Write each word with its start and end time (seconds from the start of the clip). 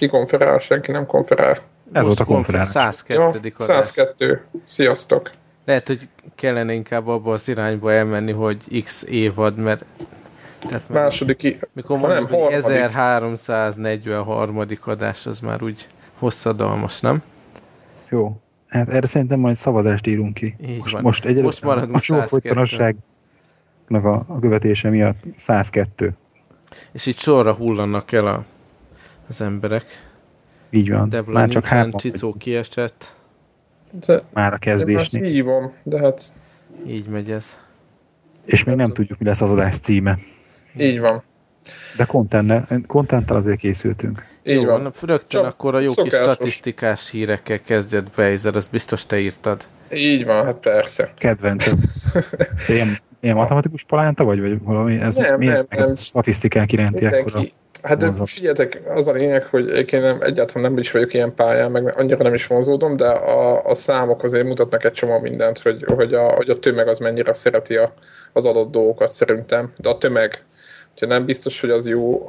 Ki 0.00 0.06
konferál, 0.06 0.58
senki 0.58 0.90
nem 0.90 1.06
konferál. 1.06 1.58
Ez 1.92 2.06
volt 2.06 2.20
a 2.20 2.24
konferál. 2.24 2.64
102. 2.64 3.18
Ja, 3.18 3.32
adás. 3.58 3.86
102. 3.86 4.40
Sziasztok. 4.64 5.30
Lehet, 5.64 5.86
hogy 5.86 6.08
kellene 6.34 6.72
inkább 6.72 7.06
abba 7.06 7.32
az 7.32 7.48
irányba 7.48 7.92
elmenni, 7.92 8.32
hogy 8.32 8.82
X 8.82 9.04
évad, 9.08 9.56
mert 9.56 9.84
tehát 10.58 10.88
mert 10.88 11.02
Második, 11.02 11.68
mikor 11.72 11.98
ha 11.98 12.06
nem, 12.06 12.16
mondjuk, 12.16 12.40
hogy 12.40 12.40
harmadik. 12.40 12.64
1343. 12.64 14.66
adás, 14.84 15.26
az 15.26 15.40
már 15.40 15.62
úgy 15.62 15.88
hosszadalmas, 16.18 17.00
nem? 17.00 17.22
Jó. 18.08 18.40
Hát 18.68 18.88
erre 18.88 19.06
szerintem 19.06 19.38
majd 19.38 19.56
szavazást 19.56 20.06
írunk 20.06 20.34
ki. 20.34 20.56
Így 20.66 20.78
most, 20.78 20.92
van. 20.92 21.02
most 21.02 21.24
egyelőre 21.24 21.44
Most 21.44 21.62
maradunk 21.62 21.96
a 21.96 22.00
sorfolytonosságnak 22.00 23.04
a, 23.88 24.24
a 24.28 24.38
követése 24.40 24.88
miatt 24.88 25.22
102. 25.36 26.12
És 26.92 27.06
itt 27.06 27.16
sorra 27.16 27.52
hullanak 27.52 28.12
el 28.12 28.26
a, 28.26 28.44
az 29.30 29.40
emberek. 29.40 29.84
Így 30.70 30.90
van. 30.90 31.08
Devla 31.08 31.32
Már 31.32 31.48
csak 31.48 31.66
három 31.66 31.92
Csicó 31.92 32.34
kiesett. 32.38 33.14
De, 34.06 34.12
már 34.12 34.22
a 34.22 34.32
én 34.32 34.42
már 34.42 34.58
kezdésnél. 34.58 35.22
hívom, 35.22 35.72
de 35.82 35.98
hát 35.98 36.22
Így 36.86 37.08
megy 37.08 37.30
ez. 37.30 37.58
És 38.44 38.64
még 38.64 38.76
nem 38.76 38.92
tudjuk, 38.92 39.18
mi 39.18 39.24
lesz 39.26 39.40
az 39.40 39.50
adás 39.50 39.78
címe. 39.78 40.18
így 40.78 41.00
van. 41.00 41.22
De 41.96 42.04
contenttel 42.86 43.36
azért 43.36 43.58
készültünk. 43.58 44.26
Így 44.44 44.54
jó, 44.54 44.64
van. 44.64 44.82
van. 44.82 44.92
Rögtön 45.00 45.26
Csak 45.28 45.44
akkor 45.44 45.74
a 45.74 45.78
jó 45.78 45.84
kis 45.86 45.94
szokásos. 45.94 46.34
statisztikás 46.34 47.10
hírekkel 47.10 47.60
kezdett 47.60 48.18
Weiser, 48.18 48.56
azt 48.56 48.70
biztos 48.70 49.06
te 49.06 49.18
írtad. 49.18 49.66
Így 49.92 50.24
van, 50.24 50.44
hát 50.44 50.56
persze. 50.56 51.12
Kedvencem. 51.18 51.78
Ilyen, 52.68 52.88
ilyen 53.20 53.36
matematikus 53.36 53.84
palánta 53.84 54.24
vagy, 54.24 54.40
vagy 54.40 54.62
valami? 54.62 54.96
Ez 54.98 55.16
Nem, 55.16 55.38
miért 55.38 55.68
nem, 55.70 55.84
nem. 55.84 55.94
statisztikák 55.94 56.72
iránti 56.72 57.04
ekkora? 57.04 57.40
Hát 57.82 58.00
vonzat? 58.00 58.28
figyeljetek, 58.28 58.80
az 58.88 59.08
a 59.08 59.12
lényeg, 59.12 59.44
hogy 59.44 59.92
én 59.92 60.00
nem, 60.00 60.20
egyáltalán 60.22 60.70
nem 60.70 60.80
is 60.80 60.90
vagyok 60.90 61.14
ilyen 61.14 61.34
pályán, 61.34 61.70
meg 61.70 61.98
annyira 61.98 62.22
nem 62.22 62.34
is 62.34 62.46
vonzódom, 62.46 62.96
de 62.96 63.08
a, 63.08 63.64
a 63.64 63.74
számok 63.74 64.22
azért 64.22 64.44
mutatnak 64.46 64.84
egy 64.84 64.92
csomó 64.92 65.18
mindent, 65.18 65.58
hogy, 65.58 65.84
hogy, 65.94 66.14
a, 66.14 66.32
hogy 66.32 66.50
a 66.50 66.58
tömeg 66.58 66.88
az 66.88 66.98
mennyire 66.98 67.34
szereti 67.34 67.76
a, 67.76 67.92
az 68.32 68.46
adott 68.46 68.70
dolgokat 68.70 69.12
szerintem. 69.12 69.72
De 69.76 69.88
a 69.88 69.98
tömeg, 69.98 70.44
hogyha 70.90 71.06
nem 71.06 71.24
biztos, 71.24 71.60
hogy 71.60 71.70
az 71.70 71.86
jó, 71.86 72.26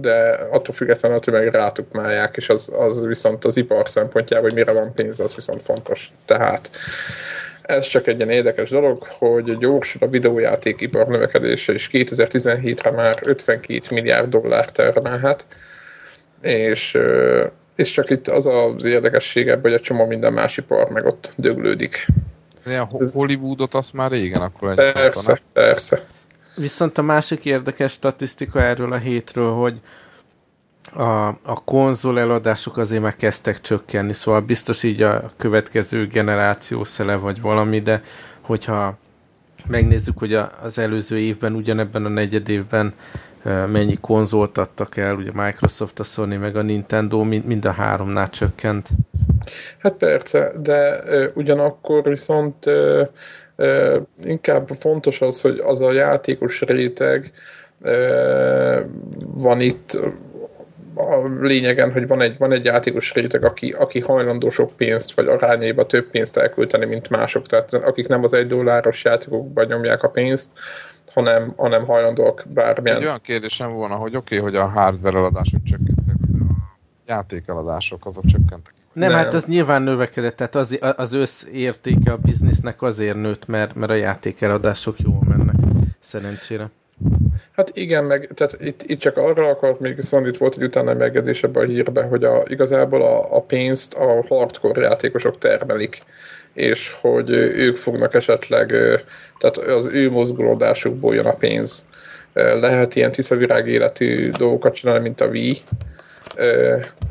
de 0.00 0.46
attól 0.50 0.74
függetlenül 0.74 1.16
a 1.16 1.20
tömeg 1.20 1.48
rátukmálják, 1.48 2.36
és 2.36 2.48
az, 2.48 2.72
az 2.78 3.06
viszont 3.06 3.44
az 3.44 3.56
ipar 3.56 3.88
szempontjából, 3.88 4.48
hogy 4.48 4.58
mire 4.58 4.72
van 4.72 4.94
pénz, 4.94 5.20
az 5.20 5.34
viszont 5.34 5.62
fontos. 5.62 6.10
Tehát 6.24 6.70
ez 7.66 7.86
csak 7.86 8.06
egy 8.06 8.16
ilyen 8.16 8.30
érdekes 8.30 8.70
dolog, 8.70 9.02
hogy 9.02 9.58
gyorsul 9.58 10.00
a 10.06 10.10
videójátékipar 10.10 11.06
növekedése, 11.06 11.72
és 11.72 11.88
2017-re 11.92 12.90
már 12.90 13.18
52 13.22 13.80
milliárd 13.90 14.28
dollár 14.28 14.70
termelhet, 14.70 15.46
és, 16.40 16.98
és 17.76 17.90
csak 17.90 18.10
itt 18.10 18.28
az 18.28 18.46
az 18.46 18.84
érdekesség 18.84 19.48
ebben, 19.48 19.62
hogy 19.62 19.72
egy 19.72 19.80
csomó 19.80 20.06
minden 20.06 20.32
más 20.32 20.56
ipar 20.56 20.90
meg 20.90 21.06
ott 21.06 21.32
döglődik. 21.36 22.06
Ez- 23.00 23.12
Hollywoodot 23.12 23.74
azt 23.74 23.92
már 23.92 24.10
régen 24.10 24.40
akkor 24.40 24.70
egy 24.70 24.92
Persze, 24.92 25.40
persze. 25.52 26.00
Viszont 26.56 26.98
a 26.98 27.02
másik 27.02 27.44
érdekes 27.44 27.92
statisztika 27.92 28.60
erről 28.62 28.92
a 28.92 28.96
hétről, 28.98 29.50
hogy 29.52 29.80
a, 30.92 31.26
a 31.28 31.64
konzol 31.64 32.20
eladások 32.20 32.76
azért 32.76 33.02
már 33.02 33.16
kezdtek 33.16 33.60
csökkenni, 33.60 34.12
szóval 34.12 34.40
biztos 34.40 34.82
így 34.82 35.02
a 35.02 35.32
következő 35.36 36.06
generáció 36.06 36.84
szele 36.84 37.16
vagy 37.16 37.40
valami, 37.40 37.80
de 37.80 38.02
hogyha 38.40 38.96
megnézzük, 39.66 40.18
hogy 40.18 40.34
a, 40.34 40.50
az 40.62 40.78
előző 40.78 41.18
évben, 41.18 41.54
ugyanebben 41.54 42.04
a 42.04 42.08
negyed 42.08 42.48
évben 42.48 42.94
mennyi 43.44 43.98
konzolt 44.00 44.58
adtak 44.58 44.96
el, 44.96 45.14
ugye 45.14 45.30
Microsoft, 45.34 45.98
a 46.00 46.02
Sony 46.02 46.38
meg 46.38 46.56
a 46.56 46.62
Nintendo, 46.62 47.22
mind, 47.22 47.44
mind 47.44 47.64
a 47.64 47.70
háromnál 47.70 48.28
csökkent. 48.28 48.88
Hát 49.78 49.92
persze, 49.92 50.52
de 50.62 51.00
ö, 51.04 51.28
ugyanakkor 51.34 52.02
viszont 52.02 52.66
ö, 52.66 53.02
ö, 53.56 53.98
inkább 54.24 54.68
fontos 54.78 55.20
az, 55.20 55.40
hogy 55.40 55.58
az 55.58 55.80
a 55.80 55.92
játékos 55.92 56.60
réteg 56.60 57.32
ö, 57.82 58.80
van 59.34 59.60
itt 59.60 59.98
a 60.94 61.28
lényegen, 61.40 61.92
hogy 61.92 62.06
van 62.06 62.20
egy, 62.20 62.38
van 62.38 62.52
egy 62.52 62.64
játékos 62.64 63.12
réteg, 63.12 63.44
aki, 63.44 63.70
aki 63.70 64.00
hajlandó 64.00 64.50
sok 64.50 64.76
pénzt, 64.76 65.14
vagy 65.14 65.26
arányaiba 65.26 65.86
több 65.86 66.10
pénzt 66.10 66.36
elkölteni, 66.36 66.84
mint 66.84 67.10
mások. 67.10 67.46
Tehát 67.46 67.72
akik 67.72 68.08
nem 68.08 68.22
az 68.22 68.32
egy 68.32 68.46
dolláros 68.46 69.04
játékokban 69.04 69.66
nyomják 69.66 70.02
a 70.02 70.08
pénzt, 70.08 70.50
hanem, 71.12 71.52
hanem 71.56 71.84
hajlandóak 71.86 72.44
bármilyen 72.54 72.96
Egy 72.98 73.04
olyan 73.04 73.20
kérdésem 73.22 73.72
volna, 73.72 73.94
hogy 73.94 74.16
oké, 74.16 74.38
okay, 74.38 74.50
hogy 74.50 74.60
a 74.60 74.66
hardware 74.66 75.18
eladások 75.18 75.62
csökkentek, 75.62 76.16
de 76.16 76.44
a 76.44 76.76
játékeladások 77.06 78.06
azok 78.06 78.24
csökkentek. 78.24 78.74
Nem, 78.92 79.08
Nem. 79.08 79.18
hát 79.18 79.34
az 79.34 79.44
nyilván 79.44 79.82
növekedett, 79.82 80.36
tehát 80.36 80.54
az, 80.54 80.78
az 80.96 81.12
összértéke 81.12 82.12
a 82.12 82.16
biznisznek 82.16 82.82
azért 82.82 83.16
nőtt, 83.16 83.46
mert, 83.46 83.74
mert 83.74 83.90
a 83.90 83.94
játékeladások 83.94 84.98
jól 84.98 85.22
mennek, 85.28 85.56
szerencsére. 85.98 86.70
Hát 87.52 87.70
igen, 87.74 88.04
meg 88.04 88.30
tehát 88.34 88.56
itt, 88.60 88.82
itt 88.82 88.98
csak 88.98 89.16
arra 89.16 89.48
akart, 89.48 89.80
még 89.80 89.96
viszont 89.96 90.26
itt 90.26 90.36
volt 90.36 90.56
egy 90.56 90.62
utána 90.62 90.94
megjegyzés 90.94 91.42
ebben 91.42 91.62
a 91.62 91.66
hírben, 91.66 92.08
hogy 92.08 92.24
a, 92.24 92.42
igazából 92.46 93.02
a, 93.02 93.36
a 93.36 93.40
pénzt 93.40 93.94
a 93.94 94.24
hardcore 94.28 94.80
játékosok 94.80 95.38
termelik, 95.38 96.02
és 96.52 96.94
hogy 97.00 97.30
ők 97.30 97.76
fognak 97.76 98.14
esetleg, 98.14 98.66
tehát 99.38 99.56
az 99.56 99.86
ő 99.86 100.10
mozgolódásukból 100.10 101.14
jön 101.14 101.26
a 101.26 101.34
pénz. 101.34 101.88
Lehet 102.32 102.94
ilyen 102.94 103.12
tiszavirág 103.12 103.68
életű 103.68 104.30
dolgokat 104.30 104.74
csinálni, 104.74 105.02
mint 105.02 105.20
a 105.20 105.26
Wii, 105.26 105.56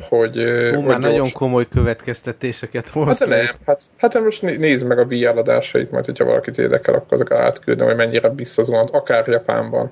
hogy... 0.10 0.36
Hú, 0.36 0.76
hogy 0.76 0.84
már 0.86 1.00
nagyon 1.00 1.16
gyors- 1.18 1.34
komoly 1.34 1.68
következtetéseket 1.68 2.90
Hát 2.90 3.18
de 3.20 3.26
le. 3.26 3.36
nem, 3.36 3.46
hát, 3.66 3.82
hát 3.98 4.24
most 4.24 4.42
né- 4.42 4.60
nézd 4.60 4.88
meg 4.88 5.00
a 5.00 5.04
Wii 5.04 5.26
eladásait, 5.26 5.92
majd 5.92 6.06
hogyha 6.06 6.26
valakit 6.26 6.58
érdekel, 6.58 6.94
akkor 6.94 7.14
azokat 7.14 7.38
átküldöm, 7.38 7.88
hogy 7.88 7.96
mennyire 7.96 8.30
visszazuhant, 8.30 8.90
akár 8.90 9.28
Japánban. 9.28 9.92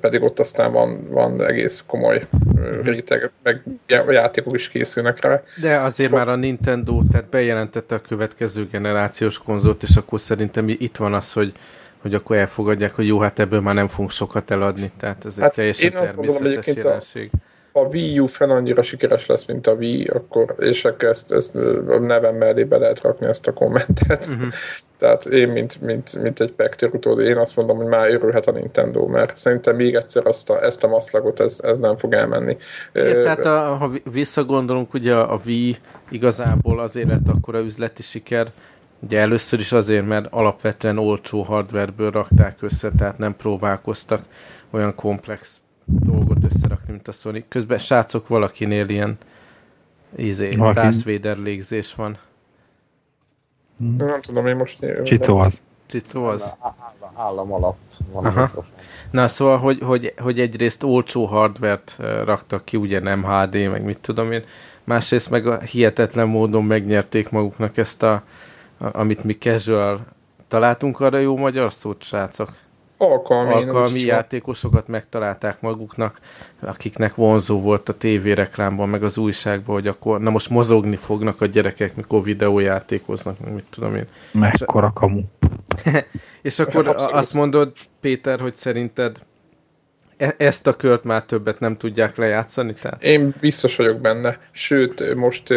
Pedig 0.00 0.22
ott 0.22 0.38
aztán 0.38 0.72
van, 0.72 1.06
van 1.10 1.44
egész 1.46 1.84
komoly 1.86 2.22
ö, 2.56 2.80
réteg, 2.82 3.30
meg 3.42 3.62
já- 3.86 4.12
játékok 4.12 4.54
is 4.54 4.68
készülnek 4.68 5.20
rá. 5.20 5.42
De 5.60 5.76
azért 5.76 6.10
már 6.10 6.28
a 6.28 6.36
Nintendo, 6.36 7.02
tehát 7.10 7.26
bejelentette 7.28 7.94
a 7.94 8.00
következő 8.00 8.66
generációs 8.70 9.38
konzolt, 9.38 9.82
és 9.82 9.96
akkor 9.96 10.20
szerintem 10.20 10.68
itt 10.68 10.96
van 10.96 11.14
az, 11.14 11.32
hogy 11.32 11.52
hogy 12.02 12.14
akkor 12.14 12.36
elfogadják, 12.36 12.94
hogy 12.94 13.06
jó, 13.06 13.18
hát 13.18 13.38
ebből 13.38 13.60
már 13.60 13.74
nem 13.74 13.88
fogunk 13.88 14.10
sokat 14.10 14.50
eladni. 14.50 14.90
Tehát 14.98 15.24
ez 15.24 15.34
egy 15.36 15.42
Hát 15.42 15.52
teljesen 15.54 15.90
én 15.90 15.96
azt 15.96 16.14
gondolom, 16.14 16.36
természetes 16.42 16.66
egyébként 16.66 16.86
a- 16.86 16.88
jelenség. 16.88 17.30
Ha 17.72 17.80
a 17.80 17.86
Wii 17.86 18.18
U 18.18 18.26
fel 18.26 18.50
annyira 18.50 18.82
sikeres 18.82 19.26
lesz, 19.26 19.44
mint 19.44 19.66
a 19.66 19.72
Wii, 19.72 20.04
akkor, 20.04 20.54
és 20.58 20.84
akkor 20.84 21.08
ezt, 21.08 21.32
ezt 21.32 21.54
a 21.88 21.98
nevem 21.98 22.36
mellé 22.36 22.64
be 22.64 22.78
lehet 22.78 23.00
rakni 23.00 23.26
ezt 23.26 23.46
a 23.46 23.52
kommentet. 23.52 24.26
Uh-huh. 24.26 24.52
Tehát 25.02 25.24
én, 25.24 25.48
mint, 25.48 25.80
mint, 25.80 26.22
mint 26.22 26.40
egy 26.40 26.52
Pekter 26.52 26.90
utód, 26.92 27.18
én 27.18 27.36
azt 27.36 27.56
mondom, 27.56 27.76
hogy 27.76 27.86
már 27.86 28.10
örülhet 28.10 28.46
a 28.46 28.52
Nintendo, 28.52 29.06
mert 29.06 29.36
szerintem 29.36 29.76
még 29.76 29.94
egyszer 29.94 30.26
azt 30.26 30.50
a, 30.50 30.64
ezt 30.64 30.84
a 30.84 30.88
maszlagot, 30.88 31.40
ez, 31.40 31.60
ez 31.62 31.78
nem 31.78 31.96
fog 31.96 32.12
elmenni. 32.12 32.56
Igen, 32.92 33.22
tehát 33.22 33.44
a, 33.44 33.76
ha 33.76 33.88
vi- 33.88 34.02
visszagondolunk, 34.12 34.94
ugye 34.94 35.14
a 35.14 35.40
Wii 35.46 35.76
igazából 36.10 36.80
azért 36.80 37.08
lett 37.08 37.28
akkor 37.28 37.54
a 37.54 37.58
üzleti 37.58 38.02
siker, 38.02 38.46
ugye 39.00 39.20
először 39.20 39.58
is 39.58 39.72
azért, 39.72 40.06
mert 40.06 40.26
alapvetően 40.30 40.98
olcsó 40.98 41.42
hardwareből 41.42 42.10
rakták 42.10 42.56
össze, 42.60 42.90
tehát 42.98 43.18
nem 43.18 43.36
próbálkoztak 43.36 44.22
olyan 44.70 44.94
komplex 44.94 45.60
dolgot 45.84 46.44
összerakni, 46.44 46.61
mint 46.92 47.08
a 47.08 47.12
Sony. 47.12 47.44
Közben 47.48 47.78
srácok 47.78 48.28
valakinél 48.28 48.88
ilyen 48.88 49.18
izé, 50.16 50.54
Vader 51.04 51.36
légzés 51.36 51.94
van. 51.94 52.18
Nem 53.96 54.20
tudom, 54.20 54.46
én 54.46 54.56
most... 54.56 54.78
Csicó 55.04 55.38
az. 55.38 55.60
Cicó 55.86 56.24
az? 56.24 56.54
Állam, 56.60 57.12
állam 57.14 57.52
alatt 57.52 57.98
van 58.12 58.24
Aha. 58.24 58.50
Na 59.10 59.28
szóval, 59.28 59.58
hogy, 59.58 59.78
hogy, 59.82 60.14
hogy 60.18 60.40
egyrészt 60.40 60.82
olcsó 60.82 61.24
hardvert 61.24 61.96
raktak 62.24 62.64
ki, 62.64 62.76
ugye 62.76 63.00
nem 63.00 63.24
HD, 63.24 63.70
meg 63.70 63.84
mit 63.84 63.98
tudom 63.98 64.32
én, 64.32 64.44
másrészt 64.84 65.30
meg 65.30 65.46
a 65.46 65.60
hihetetlen 65.60 66.28
módon 66.28 66.64
megnyerték 66.64 67.30
maguknak 67.30 67.76
ezt 67.76 68.02
a, 68.02 68.12
a 68.12 68.22
amit 68.92 69.24
mi 69.24 69.32
casual 69.38 70.04
találtunk 70.48 71.00
arra 71.00 71.18
jó 71.18 71.36
magyar 71.36 71.72
szót, 71.72 72.02
srácok? 72.02 72.52
Alkalmi, 73.02 73.52
Alkalmi 73.52 74.00
úgy- 74.00 74.06
játékosokat 74.06 74.88
megtalálták 74.88 75.60
maguknak, 75.60 76.20
akiknek 76.60 77.14
vonzó 77.14 77.60
volt 77.60 77.88
a 77.88 77.96
tévéreklámban, 77.96 78.88
meg 78.88 79.02
az 79.02 79.18
újságban, 79.18 79.74
hogy 79.74 79.86
akkor, 79.86 80.20
na 80.20 80.30
most 80.30 80.50
mozogni 80.50 80.96
fognak 80.96 81.40
a 81.40 81.46
gyerekek, 81.46 81.96
mikor 81.96 82.22
videójátékoznak, 82.22 83.38
meg 83.40 83.52
mit 83.52 83.64
tudom 83.70 83.94
én. 83.94 84.06
Mekkora 84.32 84.92
kamu. 84.92 85.20
És 86.42 86.58
akkor 86.58 86.94
azt 86.96 87.34
mondod, 87.34 87.72
Péter, 88.00 88.40
hogy 88.40 88.54
szerinted 88.54 89.18
e- 90.22 90.34
ezt 90.36 90.66
a 90.66 90.72
kört 90.72 91.04
már 91.04 91.22
többet 91.22 91.60
nem 91.60 91.76
tudják 91.76 92.16
lejátszani? 92.16 92.72
Tehát? 92.72 93.04
Én 93.04 93.34
biztos 93.40 93.76
vagyok 93.76 94.00
benne. 94.00 94.38
Sőt, 94.50 95.14
most 95.14 95.54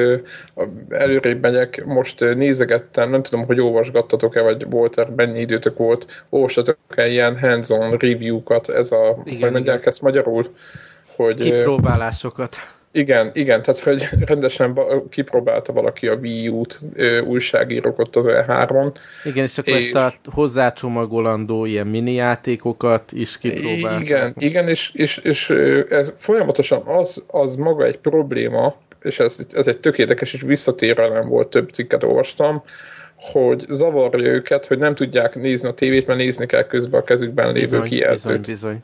előrébb 0.90 1.42
megyek, 1.42 1.86
most 1.86 2.20
nézegettem, 2.20 3.10
nem 3.10 3.24
tudom, 3.24 3.46
hogy 3.46 3.60
olvasgattatok-e, 3.60 4.42
vagy 4.42 4.70
volt 4.70 5.16
mennyi 5.16 5.40
időtök 5.40 5.78
volt, 5.78 6.26
olvastatok-e 6.30 7.08
ilyen 7.08 7.40
hands-on 7.40 7.98
review-kat, 7.98 8.70
ez 8.70 8.92
a, 8.92 9.18
Igen, 9.24 9.42
hogy 9.42 9.52
mondják 9.52 9.78
igen. 9.78 9.88
ezt 9.88 10.02
magyarul, 10.02 10.54
hogy 11.16 11.40
Kipróbálásokat. 11.40 12.56
Igen, 12.96 13.32
igen, 13.34 13.62
tehát 13.62 13.80
hogy 13.80 14.08
rendesen 14.32 14.80
kipróbálta 15.10 15.74
valaki 15.74 16.08
a 16.08 16.14
Wii 16.14 16.48
U-t, 16.48 16.80
újságírók 17.26 18.00
ott 18.00 18.16
az 18.16 18.26
E3-on. 18.28 18.96
Igen, 19.24 19.44
és 19.44 19.58
akkor 19.58 19.74
és... 19.74 19.86
ezt 19.86 19.96
a 19.96 20.14
hozzácsomagolandó 20.32 21.66
ilyen 21.66 21.88
mini 21.88 22.14
játékokat 22.14 23.12
is 23.12 23.38
kipróbálták. 23.38 24.02
Igen, 24.02 24.34
igen 24.38 24.68
és, 24.68 24.92
és, 24.94 25.18
és 25.18 25.50
ez 25.90 26.14
folyamatosan 26.18 26.82
az, 26.88 27.24
az 27.28 27.56
maga 27.56 27.86
egy 27.86 27.98
probléma, 27.98 28.76
és 29.02 29.20
ez, 29.20 29.46
ez 29.52 29.68
egy 29.68 29.80
tökéletes 29.80 30.34
és 30.34 30.42
visszatérelem 30.42 31.28
volt, 31.28 31.48
több 31.48 31.70
cikket 31.70 32.04
olvastam, 32.04 32.64
hogy 33.16 33.66
zavarja 33.70 34.32
őket, 34.32 34.66
hogy 34.66 34.78
nem 34.78 34.96
tudják 34.96 35.36
nézni 35.36 35.68
a 35.68 35.74
tévét, 35.74 36.08
mert 36.08 36.20
nézni 36.20 36.46
kell 36.46 36.68
közben 36.68 37.00
a 37.00 37.04
kezükben 37.04 37.46
lévő 37.46 37.60
bizony, 37.60 37.84
kijelzőt. 37.84 38.40
Bizony, 38.40 38.54
bizony. 38.54 38.84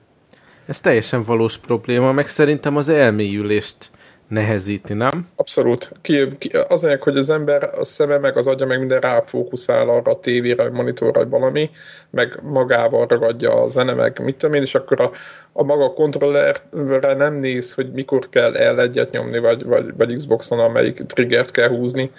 Ez 0.66 0.80
teljesen 0.80 1.24
valós 1.24 1.58
probléma, 1.58 2.12
meg 2.12 2.28
szerintem 2.28 2.78
az 2.78 2.90
elmélyülést 2.90 3.92
nehezíti, 4.32 4.94
nem? 4.94 5.28
Abszolút. 5.36 5.92
Ki, 6.02 6.38
ki, 6.38 6.50
az 6.68 6.84
anyag, 6.84 7.02
hogy 7.02 7.18
az 7.18 7.30
ember 7.30 7.64
a 7.64 7.84
szeme, 7.84 8.18
meg 8.18 8.38
az 8.38 8.48
agya, 8.48 8.66
meg 8.66 8.80
minden 8.80 9.00
ráfókuszál 9.00 9.90
arra 9.90 10.12
a 10.12 10.20
tévére, 10.20 10.64
vagy 10.64 10.72
monitorra, 10.72 11.20
vagy 11.20 11.30
valami, 11.30 11.70
meg 12.10 12.40
magával 12.42 13.08
ragadja 13.08 13.62
a 13.62 13.68
zene, 13.68 13.94
meg 13.94 14.20
mit 14.24 14.36
tudom 14.36 14.56
én, 14.56 14.62
és 14.62 14.76
akkor 14.76 15.02
a, 15.02 15.12
a 15.54 15.64
maga 15.64 15.94
kontrollerre 15.94 17.14
nem 17.14 17.34
néz, 17.34 17.74
hogy 17.74 17.92
mikor 17.92 18.30
kell 18.30 18.56
el 18.56 18.82
egyet 18.82 19.12
nyomni, 19.12 19.40
vagy, 19.40 19.64
vagy, 19.64 19.98
vagy 19.98 20.16
Xboxon, 20.16 20.60
amelyik 20.60 21.06
triggert 21.06 21.52
kell 21.52 21.70
húzni. 21.70 22.12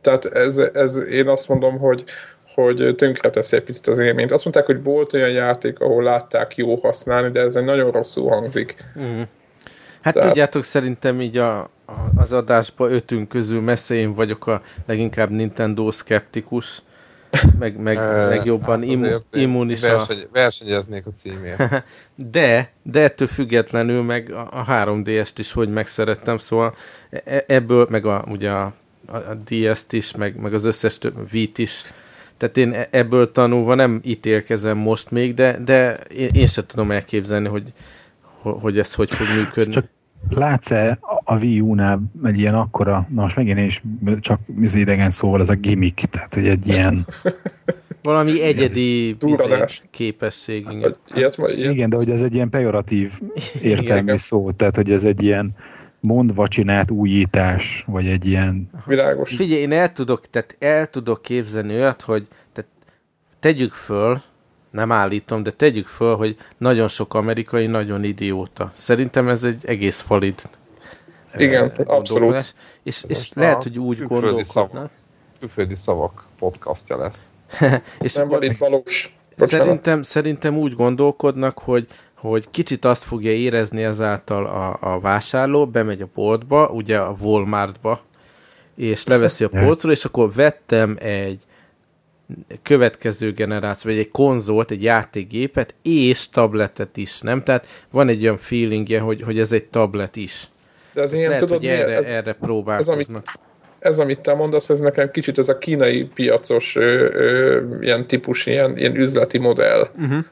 Tehát 0.00 0.24
ez, 0.24 0.58
ez 0.58 0.96
én 0.96 1.28
azt 1.28 1.48
mondom, 1.48 1.78
hogy, 1.78 2.04
hogy 2.54 2.94
tönkreteszi 2.96 3.56
egy 3.56 3.62
picit 3.62 3.86
az 3.86 3.98
élményt. 3.98 4.32
Azt 4.32 4.44
mondták, 4.44 4.66
hogy 4.66 4.82
volt 4.82 5.12
olyan 5.12 5.30
játék, 5.30 5.80
ahol 5.80 6.02
látták 6.02 6.56
jó 6.56 6.74
használni, 6.74 7.30
de 7.30 7.40
ez 7.40 7.56
egy 7.56 7.64
nagyon 7.64 7.90
rosszul 7.90 8.28
hangzik. 8.28 8.76
Mm. 8.98 9.22
Hát 10.06 10.14
Tehát... 10.14 10.28
tudjátok, 10.28 10.64
szerintem 10.64 11.20
így 11.20 11.36
a, 11.36 11.58
a, 11.60 11.70
az 12.16 12.32
adásban 12.32 12.92
ötünk 12.92 13.28
közül 13.28 13.60
messze 13.60 13.94
én 13.94 14.12
vagyok 14.12 14.46
a 14.46 14.62
leginkább 14.86 15.30
Nintendo 15.30 15.90
szkeptikus, 15.90 16.82
meg, 17.58 17.76
meg, 17.80 17.98
meg 18.28 18.44
jobban 18.44 18.80
hát 18.80 18.90
immu, 18.90 19.18
immunis 19.32 19.80
verseny, 19.80 20.20
a... 20.20 20.28
Versenyeznék 20.32 21.06
a 21.06 21.10
címért. 21.10 21.84
De, 22.30 22.70
de 22.82 23.02
ettől 23.02 23.28
függetlenül 23.28 24.02
meg 24.02 24.30
a, 24.30 24.48
a 24.52 24.64
3DS-t 24.68 25.32
is 25.36 25.52
hogy 25.52 25.68
megszerettem, 25.68 26.38
szóval 26.38 26.74
e, 27.10 27.22
e, 27.24 27.44
ebből, 27.46 27.86
meg 27.90 28.06
a, 28.06 28.24
ugye 28.28 28.50
a, 28.50 28.72
a, 29.06 29.16
a 29.16 29.34
DS-t 29.48 29.92
is, 29.92 30.16
meg, 30.16 30.36
meg 30.36 30.54
az 30.54 30.64
összes 30.64 30.98
Vít 31.30 31.58
is, 31.58 31.82
tehát 32.36 32.56
én 32.56 32.72
e, 32.72 32.88
ebből 32.90 33.32
tanulva 33.32 33.74
nem 33.74 34.00
ítélkezem 34.04 34.78
most 34.78 35.10
még, 35.10 35.34
de, 35.34 35.58
de 35.64 35.92
én, 35.94 36.28
én 36.32 36.46
sem 36.46 36.66
tudom 36.66 36.90
elképzelni, 36.90 37.48
hogy, 37.48 37.72
hogy 38.42 38.78
ez 38.78 38.94
hogy 38.94 39.14
fog 39.14 39.26
működni. 39.36 39.72
Csak 39.72 39.94
látsz-e 40.30 40.98
a 41.24 41.38
Wii 41.38 41.60
U-nál 41.60 42.00
egy 42.24 42.38
ilyen 42.38 42.54
akkora, 42.54 43.06
na 43.14 43.22
most 43.22 43.36
megint 43.36 43.58
is 43.58 43.82
csak 44.20 44.40
az 44.62 44.74
idegen 44.74 45.10
szóval 45.10 45.40
ez 45.40 45.48
a 45.48 45.54
gimmick, 45.54 46.10
tehát 46.10 46.34
hogy 46.34 46.48
egy 46.48 46.68
ilyen 46.68 47.06
valami 48.02 48.42
egyedi 48.42 49.08
izé, 49.08 49.64
képesség. 49.90 50.66
Igen. 50.70 50.96
Ilyet, 51.14 51.36
ilyet. 51.36 51.72
igen, 51.72 51.90
de 51.90 51.96
hogy 51.96 52.10
ez 52.10 52.22
egy 52.22 52.34
ilyen 52.34 52.48
pejoratív 52.48 53.12
értelmű 53.62 54.16
szó, 54.16 54.50
tehát 54.50 54.76
hogy 54.76 54.90
ez 54.90 55.04
egy 55.04 55.22
ilyen 55.22 55.54
mondva 56.00 56.48
csinált 56.48 56.90
újítás, 56.90 57.84
vagy 57.86 58.06
egy 58.06 58.26
ilyen... 58.26 58.70
Világos. 58.86 59.34
Figyelj, 59.34 59.60
én 59.60 59.72
el 59.72 59.92
tudok, 59.92 60.30
tehát 60.30 60.56
el 60.58 60.86
tudok 60.86 61.22
képzelni 61.22 61.74
olyat, 61.74 62.02
hogy 62.02 62.26
tehát 62.52 62.70
tegyük 63.40 63.72
föl, 63.72 64.20
nem 64.70 64.92
állítom, 64.92 65.42
de 65.42 65.50
tegyük 65.50 65.86
föl, 65.86 66.16
hogy 66.16 66.36
nagyon 66.58 66.88
sok 66.88 67.14
amerikai 67.14 67.66
nagyon 67.66 68.04
idióta. 68.04 68.70
Szerintem 68.74 69.28
ez 69.28 69.44
egy 69.44 69.66
egész 69.66 70.00
valid 70.00 70.34
Igen, 71.36 71.72
abszolút. 71.84 72.54
És, 72.82 73.04
és 73.08 73.32
lehet, 73.32 73.62
hogy 73.62 73.78
úgy 73.78 74.02
gondolkodnak. 74.02 74.90
Külföldi 75.38 75.74
szavak 75.74 76.24
podcastja 76.38 76.96
lesz. 76.96 77.32
és 78.00 78.14
nem 78.14 78.28
valid 78.28 78.58
valós. 78.58 79.16
Szerintem, 79.36 80.02
szerintem 80.02 80.56
úgy 80.56 80.74
gondolkodnak, 80.74 81.58
hogy 81.58 81.88
hogy 82.28 82.50
kicsit 82.50 82.84
azt 82.84 83.02
fogja 83.02 83.30
érezni 83.30 83.84
ezáltal 83.84 84.46
a, 84.46 84.78
a 84.80 85.00
vásárló, 85.00 85.66
bemegy 85.66 86.00
a 86.00 86.08
boltba, 86.14 86.68
ugye 86.68 86.98
a 86.98 87.14
Walmartba, 87.20 88.00
és 88.74 89.06
leveszi 89.06 89.44
a 89.44 89.48
polcról, 89.48 89.92
és 89.92 90.04
akkor 90.04 90.32
vettem 90.32 90.96
egy 91.00 91.42
következő 92.62 93.32
generáció, 93.32 93.90
vagy 93.90 94.00
egy 94.00 94.10
konzolt, 94.10 94.70
egy 94.70 94.82
játékgépet, 94.82 95.74
és 95.82 96.28
tabletet 96.28 96.96
is, 96.96 97.20
nem? 97.20 97.42
Tehát 97.42 97.66
van 97.90 98.08
egy 98.08 98.22
olyan 98.22 98.38
feelingje, 98.38 99.00
hogy, 99.00 99.22
hogy 99.22 99.38
ez 99.38 99.52
egy 99.52 99.64
tablet 99.64 100.16
is. 100.16 100.48
De 100.92 101.02
az 101.02 101.12
ilyen, 101.12 101.28
Lehet, 101.28 101.44
tudod, 101.44 101.58
hogy 101.58 101.68
erre, 101.68 101.96
ez, 101.96 102.08
erre 102.08 102.32
próbálkoznak. 102.32 103.00
Ez 103.00 103.08
amit, 103.08 103.30
ez, 103.78 103.98
amit 103.98 104.20
te 104.20 104.34
mondasz, 104.34 104.68
ez 104.68 104.80
nekem 104.80 105.10
kicsit 105.10 105.38
ez 105.38 105.48
a 105.48 105.58
kínai 105.58 106.04
piacos 106.04 106.76
ö, 106.76 107.08
ö, 107.12 107.62
ilyen 107.80 108.06
típus, 108.06 108.46
ilyen, 108.46 108.78
ilyen 108.78 108.96
üzleti 108.96 109.38
modell. 109.38 109.90
Uh-huh 109.96 110.24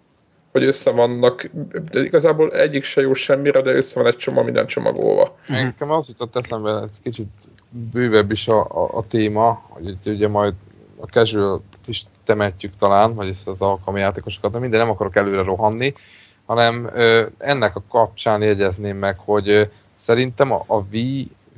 hogy 0.55 0.65
össze 0.65 0.91
vannak, 0.91 1.51
de 1.91 2.01
igazából 2.01 2.53
egyik 2.53 2.85
se 2.85 3.01
jó 3.01 3.15
semmire, 3.15 3.63
de 3.63 3.75
össze 3.75 4.01
van 4.01 4.13
egy 4.13 4.17
csomag, 4.17 4.45
minden 4.45 4.67
csomagolva. 4.67 5.37
Nekem 5.49 5.91
az 5.91 6.09
jutott 6.09 6.37
eszembe, 6.37 6.71
ez 6.71 6.91
kicsit 7.03 7.29
bővebb 7.93 8.31
is 8.31 8.49
a, 8.49 8.61
a, 8.61 8.97
a 8.97 9.07
téma, 9.07 9.63
hogy 9.69 9.97
ugye 10.05 10.29
majd 10.29 10.55
a 11.01 11.07
casual 11.07 11.63
is 11.89 12.05
temetjük 12.25 12.77
talán, 12.77 13.15
vagy 13.15 13.29
ezt 13.29 13.49
az 13.49 13.61
alkalmi 13.61 14.01
játékosokat, 14.01 14.53
de 14.53 14.59
minden 14.59 14.81
nem 14.81 14.91
akarok 14.91 15.17
előre 15.17 15.43
rohanni, 15.43 15.95
hanem 16.47 16.91
ö, 16.95 17.27
ennek 17.39 17.77
a 17.77 17.83
kapcsán 17.89 18.43
jegyezném 18.43 18.97
meg, 18.97 19.19
hogy 19.19 19.49
ö, 19.49 19.63
szerintem 19.97 20.53
a, 20.53 20.65
a 20.67 20.83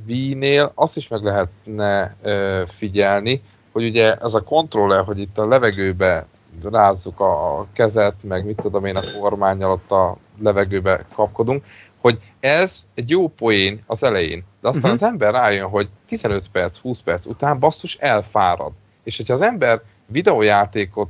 Wii-nél 0.06 0.72
azt 0.74 0.96
is 0.96 1.08
meg 1.08 1.22
lehetne 1.22 2.16
ö, 2.22 2.62
figyelni, 2.68 3.42
hogy 3.72 3.84
ugye 3.84 4.16
az 4.18 4.34
a 4.34 4.42
kontroller, 4.42 5.04
hogy 5.04 5.20
itt 5.20 5.38
a 5.38 5.46
levegőbe 5.46 6.26
rázzuk 6.62 7.20
a 7.20 7.66
kezet, 7.72 8.14
meg 8.22 8.44
mit 8.44 8.56
tudom 8.56 8.84
én 8.84 8.96
a 8.96 9.18
kormányjal 9.20 9.70
ott 9.70 9.90
a 9.90 10.16
levegőbe 10.42 11.04
kapkodunk, 11.14 11.64
hogy 12.00 12.18
ez 12.40 12.86
egy 12.94 13.10
jó 13.10 13.28
poén 13.28 13.82
az 13.86 14.02
elején, 14.02 14.44
de 14.60 14.68
aztán 14.68 14.90
uh-huh. 14.90 15.02
az 15.02 15.02
ember 15.02 15.32
rájön, 15.32 15.68
hogy 15.68 15.88
15 16.08 16.48
perc, 16.52 16.78
20 16.78 17.00
perc 17.00 17.26
után 17.26 17.58
basszus 17.58 17.96
elfárad. 17.96 18.72
És 19.02 19.16
hogyha 19.16 19.34
az 19.34 19.42
ember 19.42 19.82
videójátékot 20.06 21.08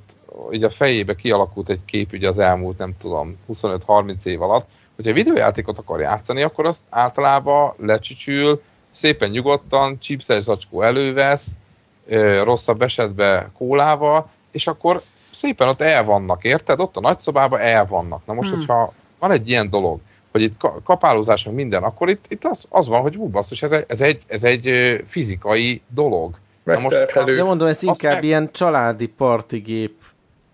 így 0.53 0.65
a 0.65 0.71
fejébe 0.71 1.15
kialakult 1.15 1.69
egy 1.69 1.85
kép 1.85 2.13
ugye 2.13 2.29
az 2.29 2.39
elmúlt, 2.39 2.79
nem 2.79 2.95
tudom, 2.99 3.37
25-30 3.53 4.25
év 4.25 4.43
alatt, 4.43 4.67
hogyha 4.97 5.13
videójátékot 5.13 5.79
akar 5.79 6.01
játszani, 6.01 6.43
akkor 6.43 6.67
azt 6.67 6.83
általában 6.91 7.75
lecsücsül, 7.77 8.63
szépen 8.91 9.31
nyugodtan, 9.31 9.99
chipses 9.99 10.43
zacskó 10.43 10.83
elővesz, 10.83 11.57
rosszabb 12.45 12.83
esetben 12.83 13.53
kólával, 13.57 14.31
és 14.51 14.67
akkor 14.67 15.03
szépen 15.31 15.69
ott 15.69 15.81
el 15.81 16.05
vannak, 16.05 16.45
érted? 16.45 16.81
Ott 16.81 16.97
a 16.97 17.01
nagyszobában 17.01 17.61
el 17.61 17.87
vannak. 17.87 18.27
Na 18.27 18.33
most, 18.33 18.51
hmm. 18.51 18.59
hogyha 18.59 18.93
van 19.19 19.31
egy 19.31 19.49
ilyen 19.49 19.71
dolog, 19.71 20.01
hogy 20.33 20.43
itt 20.43 20.61
kapálózás 20.85 21.45
meg 21.45 21.55
minden, 21.55 21.83
akkor 21.83 22.09
itt, 22.09 22.25
itt 22.29 22.45
az, 22.45 22.67
az 22.71 22.89
van, 22.89 23.01
hogy 23.01 23.15
hú, 23.15 23.29
basszus, 23.29 23.63
ez 23.63 23.73
egy, 23.73 23.85
ez 23.89 24.01
egy, 24.01 24.23
ez 24.27 24.45
egy 24.45 24.71
fizikai 25.07 25.83
dolog. 25.89 26.39
Na 26.75 26.79
most, 26.79 27.25
de 27.25 27.43
mondom, 27.43 27.69
ez 27.69 27.83
inkább 27.83 28.15
meg... 28.15 28.25
ilyen 28.25 28.49
családi 28.53 29.07
partigép 29.07 29.93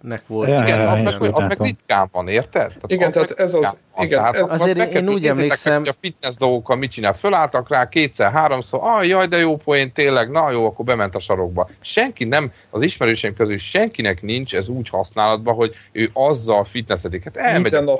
nek 0.02 0.22
volt. 0.26 0.48
Ja, 0.48 0.62
igen, 0.62 0.88
az, 0.88 1.00
meg, 1.00 1.34
az 1.34 1.44
meg 1.44 1.60
ritkán 1.60 2.08
van, 2.12 2.28
érted? 2.28 2.66
Tehát 2.66 2.84
igen, 2.86 3.12
tehát 3.12 3.30
ez 3.30 3.54
az... 3.54 3.78
Igen, 3.98 4.18
tehát 4.22 4.34
ez, 4.34 4.60
azért 4.60 4.94
én 4.94 5.08
úgy 5.08 5.26
emlékszem... 5.26 5.72
Meg, 5.72 5.80
hogy 5.80 5.88
a 5.88 5.98
fitness 6.00 6.36
dolgokkal 6.36 6.76
mit 6.76 6.90
csinál, 6.90 7.12
fölálltak 7.12 7.68
rá 7.68 7.88
kétszer, 7.88 8.32
háromszor, 8.32 8.80
ah, 8.82 9.06
jaj, 9.06 9.26
de 9.26 9.36
jó 9.36 9.56
poén, 9.56 9.92
tényleg, 9.92 10.30
na 10.30 10.50
jó, 10.50 10.66
akkor 10.66 10.84
bement 10.84 11.14
a 11.14 11.18
sarokba. 11.18 11.68
Senki 11.80 12.24
nem, 12.24 12.52
az 12.70 12.82
ismerőseim 12.82 13.34
közül 13.34 13.58
senkinek 13.58 14.22
nincs 14.22 14.54
ez 14.54 14.68
úgy 14.68 14.88
használatban, 14.88 15.54
hogy 15.54 15.74
ő 15.92 16.10
azzal 16.12 16.64
fitnessedik. 16.64 17.24
Hát 17.24 17.36
elmegy 17.36 17.74
a 17.74 17.98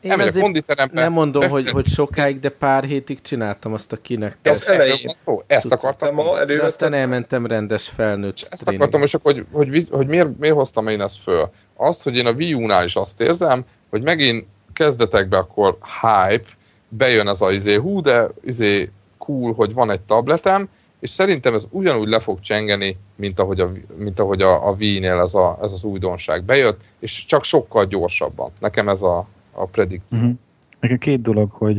konditerembe, 0.00 0.22
elmegy 0.22 0.36
a 0.36 0.40
konditerembe. 0.40 1.00
Nem 1.00 1.12
mondom, 1.12 1.48
hogy, 1.48 1.70
hogy 1.70 1.86
sokáig, 1.86 2.40
de 2.40 2.48
pár 2.48 2.84
hétig 2.84 3.20
csináltam 3.20 3.72
azt 3.72 3.92
a 3.92 3.96
kinek. 3.96 4.36
Ez 4.42 4.68
elején. 4.68 5.12
Szó, 5.12 5.42
ezt 5.46 5.72
akartam. 5.72 6.14
Ma 6.14 6.44
de 6.44 6.62
aztán 6.62 6.92
elmentem 6.92 7.46
rendes 7.46 7.88
felnőtt 7.88 8.46
Ezt 8.50 8.68
akartam, 8.68 9.02
és 9.02 9.14
akkor, 9.14 9.32
hogy, 9.32 9.68
hogy, 9.70 9.88
hogy 9.90 10.06
miért, 10.06 10.38
miért 10.38 10.54
hoztam 10.54 10.88
én 10.88 11.00
ezt 11.00 11.22
föl? 11.22 11.50
Azt, 11.76 12.02
hogy 12.02 12.16
én 12.16 12.26
a 12.26 12.32
Wii 12.32 12.54
U-nál 12.54 12.84
is 12.84 12.96
azt 12.96 13.20
érzem, 13.20 13.64
hogy 13.90 14.02
megint 14.02 14.46
kezdetekben 14.72 15.40
akkor 15.40 15.78
hype, 16.00 16.48
bejön 16.88 17.28
ez 17.28 17.40
a 17.40 17.52
izé, 17.52 17.74
hú, 17.74 18.00
de 18.00 18.28
izé 18.44 18.90
cool, 19.18 19.52
hogy 19.54 19.74
van 19.74 19.90
egy 19.90 20.00
tabletem, 20.00 20.68
és 21.00 21.10
szerintem 21.10 21.54
ez 21.54 21.64
ugyanúgy 21.70 22.08
le 22.08 22.20
fog 22.20 22.40
csengeni, 22.40 22.96
mint 23.16 23.38
ahogy 23.38 23.60
a, 23.60 23.72
mint 23.96 24.18
ahogy 24.18 24.42
a, 24.42 24.68
a 24.68 24.70
Wii-nél 24.70 25.20
ez, 25.20 25.34
a, 25.34 25.58
ez 25.62 25.72
az 25.72 25.84
újdonság 25.84 26.42
bejött, 26.44 26.80
és 26.98 27.24
csak 27.24 27.44
sokkal 27.44 27.84
gyorsabban. 27.84 28.50
Nekem 28.58 28.88
ez 28.88 29.02
a, 29.02 29.26
a 29.58 29.64
predikció. 29.64 30.18
Uh-huh. 30.18 30.34
Nekem 30.80 30.98
két 30.98 31.22
dolog, 31.22 31.50
hogy 31.50 31.78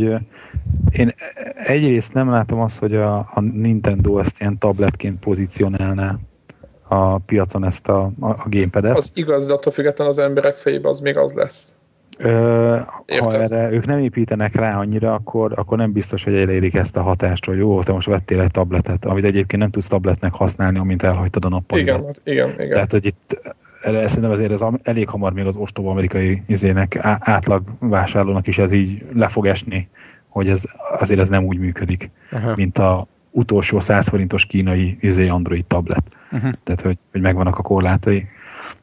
én 0.91 1.13
egyrészt 1.65 2.13
nem 2.13 2.29
látom 2.29 2.59
azt, 2.59 2.79
hogy 2.79 2.95
a, 2.95 3.17
a 3.17 3.41
Nintendo 3.53 4.19
ezt 4.19 4.39
ilyen 4.39 4.57
tabletként 4.57 5.19
pozícionálná 5.19 6.17
a 6.87 7.17
piacon 7.17 7.65
ezt 7.65 7.87
a, 7.87 8.11
a, 8.19 8.29
a 8.29 8.45
gamepadet. 8.49 8.95
Az 8.95 9.11
igaz, 9.13 9.45
de 9.47 9.53
attól 9.53 9.73
függetlenül 9.73 10.13
az 10.13 10.19
emberek 10.19 10.55
fejében 10.55 10.91
az 10.91 10.99
még 10.99 11.17
az 11.17 11.33
lesz. 11.33 11.73
Ö, 12.17 12.77
ha 13.19 13.33
erre 13.33 13.71
ők 13.71 13.85
nem 13.85 13.99
építenek 13.99 14.55
rá 14.55 14.77
annyira, 14.77 15.13
akkor, 15.13 15.53
akkor 15.55 15.77
nem 15.77 15.91
biztos, 15.91 16.23
hogy 16.23 16.35
elérik 16.35 16.73
ezt 16.73 16.97
a 16.97 17.01
hatást, 17.01 17.45
hogy 17.45 17.57
jó, 17.57 17.83
te 17.83 17.91
most 17.91 18.07
vettél 18.07 18.41
egy 18.41 18.51
tabletet, 18.51 19.05
amit 19.05 19.23
egyébként 19.23 19.61
nem 19.61 19.71
tudsz 19.71 19.87
tabletnek 19.87 20.33
használni, 20.33 20.77
amint 20.77 21.03
elhagytad 21.03 21.45
a 21.45 21.49
nappalidat. 21.49 22.21
Igen, 22.23 22.47
igen, 22.47 22.59
igen. 22.59 22.71
Tehát, 22.71 22.91
hogy 22.91 23.05
itt 23.05 23.55
szerintem 23.81 24.31
azért 24.31 24.51
ez 24.51 24.61
elég 24.83 25.09
hamar 25.09 25.33
még 25.33 25.45
az 25.45 25.55
ostoba 25.55 25.91
amerikai 25.91 26.43
izének, 26.47 26.97
átlag 27.19 27.63
vásárlónak 27.79 28.47
is 28.47 28.57
ez 28.57 28.71
így 28.71 29.05
le 29.13 29.27
fog 29.27 29.45
esni, 29.45 29.89
hogy 30.27 30.47
ez, 30.47 30.63
azért 30.99 31.19
ez 31.19 31.29
nem 31.29 31.43
úgy 31.43 31.57
működik, 31.57 32.11
Aha. 32.31 32.53
mint 32.55 32.77
a 32.77 33.07
utolsó 33.31 33.79
100 33.79 34.07
forintos 34.07 34.45
kínai 34.45 34.97
izé 35.01 35.27
Android 35.27 35.65
tablet. 35.65 36.03
Uh-huh. 36.31 36.51
Tehát, 36.63 36.81
hogy, 36.81 36.97
hogy 37.11 37.21
megvannak 37.21 37.57
a 37.57 37.61
korlátai. 37.61 38.27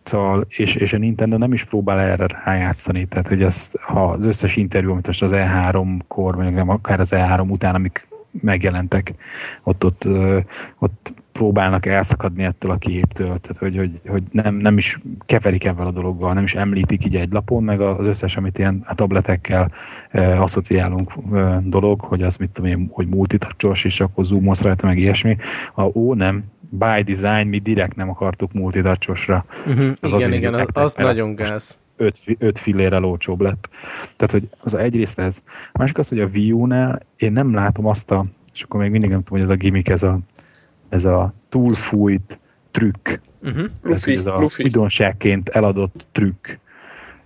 Szóval, 0.02 0.46
és, 0.48 0.74
és 0.74 0.92
a 0.92 0.98
Nintendo 0.98 1.36
nem 1.36 1.52
is 1.52 1.64
próbál 1.64 2.00
erre 2.00 2.26
rájátszani, 2.44 3.04
tehát 3.04 3.28
hogy 3.28 3.42
ezt, 3.42 3.78
ha 3.80 4.04
az 4.04 4.24
összes 4.24 4.56
interjú, 4.56 4.90
amit 4.90 5.06
most 5.06 5.22
az 5.22 5.30
E3-kor, 5.34 6.36
vagy 6.36 6.58
akár 6.66 7.00
az 7.00 7.12
E3 7.14 7.48
után, 7.48 7.74
amik 7.74 8.08
megjelentek, 8.40 9.14
ott, 9.62 9.84
ott, 9.84 10.08
ott 10.78 11.12
próbálnak 11.36 11.86
elszakadni 11.86 12.44
ettől 12.44 12.70
a 12.70 12.76
képtől, 12.76 13.38
tehát 13.38 13.56
hogy, 13.58 13.76
hogy, 13.76 14.00
hogy 14.08 14.22
nem, 14.30 14.54
nem 14.54 14.78
is 14.78 15.00
keverik 15.26 15.64
ebben 15.64 15.86
a 15.86 15.90
dologgal, 15.90 16.32
nem 16.32 16.44
is 16.44 16.54
említik 16.54 17.04
így 17.04 17.16
egy 17.16 17.32
lapon, 17.32 17.62
meg 17.62 17.80
az 17.80 18.06
összes, 18.06 18.36
amit 18.36 18.58
ilyen 18.58 18.86
tabletekkel 18.94 19.70
e, 20.10 20.42
asszociálunk 20.42 21.12
e, 21.34 21.62
dolog, 21.64 22.00
hogy 22.00 22.22
az 22.22 22.36
mit 22.36 22.50
tudom 22.50 22.70
én, 22.70 22.88
hogy 22.92 23.08
multitouchos, 23.08 23.84
és 23.84 24.00
akkor 24.00 24.24
zoomolsz 24.24 24.62
rajta, 24.62 24.86
meg 24.86 24.98
ilyesmi. 24.98 25.36
A, 25.74 25.82
ó, 25.82 26.14
nem, 26.14 26.44
by 26.70 27.12
design 27.12 27.48
mi 27.48 27.58
direkt 27.58 27.96
nem 27.96 28.10
akartuk 28.10 28.52
multitouchosra. 28.52 29.44
Uh-huh, 29.66 29.92
az 30.00 30.12
igen, 30.12 30.32
igen, 30.32 30.54
az, 30.54 30.66
az 30.72 30.94
nagyon 30.94 31.34
gáz. 31.34 31.78
5, 31.96 32.20
5 32.38 32.58
fillére 32.58 33.00
olcsóbb 33.00 33.40
lett. 33.40 33.68
Tehát, 34.16 34.32
hogy 34.32 34.48
az 34.60 34.74
egyrészt 34.74 35.18
ez. 35.18 35.42
A 35.72 35.78
másik 35.78 35.98
az, 35.98 36.08
hogy 36.08 36.20
a 36.20 36.28
Wii 36.34 36.52
U-nál 36.52 37.02
én 37.16 37.32
nem 37.32 37.54
látom 37.54 37.86
azt 37.86 38.10
a, 38.10 38.24
és 38.52 38.62
akkor 38.62 38.80
még 38.80 38.90
mindig 38.90 39.10
nem 39.10 39.22
tudom, 39.22 39.38
hogy 39.40 39.50
ez 39.50 39.56
a 39.56 39.60
gimmick, 39.60 39.88
ez 39.88 40.02
a, 40.02 40.18
ez 40.88 41.04
a 41.04 41.32
túlfújt 41.48 42.38
trükk. 42.70 43.20
Uh-huh. 43.42 43.66
Luffy, 43.82 44.16
ez 44.16 44.26
a 44.26 44.38
Luffy. 44.38 44.62
újdonságként 44.62 45.48
eladott 45.48 46.06
trükk. 46.12 46.48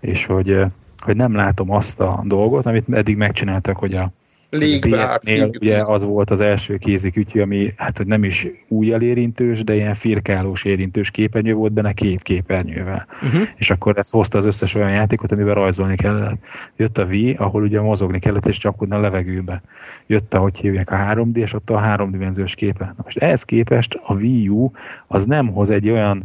És 0.00 0.26
hogy, 0.26 0.64
hogy 0.98 1.16
nem 1.16 1.34
látom 1.34 1.70
azt 1.70 2.00
a 2.00 2.22
dolgot, 2.24 2.66
amit 2.66 2.94
eddig 2.94 3.16
megcsináltak, 3.16 3.76
hogy 3.76 3.94
a 3.94 4.12
DS-nél 4.50 5.50
ugye 5.60 5.82
az 5.82 6.04
volt 6.04 6.30
az 6.30 6.40
első 6.40 6.76
kézikütyű, 6.76 7.40
ami 7.40 7.72
hát 7.76 7.96
hogy 7.96 8.06
nem 8.06 8.24
is 8.24 8.46
új 8.68 8.92
elérintős, 8.92 9.64
de 9.64 9.74
ilyen 9.74 9.94
firkálós 9.94 10.64
érintős 10.64 11.10
képernyő 11.10 11.54
volt 11.54 11.72
benne 11.72 11.92
két 11.92 12.22
képernyővel. 12.22 13.06
Uh-huh. 13.22 13.42
És 13.56 13.70
akkor 13.70 13.98
ez 13.98 14.10
hozta 14.10 14.38
az 14.38 14.44
összes 14.44 14.74
olyan 14.74 14.90
játékot, 14.90 15.32
amiben 15.32 15.54
rajzolni 15.54 15.96
kellett. 15.96 16.38
Jött 16.76 16.98
a 16.98 17.04
Wii, 17.04 17.34
ahol 17.34 17.62
ugye 17.62 17.80
mozogni 17.80 18.18
kellett, 18.18 18.46
és 18.46 18.58
csapkodni 18.58 18.94
a 18.94 19.00
levegőbe. 19.00 19.62
Jött 20.06 20.34
a, 20.34 20.38
hogy 20.38 20.58
hívják, 20.58 20.90
a 20.90 20.96
3D, 20.96 21.36
és 21.36 21.52
ott 21.52 21.70
a 21.70 21.78
háromdimenziós 21.78 22.54
képe. 22.54 22.84
Na 22.84 23.02
most 23.04 23.18
ehhez 23.18 23.42
képest 23.42 24.00
a 24.02 24.14
Wii 24.14 24.48
U 24.48 24.70
az 25.06 25.24
nem 25.24 25.48
hoz 25.48 25.70
egy 25.70 25.90
olyan 25.90 26.22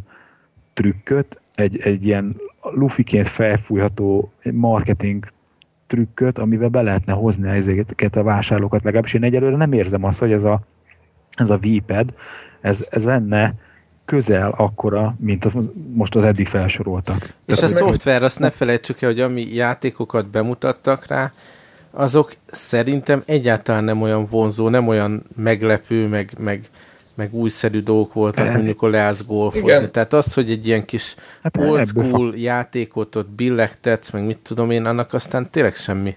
trükköt, 0.73 1.41
egy, 1.55 1.77
egy 1.77 2.05
ilyen 2.05 2.35
lufiként 2.61 3.27
felfújható 3.27 4.31
marketing 4.53 5.33
trükköt, 5.87 6.37
amivel 6.37 6.69
be 6.69 6.81
lehetne 6.81 7.13
hozni 7.13 7.49
ezeket 7.49 8.15
a 8.15 8.23
vásárlókat. 8.23 8.83
Legalábbis 8.83 9.13
én 9.13 9.23
egyelőre 9.23 9.55
nem 9.55 9.73
érzem 9.73 10.03
azt, 10.03 10.19
hogy 10.19 10.31
ez 10.31 10.43
a, 10.43 10.59
ez 11.35 11.49
a 11.49 11.57
V-pad, 11.57 12.13
ez, 12.61 12.85
ez 12.89 13.05
lenne 13.05 13.53
közel 14.05 14.53
akkora, 14.57 15.15
mint 15.19 15.45
az, 15.45 15.53
most 15.93 16.15
az 16.15 16.23
eddig 16.23 16.47
felsoroltak. 16.47 17.33
És 17.45 17.55
Tehát 17.55 17.71
a 17.71 17.75
szoftver, 17.75 18.23
azt 18.23 18.39
ne 18.39 18.49
felejtsük 18.49 19.01
el, 19.01 19.09
hogy 19.09 19.19
ami 19.19 19.53
játékokat 19.53 20.27
bemutattak 20.27 21.07
rá, 21.07 21.31
azok 21.91 22.33
szerintem 22.51 23.21
egyáltalán 23.25 23.83
nem 23.83 24.01
olyan 24.01 24.25
vonzó, 24.29 24.69
nem 24.69 24.87
olyan 24.87 25.23
meglepő, 25.35 26.07
meg, 26.07 26.31
meg 26.39 26.69
meg 27.15 27.33
újszerű 27.33 27.79
dolgok 27.79 28.13
voltak, 28.13 28.51
mondjuk 28.51 28.81
a 28.81 28.87
leállsz 28.87 29.25
golfozni. 29.25 29.91
Tehát 29.91 30.13
az, 30.13 30.33
hogy 30.33 30.51
egy 30.51 30.67
ilyen 30.67 30.85
kis 30.85 31.15
hát 31.43 31.57
old 31.57 31.85
school 31.85 32.31
fa... 32.31 32.37
játékot 32.37 33.15
ott 33.15 33.29
billegtetsz, 33.29 34.09
meg 34.09 34.25
mit 34.25 34.37
tudom 34.37 34.71
én, 34.71 34.85
annak 34.85 35.13
aztán 35.13 35.49
tényleg 35.49 35.75
semmi 35.75 36.15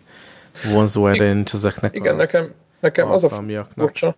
vonzó 0.72 1.06
ereje 1.06 1.32
nincs 1.32 1.54
ezeknek 1.54 1.94
Igen, 1.94 2.14
a 2.14 2.16
nekem, 2.16 2.50
nekem 2.80 3.10
az 3.10 3.24
a 3.24 3.42
furcsa, 3.74 4.16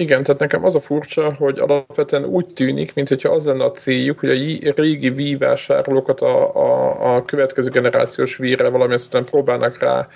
igen, 0.00 0.22
tehát 0.22 0.40
nekem 0.40 0.64
az 0.64 0.74
a 0.74 0.80
furcsa, 0.80 1.32
hogy 1.32 1.58
alapvetően 1.58 2.24
úgy 2.24 2.46
tűnik, 2.46 2.94
mintha 2.94 3.28
az 3.28 3.44
lenne 3.44 3.64
a 3.64 3.72
céljuk, 3.72 4.18
hogy 4.18 4.30
a 4.30 4.72
régi 4.74 5.08
Wii 5.08 5.36
vásárlókat 5.36 6.20
a, 6.20 6.54
a, 6.54 7.14
a 7.16 7.24
következő 7.24 7.70
generációs 7.70 8.38
Wii-re 8.38 8.68
valamilyen 8.68 8.98
szinten 8.98 9.24
próbálnak 9.24 9.78
rá 9.78 10.08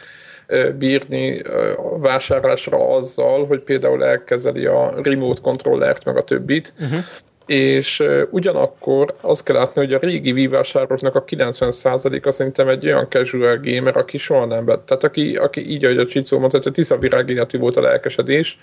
bírni 0.79 1.41
a 1.77 1.99
vásárlásra 1.99 2.89
azzal, 2.89 3.47
hogy 3.47 3.63
például 3.63 4.05
elkezeli 4.05 4.67
a 4.67 4.95
remote 5.03 5.41
controllert, 5.43 6.05
meg 6.05 6.17
a 6.17 6.25
többit, 6.25 6.75
uh-huh. 6.81 6.99
és 7.47 8.03
ugyanakkor 8.31 9.15
azt 9.21 9.45
kell 9.45 9.57
látni, 9.57 9.81
hogy 9.81 9.93
a 9.93 9.99
régi 9.99 10.33
Wii 10.33 10.47
vásárlóknak 10.47 11.15
a 11.15 11.25
90%-a 11.25 12.31
szerintem 12.31 12.69
egy 12.69 12.87
olyan 12.87 13.09
casual 13.09 13.61
gamer, 13.63 13.97
aki 13.97 14.19
soha 14.19 14.45
nem 14.45 14.65
vett. 14.65 14.87
Tehát 14.87 15.05
aki, 15.05 15.37
aki 15.37 15.71
így, 15.71 15.85
ahogy 15.85 15.99
a 15.99 16.07
Csicó 16.07 16.39
mondta, 16.39 16.59
hogy 16.59 16.67
a 16.67 16.71
Tisza 16.71 16.99
virágéneti 16.99 17.57
volt 17.57 17.77
a 17.77 17.81
lelkesedés, 17.81 18.59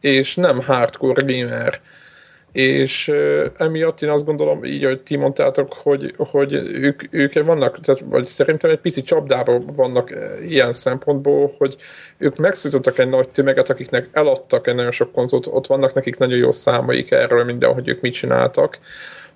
és 0.00 0.34
nem 0.34 0.62
hardcore 0.62 1.22
gamer 1.26 1.80
és 2.52 3.12
emiatt 3.56 4.02
én 4.02 4.08
azt 4.08 4.24
gondolom, 4.24 4.64
így, 4.64 4.84
hogy 4.84 5.00
ti 5.00 5.16
mondtátok, 5.16 5.72
hogy, 5.72 6.14
hogy 6.16 6.52
ők, 6.52 7.02
ők 7.10 7.44
vannak, 7.44 7.80
tehát, 7.80 8.00
vagy 8.00 8.26
szerintem 8.26 8.70
egy 8.70 8.78
pici 8.78 9.02
csapdában 9.02 9.72
vannak 9.76 10.14
ilyen 10.48 10.72
szempontból, 10.72 11.54
hogy 11.58 11.76
ők 12.18 12.36
megszűjtöttek 12.36 12.98
egy 12.98 13.08
nagy 13.08 13.28
tömeget, 13.28 13.70
akiknek 13.70 14.08
eladtak 14.12 14.66
egy 14.66 14.74
nagyon 14.74 14.90
sok 14.90 15.12
konzolt, 15.12 15.46
ott 15.46 15.66
vannak 15.66 15.94
nekik 15.94 16.18
nagyon 16.18 16.38
jó 16.38 16.52
számaik 16.52 17.10
erről 17.10 17.44
minden, 17.44 17.72
hogy 17.72 17.88
ők 17.88 18.00
mit 18.00 18.14
csináltak, 18.14 18.78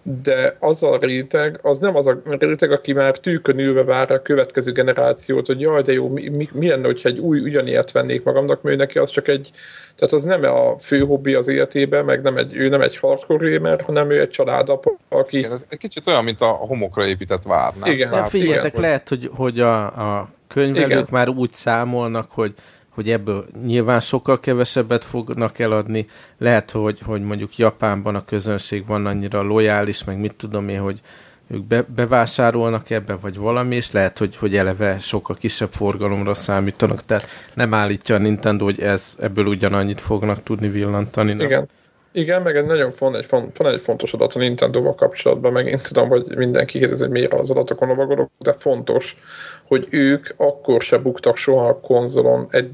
de 0.02 0.56
az 0.59 0.82
a 0.82 0.99
réteg, 1.00 1.59
az 1.62 1.78
nem 1.78 1.97
az 1.97 2.06
a 2.06 2.23
réteg, 2.25 2.73
aki 2.73 2.92
már 2.92 3.18
tűkön 3.18 3.59
ülve 3.59 3.85
várja 3.85 4.16
a 4.16 4.23
következő 4.23 4.73
generációt, 4.73 5.47
hogy 5.47 5.61
jaj, 5.61 5.82
de 5.82 5.92
jó, 5.92 6.09
mi, 6.09 6.28
mi, 6.28 6.49
mi 6.52 6.68
lenne, 6.68 6.87
hogyha 6.87 7.09
egy 7.09 7.18
új 7.18 7.40
ugyanilyet 7.40 7.92
vennék 7.92 8.23
magamnak, 8.23 8.62
mert 8.62 8.76
neki 8.76 8.99
az 8.99 9.11
csak 9.11 9.28
egy, 9.28 9.50
tehát 9.97 10.12
az 10.14 10.25
nem 10.25 10.42
a 10.42 10.78
fő 10.78 11.00
hobbi 11.00 11.35
az 11.35 11.49
életében, 11.49 12.04
meg 12.04 12.23
nem 12.23 12.37
egy, 12.37 12.56
ő 12.56 12.68
nem 12.68 12.80
egy 12.80 12.97
hardcore 12.97 13.50
gamer, 13.50 13.80
hanem 13.80 14.11
ő 14.11 14.21
egy 14.21 14.30
családapa, 14.30 14.97
aki... 15.09 15.38
Igen, 15.38 15.52
ez 15.52 15.64
egy 15.68 15.78
kicsit 15.78 16.06
olyan, 16.06 16.25
mint 16.25 16.40
a 16.40 16.47
homokra 16.47 17.06
épített 17.06 17.42
vár, 17.42 17.73
nem? 17.80 17.92
Igen. 17.92 18.11
Nem, 18.11 18.25
figyeljetek, 18.25 18.71
igen. 18.71 18.80
lehet, 18.80 19.09
hogy, 19.09 19.30
hogy 19.35 19.61
a, 19.61 19.85
a 19.85 20.28
könyvelők 20.49 20.90
igen. 20.90 21.06
már 21.11 21.28
úgy 21.28 21.52
számolnak, 21.52 22.30
hogy 22.30 22.52
hogy 22.94 23.11
ebből 23.11 23.46
nyilván 23.64 24.00
sokkal 24.00 24.40
kevesebbet 24.40 25.04
fognak 25.04 25.58
eladni. 25.58 26.06
Lehet, 26.38 26.70
hogy, 26.70 26.99
hogy 27.04 27.22
mondjuk 27.22 27.56
Japánban 27.56 28.14
a 28.14 28.25
közönség 28.25 28.87
van 28.87 29.06
annyira 29.06 29.42
lojális, 29.42 30.04
meg 30.04 30.18
mit 30.18 30.34
tudom 30.34 30.68
én, 30.68 30.80
hogy 30.80 31.00
ők 31.49 31.66
be, 31.66 31.82
bevásárolnak 31.94 32.90
ebbe, 32.90 33.16
vagy 33.16 33.37
valami, 33.37 33.76
és 33.76 33.90
lehet, 33.90 34.18
hogy, 34.18 34.37
hogy 34.37 34.56
eleve 34.56 34.99
sokkal 34.99 35.37
kisebb 35.37 35.72
forgalomra 35.72 36.34
számítanak, 36.34 37.04
tehát 37.04 37.26
nem 37.54 37.75
állítja 37.75 38.14
a 38.14 38.18
Nintendo, 38.18 38.64
hogy 38.64 38.80
ez, 38.80 39.16
ebből 39.20 39.46
ugyanannyit 39.46 40.00
fognak 40.00 40.42
tudni 40.42 40.68
villantani. 40.68 41.32
Nem? 41.32 41.46
Igen. 41.46 41.68
Igen, 42.12 42.42
meg 42.42 42.57
egy 42.57 42.64
nagyon 42.64 42.92
font, 42.92 43.16
egy, 43.16 43.26
font, 43.26 43.57
van 43.57 43.73
egy 43.73 43.81
fontos 43.81 44.12
adat 44.12 44.35
a 44.35 44.38
Nintendo-val 44.38 44.95
kapcsolatban, 44.95 45.52
meg 45.52 45.66
én 45.66 45.78
tudom, 45.83 46.09
hogy 46.09 46.37
mindenki 46.37 46.78
kérdez, 46.78 47.00
hogy 47.00 47.11
miért 47.11 47.35
az 47.35 47.50
adatokon 47.50 47.88
lovagolok, 47.88 48.31
de 48.38 48.52
fontos, 48.52 49.16
hogy 49.64 49.87
ők 49.90 50.28
akkor 50.37 50.83
se 50.83 50.99
buktak 50.99 51.37
soha 51.37 51.69
a 51.69 51.81
konzolon 51.81 52.47
egy 52.50 52.71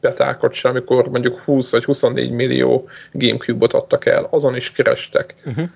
betákat 0.00 0.52
sem, 0.52 0.70
amikor 0.70 1.08
mondjuk 1.08 1.38
20 1.38 1.70
vagy 1.70 1.84
24 1.84 2.30
millió 2.30 2.88
Gamecube-ot 3.12 3.72
adtak 3.72 4.06
el, 4.06 4.28
azon 4.30 4.56
is 4.56 4.72
kerestek. 4.72 5.34
Uh-huh. 5.44 5.68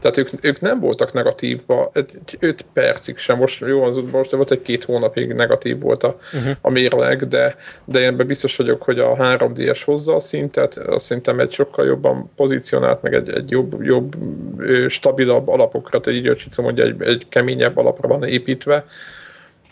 Tehát 0.00 0.16
ők, 0.16 0.28
ők 0.40 0.60
nem 0.60 0.80
voltak 0.80 1.12
negatívba, 1.12 1.92
5 2.38 2.64
percig 2.72 3.18
sem, 3.18 3.38
most 3.38 3.60
jó, 3.66 3.82
az 3.82 3.98
most 4.12 4.30
volt 4.30 4.50
egy 4.50 4.62
két 4.62 4.84
hónapig 4.84 5.32
negatív 5.32 5.80
volt 5.80 6.04
a, 6.04 6.18
uh-huh. 6.32 6.56
a 6.60 6.70
mérleg, 6.70 7.28
de, 7.28 7.56
de 7.84 8.00
én 8.00 8.16
biztos 8.16 8.56
vagyok, 8.56 8.82
hogy 8.82 8.98
a 8.98 9.16
3DS 9.16 9.80
hozza 9.84 10.14
a 10.14 10.20
szintet, 10.20 10.76
azt 10.76 11.04
szerintem 11.04 11.40
egy 11.40 11.52
sokkal 11.52 11.86
jobban 11.86 12.30
pozícionált, 12.36 13.02
meg 13.02 13.14
egy, 13.14 13.28
egy 13.28 13.50
jobb, 13.50 13.82
jobb, 13.82 14.16
stabilabb 14.88 15.48
alapokra, 15.48 16.00
tehát 16.00 16.18
így 16.18 16.26
hogy 16.26 16.64
mondja, 16.64 16.84
egy, 16.84 17.02
egy 17.02 17.26
keményebb 17.28 17.76
alapra 17.76 18.08
van 18.08 18.24
építve, 18.24 18.84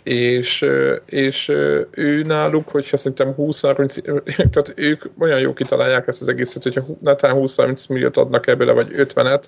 és, 0.03 0.67
és 1.07 1.49
ő 1.91 2.23
náluk, 2.23 2.69
hogyha 2.69 2.97
szerintem 2.97 3.35
20-30, 3.39 4.23
tehát 4.53 4.73
ők 4.75 5.03
olyan 5.19 5.41
jó 5.41 5.53
kitalálják 5.53 6.09
ezt 6.09 6.21
az 6.21 6.29
egészet, 6.29 6.63
hogyha 6.63 6.85
netán 7.01 7.37
20-30 7.39 7.89
milliót 7.89 8.17
adnak 8.17 8.47
ebből, 8.47 8.75
vagy 8.75 8.89
50-et, 8.93 9.43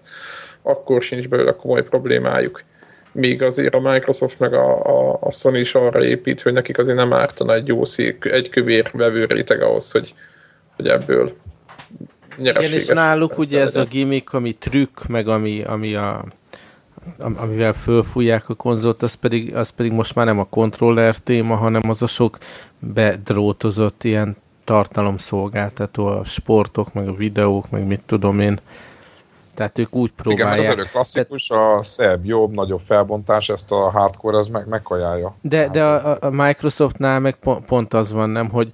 akkor 0.62 1.02
sincs 1.02 1.29
belőle 1.29 1.52
komoly 1.52 1.85
problémájuk. 1.85 2.62
Még 3.12 3.43
azért 3.43 3.75
a 3.75 3.81
Microsoft 3.81 4.38
meg 4.38 4.55
a, 4.55 4.87
a, 4.87 5.19
a 5.21 5.33
Sony 5.33 5.57
is 5.57 5.75
arra 5.75 6.05
épít, 6.05 6.43
hogy 6.43 6.52
nekik 6.52 6.79
azért 6.79 6.97
nem 6.97 7.12
ártana 7.12 7.55
egy 7.55 7.67
jó 7.67 7.85
szék, 7.85 8.25
egy 8.25 8.49
kövér 8.49 8.90
vevő 8.93 9.25
réteg 9.25 9.62
ahhoz, 9.62 9.90
hogy, 9.90 10.14
hogy 10.76 10.87
ebből 10.87 11.33
Igen, 12.38 12.62
és 12.62 12.87
náluk 12.87 13.38
ugye 13.38 13.61
ez 13.61 13.76
a 13.76 13.85
gimmick, 13.85 14.33
ami 14.33 14.52
trükk, 14.52 15.07
meg 15.09 15.29
ami, 15.29 15.62
ami 15.62 15.95
a 15.95 16.25
amivel 17.19 17.73
fölfújják 17.73 18.49
a 18.49 18.55
konzolt, 18.55 19.02
az 19.02 19.14
pedig, 19.14 19.55
az 19.55 19.71
pedig 19.71 19.93
most 19.93 20.14
már 20.14 20.26
nem 20.26 20.38
a 20.38 20.45
kontroller 20.45 21.17
téma, 21.17 21.57
hanem 21.57 21.88
az 21.88 22.02
a 22.02 22.07
sok 22.07 22.38
bedrótozott 22.79 24.05
ilyen 24.05 24.37
tartalomszolgáltató, 24.64 26.07
a 26.07 26.25
sportok, 26.25 26.93
meg 26.93 27.09
a 27.09 27.14
videók, 27.14 27.71
meg 27.71 27.87
mit 27.87 28.00
tudom 28.07 28.40
én. 28.40 28.59
Tehát 29.54 29.78
ők 29.78 29.95
úgy 29.95 30.12
próbálják. 30.12 30.59
Igen, 30.59 30.69
az 30.69 30.75
előbb 30.75 30.87
klasszikus, 30.87 31.50
a 31.50 31.83
szebb, 31.83 32.25
jobb, 32.25 32.52
nagyobb 32.52 32.80
felbontás, 32.87 33.49
ezt 33.49 33.73
a 33.73 33.90
hardcore 33.90 34.38
az 34.38 34.49
meg, 34.49 34.69
megkajálja. 34.69 35.35
De, 35.40 35.59
hát 35.59 35.71
de 35.71 35.85
a, 35.85 36.16
a 36.21 36.30
Microsoftnál 36.30 37.21
meg 37.21 37.35
pont, 37.35 37.64
pont 37.64 37.95
az 37.95 38.12
van, 38.12 38.30
nem, 38.30 38.50
hogy 38.50 38.73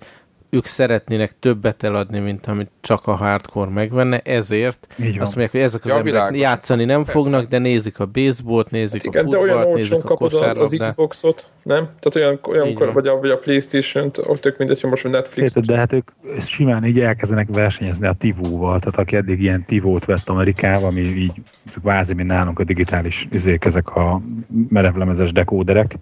ők 0.51 0.67
szeretnének 0.67 1.39
többet 1.39 1.83
eladni, 1.83 2.19
mint 2.19 2.47
amit 2.47 2.71
csak 2.81 3.07
a 3.07 3.15
hardcore 3.15 3.71
megvenne, 3.71 4.21
ezért 4.25 4.87
azt 4.99 5.19
mondják, 5.19 5.51
hogy 5.51 5.61
ezek 5.61 5.85
az 5.85 5.91
ja, 5.91 5.97
emberek 5.97 6.21
világos. 6.21 6.39
játszani 6.39 6.85
nem 6.85 7.05
Persze. 7.05 7.13
fognak, 7.13 7.49
de 7.49 7.59
nézik 7.59 8.01
a 8.01 8.07
baseballt, 8.07 8.71
nézik 8.71 9.05
hát 9.05 9.15
igen, 9.15 9.27
a 9.27 9.31
futballt, 9.31 9.75
nézik 9.75 10.05
a 10.05 10.15
kosárlabdát. 10.15 10.63
az 10.63 10.77
Xboxot, 10.79 11.49
nem? 11.63 11.85
Tehát 11.85 12.15
olyan, 12.15 12.39
olyankor, 12.43 12.93
vagy 12.93 13.07
a, 13.07 13.19
vagy 13.21 13.31
a 13.31 13.39
Playstation-t, 13.39 14.19
ott 14.19 14.47
ők 14.47 14.59
mindegy, 14.59 14.81
hogy 14.81 14.91
most 14.91 15.05
a 15.05 15.09
Netflix. 15.09 15.57
Érted, 15.57 15.65
de 15.65 15.77
hát 15.77 15.93
ők 15.93 16.11
simán 16.41 16.85
így 16.85 17.01
elkezdenek 17.01 17.49
versenyezni 17.51 18.07
a 18.07 18.13
Tivóval, 18.13 18.79
tehát 18.79 18.99
aki 18.99 19.17
eddig 19.17 19.41
ilyen 19.41 19.65
Tivót 19.65 20.05
vett 20.05 20.29
Amerikával, 20.29 20.89
ami 20.89 21.01
így 21.01 21.33
kvázi, 21.81 22.15
mint 22.15 22.29
nálunk 22.29 22.59
a 22.59 22.65
digitális 22.65 23.29
izék, 23.31 23.65
ezek 23.65 23.97
a 23.97 24.21
merevlemezes 24.69 25.33
dekóderek, 25.33 25.97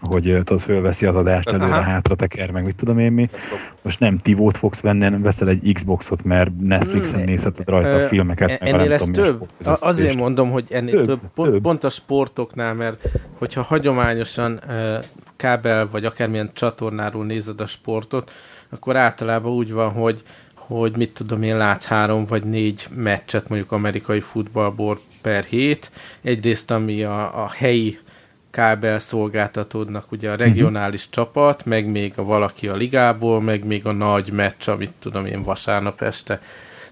hogy 0.00 0.22
tudod, 0.22 0.60
fölveszi 0.60 1.06
az 1.06 1.14
adást, 1.14 1.48
előre 1.48 1.82
hátra 1.82 2.14
teker, 2.14 2.50
meg 2.50 2.64
mit 2.64 2.76
tudom 2.76 2.98
én 2.98 3.12
mi. 3.12 3.30
Most 3.82 4.00
nem 4.00 4.18
Tivót 4.18 4.56
fogsz 4.56 4.80
venni, 4.80 5.04
hanem 5.04 5.22
veszel 5.22 5.48
egy 5.48 5.72
Xboxot, 5.72 6.24
mert 6.24 6.50
Netflixen 6.60 7.18
hmm. 7.18 7.28
nézheted 7.28 7.68
rajta 7.68 7.96
a 7.96 8.00
filmeket. 8.00 8.48
Meg 8.48 8.72
ennél 8.72 8.92
ez 8.92 9.04
több? 9.12 9.48
Azért 9.62 10.16
mondom, 10.16 10.50
hogy 10.50 10.66
ennél 10.70 10.92
több, 10.92 11.06
több, 11.06 11.20
pont, 11.34 11.50
több. 11.50 11.62
Pont 11.62 11.84
a 11.84 11.90
sportoknál, 11.90 12.74
mert 12.74 13.08
hogyha 13.38 13.62
hagyományosan 13.62 14.60
kábel, 15.36 15.88
vagy 15.90 16.04
akármilyen 16.04 16.50
csatornáról 16.52 17.24
nézed 17.24 17.60
a 17.60 17.66
sportot, 17.66 18.32
akkor 18.68 18.96
általában 18.96 19.52
úgy 19.52 19.72
van, 19.72 19.90
hogy 19.92 20.22
hogy 20.54 20.96
mit 20.96 21.12
tudom 21.12 21.42
én, 21.42 21.56
látsz 21.56 21.86
három 21.86 22.24
vagy 22.24 22.44
négy 22.44 22.86
meccset 22.94 23.48
mondjuk 23.48 23.72
amerikai 23.72 24.20
futballból 24.20 24.98
per 25.22 25.44
hét. 25.44 25.90
Egyrészt 26.22 26.70
ami 26.70 27.02
a, 27.02 27.42
a 27.42 27.50
helyi 27.56 27.98
kábel 28.50 28.98
szolgáltatódnak 28.98 30.12
ugye 30.12 30.30
a 30.30 30.36
regionális 30.36 31.00
uh-huh. 31.00 31.14
csapat, 31.14 31.64
meg 31.64 31.90
még 31.90 32.12
a 32.16 32.24
valaki 32.24 32.68
a 32.68 32.74
ligából, 32.74 33.40
meg 33.40 33.64
még 33.64 33.86
a 33.86 33.92
nagy 33.92 34.32
meccs, 34.32 34.68
amit 34.68 34.92
tudom 34.98 35.26
én 35.26 35.42
vasárnap 35.42 36.02
este. 36.02 36.40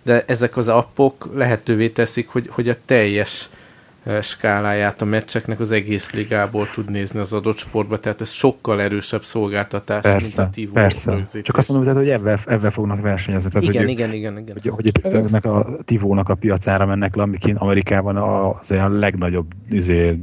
De 0.03 0.25
ezek 0.27 0.57
az 0.57 0.69
appok 0.69 1.31
lehetővé 1.35 1.89
teszik, 1.89 2.29
hogy, 2.29 2.49
hogy 2.51 2.69
a 2.69 2.77
teljes 2.85 3.49
skáláját 4.21 5.03
a 5.03 5.05
meccseknek 5.05 5.61
az 5.61 5.71
egész 5.71 6.11
ligából 6.11 6.69
tud 6.75 6.91
nézni 6.91 7.19
az 7.19 7.33
adott 7.33 7.57
sportba, 7.57 7.99
tehát 7.99 8.21
ez 8.21 8.31
sokkal 8.31 8.81
erősebb 8.81 9.25
szolgáltatás, 9.25 10.03
persze, 10.03 10.43
mint 10.43 10.57
a 10.57 10.61
TV 10.71 10.75
persze. 10.75 11.11
Rögzítés. 11.11 11.43
Csak 11.43 11.57
azt 11.57 11.69
mondom, 11.69 11.95
hogy 11.95 12.09
ebben, 12.09 12.39
ebben 12.47 12.71
fognak 12.71 13.01
versenyezni. 13.01 13.51
Tehát, 13.51 13.69
igen, 13.69 13.83
hogy, 13.83 13.91
igen, 13.91 14.13
igen, 14.13 14.39
igen. 14.39 14.59
Hogy, 14.63 14.93
hogy, 15.03 15.15
ennek 15.15 15.45
a 15.45 15.67
Tivónak 15.85 16.29
a 16.29 16.35
piacára 16.35 16.87
mennek 16.87 17.15
le, 17.15 17.23
amik 17.23 17.53
Amerikában 17.55 18.17
az 18.17 18.71
olyan 18.71 18.93
legnagyobb 18.99 19.47
izé, 19.71 20.19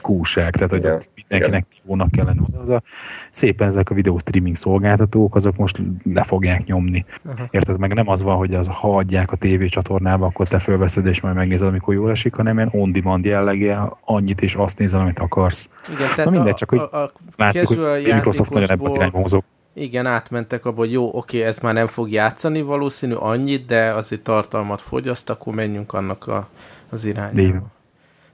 kúság, 0.00 0.54
tehát 0.54 0.70
hogy 0.70 0.78
igen, 0.78 1.02
mindenkinek 1.14 1.66
igen. 1.70 1.80
Tivónak 1.82 2.10
kell 2.10 2.24
lenni. 2.24 2.40
Az 2.60 2.68
a, 2.68 2.82
szépen 3.30 3.68
ezek 3.68 3.90
a 3.90 3.94
videó 3.94 4.18
streaming 4.18 4.56
szolgáltatók, 4.56 5.34
azok 5.34 5.56
most 5.56 5.80
le 6.12 6.22
fogják 6.22 6.64
nyomni. 6.64 7.04
Uh-huh. 7.24 7.46
Érted? 7.50 7.78
Meg 7.78 7.94
nem 7.94 8.08
az 8.08 8.22
van, 8.22 8.36
hogy 8.36 8.54
az, 8.54 8.66
ha 8.66 8.96
adják 8.96 9.32
a 9.32 9.36
tévécsatornába, 9.36 10.26
akkor 10.26 10.48
te 10.48 10.58
fölveszed 10.58 11.06
és 11.06 11.20
majd 11.20 11.34
megnézed, 11.34 11.66
amikor 11.66 11.94
jól 11.94 12.10
esik, 12.10 12.34
hanem 12.34 12.56
ilyen 12.56 12.70
on 12.72 12.92
demand 12.92 13.17
kaland 13.22 13.24
jellege, 13.24 13.92
annyit 14.04 14.40
és 14.40 14.54
azt 14.54 14.78
nézel, 14.78 15.00
amit 15.00 15.18
akarsz. 15.18 15.68
Igen, 15.88 16.08
tehát 16.08 16.24
Na 16.24 16.30
mindegy, 16.30 16.54
csak 16.54 16.70
hogy 16.70 16.78
a, 16.78 17.02
a 17.02 17.12
látszik, 17.36 17.66
hogy 17.66 17.78
Microsoft 18.02 18.50
nagyon 18.50 18.70
ebben 18.70 18.86
az 18.86 18.94
irányba 18.94 19.18
mozog. 19.18 19.42
Igen, 19.74 20.06
átmentek 20.06 20.64
abba, 20.64 20.78
hogy 20.78 20.92
jó, 20.92 21.10
oké, 21.12 21.42
ez 21.42 21.58
már 21.58 21.74
nem 21.74 21.86
fog 21.86 22.10
játszani 22.10 22.62
valószínű 22.62 23.14
annyit, 23.14 23.66
de 23.66 23.90
azért 23.90 24.20
tartalmat 24.20 24.80
fogyaszt, 24.80 25.30
akkor 25.30 25.54
menjünk 25.54 25.92
annak 25.92 26.26
a, 26.26 26.48
az 26.90 27.04
irányba. 27.04 27.66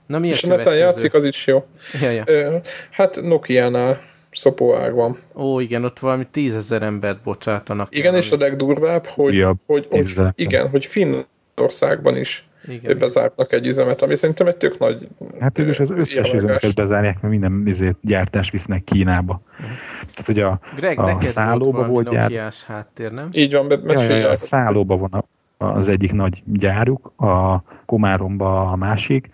Na 0.05 0.19
mi 0.19 0.27
És 0.27 0.43
a 0.43 0.47
neten 0.47 0.75
játszik, 0.75 1.13
az 1.13 1.25
is 1.25 1.47
jó. 1.47 1.65
Ja, 2.01 2.09
ja. 2.09 2.23
Ö, 2.25 2.57
hát 2.91 3.21
Nokia-nál 3.21 4.01
szopóág 4.31 4.93
van. 4.93 5.17
Ó, 5.35 5.59
igen, 5.59 5.83
ott 5.83 5.99
valami 5.99 6.27
tízezer 6.31 6.81
embert 6.81 7.21
bocsátanak. 7.23 7.95
Igen, 7.95 8.13
el, 8.13 8.19
és 8.19 8.31
a 8.31 8.37
legdurvább, 8.37 9.05
hogy, 9.05 9.33
ja, 9.33 9.55
hogy, 9.65 9.87
hogy, 9.89 10.13
igen, 10.35 10.69
hogy 10.69 10.85
Finnországban 10.85 12.17
is 12.17 12.47
igen, 12.67 12.97
bezárnak 12.97 13.51
egy 13.51 13.67
üzemet, 13.67 14.01
ami 14.01 14.15
szerintem 14.15 14.47
egy 14.47 14.55
tök 14.55 14.77
nagy 14.77 15.07
Hát 15.39 15.57
ők 15.57 15.69
is 15.69 15.79
az 15.79 15.89
összes 15.89 16.33
üzemeket 16.33 16.75
bezárják, 16.75 17.21
mert 17.21 17.33
minden 17.33 17.63
izét, 17.65 17.97
gyártás 18.01 18.49
visznek 18.49 18.83
Kínába. 18.83 19.41
Uh-huh. 19.51 19.75
Tehát, 19.99 20.25
hogy 20.25 20.39
a, 20.39 20.59
Greg, 20.75 20.99
a 20.99 21.21
szállóba 21.21 21.87
volt 21.87 22.09
gyárt... 22.09 22.63
háttér, 22.67 23.11
nem? 23.11 23.29
Így 23.31 23.53
van, 23.53 23.67
be, 23.67 23.79
ja, 23.85 24.15
ja, 24.15 24.29
a 24.29 24.35
szállóba 24.35 24.97
van 24.97 25.11
a, 25.11 25.25
az 25.57 25.87
egyik 25.87 26.13
nagy 26.13 26.43
gyáruk, 26.45 27.11
a 27.17 27.63
Komáromba 27.85 28.71
a 28.71 28.75
másik, 28.75 29.29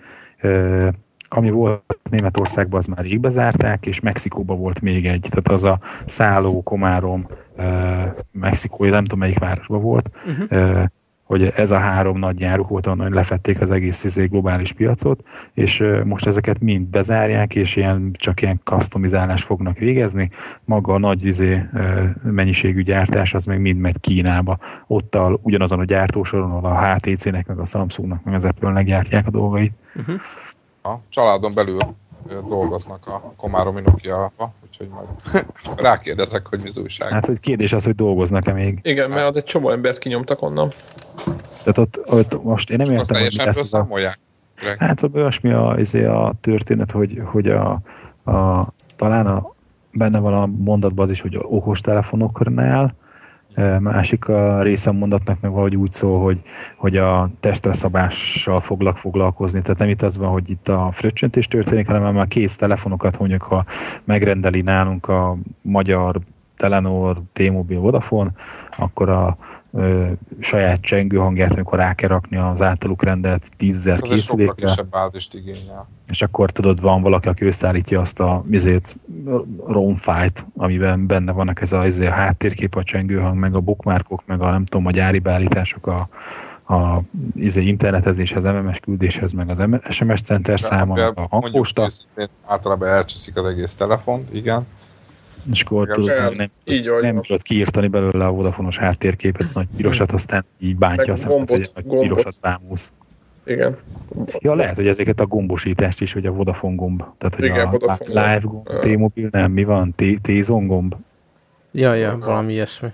ami 1.29 1.49
volt 1.49 1.99
Németországban, 2.09 2.79
az 2.79 2.85
már 2.85 3.01
rég 3.01 3.19
bezárták, 3.19 3.85
és 3.85 3.99
Mexikóban 3.99 4.59
volt 4.59 4.81
még 4.81 5.05
egy, 5.05 5.27
tehát 5.29 5.47
az 5.47 5.63
a 5.63 5.79
szálló, 6.05 6.63
Komárom, 6.63 7.27
Mexikói, 8.31 8.89
nem 8.89 9.03
tudom 9.03 9.19
melyik 9.19 9.39
városban 9.39 9.81
volt, 9.81 10.09
uh-huh 10.25 10.83
hogy 11.31 11.53
ez 11.55 11.71
a 11.71 11.77
három 11.77 12.19
nagy 12.19 12.35
gyáruk 12.35 12.67
volt, 12.67 12.87
ahonnan 12.87 13.13
lefették 13.13 13.61
az 13.61 13.71
egész 13.71 14.03
izé, 14.03 14.25
globális 14.25 14.71
piacot, 14.71 15.23
és 15.53 15.83
most 16.03 16.25
ezeket 16.25 16.59
mind 16.59 16.87
bezárják, 16.87 17.55
és 17.55 17.75
ilyen, 17.75 18.11
csak 18.13 18.41
ilyen 18.41 18.59
customizálást 18.63 19.45
fognak 19.45 19.77
végezni. 19.77 20.29
Maga 20.65 20.93
a 20.93 20.97
nagy 20.97 21.25
izé, 21.25 21.63
mennyiségű 22.23 22.83
gyártás 22.83 23.33
az 23.33 23.45
még 23.45 23.59
mind 23.59 23.79
megy 23.79 23.99
Kínába. 23.99 24.57
Ott 24.87 25.15
a, 25.15 25.39
ugyanazon 25.41 25.79
a 25.79 25.83
gyártósoron, 25.83 26.51
ahol 26.51 26.69
a 26.69 26.93
HTC-nek, 26.93 27.47
meg 27.47 27.59
a 27.59 27.65
Samsungnak, 27.65 28.23
meg 28.23 28.33
az 28.33 28.43
Apple-nek 28.43 28.85
gyártják 28.85 29.27
a 29.27 29.31
dolgait. 29.31 29.73
Uh-huh. 29.95 30.15
A 30.83 30.99
családon 31.09 31.53
belül 31.53 31.77
dolgoznak 32.47 33.07
a 33.07 33.33
Komáromi 33.37 33.81
Nokia-ba, 33.81 34.53
úgyhogy 34.69 34.87
majd 34.87 35.45
rákérdezek, 35.85 36.47
hogy 36.47 36.61
mi 36.61 36.69
az 36.69 36.77
újság. 36.77 37.11
Hát, 37.11 37.25
hogy 37.25 37.39
kérdés 37.39 37.73
az, 37.73 37.83
hogy 37.83 37.95
dolgoznak-e 37.95 38.53
még. 38.53 38.79
Igen, 38.81 39.09
mert 39.09 39.21
hát 39.21 39.35
egy 39.35 39.43
csomó 39.43 39.69
embert 39.69 39.97
kinyomtak 39.97 40.41
onnan. 40.41 40.69
Tehát 41.63 41.77
ott, 41.77 42.01
ott 42.05 42.43
most 42.43 42.69
én 42.69 42.77
nem 42.77 42.91
értem, 42.91 43.21
hogy 43.21 43.35
mi 43.37 43.45
lesz 43.45 43.73
a... 43.73 43.87
Hát 44.77 44.99
hogy 44.99 45.11
olyasmi 45.13 45.51
a, 45.51 45.75
izé 45.77 46.05
a 46.05 46.33
történet, 46.41 46.91
hogy, 46.91 47.21
hogy 47.25 47.47
a, 47.47 47.81
a, 48.23 48.65
talán 48.95 49.27
a, 49.27 49.55
benne 49.91 50.19
van 50.19 50.33
a 50.33 50.45
mondatban 50.45 51.05
az 51.05 51.11
is, 51.11 51.21
hogy 51.21 51.39
okostelefonoknál 51.41 52.95
Másik 53.79 54.27
a 54.27 54.61
része 54.61 54.91
mondatnak 54.91 55.41
meg 55.41 55.51
valahogy 55.51 55.75
úgy 55.75 55.91
szól, 55.91 56.23
hogy, 56.23 56.41
hogy 56.77 56.97
a 56.97 57.29
testre 57.39 57.73
szabással 57.73 58.59
foglak 58.59 58.97
foglalkozni. 58.97 59.61
Tehát 59.61 59.77
nem 59.77 59.89
itt 59.89 60.01
az 60.01 60.17
van, 60.17 60.29
hogy 60.29 60.49
itt 60.49 60.67
a 60.67 60.89
fröccsöntés 60.91 61.47
történik, 61.47 61.87
hanem 61.87 62.13
már 62.13 62.27
kész 62.27 62.55
telefonokat 62.55 63.19
mondjuk, 63.19 63.41
ha 63.41 63.65
megrendeli 64.03 64.61
nálunk 64.61 65.07
a 65.07 65.37
magyar 65.61 66.19
Telenor, 66.57 67.21
T-Mobile, 67.33 67.79
Vodafone, 67.79 68.31
akkor 68.77 69.09
a 69.09 69.37
ö, 69.73 70.09
saját 70.39 70.81
csengő 70.81 71.17
hangját, 71.17 71.53
amikor 71.53 71.77
rá 71.77 71.93
kell 71.93 72.09
rakni 72.09 72.37
az 72.37 72.61
általuk 72.61 73.03
rendelt 73.03 73.51
tízzer 73.57 74.01
készülékre. 74.01 74.65
kisebb 74.65 74.89
bázist 74.89 75.33
igényel. 75.33 75.87
És 76.09 76.21
akkor 76.21 76.51
tudod, 76.51 76.81
van 76.81 77.01
valaki, 77.01 77.27
aki 77.27 77.45
összeállítja 77.45 78.01
azt 78.01 78.19
a 78.19 78.43
mizét, 78.45 78.95
romfájt, 79.67 80.45
amiben 80.55 81.07
benne 81.07 81.31
vannak 81.31 81.61
ez 81.61 81.71
a, 81.71 81.83
ez 81.83 81.97
a 81.97 82.09
háttérkép, 82.09 82.75
a 82.75 82.83
csengőhang, 82.83 83.37
meg 83.37 83.55
a 83.55 83.59
bookmarkok, 83.59 84.23
meg 84.25 84.41
a 84.41 84.49
nem 84.49 84.65
tudom, 84.65 84.85
a 84.85 84.91
gyári 84.91 85.19
beállítások, 85.19 85.87
a, 85.87 86.07
a 86.73 87.01
izé, 87.35 87.61
internetezéshez, 87.61 88.43
MMS 88.43 88.79
küldéshez, 88.79 89.31
meg 89.31 89.49
az 89.49 89.93
SMS 89.93 90.21
center 90.21 90.59
száma, 90.59 91.05
a 91.05 91.27
hangposta. 91.29 91.89
Általában 92.45 92.87
elcseszik 92.87 93.35
az 93.37 93.45
egész 93.45 93.75
telefont, 93.75 94.33
igen 94.33 94.65
és 95.51 95.61
akkor 95.61 95.87
tudod, 95.87 96.35
nem, 96.35 96.47
így 96.63 96.89
nem 97.01 97.21
tudod 97.21 97.41
kiírtani 97.41 97.87
belőle 97.87 98.25
a 98.25 98.31
vodafonos 98.31 98.77
háttérképet, 98.77 99.53
nagy 99.53 99.67
pirosat, 99.75 100.11
aztán 100.11 100.45
így 100.59 100.75
bántja 100.75 101.13
a 101.13 101.15
szemet, 101.15 101.49
hogy 101.49 101.69
nagy 101.73 101.99
pirosat 101.99 102.37
bámulsz. 102.41 102.91
Igen. 103.43 103.77
Ja, 104.39 104.55
lehet, 104.55 104.75
hogy 104.75 104.87
ezeket 104.87 105.19
a 105.19 105.25
gombosítást 105.25 106.01
is, 106.01 106.13
hogy 106.13 106.25
a 106.25 106.31
Vodafone 106.31 106.75
gomb. 106.75 107.03
Tehát, 107.17 107.35
hogy 107.35 107.43
Igen, 107.43 107.67
a 107.67 107.69
Vodafone 107.69 108.09
Live 108.09 108.41
gomb, 108.43 108.79
T-Mobile, 108.79 109.27
nem, 109.31 109.51
mi 109.51 109.63
van? 109.63 109.95
T-Zone 110.21 110.65
gomb? 110.65 110.95
Ja, 111.71 111.93
ja, 111.93 112.17
valami 112.17 112.53
ilyesmi. 112.53 112.89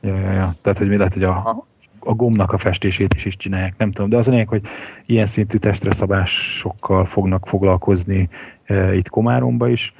Ja, 0.00 0.16
ja, 0.16 0.32
ja. 0.32 0.54
Tehát, 0.62 0.78
hogy 0.78 0.88
mi 0.88 0.96
lehet, 0.96 1.12
hogy 1.12 1.22
a, 1.22 1.64
a 1.98 2.12
gombnak 2.12 2.52
a 2.52 2.58
festését 2.58 3.14
is, 3.14 3.24
is 3.24 3.36
csinálják, 3.36 3.74
nem 3.76 3.92
tudom. 3.92 4.10
De 4.10 4.16
az 4.16 4.28
a 4.28 4.30
lényeg, 4.30 4.48
hogy 4.48 4.62
ilyen 5.06 5.26
szintű 5.26 5.56
testre 5.56 5.92
szabásokkal 5.92 7.04
fognak 7.04 7.46
foglalkozni 7.46 8.28
e, 8.64 8.94
itt 8.94 9.08
Komáromba 9.08 9.68
is 9.68 9.94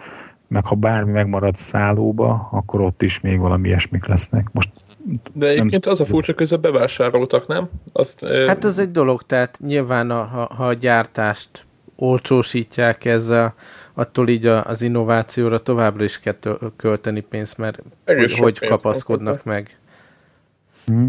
meg 0.49 0.65
ha 0.65 0.75
bármi 0.75 1.13
megmarad 1.13 1.57
szállóba, 1.57 2.49
akkor 2.53 2.81
ott 2.81 3.03
is 3.03 3.21
még 3.21 3.39
valami 3.39 3.69
ilyesmik 3.69 4.07
lesznek. 4.07 4.49
Most 4.53 4.71
de 5.33 5.47
egyébként 5.47 5.85
nem... 5.85 5.93
az 5.93 6.01
a 6.01 6.05
furcsa, 6.05 6.35
hogy 6.37 6.61
bevásároltak, 6.61 7.47
nem? 7.47 7.69
Azt, 7.93 8.27
hát 8.27 8.65
az 8.65 8.79
egy 8.79 8.91
dolog, 8.91 9.23
tehát 9.23 9.59
nyilván 9.67 10.11
a, 10.11 10.23
ha, 10.23 10.55
ha 10.55 10.67
a 10.67 10.73
gyártást 10.73 11.67
olcsósítják 11.97 13.05
ezzel, 13.05 13.55
attól 13.95 14.29
így 14.29 14.47
az 14.47 14.83
innovációra 14.83 15.59
továbbra 15.59 16.05
is 16.05 16.21
kell 16.21 16.59
költeni 16.77 17.21
pénzt, 17.21 17.59
mert 17.59 17.83
hogy, 18.05 18.39
hogy 18.39 18.59
kapaszkodnak 18.59 19.45
meg. 19.45 19.79
Mm. 20.93 21.09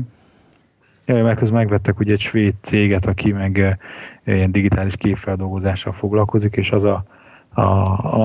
Ja, 1.06 1.23
mert 1.23 1.38
közben 1.38 1.60
megvettek 1.60 1.99
ugye 1.99 2.13
egy 2.13 2.19
svéd 2.19 2.54
céget, 2.62 3.06
aki 3.06 3.32
meg 3.32 3.80
ilyen 4.25 4.52
digitális 4.52 4.95
képfeldolgozással 4.95 5.93
foglalkozik, 5.93 6.56
és 6.56 6.71
az 6.71 6.84
a, 6.84 7.04
a, 7.54 7.62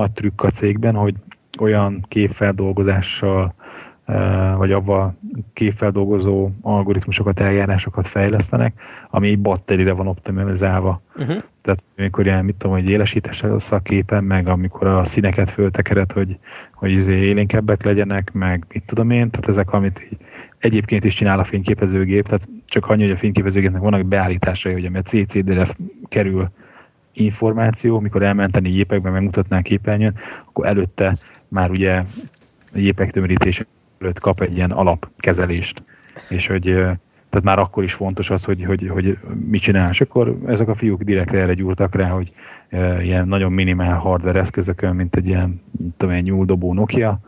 a 0.01 0.07
trükk 0.13 0.43
a 0.43 0.49
cégben, 0.49 0.95
hogy 0.95 1.15
olyan 1.59 2.05
képfeldolgozással 2.07 3.55
vagy 4.57 4.71
abban 4.71 5.19
képfeldolgozó 5.53 6.49
algoritmusokat, 6.61 7.39
eljárásokat 7.39 8.07
fejlesztenek, 8.07 8.73
ami 9.09 9.27
egy 9.27 9.39
batterire 9.39 9.93
van 9.93 10.07
optimalizálva. 10.07 11.01
Uh-huh. 11.15 11.43
Tehát 11.61 11.85
amikor 11.97 12.25
ilyen, 12.25 12.45
mit 12.45 12.55
tudom, 12.55 12.75
hogy 12.75 12.89
élesítés 12.89 13.43
a 13.69 13.79
képen, 13.79 14.23
meg 14.23 14.47
amikor 14.47 14.87
a 14.87 15.03
színeket 15.03 15.49
föltekered, 15.49 16.11
hogy, 16.11 16.37
hogy 16.73 16.91
izé 16.91 17.15
élénkebbek 17.15 17.83
legyenek, 17.83 18.33
meg 18.33 18.65
mit 18.73 18.85
tudom 18.85 19.09
én, 19.09 19.29
tehát 19.29 19.49
ezek, 19.49 19.73
amit 19.73 20.07
így 20.11 20.17
egyébként 20.57 21.03
is 21.03 21.13
csinál 21.13 21.39
a 21.39 21.43
fényképezőgép, 21.43 22.25
tehát 22.25 22.47
csak 22.65 22.87
annyi, 22.87 23.01
hogy 23.01 23.11
a 23.11 23.17
fényképezőgépnek 23.17 23.81
vannak 23.81 24.05
beállításai, 24.05 24.73
hogy 24.73 24.85
ami 24.85 24.97
a 24.97 25.01
CCD-re 25.01 25.67
kerül 26.07 26.49
információ, 27.15 27.99
mikor 27.99 28.23
elmenteni 28.23 28.69
gépekben 28.69 29.11
megmutatnánk 29.11 29.63
képernyőn, 29.63 30.13
akkor 30.45 30.65
előtte 30.65 31.15
már 31.47 31.69
ugye 31.71 32.01
gépek 32.73 33.11
tömörítése 33.11 33.65
előtt 33.99 34.19
kap 34.19 34.39
egy 34.41 34.55
ilyen 34.55 34.71
alapkezelést, 34.71 35.83
és 36.29 36.47
hogy 36.47 36.63
tehát 37.29 37.49
már 37.49 37.59
akkor 37.59 37.83
is 37.83 37.93
fontos 37.93 38.29
az, 38.29 38.43
hogy, 38.43 38.63
hogy, 38.63 38.87
hogy 38.87 39.17
mit 39.49 39.61
csinál. 39.61 39.89
És 39.89 40.01
akkor 40.01 40.37
ezek 40.45 40.67
a 40.67 40.75
fiúk 40.75 41.01
direkt 41.01 41.33
erre 41.33 41.53
gyúrtak 41.53 41.95
rá, 41.95 42.09
hogy 42.09 42.31
ilyen 43.01 43.27
nagyon 43.27 43.51
minimál 43.51 43.95
hardware 43.95 44.39
eszközökön, 44.39 44.95
mint 44.95 45.15
egy 45.15 45.27
ilyen, 45.27 45.61
tudom, 45.97 46.15
egy 46.15 46.23
nyúldobó 46.23 46.73
Nokia, 46.73 47.19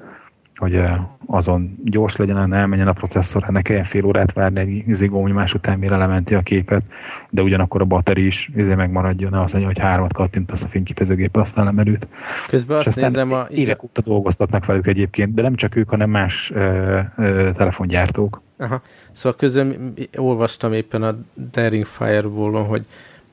hogy 0.57 0.83
azon 1.25 1.79
gyors 1.83 2.15
legyen, 2.15 2.53
elmenjen 2.53 2.87
a 2.87 2.93
processzor, 2.93 3.47
ne 3.47 3.61
kelljen 3.61 3.83
fél 3.83 4.05
órát 4.05 4.33
várni 4.33 4.59
egy 4.59 4.83
izé 4.87 5.07
más 5.07 5.53
után, 5.53 5.79
mire 5.79 5.97
lementi 5.97 6.35
a 6.35 6.41
képet, 6.41 6.83
de 7.29 7.41
ugyanakkor 7.41 7.81
a 7.81 7.85
batteri 7.85 8.25
is 8.25 8.49
izé 8.55 8.75
megmaradjon, 8.75 9.31
ne 9.31 9.41
azt 9.41 9.53
mondja, 9.53 9.71
hogy 9.71 9.81
hármat 9.81 10.13
kattintasz 10.13 10.63
a 10.63 10.67
fényképezőgép, 10.67 11.35
aztán 11.35 11.65
lemerült. 11.65 12.07
Közben 12.47 12.77
azt 12.77 13.01
nézem 13.01 13.33
a... 13.33 13.45
Évek 13.49 13.83
óta 13.83 14.01
dolgoztatnak 14.01 14.65
velük 14.65 14.87
egyébként, 14.87 15.33
de 15.33 15.41
nem 15.41 15.55
csak 15.55 15.75
ők, 15.75 15.89
hanem 15.89 16.09
más 16.09 16.51
ö, 16.53 16.99
ö, 17.17 17.49
telefongyártók. 17.53 18.41
Aha. 18.57 18.81
Szóval 19.11 19.37
közben 19.37 19.93
olvastam 20.15 20.73
éppen 20.73 21.03
a 21.03 21.15
Daring 21.51 21.85
Firewall-on, 21.85 22.65
hogy 22.65 22.85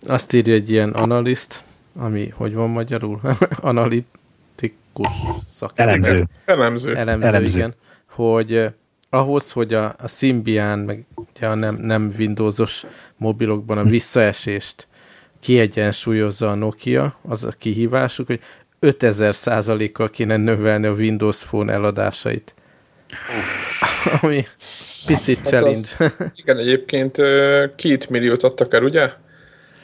azt 0.06 0.32
írja 0.32 0.54
egy 0.54 0.70
ilyen 0.70 0.90
analiszt, 0.90 1.64
ami 1.96 2.28
hogy 2.34 2.54
van 2.54 2.70
magyarul? 2.70 3.20
Analit, 3.60 4.06
analitikus 4.94 5.42
szakember. 5.48 5.94
Elemző. 5.94 6.26
Elemző. 6.44 6.96
Elemző, 6.96 7.26
Elemző. 7.26 7.58
igen. 7.58 7.74
Hogy 8.06 8.54
eh, 8.54 8.72
ahhoz, 9.10 9.50
hogy 9.50 9.74
a, 9.74 9.94
a 9.98 10.08
Symbian, 10.08 10.78
meg 10.78 11.04
ugye 11.14 11.46
a 11.46 11.54
nem, 11.54 11.74
nem 11.74 12.12
Windowsos 12.18 12.84
mobilokban 13.16 13.78
a 13.78 13.84
visszaesést 13.84 14.86
kiegyensúlyozza 15.40 16.50
a 16.50 16.54
Nokia, 16.54 17.18
az 17.28 17.44
a 17.44 17.50
kihívásuk, 17.58 18.26
hogy 18.26 18.40
5000 18.78 19.34
százalékkal 19.34 20.10
kéne 20.10 20.36
növelni 20.36 20.86
a 20.86 20.92
Windows 20.92 21.44
Phone 21.44 21.72
eladásait. 21.72 22.54
Ami 24.20 24.44
picit 25.06 25.36
hát 25.38 25.46
challenge. 25.46 25.88
Az, 25.98 26.12
igen, 26.34 26.58
egyébként 26.58 27.16
két 27.76 28.10
milliót 28.10 28.42
adtak 28.42 28.74
el, 28.74 28.82
ugye? 28.82 29.12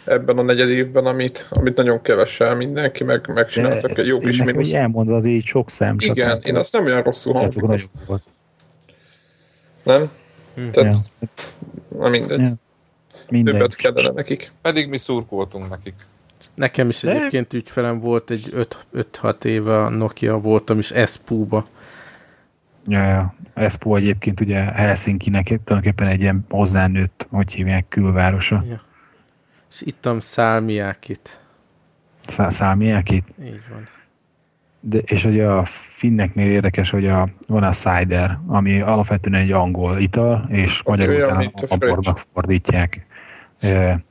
Ebben 0.04 0.38
a 0.38 0.42
negyed 0.42 0.68
évben, 0.68 1.06
amit, 1.06 1.46
amit 1.50 1.76
nagyon 1.76 2.02
kevesen 2.02 2.56
mindenki 2.56 3.04
meg, 3.04 3.30
megcsináltak 3.34 3.98
egy 3.98 4.06
jó 4.06 4.18
kis 4.18 4.42
mínusz. 4.42 4.74
elmondva 4.74 5.16
az 5.16 5.26
így 5.26 5.44
sok 5.44 5.70
szám. 5.70 5.96
Igen, 5.98 6.40
én 6.42 6.56
azt 6.56 6.72
nem 6.72 6.84
olyan 6.84 7.02
rosszul 7.02 7.32
hangzik. 7.32 7.62
Nem? 9.82 10.10
Hm. 10.54 10.70
Tehát, 10.70 10.96
ja. 11.20 11.28
na 11.98 12.08
mindegy. 12.08 12.40
Ja. 12.40 12.54
Mindegy. 13.28 13.54
Többet 13.54 13.76
kellene 13.76 14.10
nekik. 14.10 14.52
Pedig 14.62 14.88
mi 14.88 14.98
szurkoltunk 14.98 15.68
nekik. 15.68 15.94
Nekem 16.54 16.88
is 16.88 17.00
De... 17.00 17.10
egyébként 17.10 17.52
ügyfelem 17.52 18.00
volt 18.00 18.30
egy 18.30 18.66
5-6 18.94 19.44
éve 19.44 19.82
a 19.82 19.88
Nokia 19.88 20.38
voltam 20.38 20.78
is 20.78 20.90
Espoo-ba. 20.90 21.64
Ja, 22.88 23.04
ja. 23.04 23.34
Espoo 23.54 23.96
egyébként 23.96 24.40
ugye 24.40 24.58
Helsinki-nek 24.58 25.46
tulajdonképpen 25.46 26.06
egy 26.06 26.20
ilyen 26.20 26.44
hozzánőtt, 26.48 27.26
hogy 27.30 27.52
hívják, 27.52 27.88
külvárosa. 27.88 28.64
Ja. 28.68 28.88
És 29.70 29.82
ittam 29.84 30.20
szálmiákit. 30.20 31.40
Szálmiákit? 32.26 33.24
Így 33.44 33.60
van. 33.70 33.88
De, 34.80 34.98
és 34.98 35.24
ugye 35.24 35.46
a 35.46 35.64
finneknél 35.64 36.50
érdekes, 36.50 36.90
hogy 36.90 37.06
a, 37.06 37.28
van 37.46 37.62
a 37.62 37.72
cider, 37.72 38.38
ami 38.46 38.80
alapvetően 38.80 39.40
egy 39.40 39.52
angol 39.52 39.98
ital, 39.98 40.46
és 40.48 40.80
a 40.84 40.90
magyarul 40.90 41.22
után 41.22 41.52
a 41.68 41.76
bornak 41.76 42.20
fordítják. 42.32 43.06
E, 43.60 44.04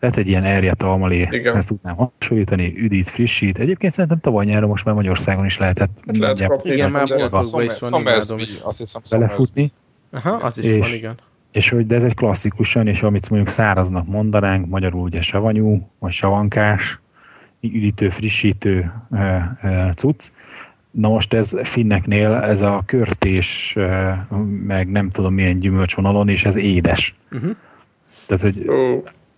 lehet 0.00 0.16
egy 0.16 0.28
ilyen 0.28 0.44
erjet 0.44 0.82
almalé, 0.82 1.28
Igen. 1.30 1.56
ezt 1.56 1.68
tudnám 1.68 1.96
hasonlítani, 1.96 2.74
üdít, 2.76 3.08
frissít. 3.08 3.58
Egyébként 3.58 3.92
szerintem 3.92 4.20
tavaly 4.20 4.44
nyáron 4.44 4.68
most 4.68 4.84
már 4.84 4.94
Magyarországon 4.94 5.44
is 5.44 5.58
lehetett. 5.58 5.90
Hát 6.06 6.18
lehet 6.18 6.46
kapni, 6.46 6.70
igen, 6.70 6.90
már 6.90 7.06
boltokban 7.06 7.62
is 7.62 7.78
van, 7.78 8.00
imádom 8.00 8.38
is. 8.38 8.60
Azt 8.62 8.78
hiszem, 8.78 9.02
belefutni. 9.10 9.72
Aha, 10.12 10.30
az 10.30 10.58
is 10.58 10.64
és, 10.64 10.80
van, 10.80 10.92
igen 10.92 11.18
és 11.52 11.68
hogy 11.68 11.86
de 11.86 11.94
ez 11.94 12.04
egy 12.04 12.14
klasszikusan, 12.14 12.86
és 12.86 13.02
amit 13.02 13.30
mondjuk 13.30 13.50
száraznak 13.50 14.06
mondanánk, 14.06 14.66
magyarul 14.66 15.02
ugye 15.02 15.22
savanyú, 15.22 15.88
vagy 15.98 16.12
savankás, 16.12 17.00
üdítő, 17.60 18.08
frissítő 18.08 18.92
cucc. 19.94 20.30
Na 20.90 21.08
most 21.08 21.32
ez 21.32 21.52
finneknél 21.62 22.34
ez 22.34 22.60
a 22.60 22.82
körtés, 22.86 23.76
meg 24.66 24.90
nem 24.90 25.10
tudom 25.10 25.34
milyen 25.34 25.58
gyümölcsvonalon, 25.58 26.28
és 26.28 26.44
ez 26.44 26.56
édes. 26.56 27.14
Uh-huh. 27.32 27.56
Tehát, 28.26 28.42
hogy 28.42 28.70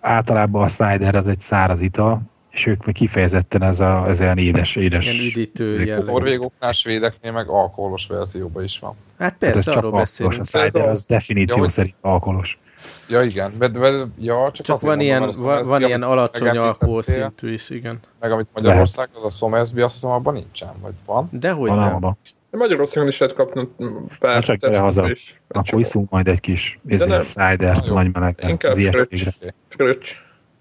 általában 0.00 0.62
a 0.62 0.68
cider 0.68 1.14
az 1.14 1.26
egy 1.26 1.40
száraz 1.40 1.80
ital, 1.80 2.22
és 2.52 2.66
ők 2.66 2.84
meg 2.84 2.94
kifejezetten 2.94 3.62
ez, 3.62 3.80
a, 3.80 4.08
ez 4.08 4.20
olyan 4.20 4.38
édes, 4.38 4.76
édes. 4.76 5.06
Ilyen 5.06 5.26
üdítő 5.26 5.84
jellegű. 5.84 6.10
Norvégoknál, 6.10 6.72
svédeknél 6.72 7.32
meg 7.32 7.48
alkoholos 7.48 8.06
verzióban 8.06 8.64
is 8.64 8.78
van. 8.78 8.94
Hát 9.18 9.36
persze, 9.38 9.70
hát 9.70 9.78
arról 9.78 9.90
beszélünk. 9.90 10.40
A 10.40 10.44
cider 10.44 10.88
az 10.88 11.06
definíció 11.06 11.62
ja, 11.62 11.68
szerint 11.68 11.94
alkoholos. 12.00 12.58
Ja, 13.08 13.22
igen. 13.22 13.50
De, 13.58 13.68
de, 13.68 14.06
ja, 14.18 14.50
csak, 14.52 14.66
csak 14.66 14.80
van 14.80 15.00
ilyen, 15.00 15.20
van, 15.20 15.32
van, 15.38 15.62
van 15.62 15.82
ilyen 15.82 16.02
alacsony 16.02 16.56
alkoholszintű 16.56 17.52
is, 17.52 17.70
igen. 17.70 18.00
Meg 18.20 18.32
amit 18.32 18.48
Magyarország, 18.54 19.08
az 19.12 19.24
a 19.24 19.28
Sommersby, 19.28 19.80
azt 19.80 19.94
hiszem 19.94 20.10
abban 20.10 20.34
nincsen, 20.34 20.72
vagy 20.80 20.92
van? 21.06 21.28
Dehogy 21.32 21.68
van 21.68 21.78
nem. 21.78 21.94
Abban. 21.94 22.18
Magyarországon 22.50 23.08
is 23.08 23.18
lehet 23.18 23.34
kapni 23.34 23.68
pár 24.18 24.44
csak 24.44 24.56
gyere 24.56 24.78
haza. 24.78 25.10
Is. 25.10 25.40
Akkor 25.48 25.80
iszunk 25.80 26.10
majd 26.10 26.28
egy 26.28 26.40
kis 26.40 26.78
cider-t 27.20 27.88
nagy 27.88 28.12
melegben. 28.12 28.48
Inkább 28.48 28.72
fröccs. 28.72 29.26
fröccs. 29.68 30.10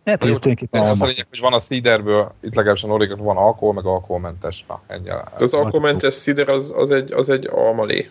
Hát 0.05 0.23
ez 0.23 0.27
tulajdonképpen 0.27 0.81
az 0.81 1.01
a 1.01 1.05
lényeg, 1.05 1.25
hogy 1.29 1.39
van 1.39 1.53
a 1.53 1.59
ciderből, 1.59 2.33
itt 2.41 2.55
legalábbis 2.55 2.83
a 2.83 2.87
Norikon 2.87 3.25
van 3.25 3.37
alkohol, 3.37 3.73
meg 3.73 3.85
alkoholmentes. 3.85 4.65
Na, 4.67 4.81
ennyi. 4.87 5.09
Az 5.37 5.53
alkoholmentes 5.53 6.17
cider 6.17 6.49
az, 6.49 6.73
az, 6.77 6.91
egy, 6.91 7.11
az 7.11 7.29
egy 7.29 7.47
almalé, 7.51 8.09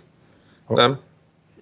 nem? 0.69 0.99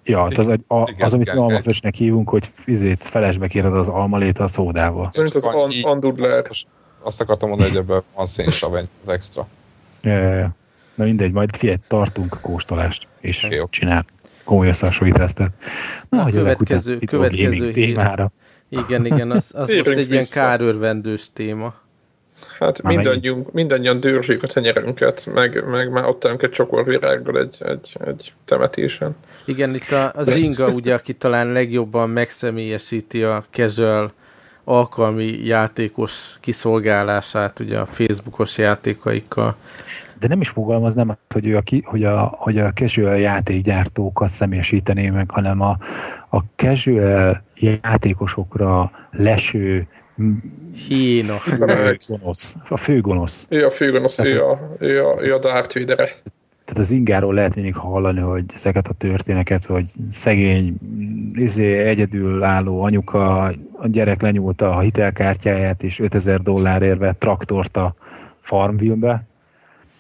Ja, 0.05 0.23
hát 0.23 0.39
az, 0.39 0.49
az, 0.49 0.59
az, 0.67 0.89
az 0.99 1.15
amit 1.15 1.33
mi 1.33 1.39
almafrösnek 1.39 1.95
hívunk, 1.95 2.29
hogy 2.29 2.49
fizét 2.53 3.05
felesbe 3.05 3.47
kéred 3.47 3.75
az 3.75 3.89
almalét 3.89 4.39
a 4.39 4.49
szódával. 4.49 5.09
Szerint 5.13 5.35
az 5.35 5.45
an, 5.45 5.71
andudler. 5.83 6.45
Azt 7.03 7.21
akartam 7.21 7.49
mondani, 7.49 7.71
hogy 7.71 7.79
ebben 7.79 8.03
van 8.15 8.27
szénsaveny, 8.27 8.87
az 9.03 9.09
extra. 9.09 9.49
Ja, 10.03 10.19
ja, 10.19 10.35
ja. 10.35 10.57
Na 10.95 11.05
mindegy, 11.05 11.33
majd 11.33 11.57
figyelj, 11.57 11.77
tartunk 11.87 12.35
a 12.35 12.39
kóstolást, 12.41 13.07
és 13.21 13.47
Jó. 13.51 13.69
csinál 13.69 14.05
komoly 14.45 14.69
összehasonlítást. 14.69 15.39
Na, 15.39 15.49
Na 16.09 16.23
hogy 16.23 16.33
következő, 16.33 16.99
következő 16.99 17.65
hír. 17.65 17.73
témára. 17.73 18.33
Igen, 18.69 19.07
igen, 19.07 19.31
az, 19.31 19.53
az 19.55 19.71
most 19.71 19.87
egy 19.87 20.11
ilyen 20.11 20.27
kárőrvendős 20.31 21.27
téma. 21.33 21.75
Hát 22.59 22.83
mindannyiunk, 22.83 23.53
mindannyian 23.53 24.01
dőrzsük 24.01 24.43
a 24.43 24.47
tenyerünket, 24.47 25.27
meg, 25.35 25.69
meg 25.69 25.91
már 25.91 26.05
adtunk 26.05 26.43
egy 26.43 26.51
csokorvirággal 26.51 27.39
egy, 27.39 27.57
egy, 27.59 27.97
egy 28.07 28.33
temetésen. 28.45 29.17
Igen, 29.45 29.75
itt 29.75 29.91
a, 29.91 30.13
a 30.15 30.23
Zinga 30.23 30.69
ugye, 30.69 30.95
aki 30.95 31.13
talán 31.13 31.53
legjobban 31.53 32.11
megszemélyesíti 32.11 33.23
a 33.23 33.45
casual 33.51 34.13
alkalmi 34.65 35.47
játékos 35.47 36.37
kiszolgálását 36.41 37.61
ugye 37.61 37.79
a 37.79 37.87
Facebookos 37.87 38.59
játékaikkal. 38.59 39.57
De 40.21 40.29
nem 40.29 40.41
is 40.41 40.49
fogalmaznám, 40.49 41.19
hogy, 41.29 41.47
ő 41.47 41.57
a, 41.57 41.63
hogy, 41.83 42.05
a, 42.05 42.35
hogy 42.39 42.59
a 42.59 42.73
casual 42.73 43.17
játékgyártókat 43.19 44.31
személyesítené 44.31 45.11
meg, 45.11 45.31
hanem 45.31 45.61
a, 45.61 45.79
a 46.31 46.39
casual 46.57 47.43
játékosokra 47.55 48.91
leső 49.11 49.89
Hína. 50.89 51.33
Főgonosz. 51.33 52.57
A 52.69 52.77
főgonosz. 52.77 53.47
Ő 53.49 53.67
a 53.67 53.71
főgonosz, 53.71 54.19
ő 54.19 54.45
a, 54.45 54.77
ő 54.79 55.07
a, 55.07 55.23
ő 55.23 55.35
a 55.35 55.39
Darth 55.39 55.79
Vader-e. 55.79 56.05
tehát 56.65 56.79
az 56.79 56.91
ingáról 56.91 57.35
lehet 57.35 57.55
mindig 57.55 57.77
hallani, 57.77 58.21
hogy 58.21 58.45
ezeket 58.55 58.89
a 58.89 58.93
történeket, 58.93 59.65
hogy 59.65 59.91
szegény, 60.09 60.77
izé, 61.33 61.79
egyedül 61.79 62.43
álló 62.43 62.83
anyuka, 62.83 63.43
a 63.73 63.87
gyerek 63.87 64.23
lenyúlta 64.23 64.71
a 64.77 64.81
hitelkártyáját, 64.81 65.83
és 65.83 65.99
5000 65.99 66.41
dollárért 66.41 66.99
vett 66.99 67.19
traktort 67.19 67.77
a 67.77 67.95
Farmville-be, 68.41 69.27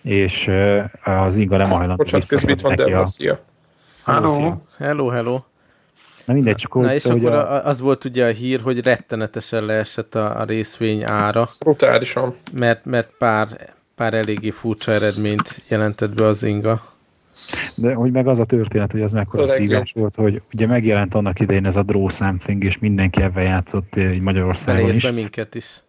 és 0.02 0.50
az 1.04 1.36
inga 1.36 1.56
nem 1.56 1.70
hajlandó 1.70 1.94
Bocsánat, 1.94 2.26
közben 2.28 2.50
itt 2.50 2.60
van 2.60 3.06
szia. 3.06 3.40
Hello. 4.04 4.54
Hello, 4.78 5.08
hello. 5.08 5.38
Na 6.28 6.34
mindegy, 6.34 6.56
csak 6.56 6.74
Na 6.74 6.94
és 6.94 7.04
akkor 7.04 7.32
a... 7.32 7.66
az 7.66 7.80
volt 7.80 8.04
ugye 8.04 8.26
a 8.26 8.30
hír, 8.30 8.60
hogy 8.60 8.80
rettenetesen 8.84 9.64
leesett 9.64 10.14
a, 10.14 10.40
a 10.40 10.44
részvény 10.44 11.04
ára. 11.04 11.48
Brutálisan. 11.58 12.34
Mert, 12.52 12.84
mert 12.84 13.10
pár, 13.18 13.74
pár 13.94 14.14
eléggé 14.14 14.50
furcsa 14.50 14.92
eredményt 14.92 15.62
jelentett 15.68 16.14
be 16.14 16.24
az 16.26 16.42
inga. 16.42 16.82
De 17.76 17.94
hogy 17.94 18.12
meg 18.12 18.26
az 18.26 18.38
a 18.38 18.44
történet, 18.44 18.92
hogy 18.92 19.02
az 19.02 19.12
mekkora 19.12 19.46
szíves 19.46 19.92
volt, 19.92 20.14
hogy 20.14 20.42
ugye 20.52 20.66
megjelent 20.66 21.14
annak 21.14 21.40
idején 21.40 21.66
ez 21.66 21.76
a 21.76 21.82
Draw 21.82 22.08
Something, 22.08 22.64
és 22.64 22.78
mindenki 22.78 23.22
ebben 23.22 23.44
játszott 23.44 23.96
így 23.96 24.20
Magyarországon 24.20 24.92
is. 24.92 25.10
minket 25.10 25.54
is. 25.54 25.82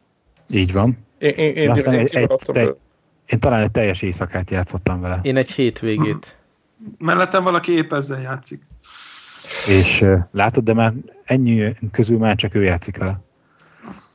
Így 0.50 0.74
van. 0.74 0.98
Én, 1.18 1.30
én, 1.30 1.54
én, 1.54 1.74
én, 1.74 1.94
egy, 1.94 2.16
egy, 2.16 2.32
te, 2.46 2.62
én 3.26 3.40
talán 3.40 3.62
egy 3.62 3.72
teljes 3.72 4.02
éjszakát 4.02 4.50
játszottam 4.50 5.02
vele. 5.02 5.20
Én 5.22 5.38
egy 5.38 5.52
hétvégét. 5.52 6.38
Mellettem 6.98 7.44
valaki 7.44 7.72
épp 7.72 7.94
ezzel 7.94 8.22
játszik. 8.22 8.62
És 9.68 10.06
látod, 10.32 10.64
de 10.64 10.74
már 10.74 10.94
ennyi 11.24 11.74
közül 11.92 12.18
már 12.18 12.36
csak 12.36 12.56
ő 12.56 12.64
játszik 12.64 12.98
vele. 12.98 13.20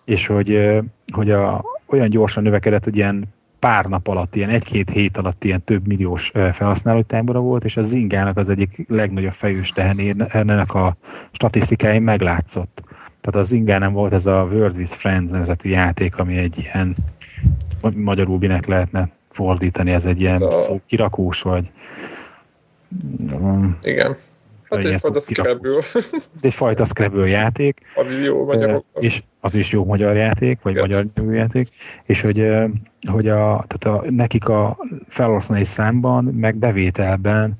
És 0.04 0.26
hogy, 0.26 0.80
hogy 1.12 1.30
a, 1.30 1.64
olyan 1.86 2.08
gyorsan 2.08 2.42
növekedett, 2.42 2.84
hogy 2.84 2.96
ilyen 2.96 3.24
pár 3.58 3.84
nap 3.84 4.06
alatt, 4.06 4.36
ilyen 4.36 4.50
egy-két 4.50 4.90
hét 4.90 5.16
alatt 5.16 5.44
ilyen 5.44 5.64
több 5.64 5.86
milliós 5.86 6.32
felhasználói 6.52 7.02
tábora 7.02 7.40
volt, 7.40 7.64
és 7.64 7.76
a 7.76 7.82
Zingának 7.82 8.36
az 8.36 8.48
egyik 8.48 8.84
legnagyobb 8.88 9.32
fejős 9.32 9.70
tehenének 9.70 10.74
a 10.74 10.96
statisztikáin 11.32 12.02
meglátszott. 12.02 12.82
Tehát 13.20 13.40
az 13.40 13.48
Zingán 13.48 13.92
volt 13.92 14.12
ez 14.12 14.26
a 14.26 14.48
World 14.52 14.76
with 14.76 14.92
Friends 14.92 15.30
nevezetű 15.30 15.68
játék, 15.68 16.18
ami 16.18 16.36
egy 16.36 16.58
ilyen 16.58 16.94
magyarul 17.96 18.38
minek 18.38 18.66
lehetne 18.66 19.08
fordítani, 19.28 19.90
ez 19.90 20.04
egy 20.04 20.20
ilyen 20.20 20.42
a... 20.42 20.56
szó 20.56 20.80
kirakós, 20.86 21.42
vagy 21.42 21.70
igen. 23.82 24.16
Hát 24.76 24.84
egyfajta 24.84 25.20
Scrabble. 25.20 25.82
Egyfajta 26.40 26.84
Scrabble 26.84 27.28
játék. 27.28 27.80
Ami 27.94 28.14
jó 28.14 28.44
magyarok. 28.44 28.84
És 28.98 29.22
az 29.40 29.54
is 29.54 29.70
jó 29.70 29.84
magyar 29.84 30.16
játék, 30.16 30.58
vagy 30.62 30.72
Igen. 30.72 30.84
magyar 30.84 31.34
játék. 31.34 31.68
És 32.04 32.20
hogy, 32.20 32.52
hogy 33.10 33.28
a, 33.28 33.64
tehát 33.66 33.84
a, 33.84 34.10
nekik 34.10 34.48
a 34.48 34.78
felhasználói 35.08 35.64
számban, 35.64 36.24
meg 36.24 36.56
bevételben 36.56 37.58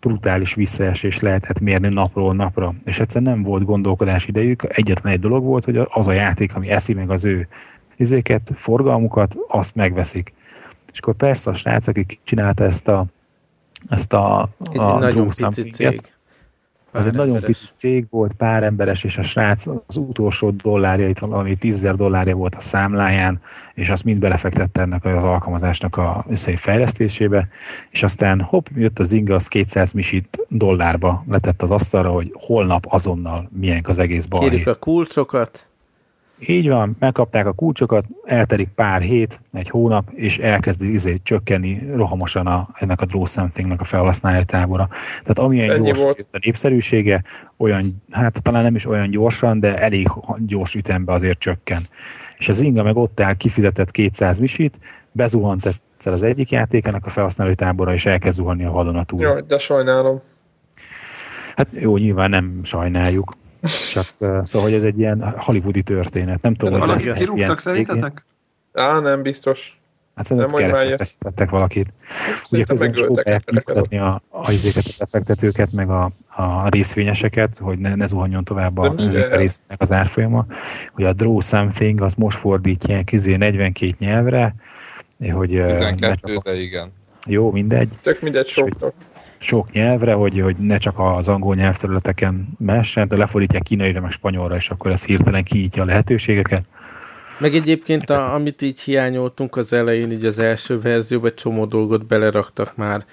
brutális 0.00 0.54
visszaesés 0.54 1.20
lehetett 1.20 1.60
mérni 1.60 1.88
napról 1.88 2.34
napra. 2.34 2.74
És 2.84 3.00
egyszerűen 3.00 3.32
nem 3.32 3.42
volt 3.42 3.64
gondolkodás 3.64 4.26
idejük. 4.26 4.62
Egyetlen 4.68 5.12
egy 5.12 5.20
dolog 5.20 5.44
volt, 5.44 5.64
hogy 5.64 5.80
az 5.88 6.08
a 6.08 6.12
játék, 6.12 6.54
ami 6.54 6.70
eszi 6.70 6.94
meg 6.94 7.10
az 7.10 7.24
ő 7.24 7.48
izéket, 7.96 8.50
forgalmukat, 8.54 9.36
azt 9.48 9.74
megveszik. 9.74 10.32
És 10.92 10.98
akkor 10.98 11.14
persze 11.14 11.50
a 11.50 11.54
srác, 11.54 11.86
aki 11.86 12.06
csinálta 12.24 12.64
ezt 12.64 12.88
a 12.88 13.06
ezt 13.88 14.12
a, 14.12 14.40
a 14.40 14.48
egy 14.72 14.80
nagyon 14.80 15.26
pici 15.26 15.70
cég. 15.70 16.00
Ez 16.92 17.06
egy 17.06 17.12
nagyon 17.12 17.40
pici 17.40 17.66
cég 17.72 18.06
volt, 18.10 18.32
pár 18.32 18.62
emberes, 18.62 19.04
és 19.04 19.18
a 19.18 19.22
srác 19.22 19.66
az 19.86 19.96
utolsó 19.96 20.50
dollárjait, 20.50 21.18
valami 21.18 21.54
10 21.54 21.80
dollárja 21.96 22.34
volt 22.34 22.54
a 22.54 22.60
számláján, 22.60 23.40
és 23.74 23.88
azt 23.88 24.04
mind 24.04 24.18
belefektette 24.18 24.80
ennek 24.80 25.04
az 25.04 25.24
alkalmazásnak 25.24 25.96
a 25.96 26.26
fejlesztésébe, 26.56 27.48
és 27.90 28.02
aztán 28.02 28.40
hopp, 28.40 28.66
jött 28.74 28.98
az 28.98 29.12
inga, 29.12 29.34
az 29.34 29.48
200 29.48 29.92
misit 29.92 30.38
dollárba 30.48 31.24
letett 31.28 31.62
az 31.62 31.70
asztalra, 31.70 32.10
hogy 32.10 32.30
holnap 32.32 32.86
azonnal 32.88 33.48
milyen 33.52 33.84
az 33.86 33.98
egész 33.98 34.26
bal. 34.26 34.40
Kérik 34.40 34.66
a 34.66 34.74
kulcsokat. 34.74 35.68
Így 36.46 36.68
van, 36.68 36.96
megkapták 36.98 37.46
a 37.46 37.52
kulcsokat, 37.52 38.04
eltelik 38.24 38.68
pár 38.68 39.00
hét, 39.00 39.40
egy 39.52 39.68
hónap, 39.68 40.10
és 40.14 40.38
elkezdi 40.38 40.92
izé, 40.92 41.18
csökkenni 41.22 41.82
rohamosan 41.94 42.46
a, 42.46 42.68
ennek 42.74 43.00
a 43.00 43.04
Draw 43.06 43.24
Something-nak 43.24 43.80
a 43.80 43.84
felhasználói 43.84 44.44
tábora. 44.44 44.88
Tehát 45.10 45.38
amilyen 45.38 45.70
Ennyi 45.70 45.86
gyors 45.86 46.00
volt. 46.00 46.28
a 46.32 46.38
népszerűsége, 46.44 47.24
olyan, 47.56 48.02
hát 48.10 48.42
talán 48.42 48.62
nem 48.62 48.74
is 48.74 48.86
olyan 48.86 49.10
gyorsan, 49.10 49.60
de 49.60 49.78
elég 49.78 50.08
gyors 50.46 50.74
ütemben 50.74 51.14
azért 51.14 51.38
csökken. 51.38 51.88
És 52.38 52.48
az 52.48 52.60
Inga 52.60 52.82
meg 52.82 52.96
ott 52.96 53.20
áll, 53.20 53.34
kifizetett 53.34 53.90
200 53.90 54.38
misit, 54.38 54.78
bezuhant 55.12 55.66
egyszer 55.66 56.12
az 56.12 56.22
egyik 56.22 56.50
játékának 56.50 57.06
a 57.06 57.10
felhasználói 57.10 57.54
tábora, 57.54 57.94
és 57.94 58.06
elkezd 58.06 58.36
zuhanni 58.36 58.64
a 58.64 58.70
vadonatúl. 58.70 59.20
Jaj, 59.20 59.42
de 59.46 59.58
sajnálom. 59.58 60.20
Hát 61.56 61.66
jó, 61.70 61.96
nyilván 61.96 62.30
nem 62.30 62.60
sajnáljuk. 62.62 63.36
Csak 63.92 64.04
szóval, 64.44 64.62
hogy 64.62 64.72
ez 64.72 64.82
egy 64.82 64.98
ilyen 64.98 65.34
hollywoodi 65.36 65.82
történet. 65.82 66.42
Nem 66.42 66.54
tudom, 66.54 66.72
hogy 66.72 66.88
Valakit 66.88 67.12
kirúgtak 67.12 67.60
szerintetek? 67.60 68.24
Á, 68.72 69.00
nem 69.00 69.22
biztos. 69.22 69.78
Hát 70.18 70.26
szerintem 70.26 70.56
keresztre 70.56 70.96
feszítettek 70.96 71.50
valakit. 71.50 71.88
Ugye 72.52 72.64
közben 72.64 72.92
próbálják 72.92 73.50
megmutatni 73.50 73.98
a, 73.98 74.20
a, 74.28 74.52
izéket, 74.52 74.84
a 74.86 74.92
befektetőket, 74.98 75.72
meg 75.72 75.90
a, 75.90 76.10
a 76.28 76.68
részvényeseket, 76.68 77.58
hogy 77.58 77.78
ne, 77.78 77.94
ne 77.94 78.06
zuhanjon 78.06 78.44
tovább 78.44 78.78
a, 78.78 78.84
a 78.84 79.36
részvények 79.36 79.76
az 79.76 79.92
árfolyama, 79.92 80.46
hogy 80.92 81.04
a 81.04 81.12
Draw 81.12 81.40
Something, 81.40 82.00
az 82.00 82.14
most 82.14 82.38
fordítják 82.38 83.12
izé 83.12 83.36
42 83.36 83.94
nyelvre, 83.98 84.54
hogy... 85.32 85.48
12, 85.48 86.36
de 86.44 86.54
igen. 86.54 86.92
Jó, 87.26 87.50
mindegy. 87.50 87.88
Tök 88.02 88.20
mindegy 88.20 88.46
soknak 88.46 88.92
sok 89.38 89.72
nyelvre, 89.72 90.12
hogy, 90.12 90.40
hogy 90.40 90.56
ne 90.56 90.78
csak 90.78 90.98
az 90.98 91.28
angol 91.28 91.54
nyelvterületeken 91.54 92.48
messen, 92.58 93.08
de 93.08 93.16
lefordítják 93.16 93.62
kínaira, 93.62 94.00
meg 94.00 94.10
spanyolra, 94.10 94.56
és 94.56 94.70
akkor 94.70 94.90
ez 94.90 95.04
hirtelen 95.04 95.44
kiítja 95.44 95.82
a 95.82 95.86
lehetőségeket. 95.86 96.64
Meg 97.38 97.54
egyébként, 97.54 98.10
a, 98.10 98.34
amit 98.34 98.62
így 98.62 98.80
hiányoltunk 98.80 99.56
az 99.56 99.72
elején, 99.72 100.10
így 100.10 100.24
az 100.24 100.38
első 100.38 100.80
verzióban, 100.80 101.32
csomó 101.34 101.64
dolgot 101.64 102.06
beleraktak 102.06 102.76
már. 102.76 103.04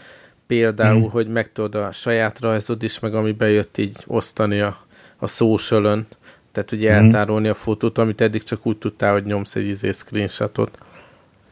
Például, 0.48 1.02
hmm. 1.02 1.10
hogy 1.10 1.28
meg 1.28 1.52
tudod 1.52 1.76
a 1.76 1.92
saját 1.92 2.40
rajzod 2.40 2.84
is, 2.84 3.00
meg 3.00 3.16
ami 3.16 3.32
bejött 3.32 3.78
így 3.78 3.98
osztani 4.08 4.60
a, 4.60 4.78
a 5.18 5.28
social 5.28 6.06
tehát 6.56 6.72
ugye 6.72 6.96
hmm. 6.96 7.06
eltárolni 7.06 7.48
a 7.48 7.54
fotót, 7.54 7.98
amit 7.98 8.22
eddig 8.22 8.44
csak 8.44 8.66
úgy 8.66 8.78
tudtál, 8.78 9.12
hogy 9.12 9.26
nyomsz 9.26 9.56
egy 9.56 9.68
izé 9.68 9.92
screenshotot. 9.92 10.78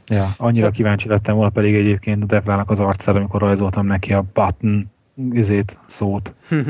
Ja, 0.08 0.34
annyira 0.38 0.72
kíváncsi 0.72 1.08
lettem 1.08 1.36
volna 1.36 1.50
pedig 1.50 1.76
egyébként 1.76 2.24
a 2.24 2.26
Deplának 2.26 2.70
az 2.70 2.80
arcára, 2.80 3.20
amikor 3.20 3.42
rajzoltam 3.42 3.86
neki 3.86 4.14
a 4.14 4.26
button 4.34 4.92
izét, 5.32 5.80
szót. 5.86 6.34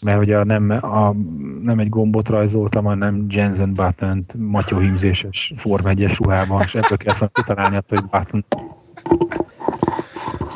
Mert 0.00 0.20
ugye 0.20 0.44
nem, 0.44 0.70
a, 0.70 1.14
nem 1.62 1.78
egy 1.78 1.88
gombot 1.88 2.28
rajzoltam, 2.28 2.84
hanem 2.84 3.26
Jensen 3.28 3.74
button 3.74 4.24
Matyó 4.36 4.78
hímzéses 4.78 5.52
Form 5.56 5.86
1 5.86 6.16
ruhában, 6.16 6.62
és 6.62 6.74
ebből 6.74 6.96
kellett 6.96 7.18
volna 7.18 7.34
kitalálni 7.34 7.78
hogy 7.88 8.04
button. 8.04 8.44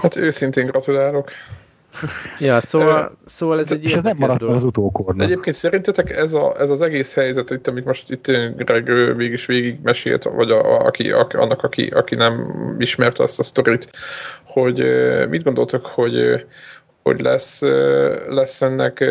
Hát 0.02 0.16
őszintén 0.16 0.66
gratulálok. 0.66 1.30
Ja, 2.38 2.60
szóval, 2.60 3.18
szóval 3.24 3.60
ez 3.60 3.72
egy 3.72 3.84
És 3.84 3.94
ez 3.94 4.02
nem 4.02 4.16
maradt 4.18 4.42
az 4.42 4.64
utókorban. 4.64 5.20
Egyébként 5.20 5.56
szerintetek 5.56 6.10
ez, 6.10 6.32
a, 6.32 6.54
ez 6.58 6.70
az 6.70 6.80
egész 6.80 7.14
helyzet, 7.14 7.50
itt, 7.50 7.68
amit 7.68 7.84
most 7.84 8.10
itt 8.10 8.26
Greg 8.56 8.84
végig 9.16 9.32
is 9.32 9.46
végig 9.46 9.78
mesélt, 9.82 10.24
vagy 10.24 10.50
a, 10.50 10.74
a, 10.74 10.86
aki, 10.86 11.10
a, 11.10 11.26
annak, 11.32 11.62
aki, 11.62 11.86
aki 11.86 12.14
nem 12.14 12.54
ismerte 12.78 13.22
azt 13.22 13.38
a 13.38 13.42
sztorit, 13.42 13.90
hogy 14.44 14.84
mit 15.28 15.42
gondoltok, 15.42 15.86
hogy 15.86 16.44
hogy 17.02 17.20
lesz, 17.20 17.60
lesz 18.28 18.62
ennek 18.62 19.04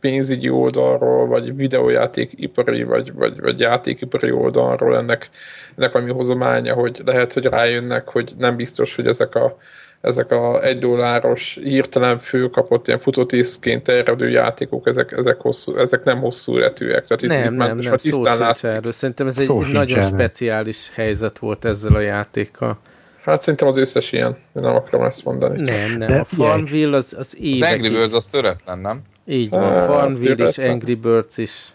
pénzügyi 0.00 0.48
oldalról, 0.48 1.26
vagy 1.26 1.56
videójátékipari, 1.56 2.82
vagy, 2.82 3.12
vagy, 3.14 3.40
vagy 3.40 3.60
játékipari 3.60 4.30
oldalról 4.30 4.96
ennek, 4.96 5.28
ennek 5.76 5.94
ami 5.94 6.10
hozománya, 6.10 6.74
hogy 6.74 7.02
lehet, 7.04 7.32
hogy 7.32 7.44
rájönnek, 7.44 8.08
hogy 8.08 8.32
nem 8.38 8.56
biztos, 8.56 8.94
hogy 8.94 9.06
ezek 9.06 9.34
a 9.34 9.56
ezek 10.00 10.30
a 10.30 10.64
egy 10.64 10.78
dolláros 10.78 11.58
hirtelen 11.62 12.18
főkapott 12.18 12.86
ilyen 12.86 13.00
futótiszként 13.00 13.82
terjedő 13.82 14.30
játékok, 14.30 14.86
ezek, 14.86 15.12
ezek, 15.12 15.40
hosszú, 15.40 15.76
ezek 15.76 16.04
nem 16.04 16.20
hosszú 16.20 16.56
életűek. 16.56 17.04
Tehát 17.04 17.22
itt, 17.22 17.28
nem, 17.28 17.52
itt 17.52 17.58
nem, 17.58 17.78
nem, 17.78 17.96
szó 17.96 18.22
látszik. 18.22 18.70
erről. 18.70 18.92
Szerintem 18.92 19.26
ez 19.26 19.38
egy, 19.38 19.50
egy 19.50 19.72
nagyon 19.72 19.98
erről. 19.98 20.18
speciális 20.18 20.90
helyzet 20.94 21.38
volt 21.38 21.64
ezzel 21.64 21.94
a 21.94 22.00
játékkal. 22.00 22.78
Hát 23.22 23.40
szerintem 23.42 23.68
az 23.68 23.76
összes 23.76 24.12
ilyen, 24.12 24.36
nem 24.52 24.74
akarom 24.74 25.06
ezt 25.06 25.24
mondani. 25.24 25.62
Nem, 25.62 25.98
nem. 25.98 26.06
De 26.06 26.18
a 26.18 26.24
Farmville 26.24 26.96
az, 26.96 27.14
az 27.18 27.36
évekig... 27.40 27.62
Az 27.62 27.72
Angry 27.72 27.88
Birds 27.88 28.12
az 28.12 28.26
töretlen, 28.26 28.78
nem? 28.78 29.02
Így 29.26 29.50
van, 29.50 29.72
hát, 29.72 29.86
Farmville 29.86 30.48
is, 30.48 30.58
Angry 30.58 30.94
Birds 30.94 31.38
is. 31.38 31.74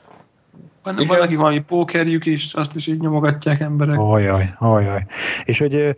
Van, 0.83 0.95
van 1.07 1.21
aki 1.21 1.35
valami 1.35 1.59
pókerjük 1.59 2.25
is, 2.25 2.53
azt 2.53 2.75
is 2.75 2.87
így 2.87 2.99
nyomogatják 2.99 3.59
emberek. 3.59 3.99
Ajaj, 3.99 4.53
ajaj. 4.59 5.05
És 5.43 5.59
hogy 5.59 5.75
ö, 5.75 5.93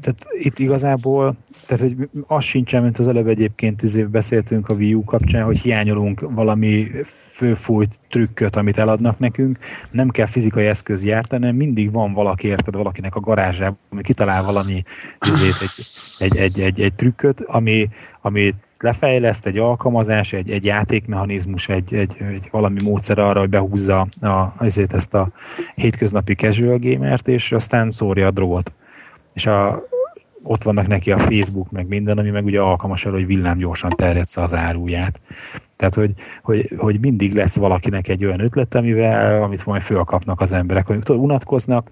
tehát 0.00 0.26
itt 0.40 0.58
igazából, 0.58 1.36
tehát 1.66 1.82
hogy 1.82 2.08
az 2.26 2.44
sincsen, 2.44 2.82
mint 2.82 2.98
az 2.98 3.08
előbb 3.08 3.26
egyébként 3.26 3.82
izé 3.82 4.02
beszéltünk 4.02 4.68
a 4.68 4.74
Wii 4.74 4.94
U 4.94 5.04
kapcsán, 5.04 5.44
hogy 5.44 5.58
hiányolunk 5.58 6.20
valami 6.34 6.90
főfújt 7.34 7.98
trükköt, 8.08 8.56
amit 8.56 8.78
eladnak 8.78 9.18
nekünk, 9.18 9.58
nem 9.90 10.08
kell 10.08 10.26
fizikai 10.26 10.66
eszköz 10.66 11.08
hanem 11.30 11.56
mindig 11.56 11.92
van 11.92 12.12
valaki, 12.12 12.46
érted, 12.46 12.74
valakinek 12.74 13.14
a 13.14 13.20
garázsában, 13.20 13.78
ami 13.90 14.02
kitalál 14.02 14.44
valami 14.44 14.82
izét, 15.26 15.54
egy, 15.60 15.86
egy, 16.18 16.36
egy, 16.36 16.60
egy, 16.60 16.80
egy 16.80 16.94
trükköt, 16.94 17.40
ami, 17.40 17.88
ami 18.20 18.54
lefejleszt 18.84 19.46
egy 19.46 19.58
alkalmazás, 19.58 20.32
egy, 20.32 20.50
egy 20.50 20.64
játékmechanizmus, 20.64 21.68
egy, 21.68 21.94
egy, 21.94 22.16
egy 22.32 22.48
valami 22.50 22.78
módszer 22.84 23.18
arra, 23.18 23.40
hogy 23.40 23.48
behúzza 23.48 24.06
a, 24.20 24.52
azért 24.56 24.94
ezt 24.94 25.14
a 25.14 25.28
hétköznapi 25.74 26.34
casual 26.34 26.78
gamert, 26.78 27.28
és 27.28 27.52
aztán 27.52 27.90
szórja 27.90 28.26
a 28.26 28.30
drogot. 28.30 28.72
És 29.32 29.46
a, 29.46 29.82
ott 30.42 30.62
vannak 30.62 30.86
neki 30.86 31.12
a 31.12 31.18
Facebook, 31.18 31.70
meg 31.70 31.86
minden, 31.88 32.18
ami 32.18 32.30
meg 32.30 32.44
ugye 32.44 32.60
alkalmas 32.60 33.04
arra, 33.04 33.14
hogy 33.14 33.26
villámgyorsan 33.26 33.90
terjedsz 33.90 34.36
az 34.36 34.54
áruját. 34.54 35.20
Tehát, 35.76 35.94
hogy, 35.94 36.10
hogy, 36.42 36.72
hogy 36.76 37.00
mindig 37.00 37.34
lesz 37.34 37.56
valakinek 37.56 38.08
egy 38.08 38.24
olyan 38.24 38.40
ötlet, 38.40 38.74
amivel, 38.74 39.42
amit 39.42 39.66
majd 39.66 39.82
fölkapnak 39.82 40.40
az 40.40 40.52
emberek, 40.52 40.86
hogy 40.86 40.98
tudod, 40.98 41.22
unatkoznak, 41.22 41.90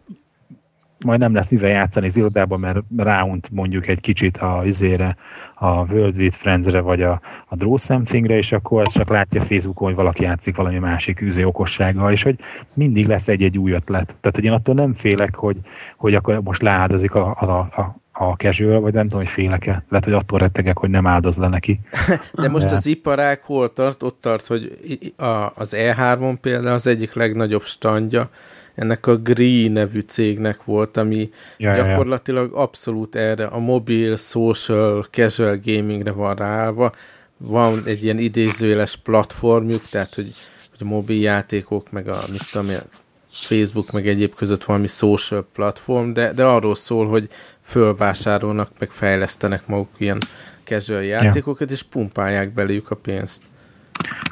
majd 1.02 1.20
nem 1.20 1.34
lesz 1.34 1.48
mivel 1.48 1.70
játszani 1.70 2.06
az 2.06 2.16
irodában, 2.16 2.60
mert 2.60 2.78
ráunt 2.96 3.50
mondjuk 3.50 3.86
egy 3.86 4.00
kicsit 4.00 4.36
a 4.36 4.62
izére, 4.64 5.16
a 5.54 5.92
World 5.92 6.16
with 6.16 6.36
Friends-re, 6.36 6.80
vagy 6.80 7.02
a, 7.02 7.20
a 7.46 7.56
Draw 7.56 7.76
Something-re, 7.76 8.36
és 8.36 8.52
akkor 8.52 8.86
csak 8.86 9.08
látja 9.08 9.40
Facebookon, 9.40 9.86
hogy 9.86 9.96
valaki 9.96 10.22
játszik 10.22 10.56
valami 10.56 10.78
másik 10.78 11.20
üzé 11.20 11.42
okossággal, 11.42 12.12
és 12.12 12.22
hogy 12.22 12.38
mindig 12.74 13.06
lesz 13.06 13.28
egy-egy 13.28 13.58
új 13.58 13.72
ötlet. 13.72 14.16
Tehát, 14.20 14.36
hogy 14.36 14.44
én 14.44 14.52
attól 14.52 14.74
nem 14.74 14.94
félek, 14.94 15.34
hogy, 15.34 15.56
hogy 15.96 16.14
akkor 16.14 16.42
most 16.42 16.62
leáldozik 16.62 17.14
a, 17.14 17.36
a, 17.40 17.80
a, 17.80 18.00
a 18.12 18.32
casual, 18.32 18.80
vagy 18.80 18.92
nem 18.92 19.02
tudom, 19.02 19.18
hogy 19.18 19.28
félek-e. 19.28 19.84
Lehet, 19.88 20.04
hogy 20.04 20.14
attól 20.14 20.38
rettegek, 20.38 20.78
hogy 20.78 20.90
nem 20.90 21.06
áldoz 21.06 21.36
le 21.36 21.48
neki. 21.48 21.80
De 22.32 22.48
most 22.48 22.66
De... 22.66 22.74
az 22.74 22.86
iparág 22.86 23.42
hol 23.42 23.72
tart? 23.72 24.02
Ott 24.02 24.20
tart, 24.20 24.46
hogy 24.46 24.72
a, 25.16 25.52
az 25.54 25.74
E3-on 25.76 26.34
például 26.40 26.74
az 26.74 26.86
egyik 26.86 27.14
legnagyobb 27.14 27.62
standja, 27.62 28.30
ennek 28.74 29.06
a 29.06 29.16
Green 29.16 29.72
nevű 29.72 30.00
cégnek 30.00 30.64
volt, 30.64 30.96
ami 30.96 31.30
ja, 31.56 31.76
gyakorlatilag 31.76 32.50
ja. 32.50 32.56
abszolút 32.56 33.14
erre 33.14 33.46
a 33.46 33.58
mobil, 33.58 34.16
social, 34.16 35.06
casual 35.10 35.60
gamingre 35.64 36.10
van 36.10 36.34
ráállva. 36.34 36.92
Van 37.36 37.82
egy 37.84 38.04
ilyen 38.04 38.18
idézőjeles 38.18 38.96
platformjuk, 38.96 39.82
tehát 39.90 40.14
hogy, 40.14 40.34
hogy 40.70 40.78
a 40.80 40.84
mobil 40.84 41.20
játékok, 41.20 41.90
meg 41.90 42.08
a 42.08 42.18
mit 42.30 42.50
tudom, 42.52 42.66
Facebook, 43.30 43.90
meg 43.90 44.08
egyéb 44.08 44.34
között 44.34 44.64
valami 44.64 44.86
social 44.86 45.46
platform, 45.52 46.12
de, 46.12 46.32
de 46.32 46.44
arról 46.44 46.74
szól, 46.74 47.08
hogy 47.08 47.28
fölvásárolnak, 47.62 48.70
meg 48.78 48.90
fejlesztenek 48.90 49.66
maguk 49.66 49.94
ilyen 49.98 50.18
casual 50.64 51.04
játékokat, 51.04 51.68
ja. 51.68 51.74
és 51.74 51.82
pumpálják 51.82 52.52
beléjük 52.52 52.90
a 52.90 52.94
pénzt 52.94 53.42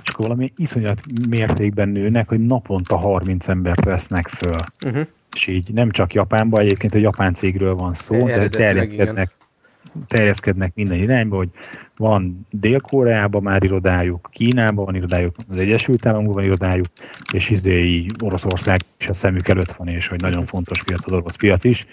csak 0.03 0.17
valami 0.17 0.53
iszonyat 0.57 1.03
mértékben 1.29 1.89
nőnek, 1.89 2.29
hogy 2.29 2.47
naponta 2.47 2.97
30 2.97 3.49
embert 3.49 3.85
vesznek 3.85 4.29
föl. 4.29 4.57
Uh-huh. 4.87 5.07
És 5.35 5.47
így 5.47 5.73
nem 5.73 5.91
csak 5.91 6.15
Japánban, 6.15 6.61
egyébként 6.61 6.95
egy 6.95 7.03
japán 7.03 7.35
cégről 7.35 7.75
van 7.75 7.95
szó, 7.95 8.27
de 8.27 8.49
terjeszkednek, 8.49 9.31
terjeszkednek 10.07 10.75
minden 10.75 10.99
irányba, 10.99 11.37
hogy 11.37 11.49
van 11.97 12.47
Dél-Koreában 12.51 13.43
már 13.43 13.63
irodájuk, 13.63 14.29
Kínában 14.33 14.85
van 14.85 14.95
irodájuk, 14.95 15.37
az 15.49 15.57
Egyesült 15.57 16.07
Államokban 16.07 16.35
van 16.35 16.45
irodájuk, 16.45 16.87
és 17.33 17.51
izé 17.51 17.85
így 17.85 18.13
Oroszország 18.25 18.79
is 18.99 19.09
a 19.09 19.13
szemük 19.13 19.49
előtt 19.49 19.73
van, 19.73 19.89
és 19.89 20.09
hogy 20.09 20.21
nagyon 20.21 20.45
fontos 20.45 20.85
piac 20.85 21.07
az 21.07 21.13
orosz 21.13 21.37
piac 21.37 21.65
is, 21.65 21.87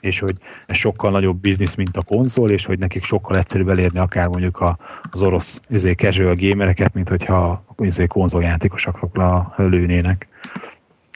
és 0.00 0.18
hogy 0.18 0.36
ez 0.66 0.76
sokkal 0.76 1.10
nagyobb 1.10 1.40
biznisz, 1.40 1.74
mint 1.74 1.96
a 1.96 2.02
konzol, 2.02 2.50
és 2.50 2.66
hogy 2.66 2.78
nekik 2.78 3.04
sokkal 3.04 3.36
egyszerűbb 3.36 3.68
elérni 3.68 3.98
akár 3.98 4.26
mondjuk 4.26 4.60
a, 4.60 4.78
az 5.10 5.22
orosz 5.22 5.60
izé, 5.68 5.92
casual 5.92 6.34
gamereket, 6.34 6.94
mint 6.94 7.08
hogyha 7.08 7.64
izé, 7.78 8.06
konzoljátékosakra 8.06 9.52
lőnének. 9.56 10.31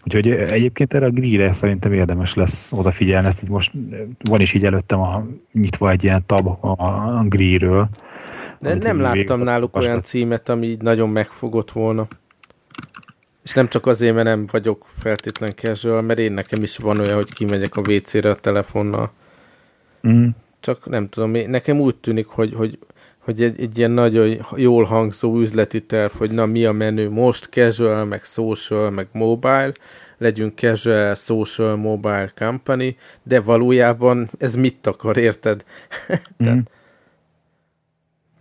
Úgyhogy 0.07 0.31
egyébként 0.31 0.95
erre 0.95 1.07
a 1.07 1.11
grillre 1.11 1.53
szerintem 1.53 1.92
érdemes 1.92 2.35
lesz 2.35 2.73
odafigyelni. 2.73 3.27
Ezt 3.27 3.42
így 3.42 3.49
most 3.49 3.73
van 4.23 4.40
is 4.40 4.55
így 4.55 4.64
előttem 4.64 5.01
a, 5.01 5.27
nyitva 5.53 5.90
egy 5.90 6.05
ilyen 6.05 6.23
tab 6.27 6.47
a, 6.64 7.25
grillről. 7.29 7.88
De 8.59 8.75
nem 8.75 9.01
láttam 9.01 9.40
náluk 9.40 9.73
vaskat. 9.73 9.90
olyan 9.90 10.03
címet, 10.03 10.49
ami 10.49 10.66
így 10.66 10.83
nagyon 10.83 11.09
megfogott 11.09 11.71
volna. 11.71 12.07
És 13.45 13.53
nem 13.53 13.69
csak 13.69 13.87
azért, 13.87 14.14
mert 14.14 14.27
nem 14.27 14.47
vagyok 14.51 14.87
feltétlen 14.99 15.53
casual, 15.55 16.03
mert 16.03 16.19
én 16.19 16.33
nekem 16.33 16.62
is 16.62 16.77
van 16.77 17.01
olyan, 17.01 17.14
hogy 17.14 17.33
kimegyek 17.33 17.77
a 17.77 17.90
WC-re 17.90 18.31
a 18.31 18.35
telefonnal. 18.35 19.12
Mm. 20.09 20.29
Csak 20.61 20.88
nem 20.88 21.09
tudom, 21.09 21.31
nekem 21.31 21.81
úgy 21.81 21.97
tűnik, 21.97 22.27
hogy, 22.27 22.55
hogy, 22.55 22.79
hogy 23.27 23.43
egy, 23.43 23.61
egy 23.61 23.79
ilyen 23.79 23.91
nagyon 23.91 24.47
jól 24.57 24.85
hangzó 24.85 25.39
üzleti 25.39 25.83
terv, 25.83 26.12
hogy 26.12 26.31
na 26.31 26.47
mi 26.47 26.65
a 26.65 26.73
menő 26.73 27.11
most, 27.11 27.49
casual, 27.49 28.05
meg 28.05 28.25
social, 28.25 28.91
meg 28.91 29.09
mobile, 29.12 29.73
legyünk 30.19 30.59
casual, 30.59 31.15
social, 31.15 31.77
mobile 31.77 32.33
company, 32.37 32.97
de 33.23 33.41
valójában 33.41 34.31
ez 34.39 34.55
mit 34.55 34.87
akar, 34.87 35.17
érted? 35.17 35.65
Mm. 36.45 36.59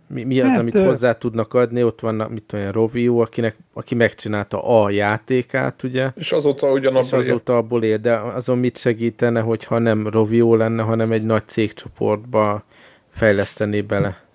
Mi, 0.08 0.24
mi 0.24 0.40
az, 0.40 0.48
hát, 0.48 0.58
amit 0.58 0.78
hozzá 0.78 1.12
tudnak 1.12 1.54
adni? 1.54 1.82
Ott 1.82 2.00
van, 2.00 2.14
mit 2.14 2.52
olyan 2.52 2.72
Rovio, 2.72 3.18
akinek, 3.18 3.56
aki 3.72 3.94
megcsinálta 3.94 4.82
a 4.82 4.90
játékát, 4.90 5.82
ugye? 5.82 6.10
És 6.14 6.32
azóta 6.32 6.70
ugyanabból 6.70 7.02
És 7.02 7.12
azóta 7.12 7.52
ér. 7.52 7.58
abból 7.58 7.82
ér, 7.82 8.00
de 8.00 8.16
azon 8.16 8.58
mit 8.58 8.78
segítene, 8.78 9.40
hogyha 9.40 9.78
nem 9.78 10.08
Rovio 10.08 10.56
lenne, 10.56 10.82
hanem 10.82 11.12
egy 11.12 11.24
nagy 11.24 11.46
cégcsoportba 11.46 12.64
fejlesztené 13.10 13.80
bele? 13.80 14.25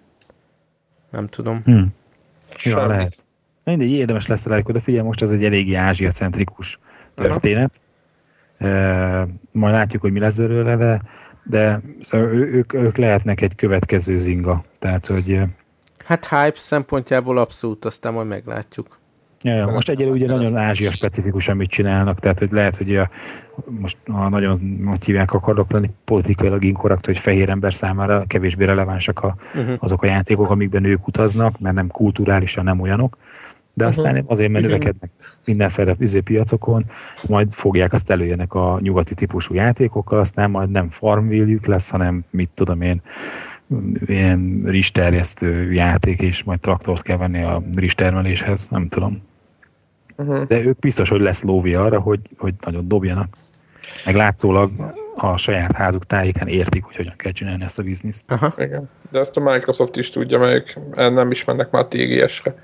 Nem 1.11 1.27
tudom. 1.27 1.61
Hmm. 1.63 1.93
Ja, 2.63 2.87
lehet. 2.87 3.25
Mindegy, 3.63 3.91
érdemes 3.91 4.27
lesz 4.27 4.45
rájuk, 4.45 4.71
de 4.71 4.79
figyelj, 4.79 5.05
most 5.05 5.21
ez 5.21 5.31
egy 5.31 5.43
eléggé 5.43 5.73
ázsia-centrikus 5.73 6.79
történet. 7.15 7.81
Uh, 8.59 9.29
majd 9.51 9.73
látjuk, 9.73 10.01
hogy 10.01 10.11
mi 10.11 10.19
lesz 10.19 10.35
belőle, 10.35 10.75
de, 10.75 11.01
de 11.43 11.81
szóval 12.01 12.27
ők, 12.27 12.73
ők 12.73 12.97
lehetnek 12.97 13.41
egy 13.41 13.55
következő 13.55 14.19
zinga. 14.19 14.63
Tehát, 14.79 15.05
hogy 15.05 15.41
Hát 16.05 16.27
hype 16.27 16.59
szempontjából 16.59 17.37
abszolút, 17.37 17.85
aztán 17.85 18.13
majd 18.13 18.27
meglátjuk. 18.27 18.99
Ja, 19.43 19.67
most 19.67 19.89
egyelőre 19.89 20.15
ugye 20.15 20.27
nagyon 20.27 20.57
Ázsia 20.57 20.91
specifikus, 20.91 21.47
amit 21.47 21.69
csinálnak, 21.69 22.19
tehát 22.19 22.39
hogy 22.39 22.51
lehet, 22.51 22.75
hogy 22.75 22.95
a, 22.95 23.09
most 23.79 23.97
ha 24.11 24.29
nagyon 24.29 24.79
hogy 24.85 25.05
hívják 25.05 25.33
akarok 25.33 25.71
lenni, 25.71 25.89
politikailag 26.05 26.63
inkorrekt, 26.63 27.05
hogy 27.05 27.19
fehér 27.19 27.49
ember 27.49 27.73
számára 27.73 28.23
kevésbé 28.27 28.65
relevánsak 28.65 29.19
a, 29.19 29.35
uh-huh. 29.55 29.75
azok 29.79 30.03
a 30.03 30.05
játékok, 30.05 30.49
amikben 30.49 30.83
ők 30.83 31.07
utaznak, 31.07 31.59
mert 31.59 31.75
nem 31.75 31.87
kulturálisan 31.87 32.63
nem 32.63 32.79
olyanok, 32.79 33.17
de 33.73 33.85
uh-huh. 33.85 34.05
aztán 34.05 34.23
azért, 34.27 34.51
mert 34.51 34.63
növekednek 34.63 35.11
mindenféle 35.45 35.95
izé 35.99 36.19
piacokon, 36.19 36.85
majd 37.27 37.51
fogják 37.51 37.93
azt 37.93 38.09
előjönnek 38.09 38.53
a 38.53 38.79
nyugati 38.81 39.13
típusú 39.13 39.53
játékokkal, 39.53 40.19
aztán 40.19 40.51
majd 40.51 40.69
nem 40.69 40.89
farmville 40.89 41.59
lesz, 41.65 41.89
hanem 41.89 42.23
mit 42.29 42.49
tudom 42.53 42.81
én, 42.81 43.01
ilyen 44.05 44.63
rizsterjesztő 44.65 45.71
játék, 45.71 46.19
és 46.19 46.43
majd 46.43 46.59
traktort 46.59 47.01
kell 47.01 47.17
venni 47.17 47.41
a 47.43 47.63
rizstermeléshez, 47.75 48.67
nem 48.67 48.87
tudom. 48.87 49.21
Uh-huh. 50.21 50.47
De 50.47 50.59
ők 50.59 50.79
biztos, 50.79 51.09
hogy 51.09 51.21
lesz 51.21 51.41
lóvi 51.41 51.75
arra, 51.75 51.99
hogy, 51.99 52.19
hogy 52.37 52.53
nagyon 52.65 52.87
dobjanak. 52.87 53.27
Meg 54.05 54.15
látszólag 54.15 54.71
a 55.15 55.37
saját 55.37 55.75
házuk 55.75 56.05
tájéken 56.05 56.47
értik, 56.47 56.83
hogy 56.83 56.95
hogyan 56.95 57.13
kell 57.17 57.31
csinálni 57.31 57.63
ezt 57.63 57.79
a 57.79 57.83
bizniszt. 57.83 58.23
Aha. 58.27 58.53
Igen. 58.57 58.89
De 59.11 59.19
ezt 59.19 59.37
a 59.37 59.51
Microsoft 59.51 59.95
is 59.95 60.09
tudja, 60.09 60.39
melyik 60.39 60.79
nem 60.95 61.31
is 61.31 61.43
mennek 61.43 61.71
már 61.71 61.85
TGS-re. 61.85 62.55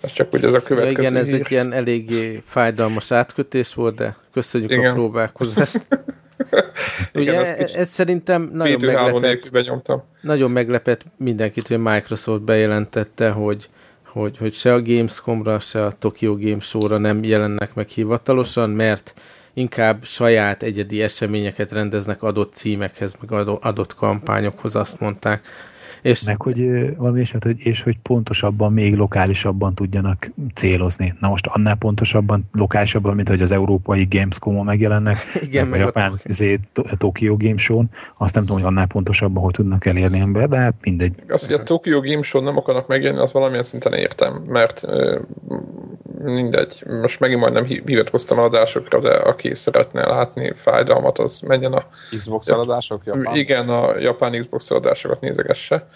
Ez 0.00 0.12
csak 0.12 0.30
hogy 0.30 0.44
ez 0.44 0.52
a 0.52 0.62
következő 0.62 1.08
Igen, 1.08 1.16
ez 1.16 1.28
hír. 1.28 1.34
egy 1.34 1.50
ilyen 1.50 1.72
eléggé 1.72 2.42
fájdalmas 2.46 3.12
átkötés 3.12 3.74
volt, 3.74 3.94
de 3.94 4.16
köszönjük 4.32 4.70
Igen. 4.70 4.90
a 4.90 4.94
próbálkozást. 4.94 5.86
Ugye 7.14 7.32
Igen, 7.32 7.44
ez, 7.44 7.70
ez 7.70 7.88
szerintem 7.88 8.50
nagyon 8.52 8.78
meglepett, 8.84 10.02
nagyon 10.20 10.50
meglepett 10.50 11.04
mindenkit, 11.16 11.68
hogy 11.68 11.78
Microsoft 11.78 12.42
bejelentette, 12.42 13.30
hogy, 13.30 13.68
hogy, 14.12 14.36
hogy 14.36 14.54
se 14.54 14.72
a 14.72 14.82
Gamescomra, 14.82 15.58
se 15.58 15.84
a 15.84 15.92
Tokyo 15.98 16.36
Game 16.36 16.60
Show-ra 16.60 16.98
nem 16.98 17.24
jelennek 17.24 17.74
meg 17.74 17.88
hivatalosan, 17.88 18.70
mert 18.70 19.20
inkább 19.54 20.04
saját 20.04 20.62
egyedi 20.62 21.02
eseményeket 21.02 21.72
rendeznek 21.72 22.22
adott 22.22 22.54
címekhez, 22.54 23.16
meg 23.20 23.46
adott 23.60 23.94
kampányokhoz, 23.94 24.76
azt 24.76 25.00
mondták. 25.00 25.46
És 26.02 26.22
meg 26.22 26.42
hogy 26.42 26.96
valami 26.96 27.20
is, 27.20 27.34
hogy, 27.40 27.58
és 27.58 27.82
hogy 27.82 27.98
pontosabban, 28.02 28.72
még 28.72 28.96
lokálisabban 28.96 29.74
tudjanak 29.74 30.30
célozni. 30.54 31.14
Na 31.20 31.28
most 31.28 31.46
annál 31.46 31.74
pontosabban, 31.74 32.48
lokálisabban, 32.52 33.14
mint 33.14 33.28
hogy 33.28 33.42
az 33.42 33.52
európai 33.52 34.06
Gamescom-on 34.10 34.64
megjelennek, 34.64 35.18
Igen, 35.42 35.66
meg 35.66 35.80
a 35.80 35.84
japán 35.84 36.20
a 36.74 36.96
Tokyo 36.96 37.36
Game 37.36 37.56
Show-n, 37.56 37.90
azt 38.18 38.34
nem 38.34 38.44
tudom, 38.44 38.58
hogy 38.58 38.70
annál 38.70 38.86
pontosabban, 38.86 39.42
hogy 39.42 39.52
tudnak 39.52 39.86
elérni 39.86 40.18
ember, 40.18 40.48
de 40.48 40.56
hát 40.56 40.74
mindegy. 40.80 41.12
Az, 41.28 41.46
hogy 41.46 41.54
a 41.54 41.62
Tokyo 41.62 42.00
Game 42.00 42.22
Show 42.22 42.42
nem 42.42 42.56
akarnak 42.56 42.86
megjelenni, 42.86 43.22
az 43.22 43.32
valamilyen 43.32 43.62
szinten 43.62 43.92
értem, 43.92 44.42
mert 44.46 44.86
mindegy. 46.22 46.82
Most 47.00 47.20
megint 47.20 47.40
majdnem 47.40 47.64
hivatkoztam 47.64 48.38
adásokra, 48.38 49.00
de 49.00 49.10
aki 49.10 49.54
szeretne 49.54 50.06
látni 50.06 50.52
fájdalmat, 50.54 51.18
az 51.18 51.40
menjen 51.40 51.72
a... 51.72 51.84
Xbox 52.18 52.48
eladások? 52.48 53.02
Japán? 53.04 53.34
Igen, 53.34 53.68
a 53.68 53.98
japán 53.98 54.38
Xbox 54.40 54.70
eladásokat 54.70 55.20
nézegesse 55.20 55.88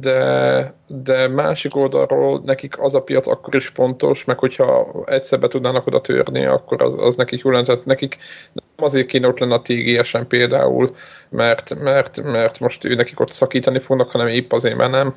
de, 0.00 0.74
de 0.86 1.28
másik 1.28 1.76
oldalról 1.76 2.42
nekik 2.44 2.78
az 2.78 2.94
a 2.94 3.02
piac 3.02 3.26
akkor 3.26 3.54
is 3.54 3.66
fontos, 3.66 4.24
meg 4.24 4.38
hogyha 4.38 5.02
egyszer 5.06 5.40
be 5.40 5.48
tudnának 5.48 5.86
oda 5.86 6.00
törni, 6.00 6.44
akkor 6.44 6.82
az, 6.82 6.94
az 6.98 7.16
nekik 7.16 7.40
jó 7.40 7.50
lenne. 7.50 7.78
nekik 7.84 8.18
nem 8.52 8.64
azért 8.76 9.06
kéne 9.06 9.28
ott 9.28 9.38
lenne 9.38 9.54
a 9.54 9.62
TGS-en 9.62 10.26
például, 10.26 10.96
mert, 11.28 11.78
mert, 11.78 12.22
mert 12.22 12.60
most 12.60 12.84
ő 12.84 12.94
nekik 12.94 13.20
ott 13.20 13.30
szakítani 13.30 13.78
fognak, 13.78 14.10
hanem 14.10 14.26
épp 14.26 14.52
azért, 14.52 14.76
mert 14.76 14.90
nem. 14.90 15.14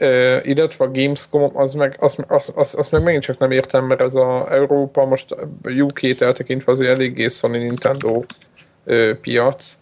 Uh, 0.00 0.48
illetve 0.48 0.84
a 0.84 0.90
Gamescom, 0.90 1.50
az 1.56 1.72
meg, 1.72 1.96
az, 2.00 2.16
az, 2.28 2.52
az, 2.54 2.74
az 2.78 2.88
meg 2.88 3.02
megint 3.02 3.22
csak 3.22 3.38
nem 3.38 3.50
értem, 3.50 3.84
mert 3.84 4.00
ez 4.00 4.14
a 4.14 4.52
Európa 4.52 5.04
most 5.04 5.36
UK-t 5.78 6.22
eltekintve 6.22 6.72
azért 6.72 6.98
eléggé 6.98 7.28
Sony 7.28 7.50
Nintendo 7.50 8.22
uh, 8.84 9.10
piac, 9.10 9.78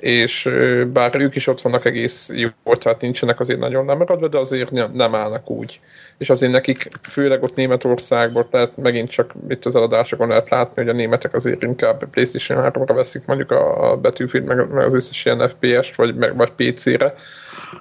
és 0.00 0.50
bár 0.92 1.20
ők 1.20 1.34
is 1.34 1.46
ott 1.46 1.60
vannak 1.60 1.84
egész 1.84 2.30
jól, 2.34 2.76
tehát 2.76 3.00
nincsenek 3.00 3.40
azért 3.40 3.58
nagyon 3.58 3.86
lemaradva, 3.86 4.28
de 4.28 4.38
azért 4.38 4.70
nem 4.92 5.14
állnak 5.14 5.50
úgy. 5.50 5.80
És 6.18 6.30
azért 6.30 6.52
nekik, 6.52 6.88
főleg 7.02 7.42
ott 7.42 7.54
Németországban, 7.54 8.46
tehát 8.50 8.76
megint 8.76 9.10
csak 9.10 9.32
itt 9.48 9.64
az 9.64 9.76
eladásokon 9.76 10.28
lehet 10.28 10.50
látni, 10.50 10.82
hogy 10.82 10.88
a 10.88 10.96
németek 10.96 11.34
azért 11.34 11.62
inkább 11.62 12.04
PlayStation 12.10 12.72
3-ra 12.72 12.92
veszik 12.94 13.24
mondjuk 13.26 13.50
a, 13.50 13.96
Battlefield, 13.96 14.46
meg, 14.46 14.72
meg 14.72 14.84
az 14.84 14.94
összes 14.94 15.24
ilyen 15.24 15.48
FPS-t, 15.48 15.96
vagy, 15.96 16.14
meg, 16.14 16.36
vagy 16.36 16.50
PC-re, 16.50 17.14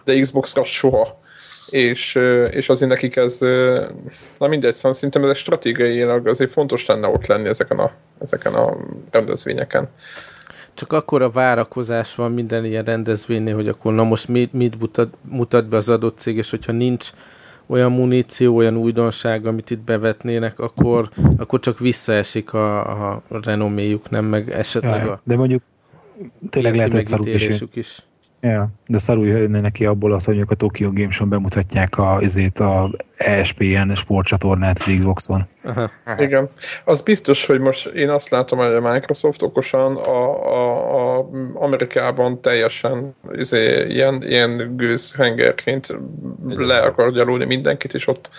de 0.03 0.20
Xbox-ra 0.20 0.63
soha. 0.63 1.20
És, 1.70 2.15
és 2.51 2.70
azért 2.70 2.89
nekik 2.89 3.15
ez, 3.15 3.38
na 4.38 4.47
mindegy, 4.47 4.76
szóval 4.76 4.93
szerintem 4.93 5.24
ez 5.26 5.38
stratégiailag 5.38 6.28
azért 6.28 6.51
fontos 6.51 6.86
lenne 6.86 7.07
ott 7.07 7.26
lenni 7.26 7.47
ezeken 7.47 7.80
a, 7.80 7.91
ezeken 8.20 8.53
a 8.53 8.78
rendezvényeken 9.11 9.89
csak 10.80 10.93
akkor 10.93 11.21
a 11.21 11.30
várakozás 11.30 12.15
van 12.15 12.32
minden 12.32 12.65
ilyen 12.65 12.84
rendezvénynél, 12.84 13.55
hogy 13.55 13.67
akkor 13.67 13.93
na 13.93 14.03
most 14.03 14.27
mit, 14.27 14.53
mit 14.53 14.80
mutat, 14.80 15.13
mutat 15.30 15.67
be 15.67 15.77
az 15.77 15.89
adott 15.89 16.17
cég, 16.17 16.38
és 16.38 16.49
hogyha 16.49 16.71
nincs 16.71 17.09
olyan 17.65 17.91
muníció, 17.91 18.55
olyan 18.55 18.77
újdonság, 18.77 19.45
amit 19.45 19.69
itt 19.69 19.80
bevetnének, 19.80 20.59
akkor, 20.59 21.09
akkor 21.38 21.59
csak 21.59 21.80
visszaesik 21.80 22.53
a, 22.53 23.11
a 23.11 23.21
renoméjuk, 23.30 24.09
nem 24.09 24.25
meg 24.25 24.49
esetleg 24.49 25.05
ja, 25.05 25.11
a... 25.11 25.21
De 25.23 25.36
mondjuk 25.36 25.61
tényleg 26.49 26.75
lehet, 26.75 26.91
hogy 26.91 27.05
szarul 27.05 27.27
is. 27.27 27.61
is. 27.73 28.03
Ja, 28.41 28.69
de 28.87 28.97
szarul 28.97 29.27
jönne 29.27 29.61
neki 29.61 29.85
abból 29.85 30.13
az, 30.13 30.25
hogy 30.25 30.39
a 30.47 30.55
Tokyo 30.55 30.91
Game 30.93 31.11
Show 31.11 31.27
bemutatják 31.27 31.97
a, 31.97 32.15
azért 32.15 32.59
a 32.59 32.91
ESPN 33.17 33.93
sportcsatornát 33.93 34.77
az 34.79 34.93
Xboxon. 34.97 35.47
Aha. 35.63 35.91
Igen. 36.17 36.49
Az 36.85 37.01
biztos, 37.01 37.45
hogy 37.45 37.59
most 37.59 37.87
én 37.87 38.09
azt 38.09 38.29
látom, 38.29 38.59
hogy 38.59 38.73
a 38.73 38.91
Microsoft 38.91 39.41
okosan 39.41 39.95
a, 39.95 40.45
a, 40.53 41.17
a 41.17 41.29
Amerikában 41.53 42.41
teljesen 42.41 43.15
izé, 43.31 43.85
ilyen, 43.87 44.23
ilyen 44.23 44.75
gőzhengerként 44.75 45.97
le 46.47 46.79
akar 46.79 47.11
gyalulni 47.11 47.45
mindenkit, 47.45 47.93
és 47.93 48.07
ott, 48.07 48.29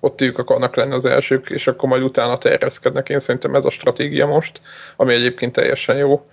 ott 0.00 0.20
ők 0.20 0.38
akarnak 0.38 0.76
lenni 0.76 0.92
az 0.92 1.04
elsők, 1.04 1.50
és 1.50 1.66
akkor 1.66 1.88
majd 1.88 2.02
utána 2.02 2.38
terjeszkednek. 2.38 3.08
Én 3.08 3.18
szerintem 3.18 3.54
ez 3.54 3.64
a 3.64 3.70
stratégia 3.70 4.26
most, 4.26 4.60
ami 4.96 5.12
egyébként 5.12 5.52
teljesen 5.52 5.96
jó. 5.96 6.26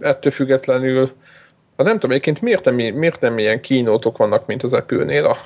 Ettől 0.00 0.32
függetlenül 0.32 1.10
a 1.76 1.82
nem 1.82 1.92
tudom, 1.92 2.10
egyébként 2.10 2.40
miért 2.40 2.64
nem, 2.64 2.74
miért 2.74 3.20
nem 3.20 3.38
ilyen 3.38 3.60
kínótok 3.60 4.16
vannak, 4.16 4.46
mint 4.46 4.62
az 4.62 4.72
Apple-nél 4.72 5.24
a, 5.24 5.36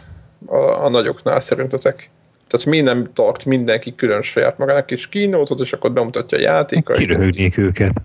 a, 0.55 0.85
a 0.85 0.89
nagyoknál 0.89 1.41
szerintetek? 1.41 2.11
Tehát 2.47 2.67
mi 2.67 2.81
nem 2.81 3.13
tart 3.13 3.45
mindenki 3.45 3.95
külön 3.95 4.23
saját 4.23 4.59
magának 4.59 4.91
is 4.91 5.09
kínótot, 5.09 5.61
és 5.61 5.73
akkor 5.73 5.93
bemutatja 5.93 6.39
a 6.39 6.41
játékait? 6.41 6.99
Kiröhögnék 6.99 7.57
őket. 7.57 8.01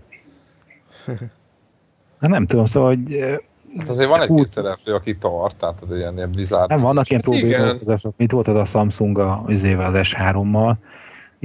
Hát 2.20 2.30
nem 2.30 2.46
tudom, 2.46 2.64
szóval, 2.64 2.88
hogy 2.88 3.38
Hát 3.78 3.88
azért 3.88 4.08
van 4.08 4.20
egy-két 4.20 4.48
szereplő, 4.48 4.94
aki 4.94 5.16
tart, 5.16 5.56
tehát 5.56 5.80
az 5.80 5.90
ilyen, 5.90 6.16
ilyen 6.16 6.30
bizarr. 6.30 6.68
Nem, 6.68 6.80
vannak 6.80 7.10
ilyen 7.10 7.20
próbálkozások, 7.20 8.14
mint 8.16 8.30
volt 8.30 8.48
az 8.48 8.56
a 8.56 8.64
Samsung 8.64 9.18
a, 9.18 9.42
az 9.46 9.62
S3-mal, 9.64 10.74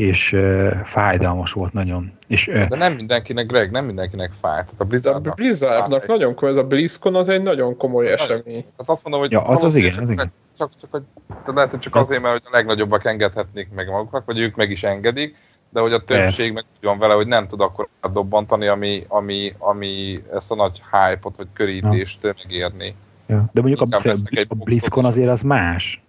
és 0.02 0.34
uh, 0.34 0.72
fájdalmas 0.84 1.52
volt 1.52 1.74
nagyon. 1.74 2.12
És, 2.28 2.48
uh, 2.48 2.68
De 2.68 2.78
nem 2.78 2.94
mindenkinek, 2.94 3.46
Greg, 3.46 3.72
nem 3.72 3.86
mindenkinek 3.86 4.30
fáj. 4.42 4.64
Tehát 4.64 4.76
a 4.78 4.84
Blizzardnak, 4.84 5.32
a 5.32 5.36
Blizzardnak 5.36 6.08
nagyon 6.08 6.36
komoly, 6.36 6.52
ez 6.52 6.64
a 6.64 6.68
BlizzCon 6.68 7.16
az 7.16 7.30
egy 7.30 7.42
nagyon 7.42 7.78
komoly 7.78 8.08
ez 8.12 8.22
esemény. 8.22 8.44
Tehát 8.44 8.86
azt 8.86 9.04
mondom, 9.04 9.22
hogy 9.22 9.32
ja, 9.32 9.42
az 9.42 9.64
az 9.64 9.76
igen, 9.76 10.04
az 10.04 10.10
igen. 10.10 10.32
Csak, 10.58 10.72
csak, 10.82 10.92
hogy, 10.92 11.02
tehát 11.28 11.54
lehet, 11.54 11.72
hogy 11.72 11.80
csak 11.80 11.96
azért, 11.96 12.22
mert 12.22 12.34
hogy 12.34 12.44
a 12.46 12.56
legnagyobbak 12.56 13.06
engedhetnék 13.06 13.70
meg 13.76 13.88
maguknak, 13.88 14.26
vagy 14.26 14.40
ők 14.40 14.56
meg 14.56 14.72
is 14.72 14.84
engedik, 14.84 15.36
de 15.70 15.80
hogy 15.80 15.94
a 15.94 16.04
többség 16.04 16.54
meg 16.54 16.66
úgy 16.78 16.86
van 16.86 17.00
vele, 17.00 17.14
hogy 17.14 17.28
nem 17.28 17.48
tud 17.48 17.62
akkor 17.62 17.88
dobbantani, 18.14 18.68
ami, 18.68 19.06
ami, 19.08 19.54
ami 19.58 20.24
ezt 20.34 20.52
a 20.52 20.56
nagy 20.56 20.82
hype-ot, 20.92 21.36
vagy 21.36 21.48
körítést 21.54 22.24
ja. 22.24 22.34
megérni. 22.44 22.96
Ja. 23.28 23.50
De 23.54 23.62
mondjuk 23.62 23.82
a, 23.82 23.98
a, 24.04 24.16
a 24.48 24.56
BlizzCon 24.56 25.06
azért 25.06 25.30
az 25.30 25.42
más. 25.42 26.02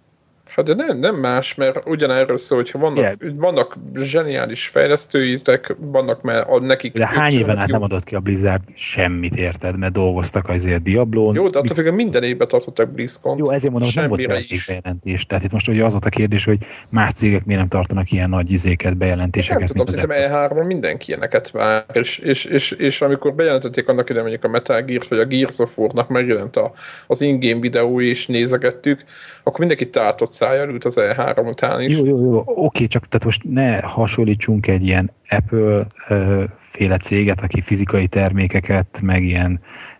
Hát 0.55 0.65
de 0.65 0.73
nem, 0.73 0.97
nem 0.97 1.15
más, 1.15 1.55
mert 1.55 1.85
ugyanerről 1.85 2.37
szól, 2.37 2.57
hogyha 2.57 2.79
vannak, 2.79 2.97
yeah. 3.21 3.35
vannak 3.35 3.77
zseniális 3.95 4.67
fejlesztőitek, 4.67 5.75
vannak 5.79 6.21
mert 6.21 6.49
a, 6.49 6.59
nekik... 6.59 6.93
De 6.93 7.07
hány 7.07 7.33
éven 7.33 7.57
át 7.57 7.67
nem 7.67 7.81
adott 7.81 8.03
ki 8.03 8.15
a 8.15 8.19
Blizzard 8.19 8.61
semmit, 8.75 9.35
érted? 9.35 9.77
Mert 9.77 9.93
dolgoztak 9.93 10.49
azért 10.49 10.81
Diablon. 10.81 11.35
Jó, 11.35 11.47
de 11.47 11.59
attól 11.59 11.75
függően 11.75 11.93
minden 11.93 12.23
évben 12.23 12.47
tartottak 12.47 12.89
BlizzCon. 12.89 13.37
Jó, 13.37 13.49
ezért 13.49 13.71
mondom, 13.71 13.89
hogy 13.93 14.01
nem 14.01 14.07
volt 14.07 14.27
bejelentés. 14.67 15.25
Tehát 15.25 15.43
itt 15.43 15.51
most 15.51 15.67
ugye 15.67 15.83
az 15.83 15.91
volt 15.91 16.05
a 16.05 16.09
kérdés, 16.09 16.45
hogy 16.45 16.57
más 16.89 17.11
cégek 17.11 17.45
miért 17.45 17.59
nem 17.59 17.69
tartanak 17.69 18.11
ilyen 18.11 18.29
nagy 18.29 18.51
izéket, 18.51 18.97
bejelentéseket. 18.97 19.59
Nem 19.59 19.85
tudom, 19.85 19.85
szerintem 19.85 20.31
E3-on 20.31 20.65
mindenki 20.65 21.09
ilyeneket 21.09 21.51
vár, 21.51 21.85
és, 21.93 22.17
és, 22.17 22.45
és, 22.45 22.71
és, 22.71 23.01
amikor 23.01 23.33
bejelentették 23.33 23.87
annak 23.87 24.09
ide 24.09 24.19
mondjuk 24.21 24.43
a 24.43 24.47
Metal 24.47 24.81
Gear, 24.81 25.05
vagy 25.09 25.19
a 25.19 25.25
Gears 25.25 25.59
of 25.59 25.77
War-nak 25.77 26.09
megjelent 26.09 26.55
a, 26.55 26.73
az 27.07 27.21
in-game 27.21 27.59
videó, 27.59 28.01
és 28.01 28.27
nézegettük, 28.27 29.03
akkor 29.43 29.59
mindenki 29.59 29.89
tátott 29.89 30.31
szájjal 30.43 30.69
ült 30.69 30.85
az 30.85 30.99
E3 30.99 31.47
után 31.47 31.81
is. 31.81 31.97
Jó, 31.97 32.05
jó, 32.05 32.23
jó, 32.23 32.43
oké, 32.45 32.87
csak 32.87 33.07
tehát 33.07 33.25
most 33.25 33.43
ne 33.43 33.81
hasonlítsunk 33.81 34.67
egy 34.67 34.83
ilyen 34.83 35.11
Apple 35.29 35.87
ö, 36.07 36.43
féle 36.59 36.97
céget, 36.97 37.41
aki 37.41 37.61
fizikai 37.61 38.07
termékeket, 38.07 38.99
meg 39.01 39.23
ilyen 39.23 39.59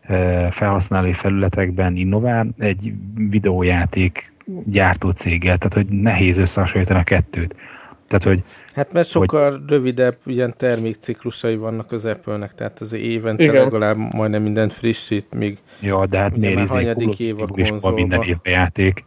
ö, 0.09 0.45
felhasználói 0.51 1.13
felületekben 1.13 1.95
innovál, 1.95 2.47
egy 2.57 2.93
videójáték 3.29 4.33
gyártó 4.65 5.09
céggel, 5.09 5.57
tehát 5.57 5.73
hogy 5.73 5.87
nehéz 6.01 6.37
összehasonlítani 6.37 6.99
a 6.99 7.03
kettőt. 7.03 7.55
Tehát, 8.07 8.23
hogy, 8.23 8.43
hát 8.75 8.91
mert 8.91 9.07
sokkal 9.07 9.51
hogy... 9.51 9.61
rövidebb 9.67 10.17
ilyen 10.25 10.53
termékciklusai 10.57 11.55
vannak 11.55 11.91
az 11.91 12.05
Apple-nek, 12.05 12.55
tehát 12.55 12.79
az 12.79 12.93
évente 12.93 13.43
Igen. 13.43 13.55
legalább 13.55 13.97
majdnem 14.13 14.41
mindent 14.41 14.73
frissít, 14.73 15.25
míg 15.33 15.57
Ja, 15.79 16.05
de 16.05 16.17
hát 16.17 16.37
miért 16.37 16.59
izé 16.59 16.95
év 17.17 17.35
a 17.81 17.89
minden 17.89 18.21
évben 18.21 18.53
játék. 18.53 19.05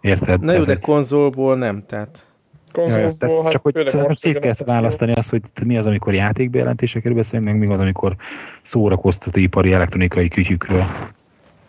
Érted? 0.00 0.40
Na 0.40 0.52
jó, 0.52 0.62
de 0.62 0.78
konzolból 0.78 1.56
nem, 1.56 1.84
tehát... 1.86 2.26
Konzolból, 2.72 3.08
ja, 3.08 3.16
tehát 3.18 3.42
hát 3.42 3.52
csak 3.52 3.62
hogy 3.62 3.86
szerintem 3.86 4.14
szét 4.14 4.38
kell 4.38 4.52
választani 4.66 5.12
azt, 5.12 5.30
hogy 5.30 5.42
mi 5.64 5.76
az, 5.76 5.86
amikor 5.86 6.14
játékbejelentésekről 6.14 7.14
beszélünk, 7.14 7.48
meg 7.48 7.58
mi 7.58 7.74
az, 7.74 7.80
amikor 7.80 8.16
szórakoztató 8.62 9.40
ipari 9.40 9.72
elektronikai 9.72 10.28
kütyükről. 10.28 10.84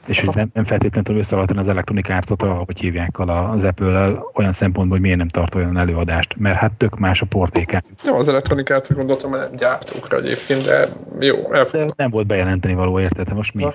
És 0.08 0.20
hogy 0.20 0.36
nem, 0.36 0.50
nem 0.54 0.64
feltétlenül 0.64 1.04
tudom 1.04 1.22
összevaltani 1.22 1.60
az 1.60 1.68
elektronikárcot, 1.68 2.42
ahogy 2.42 2.80
hívják 2.80 3.20
az 3.20 3.64
Apple-el, 3.64 4.32
olyan 4.34 4.52
szempontból, 4.52 4.98
hogy 4.98 5.06
miért 5.06 5.18
nem 5.18 5.28
tart 5.28 5.56
olyan 5.56 5.78
előadást. 5.78 6.36
Mert 6.38 6.56
hát 6.56 6.72
tök 6.72 7.00
más 7.00 7.22
a 7.22 7.26
portékán. 7.26 7.84
Jó, 8.06 8.16
az 8.16 8.28
elektronikárcot 8.28 8.98
gondoltam, 8.98 9.32
hogy 9.32 9.40
gyártókra 9.58 10.18
egyébként, 10.18 10.64
de 10.64 10.88
jó, 11.20 11.54
elfogadom. 11.54 11.94
nem 11.96 12.10
volt 12.10 12.28
bejelenteni 12.28 12.74
való, 12.74 13.00
érted? 13.00 13.34
Most 13.34 13.54
mi? 13.54 13.66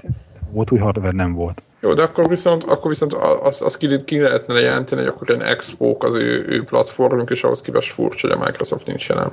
Volt 0.50 0.70
új 0.70 0.78
hardware, 0.78 1.12
nem 1.12 1.32
volt. 1.32 1.62
Jó, 1.82 1.94
de 1.94 2.02
akkor 2.02 2.28
viszont, 2.28 2.64
akkor 2.64 2.88
viszont 2.88 3.12
azt 3.42 3.62
az 3.62 3.76
ki, 3.76 4.04
ki 4.04 4.20
lehetne 4.20 4.60
jelenteni, 4.60 5.00
hogy 5.00 5.10
akkor 5.10 5.30
egy 5.30 5.40
expo 5.40 5.96
az 5.98 6.14
ő, 6.14 6.44
ő 6.48 6.64
platformunk, 6.64 7.30
és 7.30 7.44
ahhoz 7.44 7.60
képest 7.60 7.92
furcsa, 7.92 8.28
hogy 8.28 8.36
a 8.40 8.44
Microsoft 8.44 8.86
nincs 8.86 9.08
jelen. 9.08 9.32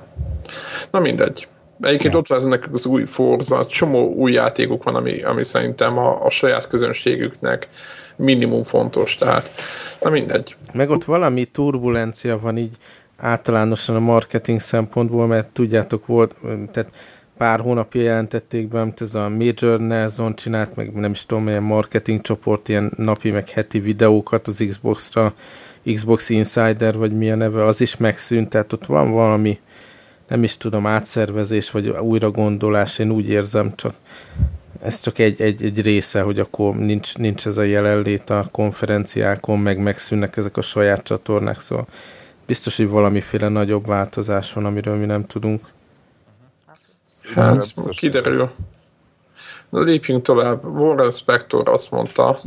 Na 0.92 1.00
mindegy. 1.00 1.48
Egyébként 1.82 2.16
ott 2.16 2.28
van 2.28 2.48
nekik 2.48 2.74
az 2.74 2.86
új 2.86 3.06
Forza, 3.06 3.66
csomó 3.66 4.14
új 4.14 4.32
játékuk 4.32 4.84
van, 4.84 4.96
ami, 4.96 5.24
ami 5.24 5.44
szerintem 5.44 5.98
a, 5.98 6.26
a 6.26 6.30
saját 6.30 6.68
közönségüknek 6.68 7.68
minimum 8.16 8.64
fontos, 8.64 9.16
tehát 9.16 9.52
na 10.02 10.10
mindegy. 10.10 10.56
Meg 10.74 10.90
ott 10.90 11.04
valami 11.04 11.46
turbulencia 11.46 12.40
van 12.40 12.58
így 12.58 12.78
általánosan 13.18 13.96
a 13.96 14.00
marketing 14.00 14.60
szempontból, 14.60 15.28
mert 15.28 15.48
tudjátok, 15.48 16.06
volt, 16.06 16.36
tehát 16.72 16.90
pár 17.40 17.60
hónapja 17.60 18.02
jelentették 18.02 18.68
be, 18.68 18.82
amit 18.82 19.02
ez 19.02 19.16
a 19.16 19.30
Major 19.30 19.80
Nelson 19.80 20.36
csinált, 20.36 20.76
meg 20.76 20.94
nem 20.94 21.12
is 21.12 21.26
tudom, 21.26 21.44
milyen 21.44 21.64
marketing 21.64 22.22
csoport, 22.22 22.70
ilyen 22.70 22.92
napi, 22.98 23.32
meg 23.32 23.50
heti 23.50 23.80
videókat 23.80 24.48
az 24.48 24.66
Xbox-ra, 24.68 25.34
Xbox 25.94 26.30
Insider, 26.30 26.98
vagy 26.98 27.18
mi 27.18 27.32
a 27.32 27.36
neve, 27.36 27.64
az 27.64 27.82
is 27.82 27.98
megszűnt, 27.98 28.50
tehát 28.50 28.74
ott 28.74 28.86
van 28.86 29.12
valami, 29.12 29.60
nem 30.28 30.44
is 30.44 30.58
tudom, 30.58 30.86
átszervezés, 30.86 31.72
vagy 31.72 31.88
újra 31.88 32.32
gondolás, 32.32 33.00
én 33.00 33.12
úgy 33.12 33.30
érzem, 33.30 33.76
csak 33.76 33.94
ez 34.82 35.00
csak 35.00 35.20
egy, 35.20 35.42
egy, 35.42 35.64
egy 35.64 35.82
része, 35.82 36.22
hogy 36.22 36.40
akkor 36.40 36.76
nincs, 36.76 37.18
nincs 37.18 37.46
ez 37.46 37.58
a 37.58 37.64
jelenlét 37.64 38.30
a 38.30 38.48
konferenciákon, 38.52 39.60
meg 39.60 39.78
megszűnnek 39.78 40.38
ezek 40.38 40.58
a 40.58 40.62
saját 40.62 41.04
csatornák, 41.04 41.60
szóval 41.60 41.88
biztos, 42.46 42.78
hogy 42.78 42.90
valamiféle 42.90 43.48
nagyobb 43.48 43.86
változás 43.86 44.54
van, 44.54 44.66
amiről 44.66 44.96
mi 44.96 45.06
nem 45.06 45.26
tudunk. 45.26 45.68
Hát, 47.36 47.74
kiderül. 47.90 48.52
Na, 49.70 49.82
lépjünk 49.82 50.22
tovább. 50.22 50.66
Warren 50.66 51.12
Spector 51.12 51.70
azt 51.70 51.92
mondta, 51.92 52.40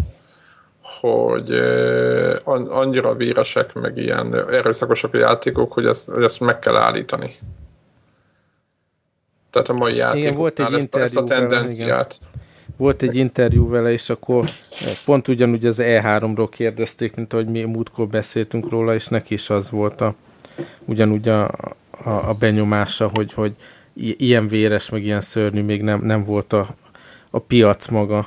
hogy 1.01 1.51
annyira 2.69 3.15
véresek, 3.15 3.75
meg 3.75 3.97
ilyen 3.97 4.35
erőszakosak 4.35 5.15
a 5.15 5.19
játékok, 5.19 5.73
hogy 5.73 5.87
ezt, 5.87 6.09
hogy 6.09 6.23
ezt 6.23 6.41
meg 6.41 6.59
kell 6.59 6.77
állítani. 6.77 7.37
Tehát 9.51 9.69
a 9.69 9.73
mai 9.73 9.97
játékoknál 9.97 10.37
volt 10.37 10.61
egy 10.61 10.75
ezt, 10.75 10.95
a, 10.95 11.01
ezt 11.01 11.17
a 11.17 11.25
tendenciát. 11.25 12.17
Vele, 12.21 12.31
volt 12.77 13.03
egy 13.03 13.17
interjú 13.17 13.69
vele, 13.69 13.93
és 13.93 14.11
akkor 14.11 14.45
pont 15.05 15.29
ugyanúgy 15.29 15.67
az 15.67 15.79
E3-ról 15.81 16.49
kérdezték, 16.51 17.15
mint 17.15 17.33
ahogy 17.33 17.47
mi 17.47 17.63
múltkor 17.63 18.07
beszéltünk 18.07 18.71
róla, 18.71 18.95
és 18.95 19.07
neki 19.07 19.35
is 19.35 19.51
az 19.51 19.71
volt 19.71 20.01
a, 20.01 20.15
ugyanúgy 20.85 21.29
a, 21.29 21.45
a, 21.91 22.11
a 22.11 22.35
benyomása, 22.39 23.11
hogy, 23.15 23.33
hogy 23.33 23.53
ilyen 23.95 24.49
véres, 24.49 24.91
meg 24.91 25.05
ilyen 25.05 25.21
szörnyű 25.21 25.63
még 25.63 25.83
nem, 25.83 26.05
nem 26.05 26.25
volt 26.25 26.53
a, 26.53 26.75
a 27.31 27.39
piac 27.39 27.89
maga. 27.89 28.27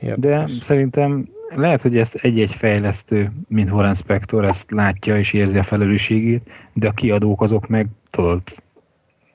Érdekes. 0.00 0.56
De 0.56 0.62
szerintem 0.64 1.28
lehet, 1.48 1.82
hogy 1.82 1.96
ezt 1.96 2.14
egy-egy 2.14 2.54
fejlesztő, 2.54 3.32
mint 3.48 3.70
Warren 3.70 3.94
Spector, 3.94 4.44
ezt 4.44 4.70
látja 4.70 5.18
és 5.18 5.32
érzi 5.32 5.58
a 5.58 5.62
felelősségét, 5.62 6.50
de 6.72 6.88
a 6.88 6.92
kiadók 6.92 7.42
azok 7.42 7.68
meg, 7.68 7.86
tudod, 8.10 8.42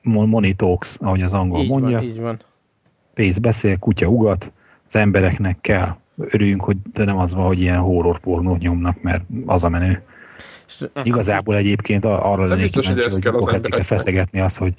money 0.02 0.54
talks, 0.54 0.98
ahogy 1.00 1.22
az 1.22 1.34
angol 1.34 1.62
így 1.62 1.70
mondja. 1.70 1.98
Van, 1.98 2.04
így 2.06 2.20
van. 2.20 2.40
Pénz 3.14 3.38
beszél, 3.38 3.78
kutya 3.78 4.08
ugat, 4.08 4.52
az 4.88 4.96
embereknek 4.96 5.58
kell. 5.62 5.96
Örüljünk, 6.18 6.64
hogy 6.64 6.78
de 6.94 7.04
nem 7.06 7.18
az 7.18 7.34
van, 7.34 7.46
hogy 7.46 7.60
ilyen 7.60 7.80
horror 7.80 8.20
pornót 8.20 8.60
nyomnak, 8.60 9.02
mert 9.02 9.24
az 9.46 9.64
a 9.64 9.70
menő. 9.70 10.02
Igazából 11.04 11.56
egyébként 11.56 12.06
arra 12.06 12.44
lennék 12.44 12.62
biztos, 12.62 12.88
hogy, 12.88 13.02
hogy 13.02 13.20
kell 13.20 13.34
az 13.34 13.86
feszegetni 13.86 14.40
azt, 14.40 14.58
hogy, 14.58 14.74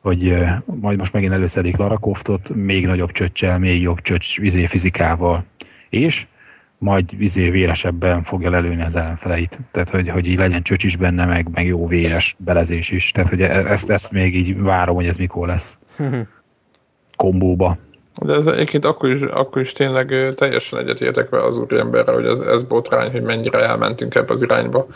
hogy 0.00 0.36
majd 0.64 0.98
most 0.98 1.12
megint 1.12 1.32
előszedik 1.32 1.76
Lara 1.76 1.96
Croftot, 1.96 2.54
még 2.54 2.86
nagyobb 2.86 3.12
csöccsel, 3.12 3.58
még 3.58 3.82
jobb 3.82 4.00
csöcs 4.00 4.40
vizé 4.40 4.66
fizikával, 4.66 5.44
és 5.88 6.26
majd 6.78 7.16
vizé 7.16 7.50
véresebben 7.50 8.22
fogja 8.22 8.50
lelőni 8.50 8.82
az 8.82 8.96
ellenfeleit. 8.96 9.58
Tehát, 9.70 9.90
hogy, 9.90 10.08
hogy 10.08 10.26
így 10.26 10.38
legyen 10.38 10.62
csöcs 10.62 10.84
is 10.84 10.96
benne, 10.96 11.26
meg, 11.26 11.48
meg 11.52 11.66
jó 11.66 11.86
véres 11.86 12.36
belezés 12.38 12.90
is. 12.90 13.10
Tehát, 13.10 13.28
hogy 13.28 13.42
e-, 13.42 13.70
ezt, 13.70 13.90
ezt 13.90 14.10
még 14.10 14.34
így 14.34 14.60
várom, 14.60 14.94
hogy 14.94 15.06
ez 15.06 15.16
mikor 15.16 15.46
lesz. 15.46 15.78
Kombóba. 17.16 17.76
De 18.22 18.34
ez 18.34 18.46
egyébként 18.46 18.84
akkor 18.84 19.08
is, 19.08 19.20
akkor 19.20 19.62
is 19.62 19.72
tényleg 19.72 20.34
teljesen 20.36 20.78
egyetértek 20.78 21.28
vele 21.28 21.44
az 21.44 21.56
úriemberre, 21.56 22.12
hogy 22.12 22.26
ez, 22.26 22.40
ez 22.40 22.62
botrány, 22.62 23.10
hogy 23.10 23.22
mennyire 23.22 23.58
elmentünk 23.58 24.14
ebbe 24.14 24.32
az 24.32 24.42
irányba. 24.42 24.86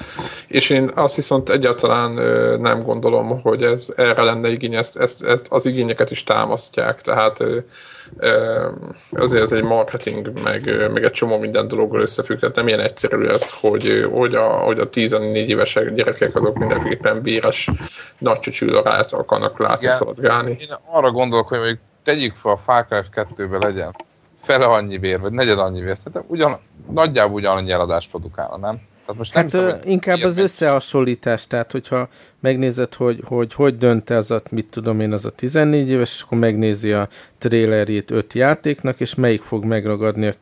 És 0.47 0.71
én 0.71 0.91
azt 0.95 1.17
viszont 1.17 1.51
egyáltalán 1.51 2.13
nem 2.61 2.83
gondolom, 2.83 3.41
hogy 3.41 3.63
ez 3.63 3.93
erre 3.97 4.23
lenne 4.23 4.51
igény, 4.51 4.75
ezt, 4.75 4.97
ezt, 4.97 5.23
ezt 5.23 5.47
az 5.49 5.67
igényeket 5.67 6.11
is 6.11 6.25
támasztják, 6.25 7.01
tehát 7.01 7.45
azért 9.13 9.43
ez 9.43 9.53
egy 9.53 9.63
marketing, 9.63 10.31
meg, 10.45 10.91
meg 10.93 11.05
egy 11.05 11.11
csomó 11.11 11.39
minden 11.39 11.69
dologgal 11.69 12.01
összefügg, 12.01 12.39
tehát 12.39 12.57
nem 12.57 12.69
ilyen 12.69 12.81
egyszerű 12.81 13.27
ez, 13.27 13.51
hogy, 13.51 14.07
hogy, 14.13 14.35
a, 14.35 14.47
hogy 14.47 14.79
a 14.79 14.91
14 14.91 15.49
évesek 15.49 15.95
gyerekek 15.95 16.37
azok 16.37 16.59
mindenképpen 16.59 17.23
véres 17.23 17.71
nagy 18.19 18.39
akarnak 19.11 19.59
látni, 19.59 19.85
Igen. 19.85 19.97
szaladgálni. 19.97 20.57
Én 20.61 20.77
arra 20.91 21.11
gondolok, 21.11 21.49
hogy 21.49 21.59
mondjuk 21.59 21.81
tegyük 22.03 22.35
fel 22.35 22.53
a 22.53 22.57
Far 22.57 22.87
Cry 22.87 23.23
2-be 23.37 23.59
legyen 23.67 23.91
fele 24.41 24.67
annyi 24.67 24.99
vér, 24.99 25.21
vagy 25.21 25.33
negyed 25.33 25.59
annyi 25.59 25.81
vér, 25.81 25.97
szerintem 25.97 26.25
ugyan, 26.27 26.59
nagyjából 26.91 27.35
ugyanannyi 27.35 27.71
eladást 27.71 28.11
produkálna, 28.11 28.57
nem? 28.57 28.81
Tehát 29.01 29.17
most 29.17 29.35
nem 29.35 29.43
hát 29.43 29.53
hiszem, 29.53 29.79
hogy 29.79 29.91
inkább 29.91 30.23
az 30.23 30.39
összehasonlítás, 30.39 31.47
tehát 31.47 31.73
hogyha 31.73 32.09
megnézed, 32.41 32.95
hogy 32.95 33.23
hogy, 33.25 33.55
hogy 33.55 33.79
dönt 33.79 34.11
ez 34.11 34.31
a, 34.31 34.41
mit 34.51 34.67
tudom 34.67 35.01
én, 35.01 35.13
az 35.13 35.25
a 35.25 35.31
14 35.31 35.89
éves, 35.89 36.15
és 36.15 36.23
akkor 36.23 36.39
megnézi 36.39 36.93
a 36.93 37.09
trailerjét 37.39 38.11
öt 38.11 38.33
játéknak, 38.33 39.01
és 39.01 39.15
melyik 39.15 39.43
fog 39.43 39.65
megragadni 39.65 40.27
a 40.27 40.35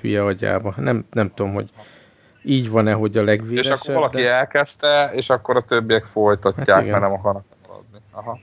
hülye 0.00 0.24
agyába. 0.24 0.74
Nem, 0.76 1.04
nem 1.12 1.32
tudom, 1.34 1.52
hogy 1.52 1.70
így 2.42 2.70
van-e, 2.70 2.92
hogy 2.92 3.16
a 3.16 3.22
legvéresebb. 3.22 3.74
És 3.74 3.80
akkor 3.80 3.94
valaki 3.94 4.22
de... 4.22 4.30
elkezdte, 4.30 5.10
és 5.14 5.30
akkor 5.30 5.56
a 5.56 5.62
többiek 5.62 6.04
folytatják, 6.04 6.76
hát 6.76 6.86
mert 6.86 7.00
nem 7.00 7.12
akarnak 7.12 7.44
maradni. 7.68 7.98
Aha. 8.12 8.38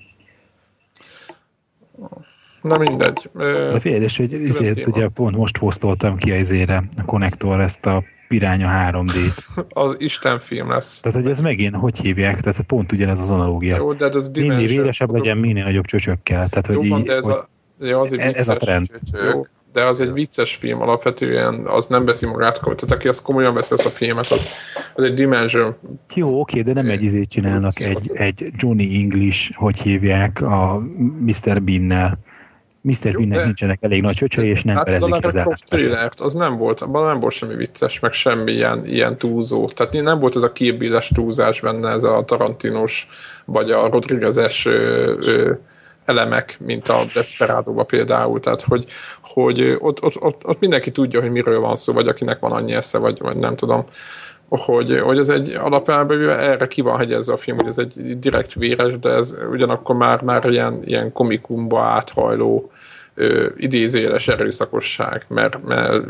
Na 2.63 2.77
mindegy. 2.77 3.29
De 3.33 3.79
figyelj, 3.79 4.03
és 4.03 4.17
hogy 4.17 4.33
ezért 4.33 4.87
ugye 4.87 5.07
pont 5.07 5.35
most 5.35 5.57
posztoltam 5.57 6.17
ki 6.17 6.31
az 6.31 6.51
a 6.97 7.05
konnektor 7.05 7.59
ezt 7.59 7.85
a 7.85 8.03
Piránya 8.27 8.69
3D-t. 8.91 9.43
az 9.85 9.95
Isten 9.97 10.39
film 10.39 10.69
lesz. 10.69 10.99
Tehát, 10.99 11.21
hogy 11.21 11.29
ez 11.29 11.39
megint, 11.39 11.75
hogy 11.75 11.97
hívják, 11.97 12.39
tehát 12.39 12.61
pont 12.61 12.91
ugyanez 12.91 13.19
az 13.19 13.31
analógia. 13.31 13.75
Jó, 13.75 13.93
de 13.93 14.07
ez 14.07 14.29
minél 14.29 14.67
véresebb 14.67 15.11
legyen, 15.11 15.37
minél 15.37 15.63
nagyobb 15.63 15.85
csöcsökkel. 15.85 16.49
Tehát, 16.49 16.65
hogy 16.65 16.85
Jó, 16.85 16.97
így, 16.97 17.03
de 17.03 17.15
ez, 17.15 17.25
hogy 17.25 17.33
a, 17.33 17.85
ja, 17.85 17.99
az 17.99 18.17
ez, 18.17 18.35
ez 18.35 18.47
a 18.47 18.55
trend. 18.55 18.89
Jó, 19.31 19.45
de 19.73 19.85
az 19.85 19.99
egy 19.99 20.13
vicces 20.13 20.55
film 20.55 20.81
alapvetően, 20.81 21.65
az 21.65 21.85
nem 21.85 22.05
veszi 22.05 22.25
magát. 22.25 22.61
Tehát 22.61 22.91
aki 22.91 23.07
azt 23.07 23.21
komolyan 23.21 23.53
veszi 23.53 23.73
azt 23.73 23.85
a 23.85 23.89
filmet, 23.89 24.27
az, 24.31 24.47
az 24.95 25.03
egy 25.03 25.13
Dimension. 25.13 25.75
Jó, 26.13 26.39
oké, 26.39 26.61
de 26.61 26.73
nem 26.73 26.89
egy 26.89 27.03
izét 27.03 27.29
csinálnak, 27.29 27.79
egy, 27.79 28.11
egy 28.13 28.51
Johnny 28.57 28.95
English, 29.01 29.55
hogy 29.55 29.77
hívják, 29.77 30.41
a 30.41 30.83
Mr. 31.19 31.61
Bean-nel 31.61 32.19
Mr. 32.83 33.11
Beannek 33.11 33.43
nincsenek 33.43 33.79
elég 33.81 34.01
nagy 34.01 34.15
csöcsei, 34.15 34.47
és 34.47 34.63
nem 34.63 34.75
hát 34.75 34.85
perezik 34.85 35.25
az 35.25 35.59
trailert, 35.65 36.19
az 36.19 36.33
nem 36.33 36.57
volt, 36.57 36.81
abban 36.81 37.05
nem 37.05 37.19
volt 37.19 37.33
semmi 37.33 37.55
vicces, 37.55 37.99
meg 37.99 38.11
semmi 38.11 38.51
ilyen, 38.51 38.85
ilyen 38.85 39.17
túlzó. 39.17 39.67
Tehát 39.67 39.93
nem 39.93 40.19
volt 40.19 40.35
ez 40.35 40.43
a 40.43 40.51
kirbíles 40.51 41.07
túlzás 41.07 41.59
benne, 41.59 41.89
ez 41.89 42.03
a 42.03 42.23
Tarantinos, 42.25 43.07
vagy 43.45 43.71
a 43.71 43.89
Rodriguez-es 43.89 44.67
elemek, 46.05 46.57
mint 46.59 46.87
a 46.87 46.99
desperado 47.13 47.83
például, 47.83 48.39
tehát 48.39 48.61
hogy, 48.61 48.85
hogy 49.21 49.77
ott, 49.79 50.03
ott, 50.03 50.21
ott, 50.21 50.45
ott, 50.45 50.59
mindenki 50.59 50.91
tudja, 50.91 51.21
hogy 51.21 51.31
miről 51.31 51.59
van 51.59 51.75
szó, 51.75 51.93
vagy 51.93 52.07
akinek 52.07 52.39
van 52.39 52.51
annyi 52.51 52.73
esze, 52.73 52.97
vagy, 52.97 53.19
vagy 53.19 53.37
nem 53.37 53.55
tudom 53.55 53.83
hogy, 54.59 54.99
hogy 54.99 55.17
ez 55.17 55.29
egy 55.29 55.49
alapjában 55.49 56.29
erre 56.29 56.67
ki 56.67 56.81
van 56.81 56.97
hegyezve 56.97 57.33
a 57.33 57.37
film, 57.37 57.57
hogy 57.57 57.67
ez 57.67 57.77
egy 57.77 58.19
direkt 58.19 58.53
véres, 58.53 58.99
de 58.99 59.09
ez 59.09 59.37
ugyanakkor 59.51 59.95
már, 59.95 60.21
már 60.21 60.45
ilyen, 60.45 60.81
ilyen 60.85 61.11
komikumba 61.11 61.81
áthajló 61.81 62.71
ö, 63.15 63.47
idézéles 63.57 64.27
erőszakosság, 64.27 65.25
mert, 65.27 65.63
mert 65.63 66.05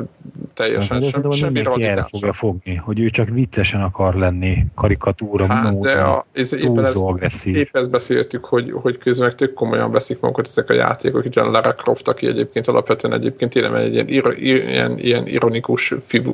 teljesen 0.54 1.02
hát, 1.02 1.12
sem, 1.12 1.32
semmi 1.32 1.62
erre 1.84 2.06
fogja 2.10 2.34
fogni, 2.34 2.76
hogy 2.76 3.00
ő 3.00 3.10
csak 3.10 3.30
viccesen 3.30 3.82
akar 3.82 4.16
lenni, 4.16 4.66
karikatúra, 4.76 5.46
hát, 5.46 5.72
móda, 5.72 5.90
de 5.90 6.02
a, 6.02 6.26
ez, 6.34 6.54
éppen, 6.54 6.86
ez, 6.86 6.96
agresszív. 6.96 7.56
éppen 7.56 7.82
ezt 7.82 7.92
beszéltük, 7.92 8.46
hogy, 8.46 8.72
hogy 8.72 8.98
közben 8.98 9.28
meg 9.28 9.36
tök 9.36 9.54
komolyan 9.54 9.92
veszik 9.92 10.20
magukat 10.20 10.48
ezek 10.48 10.70
a 10.70 10.74
játékok, 10.74 11.26
itt 11.26 11.36
Lara 11.36 11.74
Croft, 11.74 12.08
aki 12.08 12.28
egyébként 12.28 12.68
alapvetően 12.68 13.14
egyébként 13.14 13.52
tényleg 13.52 13.98
egy 13.98 14.12
ilyen, 14.12 14.34
ilyen, 14.38 14.98
ilyen 14.98 15.28
ironikus 15.28 15.94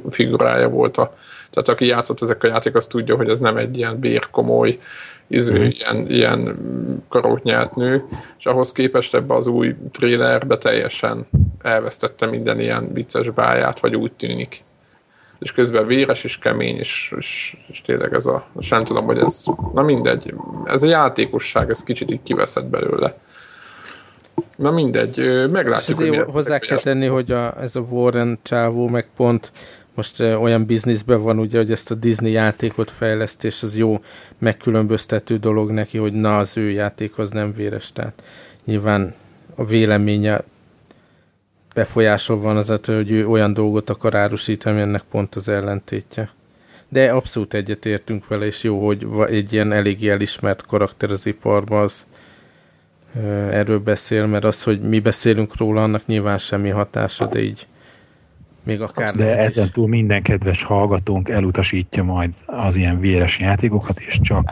figurája 0.10 0.70
volt 0.70 0.98
a, 0.98 1.14
tehát 1.52 1.70
aki 1.70 1.86
játszott 1.86 2.22
ezek 2.22 2.44
a 2.44 2.48
játék, 2.48 2.76
az 2.76 2.88
tudja, 2.88 3.16
hogy 3.16 3.30
ez 3.30 3.40
nem 3.40 3.58
egy 3.58 3.78
ilyen 3.78 4.00
bérkomoly, 4.00 4.80
iző, 5.30 5.66
mm. 5.66 5.68
ilyen, 5.70 6.10
ilyen 6.10 6.58
karótnyát 7.10 7.76
nő, 7.76 8.04
és 8.38 8.46
ahhoz 8.46 8.72
képest 8.72 9.16
ebbe 9.16 9.36
az 9.36 9.48
új 9.48 9.76
trailerbe 9.92 10.58
teljesen 10.58 11.28
elvesztette 11.62 12.26
minden 12.26 12.60
ilyen 12.60 12.94
vicces 12.94 13.30
báját, 13.30 13.80
vagy 13.80 13.96
úgy 13.96 14.12
tűnik. 14.12 14.64
És 15.40 15.52
közben 15.52 15.88
véres 15.88 16.24
és 16.24 16.38
kemény, 16.38 16.78
és, 16.78 17.14
és, 17.18 17.58
és 17.68 17.82
tényleg 17.82 18.14
ez 18.14 18.26
a, 18.26 18.46
és 18.60 18.70
nem 18.70 18.84
tudom, 18.84 19.06
hogy 19.06 19.18
ez, 19.18 19.44
na 19.74 19.82
mindegy, 19.82 20.34
ez 20.66 20.84
a 20.84 20.88
játékosság, 20.88 21.70
ez 21.70 21.84
kicsit 21.84 22.12
így 22.12 22.24
kiveszett 22.24 22.66
belőle. 22.66 23.18
Na 24.58 24.72
mindegy, 24.72 25.48
meglátjuk, 25.52 26.00
és 26.00 26.08
hogy 26.08 26.32
hozzá 26.32 26.60
kell 26.60 26.78
tenni, 26.78 27.06
hogy 27.06 27.32
a, 27.32 27.62
ez 27.62 27.76
a 27.76 27.80
Warren 27.80 28.40
csávó 28.44 28.88
meg 28.88 29.08
pont 29.16 29.52
most 29.94 30.20
olyan 30.20 30.66
bizniszben 30.66 31.22
van 31.22 31.40
ugye, 31.40 31.58
hogy 31.58 31.72
ezt 31.72 31.92
a 31.92 31.96
Disney 31.96 32.32
játékot 32.32 32.92
fejlesztés 32.92 33.64
az 33.64 33.78
jó 33.78 34.04
megkülönböztető 34.38 35.38
dolog 35.38 35.72
neki, 35.72 35.98
hogy 35.98 36.14
na 36.14 36.38
az 36.38 36.58
ő 36.58 36.70
játék 36.70 37.18
az 37.18 37.32
nem 37.32 37.54
véres, 37.54 37.92
tehát 37.92 38.24
nyilván 38.66 39.14
a 39.56 39.66
véleménye 39.66 40.44
befolyásol 41.74 42.40
van 42.40 42.58
az, 42.58 42.68
hogy 42.86 43.12
ő 43.12 43.28
olyan 43.28 43.54
dolgot 43.54 43.90
akar 43.90 44.16
árusítani, 44.16 44.80
ennek 44.80 45.04
pont 45.12 45.36
az 45.36 45.48
ellentétje. 45.48 46.30
De 46.90 47.12
abszolút 47.12 47.54
egyetértünk 47.54 48.28
vele, 48.28 48.46
és 48.46 48.64
jó, 48.64 48.86
hogy 48.86 49.08
egy 49.28 49.54
ilyen 49.54 49.72
eléggé 49.72 50.10
elismert 50.10 50.66
karakter 50.66 51.12
az 51.12 51.26
iparban 51.26 51.82
az 51.82 52.06
erről 53.52 53.80
beszél, 53.80 54.26
mert 54.26 54.44
az, 54.44 54.64
hogy 54.64 54.82
mi 54.82 55.00
beszélünk 55.00 55.58
róla, 55.58 55.84
annak 55.84 56.06
nyilván 56.06 56.38
semmi 56.38 56.70
hatása, 56.70 57.26
de 57.26 57.42
így 57.42 57.68
még 58.64 58.82
akár 58.82 59.14
De 59.14 59.38
ezen 59.38 59.70
túl 59.72 59.88
minden 59.88 60.22
kedves 60.22 60.64
hallgatónk 60.64 61.30
elutasítja 61.30 62.04
majd 62.04 62.34
az 62.46 62.76
ilyen 62.76 63.00
véres 63.00 63.40
játékokat, 63.40 64.00
és 64.00 64.20
csak 64.22 64.52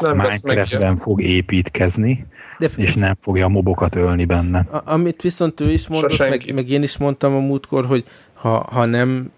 Minecraftben 0.00 0.96
fog 0.96 1.22
építkezni, 1.22 2.26
de 2.58 2.68
és 2.76 2.94
nem 2.94 3.16
fogja 3.20 3.44
a 3.44 3.48
mobokat 3.48 3.94
ölni 3.94 4.24
benne. 4.24 4.58
A, 4.58 4.82
amit 4.84 5.22
viszont 5.22 5.60
ő 5.60 5.70
is 5.70 5.88
mondott, 5.88 6.18
meg, 6.18 6.52
meg 6.54 6.70
én 6.70 6.82
is 6.82 6.96
mondtam 6.96 7.34
a 7.34 7.40
múltkor, 7.40 7.86
hogy 7.86 8.04
ha, 8.34 8.66
ha 8.70 8.84
nem 8.84 9.30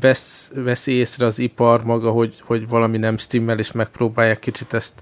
vesz, 0.00 0.50
veszi 0.54 0.92
észre 0.92 1.26
az 1.26 1.38
ipar 1.38 1.84
maga, 1.84 2.10
hogy, 2.10 2.34
hogy 2.44 2.68
valami 2.68 2.98
nem 2.98 3.16
stimmel, 3.16 3.58
és 3.58 3.72
megpróbálják 3.72 4.38
kicsit 4.38 4.74
ezt 4.74 4.92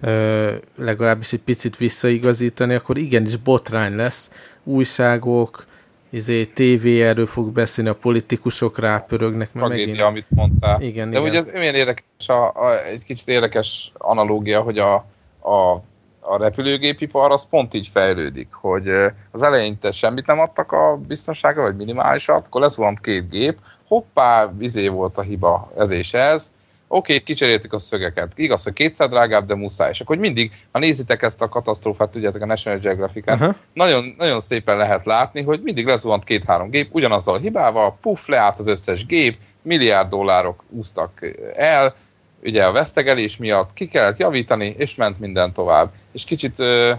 ö, 0.00 0.54
legalábbis 0.76 1.32
egy 1.32 1.40
picit 1.40 1.76
visszaigazítani, 1.76 2.74
akkor 2.74 2.98
igenis 2.98 3.36
botrány 3.36 3.96
lesz. 3.96 4.30
Újságok, 4.64 5.66
izé, 6.10 6.44
TV 6.44 6.86
erről 6.86 7.26
fog 7.26 7.52
beszélni, 7.52 7.90
a 7.90 7.94
politikusok 7.94 8.78
rápörögnek. 8.78 9.52
Mert 9.52 9.66
Tragédia, 9.66 9.86
megint... 9.86 10.08
amit 10.08 10.26
mondtál. 10.28 10.80
Igen, 10.80 11.10
De 11.10 11.18
igen. 11.18 11.30
ugye 11.30 11.38
ez 11.38 11.48
olyan 11.54 11.74
érdekes, 11.74 12.28
a, 12.28 12.52
a, 12.54 12.84
egy 12.84 13.04
kicsit 13.04 13.28
érdekes 13.28 13.92
analógia, 13.98 14.60
hogy 14.60 14.78
a, 14.78 14.94
a 15.42 15.82
a 16.30 16.36
repülőgépipar 16.36 17.30
az 17.30 17.46
pont 17.50 17.74
így 17.74 17.88
fejlődik, 17.88 18.52
hogy 18.52 18.88
az 19.30 19.42
elején 19.42 19.78
te 19.78 19.90
semmit 19.90 20.26
nem 20.26 20.40
adtak 20.40 20.72
a 20.72 20.98
biztonságra, 21.06 21.62
vagy 21.62 21.76
minimálisat, 21.76 22.46
akkor 22.46 22.60
lesz 22.60 22.74
van 22.74 22.94
két 22.94 23.30
gép, 23.30 23.58
hoppá, 23.86 24.52
izé 24.58 24.88
volt 24.88 25.18
a 25.18 25.22
hiba, 25.22 25.72
ez 25.78 25.90
és 25.90 26.14
ez, 26.14 26.50
oké, 26.88 27.12
okay, 27.12 27.24
kicseréltük 27.24 27.72
a 27.72 27.78
szögeket. 27.78 28.32
Igaz, 28.34 28.62
hogy 28.62 28.72
kétszer 28.72 29.08
drágább, 29.08 29.46
de 29.46 29.54
muszáj. 29.54 29.90
És 29.90 30.00
akkor 30.00 30.16
mindig, 30.16 30.52
ha 30.72 30.78
nézitek 30.78 31.22
ezt 31.22 31.42
a 31.42 31.48
katasztrófát, 31.48 32.10
tudjátok, 32.10 32.42
a 32.42 32.46
National 32.46 32.78
Geographic-en, 32.78 33.38
uh-huh. 33.38 33.54
nagyon, 33.72 34.14
nagyon 34.18 34.40
szépen 34.40 34.76
lehet 34.76 35.04
látni, 35.04 35.42
hogy 35.42 35.60
mindig 35.62 35.86
lezuhant 35.86 36.24
két-három 36.24 36.70
gép, 36.70 36.94
ugyanazzal 36.94 37.34
a 37.34 37.38
hibával, 37.38 37.98
puff, 38.00 38.26
leállt 38.26 38.58
az 38.58 38.66
összes 38.66 39.06
gép, 39.06 39.36
milliárd 39.62 40.08
dollárok 40.08 40.64
úsztak 40.70 41.34
el, 41.56 41.94
ugye 42.42 42.64
a 42.64 42.72
vesztegelés 42.72 43.36
miatt 43.36 43.72
ki 43.72 43.86
kellett 43.86 44.18
javítani, 44.18 44.74
és 44.78 44.94
ment 44.94 45.18
minden 45.18 45.52
tovább. 45.52 45.92
És 46.12 46.24
kicsit, 46.24 46.56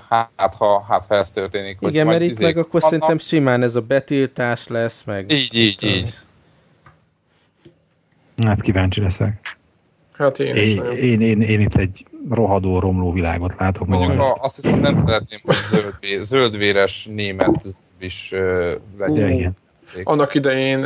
hát 0.10 0.56
ha, 0.58 0.86
hát, 0.90 1.06
ha 1.06 1.16
ez 1.16 1.32
történik. 1.32 1.78
Igen, 1.82 2.06
mert 2.06 2.22
itt 2.22 2.40
meg 2.40 2.58
akkor 2.58 2.82
vannak. 2.82 2.90
szerintem 2.90 3.18
simán 3.18 3.64
ez 3.64 3.76
a 3.76 3.82
betiltás 3.82 4.68
lesz, 4.68 5.04
meg... 5.04 5.32
Így, 5.32 5.56
így, 5.56 5.84
így. 5.84 6.14
Hát 8.46 8.62
kíváncsi 8.62 9.02
leszek. 9.02 9.58
Hát 10.20 10.40
én, 10.40 10.56
én, 10.56 10.84
én, 10.84 11.22
én, 11.22 11.42
én 11.42 11.60
itt 11.60 11.76
egy 11.76 12.06
rohadó, 12.30 12.80
romló 12.80 13.12
világot 13.12 13.56
látok. 13.58 13.88
Mondjuk 13.88 14.20
a, 14.20 14.38
azt 14.42 14.56
hiszem 14.56 14.80
nem 14.80 14.98
szeretném, 14.98 15.40
hogy 15.44 15.56
zöldvé, 15.56 16.22
zöldvéres 16.22 17.08
német 17.12 17.62
is 18.00 18.32
uh, 18.34 18.72
legyen. 18.98 19.30
igen. 19.30 19.58
Annak 20.04 20.34
idején, 20.34 20.84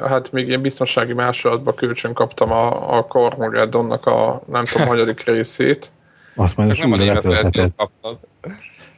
hát 0.00 0.32
még 0.32 0.48
ilyen 0.48 0.60
biztonsági 0.60 1.12
másolatban 1.12 1.74
kölcsön 1.74 2.12
kaptam 2.12 2.52
a, 2.52 2.96
a 2.96 3.04
Carmageddonnak 3.04 4.06
a 4.06 4.42
nem 4.46 4.64
tudom, 4.64 4.86
hanyadik 4.86 5.24
részét. 5.30 5.92
Azt 6.34 6.56
majd 6.56 6.72
Csak 6.72 6.80
nem 6.80 6.92
a 6.92 6.96
német 6.96 7.22
verziót 7.22 7.74
kaptad. 7.76 8.18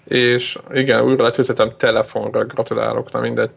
És 0.08 0.58
igen, 0.72 1.04
újra 1.04 1.22
letöltöttem 1.22 1.72
telefonra, 1.76 2.44
gratulálok, 2.44 3.12
na 3.12 3.20
mindegy. 3.20 3.50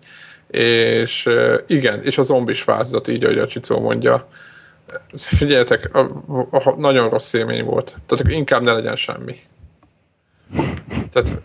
És 0.47 1.29
igen, 1.67 2.01
és 2.01 2.17
a 2.17 2.21
zombis 2.21 2.63
változat, 2.63 3.07
így, 3.07 3.23
ahogy 3.23 3.37
a 3.37 3.47
Csicó 3.47 3.79
mondja. 3.79 4.27
Figyeljetek, 5.13 5.95
a, 5.95 5.99
a, 6.49 6.69
a, 6.69 6.75
nagyon 6.77 7.09
rossz 7.09 7.33
élmény 7.33 7.65
volt. 7.65 7.97
Tehát 8.05 8.27
inkább 8.27 8.61
ne 8.61 8.71
legyen 8.71 8.95
semmi. 8.95 9.39
Tehát 11.11 11.41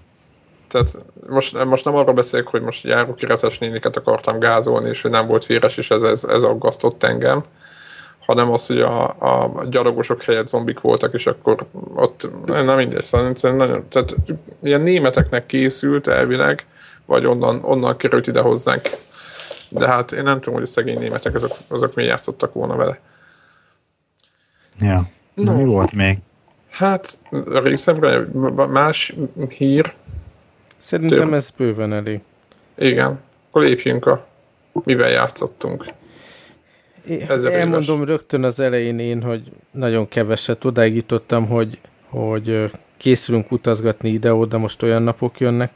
tehát 0.72 0.96
most, 1.28 1.64
most 1.64 1.84
nem 1.84 1.96
arról 1.96 2.14
beszélek, 2.14 2.46
hogy 2.46 2.62
most 2.62 2.84
járókiretes 2.84 3.58
néniket 3.58 3.96
akartam 3.96 4.38
gázolni, 4.38 4.88
és 4.88 5.02
hogy 5.02 5.10
nem 5.10 5.26
volt 5.26 5.46
véres, 5.46 5.76
és 5.76 5.90
ez, 5.90 6.02
ez, 6.02 6.24
ez 6.24 6.42
aggasztott 6.42 7.02
engem, 7.02 7.42
hanem 8.26 8.52
az, 8.52 8.66
hogy 8.66 8.80
a, 8.80 9.04
a 9.08 9.64
gyalogosok 9.68 10.22
helyett 10.22 10.46
zombik 10.46 10.80
voltak, 10.80 11.14
és 11.14 11.26
akkor 11.26 11.66
ott, 11.94 12.28
nem 12.46 12.76
mindegy, 12.76 13.02
szóval 13.02 13.32
nagyon, 13.42 13.88
tehát 13.88 14.14
ilyen 14.62 14.80
németeknek 14.80 15.46
készült 15.46 16.06
elvileg, 16.06 16.66
vagy 17.06 17.26
onnan, 17.26 17.60
onnan 17.62 17.96
került 17.96 18.26
ide 18.26 18.40
hozzánk. 18.40 18.88
De 19.68 19.86
hát 19.86 20.12
én 20.12 20.22
nem 20.22 20.40
tudom, 20.40 20.54
hogy 20.54 20.62
a 20.62 20.70
szegény 20.70 20.98
németek 20.98 21.34
azok, 21.34 21.52
azok 21.68 21.94
mi 21.94 22.04
játszottak 22.04 22.52
volna 22.52 22.76
vele. 22.76 23.00
Ja. 24.80 25.08
No. 25.34 25.56
Mi 25.56 25.64
volt 25.64 25.92
még? 25.92 26.18
Hát 26.70 27.18
részemre 27.64 28.26
más 28.68 29.14
hír, 29.48 29.94
Szerintem 30.82 31.18
Tőle. 31.18 31.36
ez 31.36 31.50
bőven 31.50 31.92
elég. 31.92 32.20
Igen. 32.78 33.20
Akkor 33.48 33.62
lépjünk 33.62 34.06
a 34.06 34.26
mivel 34.84 35.10
játszottunk. 35.10 35.86
Ezzel 37.28 37.52
Elmondom 37.52 37.96
éves. 37.96 38.08
rögtön 38.08 38.44
az 38.44 38.60
elején 38.60 38.98
én, 38.98 39.22
hogy 39.22 39.42
nagyon 39.70 40.08
keveset 40.08 40.64
odáig 40.64 40.94
jutottam, 40.94 41.46
hogy, 41.46 41.80
hogy 42.08 42.70
készülünk 42.96 43.50
utazgatni 43.52 44.08
ide-oda, 44.08 44.58
most 44.58 44.82
olyan 44.82 45.02
napok 45.02 45.40
jönnek, 45.40 45.72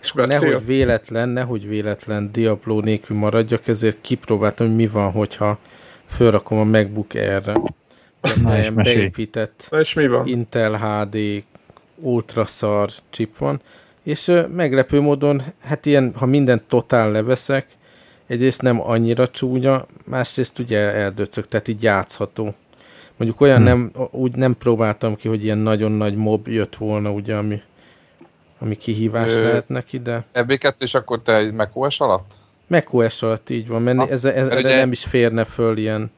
és 0.00 0.10
akkor 0.10 0.26
nehogy 0.28 0.66
véletlen, 0.66 1.28
nehogy 1.28 1.68
véletlen 1.68 2.32
Diablo 2.32 2.80
nélkül 2.80 3.16
maradjak, 3.16 3.68
ezért 3.68 4.00
kipróbáltam, 4.00 4.66
hogy 4.66 4.76
mi 4.76 4.86
van, 4.86 5.12
hogyha 5.12 5.58
fölrakom 6.06 6.58
a 6.58 6.64
MacBook 6.64 7.14
Air-re. 7.14 7.54
Na, 8.42 8.70
beépített 8.70 9.68
Na 9.70 9.80
és 9.80 9.92
mi 9.92 10.06
van? 10.08 10.26
Intel 10.26 10.76
HD 10.76 11.44
ultraszar 11.94 12.90
chip 13.10 13.38
van, 13.38 13.60
és 14.02 14.32
meglepő 14.54 15.00
módon, 15.00 15.42
hát 15.60 15.86
ilyen, 15.86 16.12
ha 16.16 16.26
mindent 16.26 16.62
totál 16.62 17.10
leveszek, 17.10 17.66
egyrészt 18.26 18.62
nem 18.62 18.80
annyira 18.80 19.28
csúnya, 19.28 19.86
másrészt 20.04 20.58
ugye 20.58 20.78
eldöcök, 20.78 21.48
tehát 21.48 21.68
így 21.68 21.82
játszható. 21.82 22.54
Mondjuk 23.16 23.40
olyan 23.40 23.56
hmm. 23.56 23.64
nem, 23.64 23.92
úgy 24.10 24.36
nem 24.36 24.56
próbáltam 24.56 25.16
ki, 25.16 25.28
hogy 25.28 25.44
ilyen 25.44 25.58
nagyon 25.58 25.92
nagy 25.92 26.16
mob 26.16 26.48
jött 26.48 26.76
volna, 26.76 27.10
ugye, 27.10 27.36
ami, 27.36 27.62
ami 28.58 28.76
kihívás 28.76 29.32
Ö, 29.34 29.42
lehet 29.42 29.68
neki, 29.68 29.98
de... 29.98 30.24
EB2, 30.34 30.72
és 30.78 30.94
akkor 30.94 31.22
te 31.22 31.36
egy 31.36 31.52
macOS 31.52 32.00
alatt? 32.00 32.34
macOS 32.66 33.22
alatt 33.22 33.50
így 33.50 33.68
van, 33.68 33.82
mert 33.82 33.98
ha, 33.98 34.08
ez, 34.08 34.24
ez, 34.24 34.48
ez 34.48 34.58
ugye... 34.58 34.74
nem 34.74 34.90
is 34.90 35.04
férne 35.04 35.44
föl 35.44 35.76
ilyen 35.76 36.10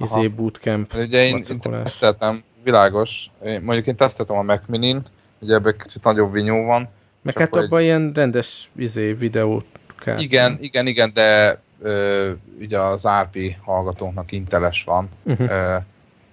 izé 0.00 0.28
bootcamp. 0.28 0.92
Mert 0.92 1.06
ugye 1.06 1.26
én, 1.26 1.42
én 1.48 1.60
teszteltem, 1.60 2.42
világos, 2.62 3.30
én, 3.44 3.60
mondjuk 3.60 3.86
én 3.86 3.96
teszteltem 3.96 4.36
a 4.36 4.42
Mac 4.42 4.62
Minin, 4.66 5.02
ugye 5.38 5.54
ebben 5.54 5.76
kicsit 5.78 6.04
nagyobb 6.04 6.32
vinyó 6.32 6.64
van, 6.64 6.88
meg 7.22 7.38
hát 7.38 7.56
abban 7.56 7.78
egy... 7.78 7.84
ilyen 7.84 8.12
rendes 8.14 8.70
izé, 8.76 9.12
videót 9.12 9.66
kell. 9.98 10.18
Igen, 10.18 10.58
igen, 10.60 10.86
igen, 10.86 11.12
de 11.14 11.60
ö, 11.82 12.30
ugye 12.60 12.80
az 12.80 13.08
RP 13.22 13.56
hallgatónknak 13.60 14.32
inteles 14.32 14.84
van, 14.84 15.08
uh-huh. 15.22 15.50
ö, 15.50 15.76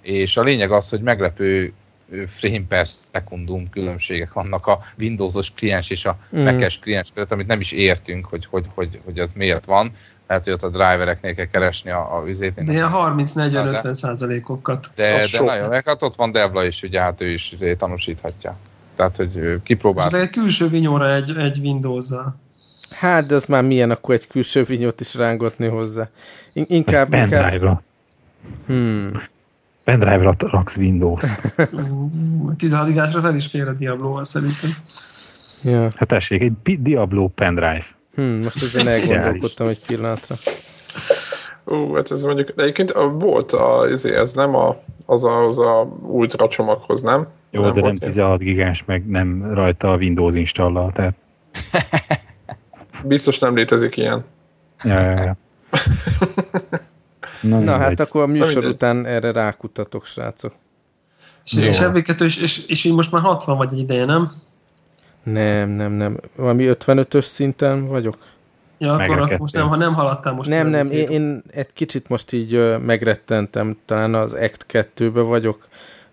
és 0.02 0.38
a 0.38 0.44
lényeg 0.44 0.72
az, 0.72 0.90
hogy 0.90 1.02
meglepő 1.02 1.74
frame 2.28 2.66
per 2.68 2.88
szekundum 2.88 3.70
különbségek 3.70 4.34
vannak 4.34 4.68
a 4.68 4.80
Windowsos 4.98 5.54
kliens 5.54 5.90
és 5.90 6.06
a 6.06 6.18
mm. 6.36 6.44
Mac-es 6.44 6.80
kliens 6.80 7.12
között, 7.14 7.32
amit 7.32 7.48
nem 7.48 7.60
is 7.60 7.72
értünk, 7.72 8.26
hogy, 8.26 8.46
hogy, 8.50 8.66
hogy, 8.74 9.00
hogy 9.06 9.20
ez 9.20 9.30
miért 9.34 9.66
van. 9.66 9.92
Lehet, 10.32 10.46
hogy 10.46 10.54
ott 10.54 10.64
a 10.64 10.70
drivereknél 10.70 11.36
kell 11.36 11.46
keresni 11.46 11.92
a, 11.92 12.18
a 12.18 12.28
üzét. 12.28 12.64
De 12.64 12.72
ilyen 12.72 12.92
30-40-50 12.94 13.94
százalékokat. 13.94 14.90
De, 14.96 15.26
de 15.32 15.42
nagyon, 15.42 15.72
hát 15.86 16.04
ott 16.04 16.16
van 16.16 16.32
Devla 16.32 16.66
is, 16.66 16.84
ugye 16.84 17.02
hát 17.02 17.22
ő 17.22 17.30
is 17.32 17.52
izé 17.52 17.76
tanúsíthatja. 17.76 18.56
Tehát, 18.96 19.16
hogy 19.16 19.62
kipróbált. 19.64 20.14
egy 20.14 20.30
külső 20.30 20.68
vinyóra 20.68 21.14
egy, 21.14 21.38
egy 21.38 21.60
Windows-zal. 21.60 22.36
Hát, 22.90 23.26
de 23.26 23.36
az 23.36 23.46
már 23.46 23.64
milyen 23.64 23.92
akkor 23.92 24.16
egy 24.16 24.28
külső 24.28 24.64
vinyót 24.64 25.00
is 25.00 25.16
rángatni 25.16 25.68
hozzá. 25.68 26.10
In- 26.54 26.70
inkább... 26.70 27.10
Pendrive-ra. 27.10 27.82
Hmm. 28.66 29.12
Pendrive-ra 29.84 30.36
raksz 30.38 30.76
Windows. 30.78 31.24
16 32.58 32.98
ásra 32.98 33.22
fel 33.22 33.36
is 33.36 33.48
fér 33.48 33.68
a 33.68 33.74
Diablo-val 33.74 34.24
szerintem. 34.24 34.70
Ja. 35.62 35.82
Hát 35.82 36.08
tessék, 36.08 36.42
egy 36.42 36.82
Diablo 36.82 37.28
pendrive. 37.28 37.86
Hmm, 38.16 38.42
most 38.44 38.64
ezen 38.64 38.88
elgondolkodtam 38.88 39.68
egy 39.68 39.80
pillanatra. 39.88 40.36
Ó, 41.66 41.94
hát 41.94 42.12
ez 42.12 42.24
mondjuk, 42.24 42.50
de 42.50 42.62
egyébként 42.62 42.94
volt 43.12 43.52
a, 43.52 43.88
ez 44.04 44.34
nem 44.34 44.56
a, 44.56 44.78
az 45.06 45.24
a, 45.24 45.44
az 45.44 45.60
a 45.60 45.88
ultra 46.02 46.48
csomaghoz, 46.48 47.02
nem? 47.02 47.28
Jó, 47.50 47.62
nem 47.62 47.74
de 47.74 47.82
nem 47.82 47.96
16 47.96 48.40
gigás, 48.40 48.84
meg 48.86 49.08
nem 49.08 49.54
rajta 49.54 49.92
a 49.92 49.96
Windows 49.96 50.36
installal, 50.36 50.92
tehát... 50.92 51.14
Biztos 53.04 53.40
nem 53.40 53.56
létezik 53.56 53.98
ilyen. 53.98 54.24
Ja, 54.84 55.00
ja, 55.00 55.24
ja. 55.24 55.38
Na, 57.50 57.60
Na 57.60 57.78
hát 57.78 58.00
akkor 58.00 58.22
a 58.22 58.28
műsor 58.28 58.66
után 58.66 59.06
erre 59.06 59.32
rákutatok, 59.32 60.06
srácok. 60.06 60.54
És, 61.46 61.54
és, 61.54 61.82
és, 62.18 62.42
és, 62.42 62.66
és 62.68 62.84
így 62.84 62.94
most 62.94 63.12
már 63.12 63.22
60 63.22 63.58
vagy 63.58 63.74
egy 63.74 63.80
ideje, 63.80 64.06
nem? 64.06 64.32
Nem, 65.24 65.70
nem, 65.70 65.92
nem. 65.92 66.18
Valami 66.36 66.66
55-ös 66.68 67.24
szinten 67.24 67.86
vagyok. 67.86 68.18
Ja, 68.78 68.94
akkor 68.94 69.38
most 69.38 69.54
nem, 69.54 69.68
ha 69.68 69.76
nem 69.76 69.94
haladtál 69.94 70.34
most. 70.34 70.50
Nem, 70.50 70.68
nem, 70.68 70.92
én, 70.92 71.08
én 71.08 71.42
egy 71.52 71.74
kicsit 71.74 72.10
most 72.10 72.32
így 72.32 72.56
uh, 72.56 72.80
megrettentem, 72.80 73.78
talán 73.86 74.14
az 74.14 74.34
Act 74.34 74.66
2-be 74.70 75.22
vagyok, 75.22 75.68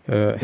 uh, 0.08 0.42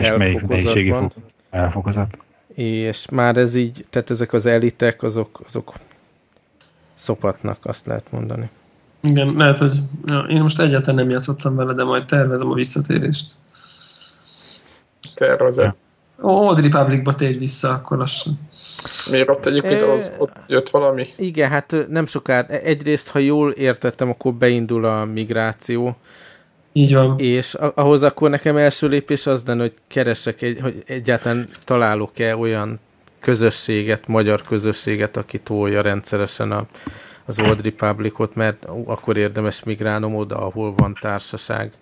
elfokozat. 1.50 2.18
És 2.54 3.08
már 3.08 3.36
ez 3.36 3.54
így, 3.54 3.86
tehát 3.90 4.10
ezek 4.10 4.32
az 4.32 4.46
elitek, 4.46 5.02
azok, 5.02 5.40
azok 5.46 5.74
szopatnak, 6.94 7.58
azt 7.62 7.86
lehet 7.86 8.10
mondani. 8.10 8.50
Igen, 9.00 9.34
lehet, 9.36 9.58
hogy 9.58 9.78
ja, 10.06 10.18
én 10.18 10.42
most 10.42 10.60
egyáltalán 10.60 10.94
nem 10.94 11.10
játszottam 11.10 11.54
vele, 11.54 11.72
de 11.72 11.84
majd 11.84 12.04
tervezem 12.04 12.50
a 12.50 12.54
visszatérést. 12.54 13.32
Tervezem. 15.14 15.74
Old 16.20 16.60
Republicba 16.60 17.14
térj 17.14 17.36
vissza, 17.38 17.70
akkor 17.70 17.98
lassan. 17.98 18.38
Miért 19.10 19.28
ott 19.28 19.46
egyébként 19.46 19.80
Ö, 19.80 19.92
az, 19.92 20.12
ott 20.18 20.32
jött 20.46 20.70
valami? 20.70 21.06
Igen, 21.16 21.50
hát 21.50 21.76
nem 21.88 22.06
sokára. 22.06 22.46
Egyrészt, 22.46 23.08
ha 23.08 23.18
jól 23.18 23.50
értettem, 23.50 24.08
akkor 24.08 24.34
beindul 24.34 24.84
a 24.84 25.04
migráció, 25.04 25.96
Így 26.72 26.94
van. 26.94 27.18
és 27.18 27.54
ahhoz 27.54 28.02
akkor 28.02 28.30
nekem 28.30 28.56
első 28.56 28.88
lépés 28.88 29.26
az 29.26 29.42
lenne, 29.46 29.60
hogy 29.60 29.74
keresek, 29.88 30.42
egy, 30.42 30.60
hogy 30.60 30.82
egyáltalán 30.86 31.46
találok-e 31.64 32.36
olyan 32.36 32.80
közösséget, 33.20 34.06
magyar 34.06 34.40
közösséget, 34.48 35.16
aki 35.16 35.38
tolja 35.38 35.80
rendszeresen 35.80 36.52
a, 36.52 36.66
az 37.24 37.38
Old 37.38 37.62
Republicot, 37.62 38.34
mert 38.34 38.66
akkor 38.84 39.16
érdemes 39.16 39.62
migrálnom 39.62 40.14
oda, 40.14 40.36
ahol 40.36 40.74
van 40.74 40.96
társaság. 41.00 41.72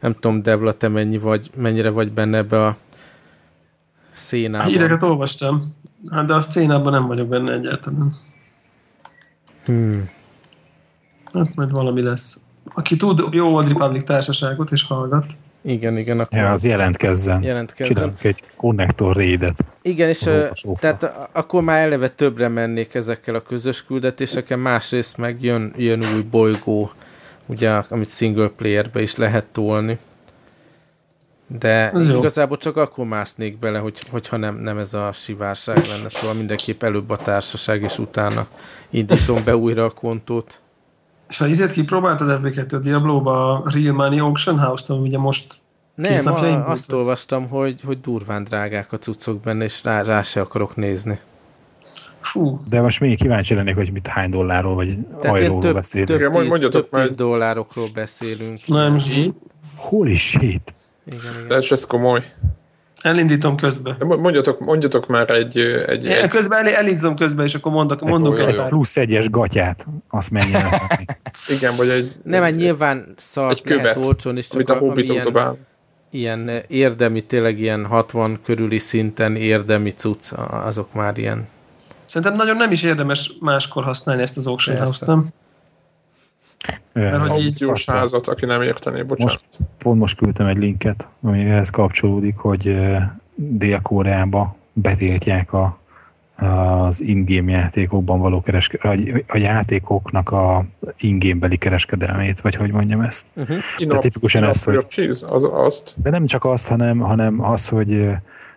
Nem 0.00 0.14
tudom, 0.14 0.42
Devla, 0.42 0.72
te 0.72 0.88
mennyi 0.88 1.18
vagy, 1.18 1.50
mennyire 1.56 1.90
vagy 1.90 2.12
benne 2.12 2.36
ebbe 2.36 2.66
a 2.66 2.76
szénában. 4.20 4.68
Híreket 4.68 5.02
olvastam, 5.02 5.74
hát 6.10 6.26
de 6.26 6.34
a 6.34 6.40
szcénában 6.40 6.92
nem 6.92 7.06
vagyok 7.06 7.28
benne 7.28 7.52
egyáltalán. 7.52 8.16
Hmm. 9.64 10.08
Hát 11.32 11.54
majd 11.54 11.70
valami 11.70 12.02
lesz. 12.02 12.40
Aki 12.74 12.96
tud 12.96 13.24
jó 13.30 13.54
Old 13.54 13.68
Republic 13.68 14.04
társaságot 14.04 14.70
és 14.70 14.82
hallgat, 14.84 15.24
Igen, 15.62 15.96
igen, 15.96 16.20
akkor 16.20 16.38
Ja, 16.38 16.50
az 16.50 16.64
jelentkezzen. 16.64 17.42
jelentkezzem. 17.42 17.94
Csinálunk 17.94 18.24
egy 18.24 18.42
konnektor 18.56 19.16
raidet. 19.16 19.64
Igen, 19.82 20.08
és 20.08 20.28
tehát 20.78 21.28
akkor 21.32 21.62
már 21.62 21.80
eleve 21.80 22.08
többre 22.08 22.48
mennék 22.48 22.94
ezekkel 22.94 23.34
a 23.34 23.42
közös 23.42 23.84
küldetéseken, 23.84 24.58
másrészt 24.58 25.16
meg 25.16 25.42
jön, 25.42 25.72
jön 25.76 26.02
új 26.14 26.22
bolygó, 26.30 26.90
ugye, 27.46 27.70
amit 27.70 28.10
single 28.10 28.48
playerbe 28.48 29.02
is 29.02 29.16
lehet 29.16 29.44
tolni. 29.44 29.98
De 31.58 31.90
Ez 31.92 32.08
jó. 32.08 32.18
igazából 32.18 32.56
csak 32.56 32.76
akkor 32.76 33.04
másznék 33.06 33.58
bele, 33.58 33.78
hogy, 33.78 33.98
hogyha 34.10 34.36
nem, 34.36 34.56
nem 34.56 34.78
ez 34.78 34.94
a 34.94 35.12
sivárság 35.12 35.76
lenne, 35.76 36.08
szóval 36.08 36.36
mindenképp 36.36 36.82
előbb 36.82 37.10
a 37.10 37.16
társaság, 37.16 37.82
és 37.82 37.98
utána 37.98 38.46
indítom 38.90 39.44
be 39.44 39.56
újra 39.56 39.84
a 39.84 39.90
kontót. 39.90 40.60
és 41.28 41.38
ha 41.38 41.46
izét 41.46 41.72
kipróbáltad 41.72 42.40
FB2 42.42 42.78
Diablo-ba 42.82 43.52
a 43.52 43.70
Real 43.70 43.94
Money 43.94 44.18
Auction 44.18 44.58
House-t, 44.58 44.90
ami 44.90 45.00
ugye 45.08 45.18
most 45.18 45.54
Nem, 45.94 46.26
a, 46.26 46.68
azt 46.70 46.86
vagy? 46.90 46.96
olvastam, 46.98 47.48
hogy, 47.48 47.80
hogy 47.84 48.00
durván 48.00 48.44
drágák 48.44 48.92
a 48.92 48.98
cuccok 48.98 49.40
benne, 49.40 49.64
és 49.64 49.84
rá, 49.84 50.02
rá 50.02 50.22
se 50.22 50.40
akarok 50.40 50.76
nézni. 50.76 51.18
fú, 52.20 52.60
De 52.68 52.80
most 52.80 53.00
még 53.00 53.18
kíváncsi 53.18 53.54
lennék, 53.54 53.74
hogy 53.74 53.92
mit 53.92 54.06
hány 54.06 54.30
dollárról 54.30 54.74
vagy 54.74 54.96
Tehát 55.20 55.36
ajróról 55.36 55.60
több, 55.60 55.74
beszélünk. 55.74 56.08
több, 56.20 56.32
tíz, 56.32 56.48
mondjatok 56.48 56.88
több 56.90 57.02
tíz 57.02 57.14
dollárokról 57.14 57.86
beszélünk. 57.94 58.66
nem, 58.66 59.02
Holy 59.76 60.14
shit! 60.14 60.74
Igen, 61.10 61.34
igen. 61.34 61.48
De 61.48 61.56
ez 61.70 61.84
komoly. 61.84 62.24
elindítom 63.00 63.56
közbe. 63.56 63.96
De 63.98 64.04
mondjatok, 64.04 64.60
mondjatok 64.60 65.06
már 65.06 65.30
egy, 65.30 65.58
egy, 65.86 66.06
egy 66.06 66.28
közben 66.28 66.66
el, 66.66 66.74
elindítom 66.74 67.16
közbe, 67.16 67.42
és 67.42 67.54
akkor 67.54 67.72
mondok, 67.72 68.00
mondunk 68.00 68.38
jó, 68.38 68.44
egy 68.44 68.56
pár. 68.56 68.68
Plusz 68.68 68.96
egyes 68.96 69.30
gatyát, 69.30 69.86
azt 70.08 70.30
menjen 70.30 70.64
igen, 71.56 71.72
vagy 71.76 71.88
egy, 71.88 72.06
Nem, 72.22 72.42
egy, 72.42 72.56
nyilván 72.56 73.14
szart 73.16 73.52
egy 73.52 73.62
követ, 73.62 73.82
lehet 73.84 74.04
olcsón 74.04 74.36
is, 74.36 74.48
csak 74.48 74.70
a 74.70 74.86
a, 74.88 74.92
ilyen, 74.96 75.22
dobál. 75.22 75.56
ilyen 76.10 76.50
érdemi, 76.66 77.24
tényleg 77.24 77.58
ilyen 77.58 77.86
60 77.86 78.38
körüli 78.44 78.78
szinten 78.78 79.36
érdemi 79.36 79.90
cucc, 79.90 80.32
azok 80.50 80.92
már 80.92 81.18
ilyen. 81.18 81.48
Szerintem 82.04 82.36
nagyon 82.36 82.56
nem 82.56 82.70
is 82.70 82.82
érdemes 82.82 83.32
máskor 83.40 83.84
használni 83.84 84.22
ezt 84.22 84.36
az 84.36 84.46
auction 84.46 84.92
nem? 85.06 85.32
Mert 86.92 87.28
hogy 87.28 87.38
így 87.38 87.44
Aukciós 87.44 87.84
házat, 87.84 88.26
aki 88.28 88.44
nem 88.44 88.62
értené, 88.62 89.02
bocsánat. 89.02 89.40
Pont 89.78 89.98
most 89.98 90.16
küldtem 90.16 90.46
egy 90.46 90.56
linket, 90.56 91.08
ami 91.22 91.44
ehhez 91.44 91.70
kapcsolódik, 91.70 92.36
hogy 92.36 92.76
Dél-Koreába 93.34 94.56
betiltják 94.72 95.52
a, 95.52 95.78
az 96.36 97.00
in-game 97.00 97.50
játékokban 97.50 98.20
való 98.20 98.40
kereskedelmet, 98.40 99.24
a 99.28 99.36
játékoknak 99.36 100.30
a 100.30 100.64
in-game-beli 100.98 101.56
kereskedelmét, 101.56 102.40
vagy 102.40 102.54
hogy 102.54 102.70
mondjam 102.72 103.00
ezt. 103.00 103.26
Uh-huh. 103.34 103.56
Inap, 103.78 104.00
tipikusan 104.00 104.44
ezt, 104.44 104.64
hogy- 104.64 104.86
cheese, 104.86 105.26
az, 105.28 105.44
azt. 105.52 105.94
De 106.02 106.10
nem 106.10 106.26
csak 106.26 106.44
azt, 106.44 106.68
hanem, 106.68 106.98
hanem 106.98 107.44
az, 107.44 107.68
hogy, 107.68 108.10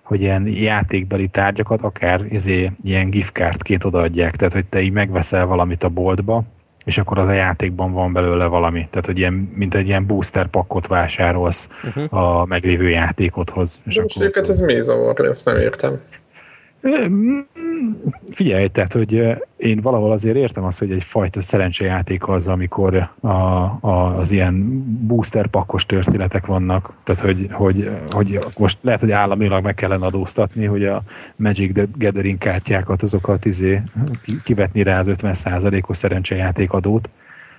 hogy 0.03 0.21
ilyen 0.21 0.47
játékbeli 0.47 1.27
tárgyakat 1.27 1.81
akár 1.81 2.25
izé, 2.29 2.71
ilyen 2.83 3.09
giftcardként 3.09 3.83
odaadják, 3.83 4.35
tehát 4.35 4.53
hogy 4.53 4.65
te 4.65 4.81
így 4.81 4.91
megveszel 4.91 5.45
valamit 5.45 5.83
a 5.83 5.89
boltba, 5.89 6.43
és 6.83 6.97
akkor 6.97 7.19
az 7.19 7.27
a 7.27 7.31
játékban 7.31 7.93
van 7.93 8.13
belőle 8.13 8.45
valami. 8.45 8.87
Tehát, 8.89 9.05
hogy 9.05 9.17
ilyen, 9.17 9.33
mint 9.55 9.75
egy 9.75 9.87
ilyen 9.87 10.05
booster 10.05 10.47
pakkot 10.47 10.87
vásárolsz 10.87 11.67
Uh-huh. 11.83 12.13
a 12.13 12.45
meglévő 12.45 12.89
játékodhoz. 12.89 13.79
És 13.85 13.95
De 13.95 14.01
most 14.01 14.15
akkor, 14.15 14.27
őket 14.27 14.49
ez 14.49 14.59
mi 14.59 14.81
zavar, 14.81 15.19
ezt 15.19 15.45
nem 15.45 15.57
értem. 15.57 15.99
Figyelj, 18.29 18.67
tehát, 18.67 18.93
hogy 18.93 19.37
én 19.57 19.81
valahol 19.81 20.11
azért 20.11 20.35
értem 20.35 20.63
azt, 20.63 20.79
hogy 20.79 20.91
egyfajta 20.91 21.41
szerencsejáték 21.41 22.27
az, 22.27 22.47
amikor 22.47 23.09
a, 23.19 23.27
a, 23.27 24.15
az 24.17 24.31
ilyen 24.31 24.83
booster 25.07 25.47
pakkos 25.47 25.85
történetek 25.85 26.45
vannak. 26.45 26.93
Tehát, 27.03 27.21
hogy, 27.21 27.47
hogy, 27.51 27.91
hogy 28.09 28.39
most 28.57 28.77
lehet, 28.81 28.99
hogy 28.99 29.11
államilag 29.11 29.63
meg 29.63 29.75
kellene 29.75 30.05
adóztatni, 30.05 30.65
hogy 30.65 30.85
a 30.85 31.03
Magic 31.35 31.73
the 31.73 31.85
Gathering 31.97 32.37
kártyákat, 32.37 33.01
azokat 33.01 33.45
izé, 33.45 33.81
ki- 34.23 34.35
kivetni 34.43 34.83
rá 34.83 34.99
az 34.99 35.07
50%-os 35.09 35.97
szerencsejátékadót. 35.97 37.09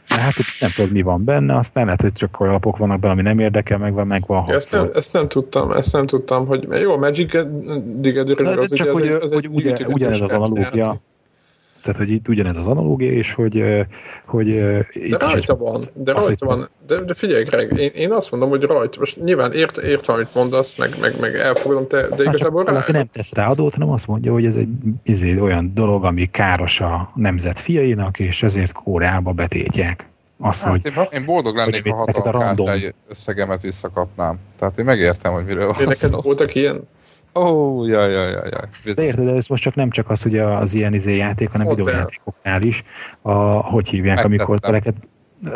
De 0.09 0.21
hát 0.21 0.39
ott 0.39 0.47
nem 0.61 0.71
tudod, 0.77 0.93
mi 0.93 1.03
van 1.03 1.25
benne, 1.25 1.57
aztán 1.57 1.85
lehet, 1.85 2.01
hogy 2.01 2.13
csak 2.13 2.41
olyan 2.41 2.53
lapok 2.53 2.77
vannak 2.77 3.01
benne, 3.01 3.13
ami 3.13 3.23
nem 3.23 3.39
érdekel, 3.39 3.79
meg 3.79 3.93
van, 3.93 4.07
meg 4.07 4.25
van 4.27 4.51
Ezt 4.51 4.73
nem, 4.73 4.89
ezt 4.95 5.13
nem 5.13 5.29
tudtam, 5.29 5.71
ezt 5.71 5.93
nem 5.93 6.07
tudtam, 6.07 6.47
hogy 6.47 6.67
jó, 6.81 6.93
a 6.93 6.97
Magic 6.97 7.31
the 8.03 8.11
Gathering 8.13 8.59
az 8.59 8.73
csak, 8.73 8.95
ugye, 8.95 9.11
hogy, 9.11 9.11
ez 9.11 9.15
egy, 9.15 9.23
ez 9.23 9.33
hogy 9.33 9.45
egy 9.45 9.51
gyűjtögetés 9.51 9.95
ugyanez 9.95 10.21
az 10.21 10.33
analógia. 10.33 10.97
Tehát, 11.85 11.99
hogy 11.99 12.11
itt 12.11 12.29
ugyanez 12.29 12.57
az 12.57 12.67
analógia, 12.67 13.11
és 13.13 13.33
hogy, 13.33 13.59
ö, 13.59 13.81
hogy 14.27 14.51
De 14.57 14.79
itt 14.95 15.23
is 15.23 15.33
rajta 15.33 15.57
van, 15.57 15.81
de 15.95 16.13
az, 16.15 16.27
rajta 16.27 16.47
hogy- 16.47 16.57
van. 16.57 16.69
De, 16.87 17.01
de 17.05 17.15
figyelj, 17.15 17.45
Greg, 17.45 17.79
én, 17.79 17.91
én 17.95 18.13
azt 18.13 18.31
mondom, 18.31 18.49
hogy 18.49 18.63
rajta. 18.63 18.99
Most 18.99 19.17
nyilván 19.25 19.53
ért, 19.53 19.77
értem, 19.77 20.15
amit 20.15 20.35
mondasz, 20.35 20.79
meg, 20.79 20.91
meg, 21.01 21.15
meg 21.21 21.35
elfogadom, 21.35 21.87
te, 21.87 21.97
de 22.01 22.09
Hát 22.09 22.21
igazából 22.21 22.65
rá, 22.65 22.85
nem 22.93 23.07
tesz 23.13 23.35
rá 23.35 23.49
adót, 23.49 23.73
hanem 23.75 23.91
azt 23.91 24.07
mondja, 24.07 24.33
hogy 24.33 24.47
ez 24.47 24.55
egy 24.55 24.69
izé, 25.03 25.39
olyan 25.39 25.71
dolog, 25.75 26.05
ami 26.05 26.27
káros 26.31 26.81
a 26.81 27.13
nemzet 27.15 27.59
fiainak, 27.59 28.19
és 28.19 28.43
ezért 28.43 28.73
Kóreába 28.73 29.33
betétják. 29.33 30.09
Azt, 30.39 30.63
Hát, 30.63 30.71
hogy 30.71 30.81
én, 30.87 30.93
én 31.21 31.25
boldog 31.25 31.57
lennék, 31.57 31.83
hogy 31.83 32.13
ha 32.15 32.21
a 32.23 32.31
random- 32.31 32.95
összegemet 33.09 33.63
visszakapnám. 33.63 34.39
Tehát 34.59 34.79
én 34.79 34.85
megértem, 34.85 35.33
hogy 35.33 35.45
miről 35.45 35.63
Én 35.63 35.69
van 35.69 35.85
neked 35.85 36.11
szó. 36.11 36.21
voltak 36.21 36.55
ilyen? 36.55 36.89
Ó, 37.35 37.85
jaj, 37.87 38.13
jaj, 38.13 38.31
jaj, 38.31 38.49
jaj. 38.51 38.95
de 38.95 39.03
érted, 39.03 39.29
ez 39.29 39.47
most 39.47 39.63
csak 39.63 39.75
nem 39.75 39.91
csak 39.91 40.11
az, 40.11 40.23
hogy 40.23 40.39
az 40.39 40.75
ilyen 40.75 40.95
izé 40.95 41.17
játék, 41.17 41.51
hanem 41.51 41.67
Mondd 41.67 41.79
el. 41.79 41.85
videójátékoknál 41.85 42.63
is, 42.63 42.85
a, 43.23 43.33
hogy 43.43 43.89
hívják, 43.89 44.25
amikor 44.25 44.59
Megtettem. 44.61 44.73
neked 44.73 44.95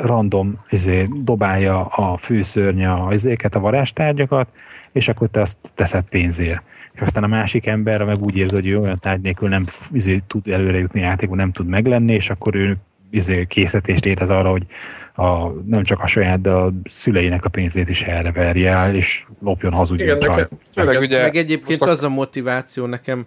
random 0.06 0.58
izé, 0.70 1.08
dobálja 1.22 1.84
a 1.84 2.16
főszörny 2.16 2.84
a 2.84 3.12
izéket, 3.12 3.54
a 3.54 3.60
varázstárgyakat, 3.60 4.48
és 4.92 5.08
akkor 5.08 5.28
te 5.28 5.40
azt 5.40 5.58
teszed 5.74 6.04
pénzért. 6.08 6.62
És 6.92 7.00
aztán 7.00 7.24
a 7.24 7.26
másik 7.26 7.66
ember 7.66 8.04
meg 8.04 8.22
úgy 8.22 8.36
érzi, 8.36 8.54
hogy 8.54 8.66
ő 8.66 8.78
olyan 8.78 8.98
tárgy 9.00 9.20
nélkül 9.20 9.48
nem 9.48 9.66
izé, 9.92 10.22
tud 10.26 10.48
előre 10.48 10.78
jutni 10.78 11.00
játékban, 11.00 11.36
nem 11.36 11.52
tud 11.52 11.66
meglenni, 11.66 12.12
és 12.12 12.30
akkor 12.30 12.54
ő 12.54 12.76
izé, 13.10 13.46
készítést 13.46 14.06
érez 14.06 14.30
arra, 14.30 14.50
hogy 14.50 14.66
a, 15.14 15.48
nem 15.66 15.82
csak 15.82 16.00
a 16.00 16.06
saját, 16.06 16.40
de 16.40 16.50
a 16.50 16.72
szüleinek 16.84 17.44
a 17.44 17.48
pénzét 17.48 17.88
is 17.88 18.02
erre 18.02 18.32
verje 18.32 18.70
el, 18.70 18.94
és 18.94 19.24
lopjon 19.40 19.72
hazudjon 19.72 20.08
Igen, 20.08 20.18
nekem, 20.18 20.48
Főleg 20.72 20.94
nekem, 20.94 21.02
ugye 21.02 21.22
Meg 21.22 21.36
egyébként 21.36 21.80
most 21.80 21.92
az 21.92 22.02
a 22.02 22.08
motiváció 22.08 22.86
nekem, 22.86 23.26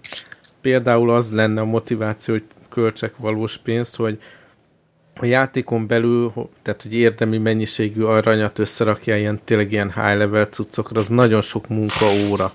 például 0.61 1.09
az 1.09 1.31
lenne 1.31 1.61
a 1.61 1.65
motiváció, 1.65 2.33
hogy 2.33 2.43
költsek 2.69 3.17
valós 3.17 3.57
pénzt, 3.57 3.95
hogy 3.95 4.19
a 5.15 5.25
játékon 5.25 5.87
belül, 5.87 6.33
tehát 6.61 6.81
hogy 6.81 6.93
érdemi 6.93 7.37
mennyiségű 7.37 8.03
aranyat 8.03 8.59
összerakja 8.59 9.17
ilyen 9.17 9.39
tényleg 9.43 9.71
ilyen 9.71 9.91
high 9.93 10.17
level 10.17 10.45
cuccokra, 10.45 10.99
az 10.99 11.07
nagyon 11.07 11.41
sok 11.41 11.67
munkaóra. 11.67 12.51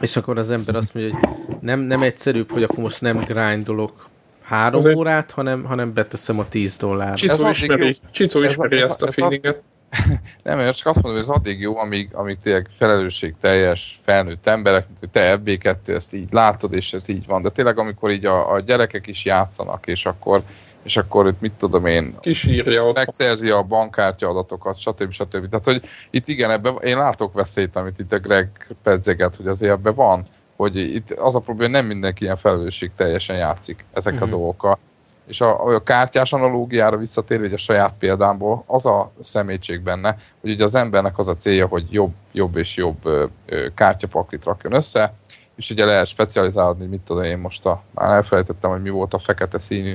És 0.00 0.16
akkor 0.16 0.38
az 0.38 0.50
ember 0.50 0.74
azt 0.74 0.94
mondja, 0.94 1.18
hogy 1.18 1.28
nem, 1.60 1.80
nem 1.80 2.02
egyszerűbb, 2.02 2.50
hogy 2.50 2.62
akkor 2.62 2.78
most 2.78 3.00
nem 3.00 3.18
grindolok 3.18 4.08
három 4.46 4.78
Azért- 4.78 4.96
órát, 4.96 5.30
hanem, 5.30 5.64
hanem 5.64 5.92
beteszem 5.94 6.38
a 6.38 6.48
10 6.48 6.76
dollár. 6.76 7.12
Ez 7.12 7.18
Csicó 7.18 7.48
ismeri, 7.48 7.84
jó. 7.86 7.90
Csicó 8.10 8.42
ismeri 8.42 8.76
ez- 8.76 8.82
ezt 8.88 9.02
a 9.02 9.06
ez- 9.06 9.14
feelinget. 9.14 9.62
Nem, 10.42 10.58
én 10.58 10.72
csak 10.72 10.86
azt 10.86 11.02
mondom, 11.02 11.12
hogy 11.22 11.30
ez 11.30 11.36
addig 11.36 11.60
jó, 11.60 11.78
amíg, 11.78 12.08
amíg 12.12 12.38
tényleg 12.42 12.68
felelősségteljes 12.78 13.98
felnőtt 14.04 14.46
emberek, 14.46 14.86
mint 14.86 14.98
hogy 14.98 15.10
te 15.10 15.40
FB2 15.44 15.88
ezt 15.88 16.14
így 16.14 16.32
látod, 16.32 16.72
és 16.72 16.92
ez 16.92 17.08
így 17.08 17.26
van. 17.26 17.42
De 17.42 17.50
tényleg, 17.50 17.78
amikor 17.78 18.10
így 18.10 18.26
a, 18.26 18.52
a 18.52 18.60
gyerekek 18.60 19.06
is 19.06 19.24
játszanak, 19.24 19.86
és 19.86 20.06
akkor, 20.06 20.40
és 20.82 20.96
akkor 20.96 21.26
itt 21.26 21.40
mit 21.40 21.52
tudom 21.52 21.86
én, 21.86 22.14
Kisírja 22.20 22.92
megszerzi 22.94 23.48
a 23.50 23.62
bankkártya 23.62 24.28
adatokat, 24.28 24.78
stb. 24.78 25.12
stb. 25.12 25.48
Tehát, 25.48 25.64
hogy 25.64 25.82
itt 26.10 26.28
igen, 26.28 26.50
ebben 26.50 26.76
én 26.82 26.98
látok 26.98 27.32
veszélyt, 27.32 27.76
amit 27.76 27.98
itt 27.98 28.12
a 28.12 28.18
Greg 28.18 28.48
pedzeget, 28.82 29.36
hogy 29.36 29.46
azért 29.46 29.72
ebben 29.72 29.94
van, 29.94 30.26
hogy 30.56 30.76
itt 30.76 31.10
az 31.10 31.34
a 31.34 31.38
probléma, 31.40 31.72
nem 31.72 31.86
mindenki 31.86 32.24
ilyen 32.24 32.36
felelősség 32.36 32.90
teljesen 32.96 33.36
játszik 33.36 33.84
ezek 33.92 34.14
Mhm. 34.14 34.22
a 34.22 34.26
dolgokkal. 34.26 34.78
És 35.26 35.40
a, 35.40 35.64
a 35.74 35.82
kártyás 35.82 36.32
analógiára 36.32 36.96
visszatérve, 36.96 37.48
a 37.52 37.56
saját 37.56 37.94
példámból, 37.98 38.64
az 38.66 38.86
a 38.86 39.12
szemétség 39.20 39.80
benne, 39.80 40.18
hogy 40.40 40.50
ugye 40.50 40.64
az 40.64 40.74
embernek 40.74 41.18
az 41.18 41.28
a 41.28 41.34
célja, 41.36 41.66
hogy 41.66 41.92
jobb, 41.92 42.12
jobb 42.32 42.56
és 42.56 42.76
jobb 42.76 43.06
ö, 43.06 43.24
ö, 43.46 43.66
kártyapaklit 43.74 44.44
rakjon 44.44 44.72
össze, 44.72 45.12
és 45.56 45.70
ugye 45.70 45.84
lehet 45.84 46.06
specializálni, 46.06 46.86
mit 46.86 47.00
tudom 47.00 47.22
én 47.22 47.38
most 47.38 47.66
a, 47.66 47.82
már 47.94 48.10
elfelejtettem, 48.10 48.70
hogy 48.70 48.82
mi 48.82 48.90
volt 48.90 49.14
a 49.14 49.18
fekete 49.18 49.58
színű 49.58 49.94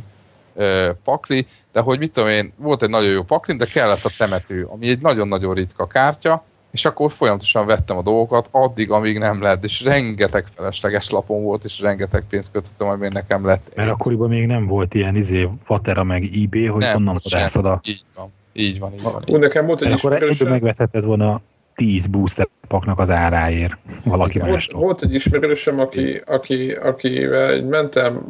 ö, 0.56 0.92
pakli, 1.04 1.48
de 1.72 1.80
hogy 1.80 2.00
mit 2.00 2.12
tudom 2.12 2.30
én, 2.30 2.54
volt 2.56 2.84
egy 2.84 2.90
nagyon 2.90 3.12
jó 3.12 3.24
pakli, 3.24 3.56
de 3.56 3.66
kellett 3.66 4.06
a 4.06 4.12
temető, 4.18 4.64
ami 4.72 4.90
egy 4.90 5.02
nagyon-nagyon 5.02 5.54
ritka 5.54 5.88
kártya, 5.88 6.44
és 6.72 6.86
akkor 6.86 7.12
folyamatosan 7.12 7.66
vettem 7.66 7.98
a 7.98 8.02
dolgokat, 8.02 8.48
addig, 8.52 8.92
amíg 8.92 9.18
nem 9.18 9.42
lett, 9.42 9.64
és 9.64 9.84
rengeteg 9.84 10.46
felesleges 10.56 11.10
lapon 11.10 11.44
volt, 11.44 11.64
és 11.64 11.80
rengeteg 11.80 12.24
pénzt 12.30 12.52
kötöttem, 12.52 12.88
amíg 12.88 13.12
nekem 13.12 13.46
lett. 13.46 13.72
Mert 13.76 13.90
akkoriban 13.90 14.30
még 14.30 14.46
nem 14.46 14.66
volt 14.66 14.94
ilyen 14.94 15.16
izé, 15.16 15.50
Vatera 15.68 16.04
meg 16.04 16.24
eBay, 16.24 16.66
hogy 16.66 16.82
Nem, 16.82 16.96
onnan 16.96 17.16
ott 17.16 17.30
vadászod 17.30 17.66
a... 17.66 17.80
Így 17.84 18.04
van, 18.16 18.32
így 18.54 18.80
van, 18.80 18.94
így 18.94 19.02
van. 19.02 19.24
Ú, 19.28 19.36
nekem 19.36 19.66
volt 19.66 19.82
egy 19.82 19.88
Mert 19.88 20.00
akkor 20.00 20.16
ismerősöm, 20.16 20.50
megvetheted 20.50 21.04
volna 21.04 21.42
10 21.76 22.08
booster 22.08 22.48
paknak 22.68 23.00
az 23.00 23.10
áráért 23.10 23.78
valaki 24.04 24.40
volt, 24.40 24.52
mástól. 24.52 24.82
volt 24.82 25.02
egy 25.02 25.14
ismerősöm, 25.14 25.80
aki, 25.80 26.22
aki, 26.26 26.72
akivel 26.72 27.56
így 27.56 27.66
mentem 27.66 28.22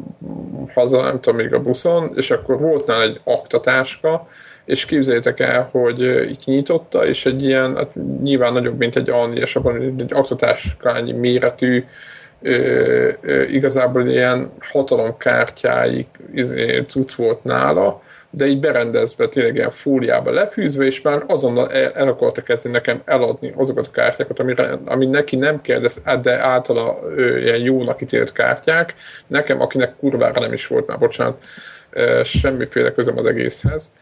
haza, 0.74 1.02
nem 1.02 1.20
tudom, 1.20 1.38
még 1.38 1.54
a 1.54 1.60
buszon, 1.60 2.10
és 2.14 2.30
akkor 2.30 2.58
volt 2.58 2.86
nála 2.86 3.02
egy 3.02 3.20
aktatáska, 3.24 4.28
és 4.64 4.84
képzeljétek 4.84 5.40
el, 5.40 5.68
hogy 5.72 6.00
így 6.02 6.38
kinyitotta, 6.38 7.06
és 7.06 7.26
egy 7.26 7.42
ilyen, 7.42 7.76
hát 7.76 7.94
nyilván 8.22 8.52
nagyobb, 8.52 8.78
mint 8.78 8.96
egy 8.96 9.10
alnies, 9.10 9.56
abban 9.56 9.80
egy 9.80 10.12
aktatáskányi 10.12 11.12
méretű, 11.12 11.84
ö, 12.42 13.08
ö, 13.20 13.42
igazából 13.42 14.08
ilyen 14.08 14.50
hatalomkártyáig 14.60 16.06
izé, 16.34 16.84
cucc 16.86 17.14
volt 17.14 17.44
nála, 17.44 18.02
de 18.34 18.46
így 18.46 18.60
berendezve, 18.60 19.28
tényleg 19.28 19.54
ilyen 19.54 19.70
fóliába 19.70 20.30
lefűzve, 20.30 20.84
és 20.84 21.00
már 21.00 21.24
azonnal 21.26 21.70
el, 21.70 21.92
el 21.92 22.08
akarta 22.08 22.42
kezdeni 22.42 22.74
nekem 22.74 23.02
eladni 23.04 23.52
azokat 23.56 23.86
a 23.86 23.90
kártyákat, 23.90 24.38
amire, 24.38 24.78
ami 24.84 25.06
neki 25.06 25.36
nem 25.36 25.60
kell, 25.60 25.80
de, 25.80 26.16
de 26.16 26.38
általa 26.38 26.98
ö, 27.16 27.38
ilyen 27.38 27.58
jónak 27.60 28.00
ítélt 28.00 28.32
kártyák. 28.32 28.94
Nekem, 29.26 29.60
akinek 29.60 29.96
kurvára 29.96 30.40
nem 30.40 30.52
is 30.52 30.66
volt 30.66 30.86
már, 30.86 30.98
bocsánat, 30.98 31.38
semmiféle 32.24 32.92
közöm 32.92 33.18
az 33.18 33.26
egészhez 33.26 33.92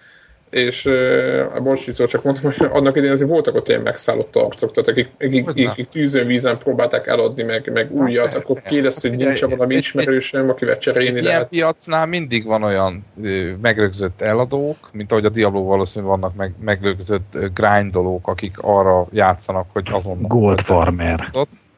és 0.51 0.84
uh, 0.84 1.55
a 1.55 1.61
bocsicó 1.61 2.07
csak 2.07 2.22
mondom, 2.22 2.42
hogy 2.42 2.68
annak 2.70 2.96
idején 2.96 3.12
azért 3.14 3.30
voltak 3.30 3.55
ott 3.55 3.68
ilyen 3.68 3.80
megszállott 3.80 4.36
arcok, 4.36 4.70
tehát 4.70 4.88
akik, 4.88 5.09
akik, 5.18 5.44
Hogyne. 5.44 5.70
akik 5.70 5.86
tűzön 5.86 6.26
vízen 6.26 6.59
próbálták 6.59 7.07
eladni, 7.07 7.42
meg, 7.42 7.72
meg 7.72 7.92
újat, 7.92 8.34
akkor 8.34 8.62
kérdezte, 8.62 9.09
hogy 9.09 9.18
nincs 9.18 9.40
valami 9.40 9.74
ismerősöm, 9.74 10.48
akivel 10.51 10.78
cserélni 10.78 11.09
Egy 11.09 11.14
ilyen 11.14 11.24
lehet. 11.24 11.48
piacnál 11.48 12.07
mindig 12.07 12.44
van 12.44 12.62
olyan 12.62 13.05
ö, 13.22 13.53
megrögzött 13.61 14.20
eladók, 14.20 14.90
mint 14.92 15.12
ahogy 15.12 15.24
a 15.24 15.28
Diablo 15.28 15.62
valószínűleg 15.62 16.18
vannak 16.18 16.34
meg, 16.34 16.53
megrögzött 16.61 17.36
grindolók, 17.55 18.28
akik 18.28 18.59
arra 18.59 19.07
játszanak, 19.12 19.66
hogy 19.72 19.88
azonnal... 19.90 20.28
Gold 20.28 20.61
farmer. 20.61 21.30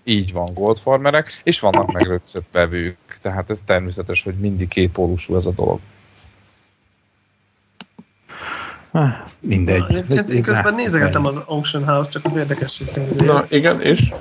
Így 0.05 0.33
van, 0.33 0.55
gold 0.55 0.79
farmerek, 0.79 1.41
és 1.43 1.61
vannak 1.61 1.93
megrögzött 1.93 2.47
vevők. 2.53 2.97
Tehát 3.23 3.51
ez 3.51 3.61
természetes, 3.67 4.23
hogy 4.23 4.35
mindig 4.35 4.69
kétpólusú 4.69 5.37
ez 5.37 5.47
a 5.47 5.51
dolog. 5.51 5.79
Ah, 8.95 9.13
mindegy. 9.41 9.85
Egyébként 9.89 10.29
én 10.29 10.43
közben 10.43 10.75
nézegetem 10.75 11.27
az 11.27 11.41
Auction 11.47 11.85
House, 11.85 12.11
csak 12.11 12.25
az 12.25 12.37
érdekesség 12.37 12.89
Na, 13.17 13.45
igen, 13.49 13.81
és? 13.81 14.13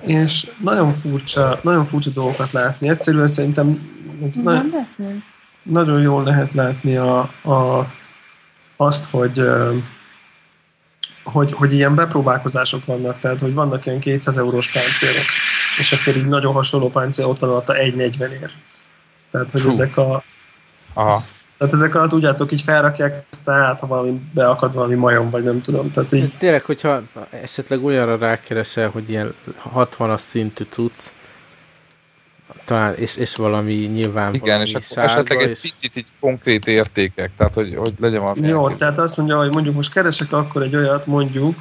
és 0.00 0.50
nagyon 0.60 0.92
furcsa, 0.92 1.58
nagyon 1.62 1.84
furcsa 1.84 2.10
dolgokat 2.10 2.52
látni. 2.52 2.88
Egyszerűen 2.88 3.26
szerintem 3.26 3.90
na, 4.42 4.64
nagyon 5.62 6.00
jól 6.00 6.24
lehet 6.24 6.54
látni 6.54 6.96
a, 6.96 7.18
a, 7.42 7.86
azt, 8.76 9.10
hogy, 9.10 9.42
hogy, 11.24 11.52
hogy 11.52 11.72
ilyen 11.72 11.94
bepróbálkozások 11.94 12.84
vannak, 12.84 13.18
tehát 13.18 13.40
hogy 13.40 13.54
vannak 13.54 13.86
ilyen 13.86 14.00
200 14.00 14.38
eurós 14.38 14.72
páncélok, 14.72 15.24
és 15.78 15.92
akkor 15.92 16.16
így 16.16 16.26
nagyon 16.26 16.52
hasonló 16.52 16.90
páncél 16.90 17.26
ott 17.26 17.38
van 17.38 17.50
alatta 17.50 17.72
1,40 17.72 18.30
ér. 18.30 18.50
Tehát, 19.30 19.50
hogy 19.50 19.60
Fú. 19.60 19.68
ezek 19.68 19.96
a, 19.96 20.22
Aha. 20.94 21.24
Tehát 21.62 21.76
ezek 21.76 21.94
alatt 21.94 22.08
tudjátok, 22.08 22.52
így 22.52 22.62
felrakják, 22.62 23.24
aztán 23.30 23.62
át, 23.62 23.80
ha 23.80 23.86
valami 23.86 24.20
beakad 24.34 24.74
valami 24.74 24.94
majom, 24.94 25.30
vagy 25.30 25.44
nem 25.44 25.60
tudom. 25.60 25.90
Tehát 25.90 26.12
így, 26.12 26.34
Tényleg, 26.38 26.62
hogyha 26.62 27.02
esetleg 27.30 27.84
olyanra 27.84 28.16
rákeresel, 28.16 28.88
hogy 28.90 29.10
ilyen 29.10 29.34
60-as 29.74 30.18
szintű 30.18 30.64
cucc, 30.68 31.12
talán, 32.64 32.94
és, 32.94 33.16
és 33.16 33.34
valami 33.34 33.72
nyilván 33.74 34.34
Igen, 34.34 34.46
valami 34.46 34.64
és 34.64 34.74
akkor 34.74 34.86
sárga, 34.86 35.12
esetleg 35.12 35.40
egy 35.40 35.50
és 35.50 35.60
picit 35.60 35.96
így 35.96 36.08
konkrét 36.20 36.66
értékek, 36.66 37.30
tehát 37.36 37.54
hogy, 37.54 37.74
hogy 37.76 37.94
legyen 37.98 38.20
valami 38.20 38.40
Jó, 38.40 38.46
elképzelés. 38.46 38.78
tehát 38.78 38.98
azt 38.98 39.16
mondja, 39.16 39.36
hogy 39.36 39.52
mondjuk 39.52 39.74
most 39.74 39.92
keresek 39.92 40.32
akkor 40.32 40.62
egy 40.62 40.76
olyat, 40.76 41.06
mondjuk, 41.06 41.56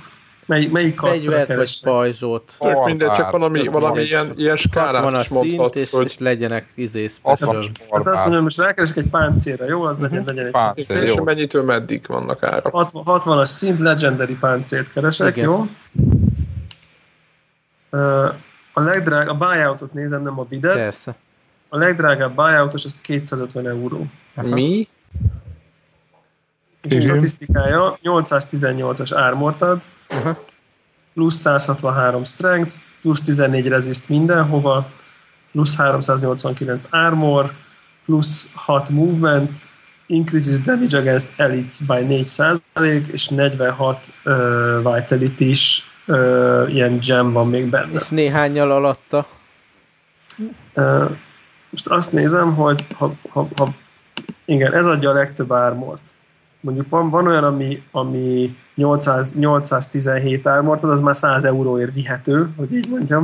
mely, 0.45 0.65
melyik 0.65 0.99
fegyvert 0.99 1.55
vagy 1.55 1.81
pajzsot, 1.83 2.53
Tök 2.59 2.85
mindegy, 2.85 3.11
csak 3.11 3.31
valami, 3.31 3.59
Tök 3.61 3.73
valami 3.73 3.91
mindegy. 3.97 4.09
ilyen, 4.09 4.31
ilyen 4.35 4.55
skálát 4.55 5.03
van 5.03 5.13
a 5.13 5.19
is 5.19 5.25
szint, 5.25 5.41
mondhatsz, 5.43 5.75
és, 5.81 5.89
hogy 5.91 6.05
és 6.05 6.17
legyenek 6.17 6.67
izé 6.75 7.07
special. 7.07 7.63
Hát 7.91 8.07
azt 8.07 8.23
hogy 8.23 8.41
most 8.41 8.57
rákeresek 8.57 8.97
egy 8.97 9.09
páncélra, 9.09 9.65
jó? 9.67 9.81
Az 9.83 9.97
legyen, 9.97 10.17
Mhm. 10.19 10.27
legyen 10.27 10.45
egy 10.45 10.51
Páncél, 10.51 11.01
és 11.01 11.13
jó. 11.15 11.23
mennyitől 11.23 11.63
meddig 11.63 12.05
vannak 12.07 12.43
árak. 12.43 12.65
60 12.73 13.03
60-as 13.05 13.45
szint, 13.47 13.79
legendary 13.79 14.35
páncélt 14.35 14.91
keresek, 14.93 15.35
Igen. 15.37 15.49
jó? 15.49 15.65
A 18.73 18.81
legdrág, 18.81 19.29
a 19.29 19.33
buyoutot 19.33 19.93
nézem, 19.93 20.23
nem 20.23 20.39
a 20.39 20.43
bidet. 20.43 20.73
Persze. 20.75 21.15
A 21.69 21.77
legdrágább 21.77 22.35
buyoutos 22.35 22.85
az 22.85 23.01
250 23.01 23.67
euró. 23.67 24.05
Aha. 24.35 24.47
Mi? 24.47 24.87
És 26.81 26.91
a 26.91 26.95
Igen. 26.95 27.01
statisztikája 27.01 27.99
818-as 28.03 29.11
armort 29.15 29.61
ad, 29.61 29.81
Aha. 30.11 30.37
plusz 31.13 31.35
163 31.35 32.23
strength, 32.23 32.75
plusz 33.01 33.21
14 33.21 33.67
resist 33.67 34.09
mindenhova, 34.09 34.89
plusz 35.51 35.77
389 35.77 36.87
armor, 36.89 37.51
plusz 38.05 38.51
6 38.55 38.89
movement, 38.89 39.57
increases 40.07 40.61
damage 40.61 40.97
against 40.97 41.39
elites 41.39 41.79
by 41.79 42.01
4 42.01 43.09
és 43.11 43.27
46 43.27 44.13
uh, 44.25 44.93
vitality 44.93 45.49
is 45.49 45.91
uh, 46.07 46.65
ilyen 46.67 46.99
gem 46.99 47.31
van 47.31 47.47
még 47.47 47.69
benne. 47.69 47.93
És 47.93 48.09
néhányal 48.09 48.71
alatta. 48.71 49.25
Uh, 50.73 51.09
most 51.69 51.87
azt 51.87 52.13
nézem, 52.13 52.55
hogy 52.55 52.85
ha, 52.95 53.13
ha, 53.29 53.47
ha, 53.55 53.73
igen, 54.45 54.73
ez 54.73 54.85
adja 54.85 55.09
a 55.09 55.13
legtöbb 55.13 55.51
ármort. 55.51 56.01
Mondjuk 56.61 56.89
van, 56.89 57.09
van 57.09 57.27
olyan, 57.27 57.43
ami, 57.43 57.83
ami 57.91 58.55
800, 58.75 59.35
817 59.35 60.47
ármort, 60.47 60.83
ad, 60.83 60.89
az 60.89 61.01
már 61.01 61.15
100 61.15 61.43
euróért 61.43 61.93
vihető, 61.93 62.49
hogy 62.57 62.73
így 62.73 62.89
mondjam. 62.89 63.23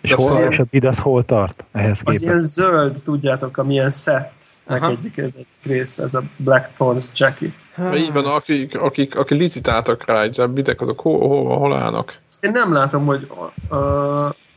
És, 0.00 0.10
De 0.10 0.16
hol, 0.16 0.26
szóval- 0.26 0.52
és 0.52 0.58
a 0.82 0.86
az 0.86 0.98
hol 0.98 1.22
tart 1.24 1.64
ehhez 1.72 1.90
Az 1.90 1.98
képest? 1.98 2.22
ilyen 2.22 2.40
zöld, 2.40 3.00
tudjátok, 3.04 3.56
ami 3.56 3.72
ilyen 3.72 3.90
set, 3.90 4.32
Aha. 4.66 4.90
egyik 4.90 5.16
ez 5.16 5.34
egy 5.38 5.46
rész, 5.62 5.98
ez 5.98 6.14
a 6.14 6.22
Black 6.36 6.72
Thorns 6.72 7.06
jacket. 7.14 7.54
Mert 7.76 7.96
így 7.96 8.12
van, 8.12 8.24
akik, 8.24 8.80
akik, 8.80 9.18
akik 9.18 9.38
licitáltak 9.38 10.06
rá, 10.06 10.24
a 10.36 10.46
bitek 10.46 10.80
azok 10.80 11.00
hol, 11.00 11.18
hol, 11.18 11.58
hol 11.58 11.76
állnak? 11.76 12.18
Én 12.40 12.50
nem 12.50 12.72
látom, 12.72 13.06
hogy 13.06 13.30
uh, 13.70 13.78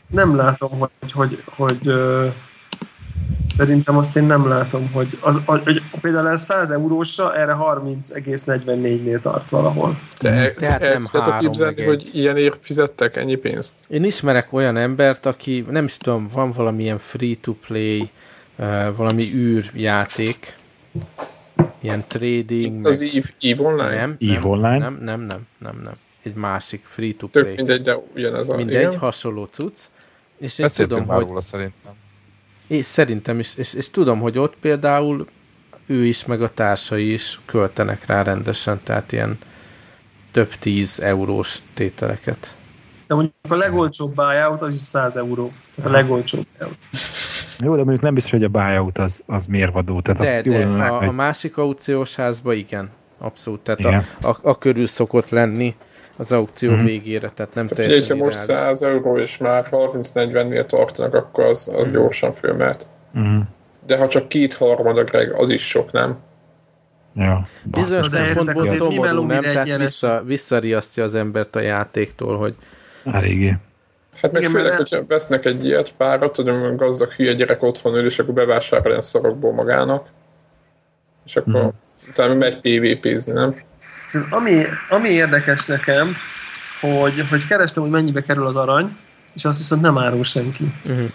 nem 0.07 0.35
látom, 0.35 0.79
hogy, 0.79 1.11
hogy, 1.11 1.43
hogy 1.55 1.87
uh, 1.87 2.33
szerintem 3.47 3.97
azt 3.97 4.15
én 4.15 4.23
nem 4.23 4.47
látom, 4.47 4.91
hogy, 4.91 5.17
az, 5.21 5.41
hogy 5.45 5.81
például 6.01 6.29
ez 6.29 6.41
100 6.41 6.69
eurósra, 6.69 7.35
erre 7.35 7.55
30,44-nél 7.59 9.19
tart 9.19 9.49
valahol. 9.49 9.99
Te, 10.13 10.29
te, 10.29 10.51
Tehát 10.51 10.81
el 10.81 10.97
nem 10.97 11.21
három, 11.21 11.39
képzelni, 11.39 11.75
meg 11.77 11.87
hogy 11.87 12.09
ilyenért 12.13 12.57
fizettek 12.61 13.15
ennyi 13.15 13.35
pénzt? 13.35 13.73
Én 13.87 14.03
ismerek 14.03 14.53
olyan 14.53 14.77
embert, 14.77 15.25
aki 15.25 15.65
nem 15.69 15.85
is 15.85 15.97
tudom, 15.97 16.27
van 16.33 16.51
valamilyen 16.51 16.97
free-to-play, 16.97 18.09
uh, 18.55 18.95
valami 18.95 19.23
űrjáték, 19.33 20.55
ilyen 21.81 22.03
trading, 22.07 22.77
Itt 22.77 22.85
az 22.85 23.01
EVE, 23.01 23.51
EVE 23.51 23.63
Online? 23.63 23.95
nem, 23.95 24.17
EVE 24.19 24.33
nem, 24.33 24.49
Online? 24.49 24.77
Nem, 24.77 24.97
nem, 25.01 25.21
nem, 25.21 25.47
nem, 25.57 25.81
nem. 25.83 25.93
Egy 26.23 26.33
másik 26.33 26.79
Tök 26.79 26.89
free-to-play. 26.89 27.55
mindegy, 27.55 27.81
de 27.81 27.97
ugyanez 28.15 28.49
a... 28.49 28.55
Mindegy, 28.55 28.75
igen. 28.75 28.97
hasonló 28.97 29.45
cucc. 29.45 29.79
És 30.37 30.59
én 30.59 30.65
Beszéltünk 30.65 30.89
tudom, 30.89 31.05
már 31.05 31.17
hogy 31.17 31.27
róla 31.27 31.41
szerintem. 31.41 31.93
És 32.73 32.85
szerintem 32.85 33.39
is, 33.39 33.55
és, 33.55 33.73
és 33.73 33.89
tudom, 33.89 34.19
hogy 34.19 34.37
ott 34.37 34.55
például 34.61 35.27
ő 35.85 36.05
is, 36.05 36.25
meg 36.25 36.41
a 36.41 36.49
társai 36.49 37.13
is 37.13 37.39
költenek 37.45 38.05
rá 38.05 38.21
rendesen, 38.21 38.79
tehát 38.83 39.11
ilyen 39.11 39.37
több 40.31 40.53
tíz 40.53 40.99
eurós 40.99 41.59
tételeket. 41.73 42.55
De 43.07 43.15
mondjuk 43.15 43.35
a 43.49 43.55
legolcsóbb 43.55 44.15
buyout 44.15 44.61
az 44.61 44.75
is 44.75 44.81
100 44.81 45.17
euró. 45.17 45.51
Tehát 45.75 45.91
a 45.91 45.93
legolcsóbb 45.93 46.45
buyout. 46.57 46.77
Jó, 47.59 47.71
de 47.71 47.83
mondjuk 47.83 48.01
nem 48.01 48.13
biztos, 48.13 48.31
hogy 48.31 48.43
a 48.43 48.47
buyout 48.47 48.97
az, 48.97 49.23
az 49.25 49.45
mérvadó. 49.45 50.01
Tehát 50.01 50.21
De, 50.21 50.35
azt 50.35 50.45
jól 50.45 50.57
de 50.57 50.65
lenne, 50.65 50.85
a, 50.85 50.97
hogy... 50.97 51.07
a 51.07 51.11
másik 51.11 51.57
aukciós 51.57 52.15
házba 52.15 52.53
igen, 52.53 52.89
abszolút. 53.17 53.59
Tehát 53.59 53.79
Igen. 53.79 54.05
a, 54.21 54.27
a, 54.27 54.37
a 54.41 54.57
körül 54.57 54.87
szokott 54.87 55.29
lenni 55.29 55.75
az 56.23 56.31
aukció 56.31 56.69
Mhm. 56.69 56.79
uh-huh. 56.79 56.91
végére, 56.93 57.29
tehát 57.29 57.53
nem 57.53 57.67
Figyelj, 57.67 57.87
teljesen 57.87 58.17
ha 58.17 58.23
most 58.23 58.43
ideális. 58.43 58.77
100 58.77 58.81
euró 58.93 59.17
és 59.17 59.37
már 59.37 59.65
30-40-nél 59.71 60.65
tartanak, 60.65 61.13
akkor 61.13 61.43
az, 61.43 61.71
az 61.77 61.91
gyorsan 61.91 62.31
fölmehet. 62.31 62.87
Mhm. 63.11 63.37
De 63.85 63.97
ha 63.97 64.07
csak 64.07 64.27
két-harmad 64.29 64.97
a 64.97 65.03
Greg, 65.03 65.31
az 65.33 65.49
is 65.49 65.67
sok, 65.67 65.91
nem? 65.91 66.17
Ja. 67.15 67.47
Bizonyos 67.63 68.07
szempontból 68.07 68.65
szomorú, 68.65 69.23
nem? 69.25 69.41
Tehát 69.41 69.65
ilyen 69.65 69.79
vissza, 69.79 70.21
visszariasztja 70.25 71.03
az 71.03 71.15
embert 71.15 71.55
a 71.55 71.59
játéktól, 71.59 72.37
hogy 72.37 72.55
Eléggé. 73.11 73.57
Hát 74.21 74.31
meg 74.31 74.41
Igen, 74.41 74.53
főleg, 74.53 74.71
mert- 74.71 74.89
hogyha 74.89 75.05
vesznek 75.07 75.45
egy 75.45 75.65
ilyet 75.65 75.91
párat, 75.97 76.37
a 76.37 76.75
gazdag 76.75 77.11
hülye 77.11 77.33
gyerek 77.33 77.63
otthon 77.63 77.95
ül, 77.95 78.05
és 78.05 78.19
akkor 78.19 78.33
bevásárol 78.33 78.87
ilyen 78.89 79.01
szarokból 79.01 79.53
magának, 79.53 80.07
és 81.25 81.35
akkor 81.35 81.53
Mhm. 81.61 81.67
utána 82.09 82.33
megy 82.33 82.59
TVP-zni, 82.61 83.31
nem? 83.33 83.53
Ami, 84.29 84.63
ami 84.89 85.09
érdekes 85.09 85.65
nekem, 85.65 86.15
hogy, 86.81 87.27
hogy 87.29 87.47
kerestem, 87.47 87.83
hogy 87.83 87.91
mennyibe 87.91 88.21
kerül 88.21 88.45
az 88.45 88.55
arany, 88.55 88.97
és 89.33 89.45
azt 89.45 89.57
viszont 89.57 89.81
nem 89.81 89.97
árul 89.97 90.23
senki. 90.23 90.73
Uh-huh. 90.89 91.09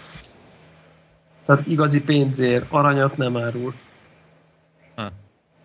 Tehát 1.45 1.67
igazi 1.67 2.03
pénzért 2.03 2.65
aranyat 2.69 3.17
nem 3.17 3.37
árul. 3.37 3.73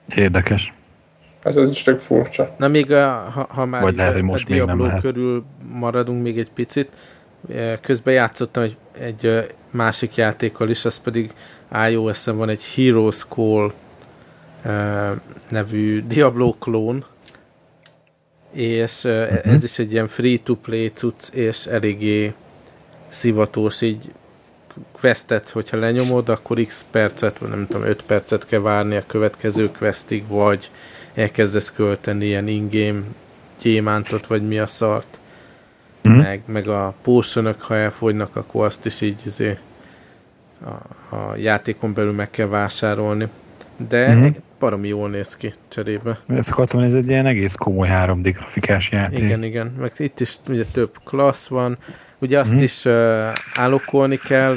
Érdekes. 0.09 0.73
Hát 1.45 1.57
ez 1.57 1.71
is 1.71 1.83
tök 1.83 2.01
furcsa. 2.01 2.55
Na 2.59 2.69
még 2.69 2.93
a, 2.93 3.31
ha, 3.31 3.47
ha 3.51 3.65
már 3.65 3.83
Vagy 3.83 3.97
lehet, 3.97 4.13
hogy 4.13 4.23
most 4.23 4.49
a 4.49 4.51
még 4.51 4.59
nem 4.59 4.67
Diablo 4.67 4.87
lehet. 4.87 5.01
körül 5.01 5.45
maradunk 5.73 6.23
még 6.23 6.39
egy 6.39 6.51
picit, 6.51 6.89
eh, 7.51 7.79
közben 7.83 8.15
játszottam 8.15 8.63
egy, 8.63 8.77
egy 8.99 9.27
eh, 9.27 9.45
másik 9.71 10.15
játékkal 10.15 10.69
is, 10.69 10.85
az 10.85 11.01
pedig 11.01 11.33
iOS-en 11.89 12.37
van 12.37 12.49
egy 12.49 12.65
Heroes 12.75 13.25
Call 13.29 13.73
eh, 14.63 15.11
nevű 15.49 16.03
Diablo 16.07 16.53
klón, 16.53 17.05
és 18.55 19.05
uh 19.05 19.31
Mhm. 19.31 19.49
ez 19.55 19.65
is 19.65 19.79
egy 19.79 19.93
ilyen 19.93 20.09
free-to-play 20.09 20.89
cucc, 20.95 21.29
és 21.35 21.67
eléggé 21.67 22.33
szivatós, 23.09 23.81
így 23.81 24.13
questet, 24.93 25.51
hogyha 25.51 25.77
lenyomod, 25.77 26.29
akkor 26.29 26.61
x 26.65 26.87
percet, 26.91 27.39
vagy 27.39 27.49
nem 27.49 27.67
tudom, 27.67 27.87
5 27.87 28.03
percet 28.03 28.47
kell 28.47 28.61
várni 28.61 28.97
a 28.97 29.07
következő 29.07 29.71
questig, 29.79 30.29
vagy 30.29 30.71
elkezdesz 31.15 31.73
költeni 31.73 32.25
ilyen 32.27 32.49
in-game 32.49 33.01
gyémántot, 33.63 34.27
vagy 34.27 34.47
mi 34.47 34.59
a 34.59 34.67
szart. 34.67 35.19
Mhm. 36.03 36.15
Meg, 36.17 36.43
meg 36.47 36.69
a 36.69 36.95
potionok, 37.03 37.63
ha 37.63 37.75
elfogynak, 37.77 38.37
akkor 38.37 38.65
azt 38.65 38.87
is 38.87 39.01
így 39.01 39.21
izé, 39.27 39.59
a, 40.65 41.17
a 41.17 41.37
játékon 41.37 41.95
belül 41.95 42.13
meg 42.13 42.31
kell 42.31 42.47
vásárolni. 42.47 43.29
De 43.89 44.15
Mhm. 44.15 44.29
Baromi 44.65 44.89
jól 44.89 45.09
néz 45.09 45.37
ki 45.37 45.53
cserébe. 45.69 46.19
Ezt 46.27 46.51
akartam, 46.51 46.81
ez 46.81 46.95
egy 46.95 47.09
ilyen 47.09 47.27
egész 47.27 47.55
komoly 47.55 47.89
3D 47.91 48.31
grafikás 48.37 48.91
játék. 48.91 49.19
Igen, 49.19 49.43
igen. 49.43 49.75
Meg 49.81 49.93
itt 49.97 50.21
is 50.21 50.37
ugye 50.49 50.65
több 50.73 50.91
klassz 51.05 51.47
van. 51.49 51.79
Ugye 52.19 52.39
azt 52.39 52.53
Mhm. 52.53 52.63
is 52.63 52.85
uh, 52.85 52.93
állokolni 53.55 54.17
kell, 54.17 54.57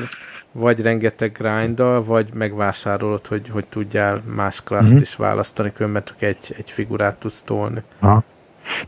vagy 0.51 0.82
rengeteg 0.82 1.32
grinddal, 1.32 2.03
vagy 2.03 2.28
megvásárolod, 2.34 3.28
hogy, 3.28 3.49
hogy 3.49 3.66
tudjál 3.66 4.24
más 4.36 4.62
klaszt 4.64 4.91
Mhm. 4.93 5.01
is 5.01 5.16
választani, 5.16 5.72
különben 5.74 6.03
csak 6.05 6.22
egy, 6.22 6.55
egy 6.58 6.72
figurát 6.72 7.16
tudsz 7.16 7.41
tolni. 7.41 7.82
Aha. 7.99 8.24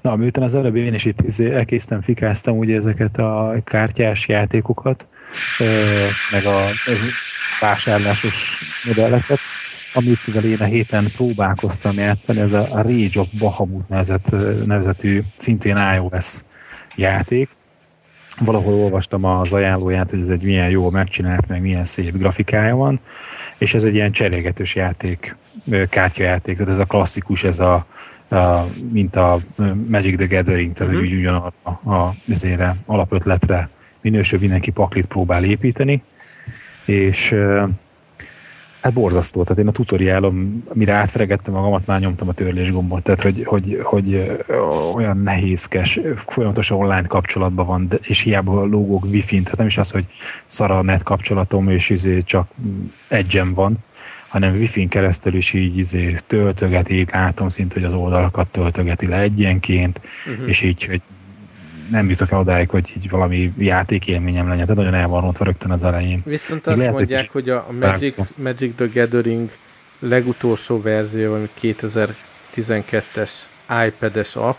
Na, 0.02 0.16
miután 0.16 0.44
az 0.44 0.54
előbb 0.56 0.76
én 0.76 0.94
is 0.94 1.06
itt 1.06 1.22
izé 1.22 1.54
elkészítem, 1.54 2.02
fikáztam 2.02 2.58
ugye 2.58 2.76
ezeket 2.76 3.18
a 3.18 3.54
kártyás 3.64 4.28
játékokat, 4.28 5.08
meg 6.32 6.46
a 6.46 6.68
ez 6.86 7.02
vásárlásos 7.60 8.62
modelleket, 8.86 9.40
amit 9.94 10.28
én 10.28 10.58
a 10.60 10.64
héten 10.64 11.12
próbálkoztam 11.16 11.98
játszani, 11.98 12.40
ez 12.40 12.52
a 12.52 12.68
Rage 12.82 13.20
of 13.20 13.30
Bahamut 13.40 13.90
nevezet, 13.90 14.32
nevezetű 14.66 15.22
szintén 15.36 15.78
iOS 15.96 16.42
játék. 16.96 17.50
Valahol 18.40 18.74
olvastam 18.74 19.24
az 19.24 19.54
ajánlóját, 19.54 20.10
hogy 20.10 20.22
ez 20.22 20.30
egy 20.30 20.44
milyen 20.44 20.70
jó 20.70 20.90
megcsinált, 20.90 21.48
meg 21.48 21.62
milyen 21.62 21.86
szép 21.86 22.18
grafikája 22.18 22.76
van, 22.76 23.00
és 23.58 23.74
ez 23.74 23.84
egy 23.84 23.94
ilyen 23.94 24.12
cserégetős 24.12 24.76
játék, 24.76 25.36
kártyajáték, 25.90 26.58
tehát 26.58 26.72
ez 26.72 26.80
a 26.80 26.86
klasszikus, 26.86 27.44
ez 27.44 27.60
a, 27.60 27.86
a 28.30 28.66
mint 28.92 29.16
a 29.16 29.42
Magic 29.88 30.18
the 30.18 30.26
Gathering, 30.26 30.74
tehát 30.74 30.94
Mhm. 30.94 31.02
uh-huh. 31.02 31.14
úgy 31.14 31.20
ugyanarra 31.20 31.54
a, 31.84 32.16
azért 32.30 32.62
alapötletre 32.86 33.70
minősül 34.02 34.40
mindenki 34.40 34.72
paklit 34.72 35.06
próbál 35.06 35.44
építeni, 35.44 36.04
és 36.86 37.36
hát 38.82 38.94
borzasztó, 38.94 39.44
tehát 39.44 39.62
én 39.62 39.68
a 39.68 39.72
tutoriálom, 39.72 40.64
mire 40.74 40.94
átfregettem 40.94 41.54
magamat, 41.54 41.86
már 41.86 42.00
nyomtam 42.00 42.28
a 42.28 42.34
törlés 42.34 42.72
gombot, 42.72 43.04
tehát 43.04 43.22
hogy, 43.22 43.44
hogy, 43.46 43.80
hogy 43.84 44.40
olyan 44.94 45.18
nehézkes, 45.18 46.00
folyamatosan 46.16 46.78
online 46.78 47.08
kapcsolatban 47.08 47.66
van, 47.66 47.88
de, 47.88 47.98
és 48.02 48.20
hiába 48.20 48.66
lógok 48.66 49.04
wifi-n, 49.04 49.44
tehát 49.44 49.58
nem 49.58 49.68
is 49.68 49.78
az, 49.78 49.92
hogy 49.92 50.06
szar 50.46 50.72
a 50.72 50.82
net 50.82 51.04
kapcsolatom, 51.04 51.70
és 51.70 51.90
izé 51.90 52.22
csak 52.22 52.48
egyen 53.08 53.54
van, 53.54 53.78
hanem 54.28 54.54
wifi-n 54.54 54.88
keresztül 54.88 55.36
is 55.36 55.54
így 55.54 55.78
izé 55.78 56.16
töltögeti, 56.28 57.06
látom 57.12 57.50
szinte, 57.50 57.74
hogy 57.74 57.84
az 57.84 57.94
oldalakat 57.94 58.52
töltögeti 58.52 59.08
le 59.08 59.20
egyenként, 59.20 60.02
Uh-huh. 60.26 60.50
és 60.50 60.62
így, 60.62 60.86
hogy 60.86 61.02
nem 61.90 62.10
jutok 62.10 62.32
el 62.32 62.40
odáig, 62.40 62.70
hogy 62.70 62.94
így 62.98 63.10
valami 63.10 63.54
játékélményem 63.58 64.48
legyen, 64.48 64.66
tehát 64.66 64.82
nagyon 64.84 64.94
el 64.94 65.08
van 65.08 65.22
rontva 65.22 65.46
rögtön 65.46 65.72
az 65.72 65.84
elején. 65.84 66.22
Viszont 66.26 66.68
azt 66.68 66.78
lehet, 66.78 66.94
hogy 66.94 67.02
mondják, 67.02 67.24
is 67.24 67.30
hogy 67.32 67.50
a, 67.50 67.66
Magic. 67.80 68.16
Magic 68.36 68.76
the 68.76 68.86
Gathering 68.94 69.50
legutolsó 70.00 70.82
verzió, 70.82 71.34
ami 71.34 71.50
2012-es 71.62 73.32
iPad-es 73.88 74.36
app, 74.36 74.58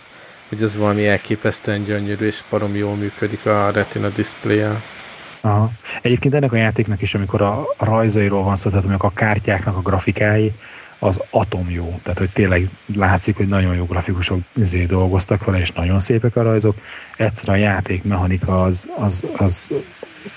hogy 0.48 0.62
ez 0.62 0.76
valami 0.76 1.06
elképesztően 1.06 1.84
gyönyörű, 1.84 2.26
és 2.26 2.42
baromi 2.50 2.78
jól 2.78 2.94
működik 2.94 3.46
a 3.46 3.70
Retina 3.70 4.08
display-el. 4.08 4.82
Aha. 5.40 5.70
Egyébként 6.02 6.34
ennek 6.34 6.52
a 6.52 6.56
játéknak 6.56 7.02
is, 7.02 7.14
amikor 7.14 7.42
a 7.42 7.60
a 7.80 7.84
rajzairól 7.84 8.42
van 8.42 8.56
szó, 8.56 8.70
tehát 8.70 8.84
amikor 8.84 9.10
a 9.14 9.18
kártyáknak 9.18 9.76
a 9.76 9.80
grafikái, 9.80 10.52
az 11.02 11.20
atom 11.30 11.70
jó. 11.70 12.00
Tehát, 12.02 12.18
hogy 12.18 12.30
tényleg 12.30 12.68
látszik, 12.94 13.36
hogy 13.36 13.48
nagyon 13.48 13.74
jó 13.74 13.84
grafikusok 13.84 14.40
izé 14.56 14.84
dolgoztak 14.84 15.44
vele, 15.44 15.58
és 15.60 15.70
nagyon 15.72 15.98
szépek 16.00 16.36
a 16.36 16.42
rajzok. 16.42 16.76
Egyszerűen 17.16 17.58
a 17.58 17.60
játékmechanika 17.60 18.62
az, 18.62 18.88
az, 18.96 19.26
az, 19.36 19.72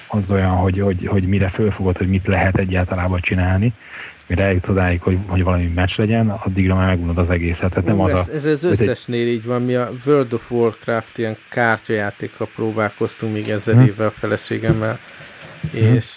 az 0.07 0.31
olyan, 0.31 0.49
hogy, 0.55 0.79
hogy, 0.79 1.07
hogy 1.07 1.27
mire 1.27 1.47
fölfogod, 1.47 1.97
hogy 1.97 2.07
mit 2.09 2.27
lehet 2.27 2.57
egyáltalán 2.57 3.19
csinálni, 3.19 3.73
mire 4.27 4.43
eljutsz 4.43 4.67
odáig, 4.67 5.01
hogy, 5.01 5.17
hogy 5.27 5.43
valami 5.43 5.71
meccs 5.75 5.97
legyen, 5.97 6.29
addigra 6.29 6.75
már 6.75 6.87
megunod 6.87 7.17
az 7.17 7.29
egészet. 7.29 7.69
Tehát 7.69 7.87
nem 7.87 7.99
Ú, 7.99 8.01
az 8.03 8.13
a... 8.13 8.17
ez, 8.17 8.27
ez 8.27 8.45
az 8.45 8.45
ez 8.45 8.63
egy- 8.63 8.87
összesnél 8.87 9.27
így 9.27 9.45
van, 9.45 9.61
mi 9.61 9.75
a 9.75 9.91
World 10.05 10.33
of 10.33 10.51
Warcraft 10.51 11.17
ilyen 11.17 11.37
kártyajátékkal 11.49 12.47
próbálkoztunk 12.55 13.33
még 13.33 13.49
ezer 13.49 13.75
Hm. 13.75 13.81
évvel 13.81 14.07
a 14.07 14.11
feleségemmel, 14.19 14.99
és 15.71 16.15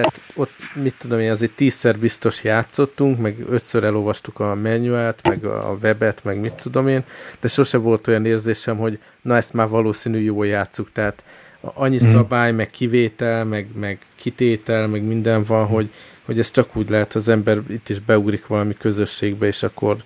tehát 0.00 0.22
ott, 0.34 0.50
mit 0.74 0.94
tudom 0.98 1.18
én, 1.18 1.30
azért 1.30 1.52
tízszer 1.52 1.98
biztos 1.98 2.44
játszottunk, 2.44 3.18
meg 3.18 3.36
ötször 3.48 3.84
elolvastuk 3.84 4.40
a 4.40 4.54
manuált, 4.54 5.28
meg 5.28 5.44
a 5.44 5.76
webet, 5.82 6.24
meg 6.24 6.40
mit 6.40 6.52
tudom 6.54 6.88
én, 6.88 7.04
de 7.40 7.48
sose 7.48 7.78
volt 7.78 8.06
olyan 8.08 8.24
érzésem, 8.26 8.76
hogy 8.76 8.98
na 9.22 9.36
ezt 9.36 9.52
már 9.52 9.68
valószínű 9.68 10.18
jól 10.18 10.46
játszuk, 10.46 10.92
tehát 10.92 11.22
annyi 11.60 11.96
Mhm. 11.96 12.04
szabály, 12.04 12.52
meg 12.52 12.66
kivétel, 12.70 13.44
meg, 13.44 13.66
meg 13.74 13.98
kitétel, 14.16 14.86
meg 14.88 15.02
minden 15.02 15.42
van, 15.44 15.66
hogy, 15.66 15.90
hogy 16.24 16.38
ez 16.38 16.50
csak 16.50 16.76
úgy 16.76 16.88
lehet, 16.88 17.14
az 17.14 17.28
ember 17.28 17.58
itt 17.68 17.88
is 17.88 18.00
beugrik 18.00 18.46
valami 18.46 18.74
közösségbe, 18.78 19.46
és 19.46 19.62
akkor 19.62 19.96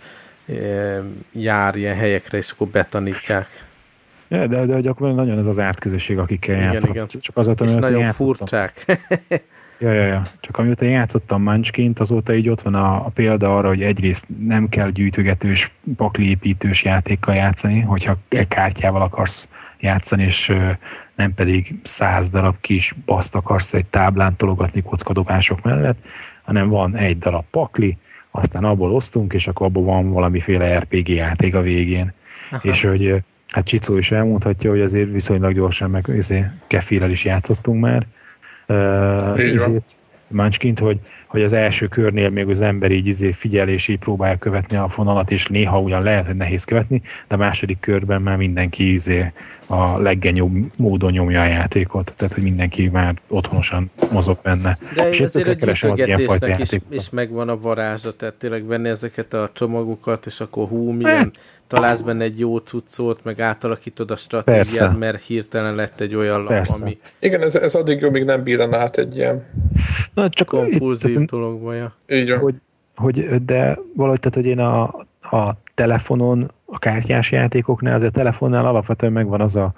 e, 0.46 1.02
jár 1.32 1.76
ilyen 1.76 1.94
helyekre, 1.96 2.38
és 2.38 2.50
akkor 2.50 2.66
betanítják. 2.68 3.48
Ja, 4.28 4.46
de, 4.46 4.66
de 4.66 4.80
gyakorlatilag 4.80 5.26
nagyon 5.26 5.38
ez 5.38 5.46
az 5.46 5.58
árt 5.58 5.78
közösség, 5.80 6.18
akikkel 6.18 6.54
Igen, 6.56 6.72
játszhatsz. 6.72 6.94
igen. 6.94 7.20
Csak 7.20 7.36
azóta, 7.36 7.64
És 7.64 7.72
nagyon 7.72 8.00
játszottam- 8.00 8.36
furcsák. 8.36 8.84
Ja, 9.84 9.92
ja, 9.92 10.04
ja. 10.04 10.22
Csak 10.40 10.58
amióta 10.58 10.84
én 10.84 10.90
játszottam 10.90 11.42
Munchkint, 11.42 12.00
azóta 12.00 12.34
így 12.34 12.48
ott 12.48 12.62
van 12.62 12.74
a, 12.74 13.06
a 13.06 13.08
példa 13.14 13.56
arra, 13.56 13.68
hogy 13.68 13.82
egyrészt 13.82 14.24
nem 14.38 14.68
kell 14.68 14.90
gyűjtögetős, 14.90 15.72
pakliépítős 15.96 16.84
játékkal 16.84 17.34
játszani, 17.34 17.80
hogyha 17.80 18.16
egy 18.28 18.48
kártyával 18.48 19.02
akarsz 19.02 19.48
játszani, 19.80 20.22
és 20.22 20.52
nem 21.14 21.34
pedig 21.34 21.74
száz 21.82 22.28
darab 22.28 22.56
kis 22.60 22.94
baszt 23.04 23.34
akarsz 23.34 23.72
egy 23.72 23.86
táblán 23.86 24.36
tologatni 24.36 24.82
kockadobások 24.82 25.62
mellett, 25.62 25.98
hanem 26.42 26.68
van 26.68 26.96
egy 26.96 27.18
darab 27.18 27.44
pakli, 27.50 27.96
aztán 28.30 28.64
abból 28.64 28.92
osztunk, 28.92 29.32
és 29.32 29.46
akkor 29.46 29.66
abból 29.66 29.84
van 29.84 30.12
valamiféle 30.12 30.78
RPG 30.78 31.08
játék 31.08 31.54
a 31.54 31.60
végén. 31.60 32.12
Aha. 32.50 32.68
És 32.68 32.82
hogy 32.82 33.22
hát 33.48 33.64
Csicó 33.64 33.96
is 33.96 34.10
elmondhatja, 34.10 34.70
hogy 34.70 34.80
azért 34.80 35.10
viszonylag 35.10 35.54
gyorsan 35.54 35.90
meg 35.90 36.04
izé, 36.16 36.44
kefirrel 36.66 37.10
is 37.10 37.24
játszottunk 37.24 37.80
már, 37.80 38.06
uh, 38.68 38.76
van. 38.76 39.38
izét, 39.38 39.96
Munchkint, 40.28 40.78
hogy, 40.78 40.98
hogy 41.26 41.42
az 41.42 41.52
első 41.52 41.86
körnél 41.86 42.30
még 42.30 42.48
az 42.48 42.60
ember 42.60 42.90
így 42.90 43.06
izé 43.06 43.32
figyel 43.32 43.68
és 43.68 43.88
így 43.88 43.98
próbálja 43.98 44.36
követni 44.38 44.76
a 44.76 44.88
fonalat, 44.88 45.30
és 45.30 45.46
néha 45.46 45.80
ugyan 45.80 46.02
lehet, 46.02 46.26
hogy 46.26 46.36
nehéz 46.36 46.64
követni, 46.64 47.02
de 47.28 47.34
a 47.34 47.38
második 47.38 47.80
körben 47.80 48.22
már 48.22 48.36
mindenki 48.36 48.92
izé 48.92 49.32
a 49.66 49.98
leggenyóbb 49.98 50.56
módon 50.76 51.12
nyomja 51.12 51.40
a 51.40 51.46
játékot, 51.46 52.14
tehát 52.16 52.34
hogy 52.34 52.42
mindenki 52.42 52.88
már 52.88 53.14
otthonosan 53.28 53.90
mozog 54.12 54.38
benne. 54.42 54.78
De 54.94 55.08
És 55.08 55.20
azért 55.20 55.34
ezeket 55.34 55.58
keresem 55.58 55.90
az 55.90 56.06
ilyenfajta 56.06 56.58
is, 56.58 56.70
is 56.90 57.10
megvan 57.10 57.48
a 57.48 57.60
varázsa, 57.60 58.16
tehát 58.16 58.34
tényleg 58.34 58.66
venni 58.66 58.88
ezeket 58.88 59.34
a 59.34 59.50
csomagokat, 59.52 60.26
és 60.26 60.40
akkor 60.40 60.68
hú, 60.68 60.90
milyen, 60.90 61.30
találsz 61.74 62.00
benne 62.00 62.24
egy 62.24 62.38
jó 62.38 62.56
cuccot, 62.58 63.24
meg 63.24 63.40
átalakítod 63.40 64.10
a 64.10 64.16
stratégiát, 64.16 64.64
Persze. 64.66 64.88
mert 64.98 65.22
hirtelen 65.22 65.74
lett 65.74 66.00
egy 66.00 66.14
olyan 66.14 66.38
lap, 66.38 66.48
Persze. 66.48 66.84
ami 66.84 66.98
Igen, 67.18 67.42
ez, 67.42 67.54
ez 67.56 67.74
addig 67.74 68.00
jó, 68.00 68.10
míg 68.10 68.24
nem 68.24 68.42
billen 68.42 68.74
át 68.74 68.98
egy 68.98 69.16
ilyen. 69.16 69.44
Na, 70.14 70.28
csak 70.28 70.52
itt- 70.52 70.58
konfúzív 70.58 71.12
tehát- 71.12 71.28
dologba. 71.30 71.72
Ja. 71.72 71.94
Így 72.08 72.28
van. 72.30 72.38
hogy, 72.38 72.60
hogy 72.94 73.44
de 73.44 73.78
valahogy, 73.94 74.20
tehát, 74.20 74.34
hogy 74.34 74.46
én 74.46 74.58
a, 74.58 74.82
a 75.36 75.56
telefonon, 75.74 76.50
a 76.66 76.78
kártyás 76.78 77.30
játékoknál, 77.32 77.94
azért 77.94 78.10
a 78.10 78.18
telefonnál 78.18 78.66
alapvetően 78.66 79.12
megvan 79.12 79.40
az 79.40 79.56
a, 79.56 79.72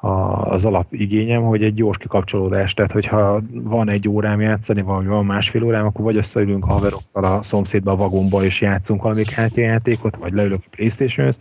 a, 0.00 0.08
az 0.50 0.64
alapigényem, 0.64 1.42
hogy 1.42 1.62
egy 1.62 1.74
gyors 1.74 1.98
kikapcsolódás, 1.98 2.74
tehát 2.74 2.92
hogyha 2.92 3.40
van 3.52 3.88
egy 3.88 4.08
órám 4.08 4.40
játszani, 4.40 4.82
vagy 4.82 5.06
van 5.06 5.24
másfél 5.24 5.62
órám, 5.62 5.86
akkor 5.86 6.04
vagy 6.04 6.16
összeülünk 6.16 6.64
a 6.64 6.72
haverokkal 6.72 7.24
a 7.24 7.42
szomszédba, 7.42 7.92
a 7.92 7.96
vagomba, 7.96 8.44
és 8.44 8.60
játszunk 8.60 9.02
valami 9.02 9.24
kártyajátékot, 9.24 10.16
vagy 10.16 10.32
leülök 10.32 10.60
a 10.64 10.68
playstation 10.70 11.32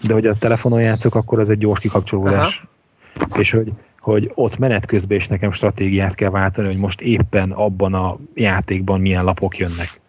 de 0.00 0.14
hogy 0.14 0.26
a 0.26 0.34
telefonon 0.34 0.80
játszok, 0.80 1.14
akkor 1.14 1.38
az 1.38 1.48
egy 1.48 1.58
gyors 1.58 1.80
kikapcsolódás. 1.80 2.66
Aha. 3.14 3.38
És 3.38 3.50
hogy, 3.50 3.72
hogy 4.00 4.30
ott 4.34 4.58
menet 4.58 4.86
közben 4.86 5.16
is 5.16 5.28
nekem 5.28 5.52
stratégiát 5.52 6.14
kell 6.14 6.30
váltani, 6.30 6.66
hogy 6.66 6.78
most 6.78 7.00
éppen 7.00 7.50
abban 7.50 7.94
a 7.94 8.16
játékban 8.34 9.00
milyen 9.00 9.24
lapok 9.24 9.58
jönnek. 9.58 10.00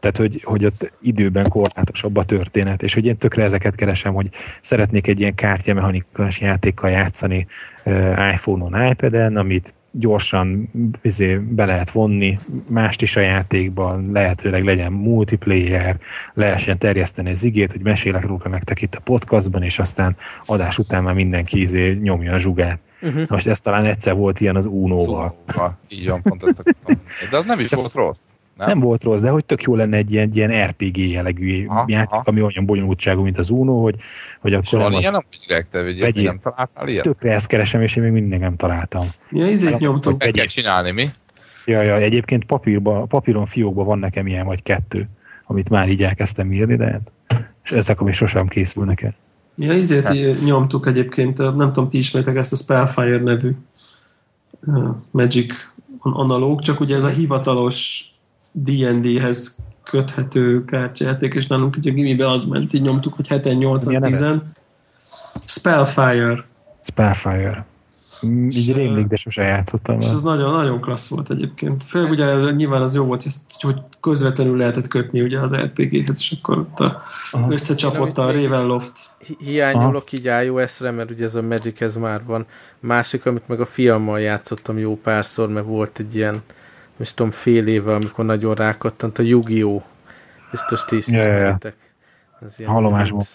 Tehát, 0.00 0.16
hogy, 0.16 0.40
hogy 0.44 0.64
ott 0.64 0.92
időben 1.02 1.48
korlátosabb 1.48 2.16
a 2.16 2.24
történet, 2.24 2.82
és 2.82 2.94
hogy 2.94 3.06
én 3.06 3.16
tökre 3.16 3.42
ezeket 3.42 3.74
keresem, 3.74 4.14
hogy 4.14 4.28
szeretnék 4.60 5.06
egy 5.06 5.20
ilyen 5.20 5.34
kártyamechanikus 5.34 6.40
játékkal 6.40 6.90
játszani 6.90 7.46
uh, 7.84 8.32
iPhone-on, 8.32 8.90
iPad-en, 8.90 9.36
amit 9.36 9.74
gyorsan 9.90 10.70
izé, 11.02 11.36
be 11.36 11.64
lehet 11.64 11.90
vonni 11.90 12.38
mást 12.68 13.02
is 13.02 13.16
a 13.16 13.20
játékban, 13.20 14.10
lehetőleg 14.12 14.64
legyen 14.64 14.92
multiplayer, 14.92 15.98
lehessen 16.34 16.78
terjeszteni 16.78 17.30
az 17.30 17.44
igét, 17.44 17.72
hogy 17.72 17.80
mesélek 17.80 18.26
róla 18.26 18.48
nektek 18.48 18.82
itt 18.82 18.94
a 18.94 19.00
podcastban, 19.00 19.62
és 19.62 19.78
aztán 19.78 20.16
adás 20.46 20.78
után 20.78 21.02
már 21.02 21.14
mindenki 21.14 21.60
izé 21.60 21.92
nyomja 22.02 22.34
a 22.34 22.38
zsugát. 22.38 22.80
Uh-huh. 23.02 23.22
Most 23.28 23.46
ez 23.46 23.60
talán 23.60 23.84
egyszer 23.84 24.14
volt 24.14 24.40
ilyen 24.40 24.56
az 24.56 24.66
Uno-val. 24.66 25.36
Így 25.88 26.08
van, 26.08 26.22
pont 26.22 26.42
ezt 26.42 26.62
De 27.30 27.36
az 27.36 27.46
nem 27.46 27.58
is 27.58 27.72
volt 27.72 27.92
rossz. 27.92 28.20
Nem? 28.58 28.68
nem 28.68 28.80
volt 28.80 29.02
rossz, 29.02 29.20
de 29.20 29.30
hogy 29.30 29.44
tök 29.44 29.62
jó 29.62 29.76
lenne 29.76 29.96
egy 29.96 30.12
ilyen, 30.12 30.30
ilyen 30.32 30.66
RPG 30.66 30.96
jellegű 30.96 31.66
aha, 31.66 31.84
játék, 31.86 32.12
aha. 32.12 32.22
ami 32.24 32.42
olyan 32.42 32.66
bonyolultságú, 32.66 33.22
mint 33.22 33.38
az 33.38 33.50
Uno, 33.50 33.82
hogy, 33.82 33.94
hogy 34.40 34.54
akkor... 34.54 34.78
Van 34.78 34.92
ilyen, 34.92 35.12
nem 35.12 35.24
úgy 35.30 35.38
direkt, 35.46 35.70
te 35.70 35.82
vegyél, 35.82 36.22
nem 36.22 36.38
találtál 36.38 36.88
ilyet? 36.88 37.02
Tökre 37.02 37.32
ezt 37.32 37.46
keresem, 37.46 37.82
és 37.82 37.96
én 37.96 38.02
még 38.02 38.12
mindig 38.12 38.38
nem 38.38 38.56
találtam. 38.56 39.06
Ja, 39.30 39.44
ezért 39.44 39.78
nyomtuk. 39.78 40.18
Meg 40.18 40.30
kell 40.30 40.46
csinálni, 40.46 40.90
mi? 40.90 41.10
Ja, 41.66 41.82
ja, 41.82 41.96
egyébként 41.96 42.44
papírba, 42.44 43.04
papíron, 43.04 43.46
fiókban 43.46 43.86
van 43.86 43.98
nekem 43.98 44.26
ilyen, 44.26 44.46
vagy 44.46 44.62
kettő, 44.62 45.08
amit 45.46 45.70
már 45.70 45.88
így 45.88 46.02
elkezdtem 46.02 46.52
írni, 46.52 46.76
de 46.76 46.84
hát- 46.84 47.10
és 47.64 47.70
ezek, 47.70 48.00
ami 48.00 48.12
sosem 48.12 48.46
készülnek 48.46 49.02
el. 49.02 49.14
Ja, 49.56 49.72
ezért 49.72 50.06
hát. 50.06 50.44
nyomtuk 50.44 50.86
egyébként, 50.86 51.38
nem 51.38 51.72
tudom, 51.72 51.88
ti 51.88 51.96
ismertek 51.96 52.36
ezt 52.36 52.52
a 52.52 52.56
Spellfire 52.56 53.18
nevű 53.18 53.50
Magic 55.10 55.54
analóg, 56.00 56.60
csak 56.60 56.80
ugye 56.80 56.94
ez 56.94 57.02
a 57.02 57.08
hivatalos 57.08 58.04
D&D-hez 58.62 59.56
köthető 59.84 60.64
kártyajáték, 60.64 61.34
és 61.34 61.46
nálunk 61.46 61.76
ugye 61.76 61.90
gimibe 61.90 62.30
az 62.30 62.44
ment, 62.44 62.72
így 62.72 62.82
nyomtuk, 62.82 63.14
hogy 63.14 63.28
7 63.28 63.58
8 63.58 63.86
10 63.86 64.24
Spellfire. 65.44 66.44
Spellfire. 66.82 67.66
Mm, 68.26 68.48
így 68.48 68.72
rémlik, 68.74 69.06
de 69.06 69.16
sose 69.16 69.42
játszottam. 69.42 70.00
És 70.00 70.06
ez 70.06 70.22
nagyon, 70.22 70.52
nagyon 70.52 70.80
klassz 70.80 71.08
volt 71.08 71.30
egyébként. 71.30 71.84
Főleg 71.84 72.10
ugye 72.10 72.50
nyilván 72.50 72.82
az 72.82 72.94
jó 72.94 73.04
volt, 73.04 73.24
hogy 73.60 73.80
közvetlenül 74.00 74.56
lehetett 74.56 74.88
kötni 74.88 75.20
ugye 75.20 75.40
az 75.40 75.56
RPG-hez, 75.56 76.18
és 76.18 76.34
akkor 76.40 76.58
ott 76.58 76.80
a, 76.80 77.02
összecsapott 77.48 78.18
a 78.18 78.32
Ravenloft. 78.32 78.92
Hiányolok 79.38 80.04
Aha. 80.06 80.40
így 80.40 80.46
iOS-re, 80.46 80.90
mert 80.90 81.10
ugye 81.10 81.24
ez 81.24 81.34
a 81.34 81.42
Magic 81.42 81.80
ez 81.80 81.96
már 81.96 82.20
van. 82.24 82.46
Másik, 82.80 83.26
amit 83.26 83.48
meg 83.48 83.60
a 83.60 83.66
fiammal 83.66 84.20
játszottam 84.20 84.78
jó 84.78 84.96
párszor, 84.96 85.48
mert 85.48 85.66
volt 85.66 85.98
egy 85.98 86.14
ilyen 86.14 86.36
most 86.98 87.16
tudom, 87.16 87.30
fél 87.30 87.66
éve, 87.66 87.94
amikor 87.94 88.24
nagyon 88.24 88.54
rákattant 88.54 89.18
a 89.18 89.22
Yu-Gi-Oh! 89.22 89.82
Biztos 90.50 90.84
ti 90.84 90.96
is 90.96 91.06
ismeritek. 91.06 91.74
Ez 92.40 92.58
ilyen, 92.58 92.70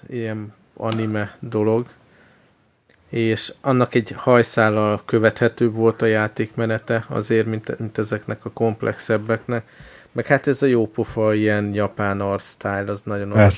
ilyen 0.08 0.54
anime 0.78 1.38
dolog. 1.40 1.86
És 3.10 3.54
annak 3.62 3.96
egy 3.96 4.14
hajszállal 4.16 5.02
követhetőbb 5.06 5.74
volt 5.76 6.02
a 6.02 6.06
játékmenete 6.06 7.06
azért, 7.08 7.46
mint, 7.46 7.80
mint 7.80 7.98
ezeknek 7.98 8.46
a 8.46 8.50
komplexebbeknek. 8.50 9.68
Meg 10.12 10.26
hát 10.26 10.48
ez 10.48 10.62
a 10.62 10.66
jó 10.66 10.88
pofa, 10.88 11.34
ilyen 11.34 11.74
japán 11.74 12.22
art 12.22 12.44
style, 12.44 12.86
az 12.88 13.02
nagyon 13.02 13.32
olyan. 13.32 13.52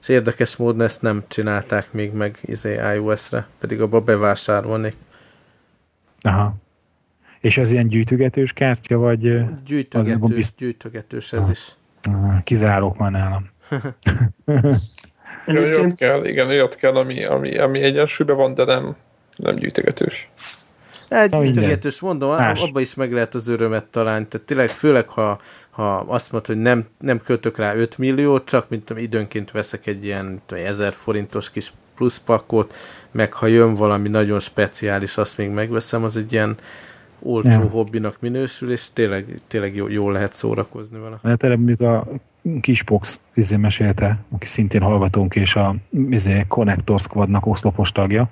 És 0.00 0.08
érdekes 0.08 0.56
módon 0.56 0.80
ezt 0.82 1.02
nem 1.02 1.22
csinálták 1.28 1.92
még 1.92 2.12
meg 2.12 2.38
izé, 2.40 2.80
iOS-re, 2.94 3.46
pedig 3.58 3.80
abba 3.80 4.00
bevásárolni. 4.00 4.94
Aha. 6.20 6.54
És 7.40 7.58
az 7.58 7.70
ilyen 7.70 7.86
gyűjtögetős 7.86 8.52
kártya, 8.52 8.96
vagy... 8.96 9.44
Gyűjtögetős, 9.64 10.34
bizt... 10.34 10.56
gyűjtögetős 10.56 11.32
ez 11.32 11.44
ah. 11.44 11.50
is. 11.50 11.68
Ah, 12.02 12.42
kizárok 12.42 12.98
már 12.98 13.10
nálam. 13.10 13.50
Igen, 15.46 15.62
olyat 15.62 15.94
kell, 15.94 16.24
igen, 16.24 16.48
olyat 16.48 16.74
kell, 16.74 16.96
ami, 16.96 17.24
ami, 17.24 17.58
ami 17.58 17.80
egyensúlyban 17.80 18.36
van, 18.36 18.54
de 18.54 18.64
nem, 18.64 18.96
nem 19.36 19.56
gyűjtögetős. 19.56 20.30
Egy 21.08 21.30
gyűjtögetős, 21.30 22.00
mondom, 22.00 22.36
Más. 22.36 22.62
abba 22.62 22.80
is 22.80 22.94
meg 22.94 23.12
lehet 23.12 23.34
az 23.34 23.48
örömet 23.48 23.84
találni. 23.84 24.26
Tehát 24.26 24.46
tényleg, 24.46 24.68
főleg, 24.68 25.08
ha, 25.08 25.40
ha 25.70 25.96
azt 25.96 26.32
mondod, 26.32 26.54
hogy 26.54 26.62
nem, 26.62 26.86
nem 26.98 27.20
költök 27.20 27.56
rá 27.56 27.74
5 27.74 27.98
milliót, 27.98 28.44
csak 28.44 28.68
mint 28.68 28.84
tudom, 28.84 29.02
időnként 29.02 29.50
veszek 29.50 29.86
egy 29.86 30.04
ilyen 30.04 30.40
1000 30.48 30.92
forintos 30.92 31.50
kis 31.50 31.72
pluszpakot, 31.96 32.74
meg 33.10 33.32
ha 33.32 33.46
jön 33.46 33.74
valami 33.74 34.08
nagyon 34.08 34.40
speciális, 34.40 35.16
azt 35.16 35.38
még 35.38 35.50
megveszem, 35.50 36.04
az 36.04 36.16
egy 36.16 36.32
ilyen 36.32 36.56
olcsó 37.22 37.48
ja. 37.48 37.68
hobbinak 37.68 38.16
minősül, 38.20 38.70
és 38.70 38.86
tényleg, 38.92 39.40
tényleg 39.46 39.74
jól, 39.74 39.90
jól 39.90 40.12
lehet 40.12 40.32
szórakozni 40.32 40.98
vele. 40.98 41.18
Mert 41.22 41.44
erre 41.44 41.56
mondjuk 41.56 41.80
a 41.80 42.06
Kisbox 42.60 43.20
izé 43.34 43.56
mesélte, 43.56 44.18
aki 44.30 44.46
szintén 44.46 44.80
hallgatónk, 44.80 45.34
és 45.34 45.54
a 45.54 45.74
izé, 46.10 46.44
Connector 46.48 47.00
Squadnak 47.00 47.46
oszlopos 47.46 47.92
tagja, 47.92 48.28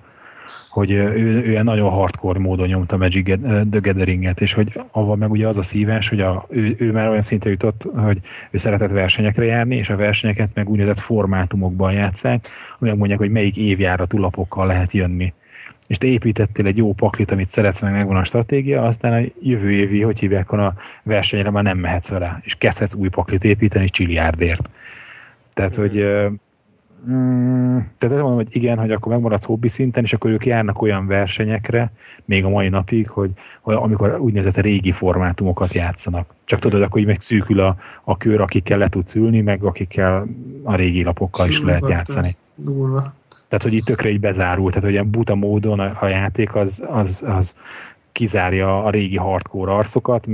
hogy 0.70 0.90
ő, 0.90 1.42
ő 1.44 1.62
nagyon 1.62 1.90
hardcore 1.90 2.38
módon 2.38 2.66
nyomta 2.66 2.96
Magic 2.96 3.24
the 3.70 3.78
Gathering-et, 3.80 4.40
és 4.40 4.52
hogy 4.52 4.80
avval 4.90 5.16
meg 5.16 5.30
ugye 5.30 5.48
az 5.48 5.58
a 5.58 5.62
szívás, 5.62 6.08
hogy 6.08 6.20
a, 6.20 6.46
ő, 6.48 6.74
ő 6.78 6.92
már 6.92 7.08
olyan 7.08 7.20
szinten 7.20 7.50
jutott, 7.50 7.86
hogy 7.94 8.18
ő 8.50 8.56
szeretett 8.56 8.90
versenyekre 8.90 9.44
járni, 9.44 9.76
és 9.76 9.90
a 9.90 9.96
versenyeket 9.96 10.50
meg 10.54 10.68
úgynevezett 10.68 11.00
formátumokban 11.00 11.92
játszák, 11.92 12.48
amelyek 12.78 12.98
mondják, 12.98 13.18
hogy 13.18 13.30
melyik 13.30 13.56
évjáratú 13.56 14.18
lapokkal 14.18 14.66
lehet 14.66 14.92
jönni 14.92 15.32
és 15.88 15.98
te 15.98 16.06
építettél 16.06 16.66
egy 16.66 16.76
jó 16.76 16.92
paklit, 16.92 17.30
amit 17.30 17.48
szeretsz, 17.48 17.80
meg 17.80 17.92
megvan 17.92 18.16
a 18.16 18.24
stratégia, 18.24 18.82
aztán 18.82 19.22
a 19.22 19.26
jövő 19.40 19.70
évi, 19.70 20.02
hogy 20.02 20.18
hívják, 20.18 20.52
a 20.52 20.74
versenyre 21.02 21.50
már 21.50 21.62
nem 21.62 21.78
mehetsz 21.78 22.08
vele, 22.08 22.40
és 22.42 22.54
kezdhetsz 22.54 22.94
új 22.94 23.08
paklit 23.08 23.44
építeni 23.44 23.88
csiliárdért. 23.88 24.70
Tehát, 25.52 25.78
mm. 25.78 25.80
hogy 25.80 26.04
Mm, 27.06 27.78
tehát 27.98 28.14
ezt 28.14 28.22
mondom, 28.22 28.34
hogy 28.34 28.56
igen, 28.56 28.78
hogy 28.78 28.90
akkor 28.90 29.12
megmaradsz 29.12 29.44
hobbi 29.44 29.68
szinten, 29.68 30.04
és 30.04 30.12
akkor 30.12 30.30
ők 30.30 30.46
járnak 30.46 30.82
olyan 30.82 31.06
versenyekre, 31.06 31.92
még 32.24 32.44
a 32.44 32.48
mai 32.48 32.68
napig, 32.68 33.08
hogy, 33.08 33.30
hogy 33.60 33.74
amikor 33.74 34.18
úgynevezett 34.20 34.64
régi 34.64 34.92
formátumokat 34.92 35.72
játszanak. 35.72 36.34
Csak 36.44 36.58
tudod, 36.58 36.82
akkor 36.82 37.00
így 37.00 37.06
meg 37.06 37.20
szűkül 37.20 37.60
a, 37.60 37.76
a 38.04 38.16
kör, 38.16 38.40
akikkel 38.40 38.78
le 38.78 38.88
tudsz 38.88 39.14
ülni, 39.14 39.40
meg 39.40 39.62
akikkel 39.62 40.26
a 40.62 40.74
régi 40.74 41.02
lapokkal 41.02 41.48
is 41.48 41.60
lehet 41.60 41.88
játszani. 41.88 42.34
Durva. 42.54 43.14
Tehát, 43.48 43.64
hogy 43.64 43.72
itt 43.72 43.84
tökre 43.84 44.08
így 44.08 44.20
bezárult, 44.20 44.68
tehát, 44.68 44.84
hogy 44.84 44.92
ilyen 44.92 45.10
buta 45.10 45.34
módon 45.34 45.80
a, 45.80 45.92
a 46.00 46.06
játék 46.06 46.54
az, 46.54 46.82
az, 46.86 47.22
az 47.26 47.54
kizárja 48.12 48.84
a 48.84 48.90
régi 48.90 49.16
hardcore 49.16 49.72
arcokat, 49.72 50.26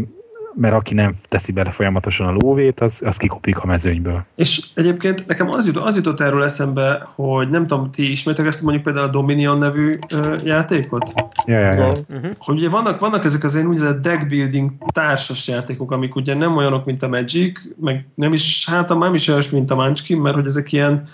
mert 0.57 0.75
aki 0.75 0.95
nem 0.95 1.15
teszi 1.29 1.53
bele 1.53 1.71
folyamatosan 1.71 2.27
a 2.27 2.37
lóvét, 2.41 2.81
az, 2.81 3.03
az 3.05 3.17
kikopik 3.17 3.59
a 3.59 3.67
mezőnyből. 3.67 4.25
És 4.35 4.63
egyébként 4.75 5.27
nekem 5.27 5.51
az 5.51 5.67
jutott, 5.67 5.85
az 5.85 5.97
jutott 5.97 6.21
erről 6.21 6.45
eszembe, 6.45 7.09
hogy 7.15 7.49
nem 7.49 7.67
tudom, 7.67 7.91
ti 7.91 8.11
ismertek 8.11 8.47
ezt 8.47 8.63
mondjuk 8.63 8.85
például 8.85 9.07
a 9.07 9.11
Dominion 9.11 9.59
nevű 9.59 9.99
ö, 10.15 10.35
játékot? 10.45 11.13
Ja, 11.47 11.59
ja, 11.59 11.75
ja. 11.75 11.89
Uh-huh. 11.89 12.31
Hogy 12.39 12.57
ugye 12.57 12.69
vannak, 12.69 13.01
vannak 13.01 13.25
ezek 13.25 13.45
az 13.45 13.55
én 13.55 13.67
úgynevezett 13.67 14.03
deck 14.03 14.27
building 14.27 14.71
társas 14.93 15.49
játékok, 15.49 15.91
amik 15.91 16.15
ugye 16.15 16.35
nem 16.35 16.57
olyanok, 16.57 16.85
mint 16.85 17.03
a 17.03 17.09
Magic, 17.09 17.61
meg 17.81 18.07
nem 18.15 18.33
is, 18.33 18.69
hát 18.69 18.89
nem 18.89 19.15
is 19.15 19.29
olyas, 19.29 19.51
mint 19.51 19.71
a 19.71 19.77
Munchkin, 19.77 20.19
mert 20.19 20.35
hogy 20.35 20.47
ezek 20.47 20.73
ilyen 20.73 21.09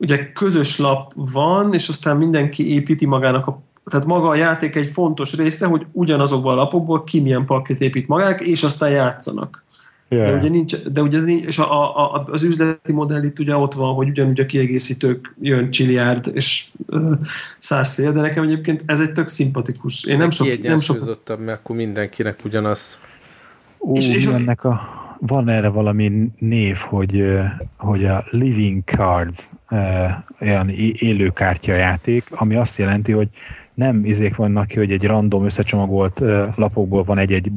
ugye 0.00 0.32
közös 0.32 0.78
lap 0.78 1.12
van, 1.14 1.74
és 1.74 1.88
aztán 1.88 2.16
mindenki 2.16 2.72
építi 2.72 3.06
magának 3.06 3.46
a 3.46 3.62
tehát 3.84 4.06
maga 4.06 4.28
a 4.28 4.34
játék 4.34 4.76
egy 4.76 4.90
fontos 4.92 5.34
része, 5.34 5.66
hogy 5.66 5.86
ugyanazokban 5.92 6.52
a 6.52 6.56
lapokból 6.56 7.04
ki 7.04 7.20
milyen 7.20 7.44
paklit 7.44 7.80
épít 7.80 8.08
magák, 8.08 8.40
és 8.40 8.62
aztán 8.62 8.90
játszanak. 8.90 9.64
Yeah. 10.08 10.30
De 10.30 10.38
ugye 10.38 10.48
nincs, 10.48 10.76
de 10.76 11.02
ugye 11.02 11.20
nincs, 11.20 11.46
és 11.46 11.58
a, 11.58 12.14
a, 12.14 12.24
az 12.30 12.42
üzleti 12.42 12.92
modell 12.92 13.22
itt 13.22 13.38
ugye 13.38 13.56
ott 13.56 13.74
van, 13.74 13.94
hogy 13.94 14.08
ugyanúgy 14.08 14.40
a 14.40 14.46
kiegészítők 14.46 15.34
jön 15.40 15.70
csiliárd 15.70 16.30
és 16.34 16.66
százfél, 17.58 18.12
de 18.12 18.20
nekem 18.20 18.44
egyébként 18.44 18.82
ez 18.86 19.00
egy 19.00 19.12
tök 19.12 19.28
szimpatikus. 19.28 20.04
Én 20.04 20.16
nem 20.16 20.30
sok, 20.30 20.62
nem 20.62 20.80
sok... 20.80 21.26
mert 21.26 21.58
akkor 21.58 21.76
mindenkinek 21.76 22.40
ugyanaz. 22.44 22.98
Ó, 23.78 23.94
és, 23.94 24.08
és 24.08 24.26
ennek 24.26 24.64
a 24.64 24.99
van 25.20 25.48
erre 25.48 25.68
valami 25.68 26.30
név, 26.38 26.76
hogy, 26.76 27.38
hogy 27.78 28.04
a 28.04 28.24
Living 28.30 28.82
Cards 28.84 29.50
olyan 30.40 30.68
élőkártya 30.98 31.74
játék, 31.74 32.26
ami 32.30 32.54
azt 32.54 32.78
jelenti, 32.78 33.12
hogy 33.12 33.28
nem 33.74 34.04
izék 34.04 34.36
vannak 34.36 34.66
ki, 34.66 34.78
hogy 34.78 34.92
egy 34.92 35.04
random 35.04 35.44
összecsomagolt 35.44 36.22
lapokból 36.54 37.02
van 37.02 37.18
egy-egy 37.18 37.52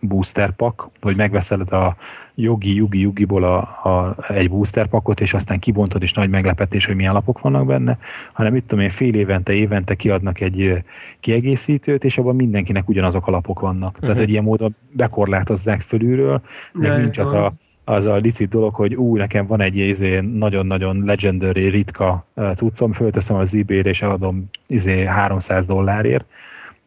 booster 0.00 0.50
pack, 0.50 0.88
hogy 1.00 1.16
megveszeled 1.16 1.72
a 1.72 1.96
jogi, 2.34 2.74
jugi, 2.74 3.00
jugiból 3.00 3.44
a, 3.44 3.58
a, 3.58 4.16
egy 4.28 4.50
booster 4.50 4.86
pakot, 4.86 5.20
és 5.20 5.34
aztán 5.34 5.58
kibontod, 5.58 6.02
és 6.02 6.12
nagy 6.12 6.30
meglepetés, 6.30 6.86
hogy 6.86 6.96
milyen 6.96 7.12
lapok 7.12 7.40
vannak 7.40 7.66
benne, 7.66 7.98
hanem 8.32 8.52
mit 8.52 8.64
tudom 8.64 8.84
én, 8.84 8.90
fél 8.90 9.14
évente, 9.14 9.52
évente 9.52 9.94
kiadnak 9.94 10.40
egy 10.40 10.84
kiegészítőt, 11.20 12.04
és 12.04 12.18
abban 12.18 12.36
mindenkinek 12.36 12.88
ugyanazok 12.88 13.26
a 13.26 13.30
lapok 13.30 13.60
vannak. 13.60 13.90
Uh-huh. 13.92 14.06
Tehát 14.06 14.18
egy 14.18 14.30
ilyen 14.30 14.44
módon 14.44 14.76
bekorlátozzák 14.92 15.80
fölülről, 15.80 16.40
meg 16.72 17.00
nincs 17.00 17.18
az 17.18 17.32
a 17.32 17.52
az 17.84 18.06
a 18.06 18.16
licit 18.16 18.48
dolog, 18.48 18.74
hogy 18.74 18.94
ú, 18.94 19.16
nekem 19.16 19.46
van 19.46 19.60
egy 19.60 19.76
izé 19.76 20.20
nagyon-nagyon 20.20 21.02
legendary, 21.04 21.68
ritka 21.68 22.26
uh, 22.34 22.54
tudszom, 22.54 22.92
fölteszem 22.92 23.36
az 23.36 23.54
ebay 23.54 23.80
és 23.82 24.02
eladom 24.02 24.50
izé 24.66 25.04
300 25.04 25.66
dollárért. 25.66 26.24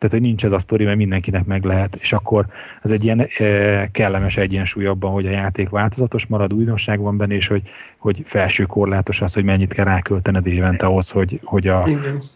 Tehát, 0.04 0.18
hogy 0.18 0.28
nincs 0.28 0.46
ez 0.46 0.52
a 0.52 0.60
sztori, 0.60 0.84
mert 0.84 0.98
mindenkinek 0.98 1.46
meg 1.46 1.64
lehet, 1.64 1.96
és 1.96 2.14
akkor 2.14 2.46
ez 2.82 2.92
egy 2.92 3.04
ilyen 3.04 3.28
e, 3.38 3.88
kellemes 3.92 4.38
egyensúly 4.38 4.86
abban, 4.86 5.12
hogy 5.12 5.26
a 5.26 5.30
játék 5.30 5.70
változatos 5.70 6.26
marad, 6.26 6.54
újdonság 6.54 7.00
van 7.00 7.18
benne, 7.18 7.34
és 7.34 7.48
hogy, 7.48 7.62
hogy 7.98 8.22
felső 8.26 8.64
korlátos 8.64 9.22
az, 9.22 9.34
hogy 9.34 9.44
mennyit 9.44 9.74
kell 9.74 9.86
ráköltened 9.86 10.48
évente 10.48 10.86
ahhoz, 10.86 11.10
hogy, 11.10 11.40
hogy 11.44 11.68
a, 11.68 11.88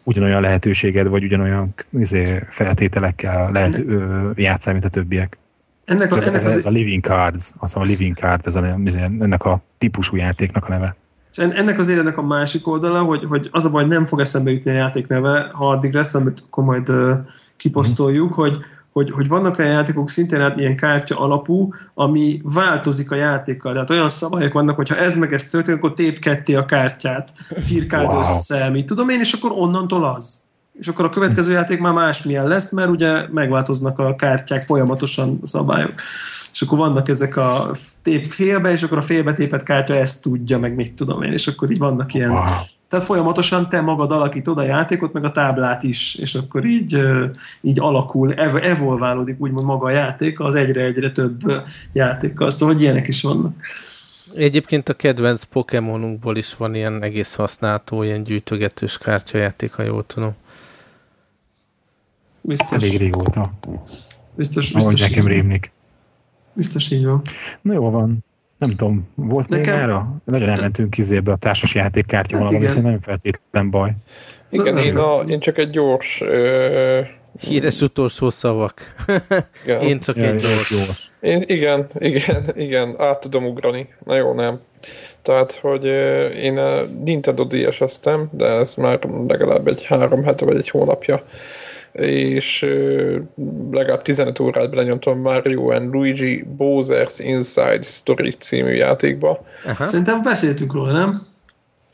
ugyanolyan 0.03 0.41
lehetőséged, 0.41 1.07
vagy 1.07 1.23
ugyanolyan 1.23 1.73
izé, 1.89 2.43
feltételekkel 2.49 3.51
lehet 3.51 3.77
ö, 3.77 4.29
játszani, 4.35 4.73
mint 4.79 4.87
a 4.87 4.99
többiek. 4.99 5.37
Ennek 5.85 6.13
a, 6.13 6.17
ez, 6.17 6.25
ennek 6.25 6.35
ez, 6.35 6.45
ez 6.45 6.65
a 6.65 6.69
Living 6.69 7.03
Cards, 7.03 7.53
azt 7.57 7.75
mondom, 7.75 7.93
a 7.93 7.97
Living 7.97 8.17
Card, 8.17 8.47
ez 8.47 8.55
a, 8.55 8.63
ennek 9.19 9.45
a 9.45 9.61
típusú 9.77 10.15
játéknak 10.15 10.65
a 10.65 10.69
neve. 10.69 10.95
És 11.31 11.37
ennek 11.37 11.79
az 11.79 11.89
ennek 11.89 12.17
a 12.17 12.21
másik 12.21 12.67
oldala, 12.67 13.03
hogy, 13.03 13.23
hogy 13.23 13.49
az 13.51 13.65
a 13.65 13.69
baj, 13.69 13.85
nem 13.85 14.05
fog 14.05 14.19
eszembe 14.19 14.51
jutni 14.51 14.71
a 14.71 14.73
játék 14.73 15.07
neve, 15.07 15.49
ha 15.53 15.69
addig 15.69 15.93
lesz, 15.93 16.13
amit 16.13 16.43
akkor 16.47 16.63
majd 16.63 16.89
uh, 16.89 17.17
kiposztoljuk, 17.57 18.29
mm. 18.29 18.33
hogy, 18.33 18.57
hogy, 18.91 19.11
hogy 19.11 19.27
vannak 19.27 19.59
olyan 19.59 19.71
játékok 19.71 20.09
szintén 20.09 20.39
hát 20.39 20.57
ilyen 20.57 20.75
kártya 20.75 21.19
alapú, 21.19 21.73
ami 21.93 22.41
változik 22.43 23.11
a 23.11 23.15
játékkal. 23.15 23.71
Tehát 23.71 23.89
olyan 23.89 24.09
szabályok 24.09 24.53
vannak, 24.53 24.75
hogy 24.75 24.89
ha 24.89 24.97
ez 24.97 25.17
meg 25.17 25.33
ez 25.33 25.43
történik, 25.43 25.83
akkor 25.83 25.93
tép 25.93 26.19
ketté 26.19 26.55
a 26.55 26.65
kártyát, 26.65 27.33
firkáld 27.61 28.07
wow. 28.07 28.19
össze, 28.19 28.69
mit 28.69 28.85
tudom 28.85 29.09
én, 29.09 29.19
és 29.19 29.33
akkor 29.33 29.51
onnantól 29.51 30.05
az 30.05 30.45
és 30.79 30.87
akkor 30.87 31.05
a 31.05 31.09
következő 31.09 31.51
játék 31.51 31.79
már 31.79 31.93
másmilyen 31.93 32.47
lesz, 32.47 32.71
mert 32.71 32.89
ugye 32.89 33.27
megváltoznak 33.31 33.99
a 33.99 34.15
kártyák 34.15 34.63
folyamatosan 34.63 35.39
szabályok. 35.41 35.93
És 36.53 36.61
akkor 36.61 36.77
vannak 36.77 37.09
ezek 37.09 37.37
a 37.37 37.71
tép 38.01 38.25
félbe, 38.25 38.71
és 38.71 38.83
akkor 38.83 38.97
a 38.97 39.01
félbe 39.01 39.33
tépet 39.33 39.63
kártya 39.63 39.95
ezt 39.95 40.21
tudja, 40.21 40.59
meg 40.59 40.75
mit 40.75 40.93
tudom 40.93 41.21
én, 41.21 41.31
és 41.31 41.47
akkor 41.47 41.71
így 41.71 41.77
vannak 41.77 42.13
ilyen... 42.13 42.29
Wow. 42.29 42.41
Tehát 42.87 43.05
folyamatosan 43.05 43.69
te 43.69 43.81
magad 43.81 44.11
alakítod 44.11 44.57
a 44.57 44.63
játékot, 44.63 45.13
meg 45.13 45.23
a 45.23 45.31
táblát 45.31 45.83
is, 45.83 46.15
és 46.15 46.35
akkor 46.35 46.65
így, 46.65 47.01
így 47.61 47.79
alakul, 47.79 48.33
ev- 48.33 48.65
evolválódik 48.65 49.39
úgymond 49.39 49.65
maga 49.65 49.85
a 49.85 49.91
játék 49.91 50.39
az 50.39 50.55
egyre-egyre 50.55 51.11
több 51.11 51.39
játékkal, 51.93 52.49
szóval 52.49 52.73
hogy 52.73 52.83
ilyenek 52.83 53.07
is 53.07 53.21
vannak. 53.21 53.55
Egyébként 54.35 54.89
a 54.89 54.93
kedvenc 54.93 55.43
Pokémonunkból 55.43 56.37
is 56.37 56.55
van 56.55 56.75
ilyen 56.75 57.03
egész 57.03 57.35
használható, 57.35 58.03
ilyen 58.03 58.23
gyűjtögetős 58.23 58.97
kártyajáték, 58.97 59.73
ha 59.73 59.83
jól 59.83 60.05
tudom. 60.05 60.35
Biztos. 62.41 62.83
Elég 62.83 62.97
régóta. 62.97 63.51
Biztos, 64.35 64.71
biztos. 64.71 64.83
Ahogy 64.83 64.99
nekem 64.99 65.27
rémlik. 65.27 65.71
Biztos 66.53 66.91
így 66.91 67.05
van. 67.05 67.21
Na 67.61 67.73
jó 67.73 67.89
van. 67.89 68.23
Nem 68.57 68.69
tudom, 68.69 69.07
volt 69.15 69.47
Nekem... 69.47 69.73
még 69.73 69.83
erre? 69.83 70.05
Nagyon 70.23 70.49
elmentünk 70.49 70.89
kizébe 70.89 71.31
a 71.31 71.35
társas 71.35 71.75
játékkártya 71.75 72.37
hát 72.37 72.45
valami, 72.45 72.81
nem 72.81 73.01
feltétlen 73.01 73.69
baj. 73.69 73.91
Igen, 74.49 74.77
én, 74.77 74.97
a, 74.97 75.21
én 75.21 75.39
csak 75.39 75.57
egy 75.57 75.69
gyors... 75.69 76.21
Ö... 76.21 77.01
Híres 77.39 77.81
utolsó 77.81 78.29
szavak. 78.29 78.95
Igen. 79.63 79.81
én 79.89 79.99
csak 79.99 80.15
ja, 80.15 80.23
egy 80.23 80.35
gyors. 80.35 80.69
gyors. 80.69 81.07
Én, 81.19 81.43
igen, 81.47 81.87
igen, 82.13 82.43
igen, 82.55 82.95
át 82.97 83.19
tudom 83.19 83.45
ugrani. 83.45 83.93
Na 84.05 84.15
jó, 84.15 84.33
nem. 84.33 84.59
Tehát, 85.21 85.51
hogy 85.51 85.85
én 86.35 86.57
a 86.57 86.81
Nintendo 86.81 87.43
DS-eztem, 87.43 88.29
de 88.31 88.45
ez 88.45 88.75
már 88.75 88.99
legalább 89.27 89.67
egy 89.67 89.85
három 89.85 90.23
hete 90.23 90.45
vagy 90.45 90.57
egy 90.57 90.69
hónapja 90.69 91.23
és 92.05 92.67
legalább 93.71 94.01
15 94.01 94.39
órát 94.39 94.69
belenyomtam 94.69 95.19
Mario 95.19 95.69
and 95.69 95.93
Luigi 95.93 96.45
Bowser's 96.57 97.15
Inside 97.17 97.81
Story 97.81 98.31
című 98.31 98.71
játékba. 98.71 99.45
Aha. 99.65 99.83
Szerintem 99.83 100.23
beszéltünk 100.23 100.73
róla, 100.73 100.91
nem? 100.91 101.25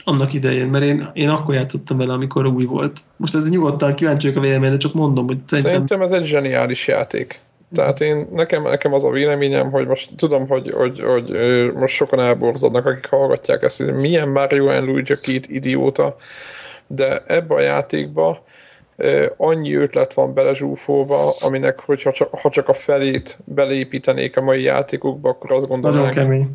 Annak 0.05 0.33
idején, 0.33 0.67
mert 0.67 0.83
én, 0.83 1.09
én 1.13 1.29
akkor 1.29 1.55
játszottam 1.55 1.97
vele, 1.97 2.13
amikor 2.13 2.45
új 2.45 2.65
volt. 2.65 2.99
Most 3.17 3.35
ez 3.35 3.49
nyugodtan 3.49 3.95
kíváncsi 3.95 4.27
vagyok 4.27 4.43
a 4.43 4.45
vélemény, 4.45 4.71
de 4.71 4.77
csak 4.77 4.93
mondom, 4.93 5.25
hogy 5.25 5.37
szerintem... 5.45 5.73
Szerintem 5.73 6.01
ez 6.01 6.11
egy 6.11 6.25
zseniális 6.25 6.87
játék. 6.87 7.39
Tehát 7.75 8.01
én, 8.01 8.27
nekem, 8.31 8.63
nekem 8.63 8.93
az 8.93 9.03
a 9.03 9.09
véleményem, 9.09 9.71
hogy 9.71 9.87
most 9.87 10.09
tudom, 10.15 10.47
hogy, 10.47 10.71
hogy, 10.71 10.99
hogy 10.99 11.31
most 11.73 11.95
sokan 11.95 12.19
elborzadnak, 12.19 12.85
akik 12.85 13.05
hallgatják 13.09 13.63
ezt, 13.63 13.83
hogy 13.83 13.93
milyen 13.93 14.29
Mario 14.29 14.67
and 14.67 14.87
Luigi 14.87 15.13
két 15.21 15.47
idióta, 15.47 16.15
de 16.87 17.23
ebbe 17.27 17.55
a 17.55 17.59
játékba 17.61 18.43
annyi 19.37 19.75
ötlet 19.75 20.13
van 20.13 20.33
belezsúfolva, 20.33 21.35
aminek, 21.39 21.79
hogyha 21.79 22.11
csak, 22.11 22.39
ha 22.39 22.49
csak 22.49 22.69
a 22.69 22.73
felét 22.73 23.37
belépítenék 23.43 24.37
a 24.37 24.41
mai 24.41 24.61
játékokba, 24.61 25.29
akkor 25.29 25.51
azt 25.51 25.67
gondolnánk, 25.67 26.13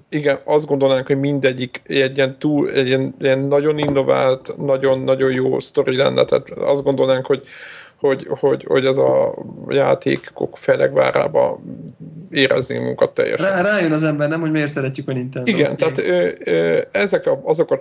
igen, 0.09 0.39
azt 0.45 0.67
gondolnánk, 0.67 1.07
hogy 1.07 1.19
mindegyik 1.19 1.83
egy 1.87 2.17
ilyen, 2.17 2.39
túl, 2.39 2.71
egy 2.71 2.87
ilyen, 2.87 3.15
ilyen 3.21 3.39
nagyon 3.39 3.79
innovált, 3.79 4.55
nagyon-nagyon 4.57 5.33
jó 5.33 5.61
sztori 5.61 5.97
lenne, 5.97 6.25
tehát 6.25 6.51
azt 6.51 6.83
gondolnánk, 6.83 7.27
hogy 7.27 7.43
hogy, 8.01 8.27
hogy, 8.29 8.65
hogy 8.69 8.87
ez 8.87 8.97
a 8.97 9.35
játékok 9.69 10.57
felegvárába 10.59 11.61
érezni 12.31 12.79
munkat 12.79 13.15
teljesen. 13.15 13.51
Rá, 13.51 13.63
rájön 13.63 13.93
az 13.93 14.03
ember, 14.03 14.29
nem, 14.29 14.41
hogy 14.41 14.51
miért 14.51 14.69
szeretjük 14.69 15.09
a 15.09 15.13
Nintendo. 15.13 15.51
Igen, 15.51 15.77
tehát 15.77 15.99
ö, 15.99 16.31
ö, 16.45 16.81
ezek 16.91 17.27
a, 17.27 17.41
azok 17.45 17.71
a 17.71 17.81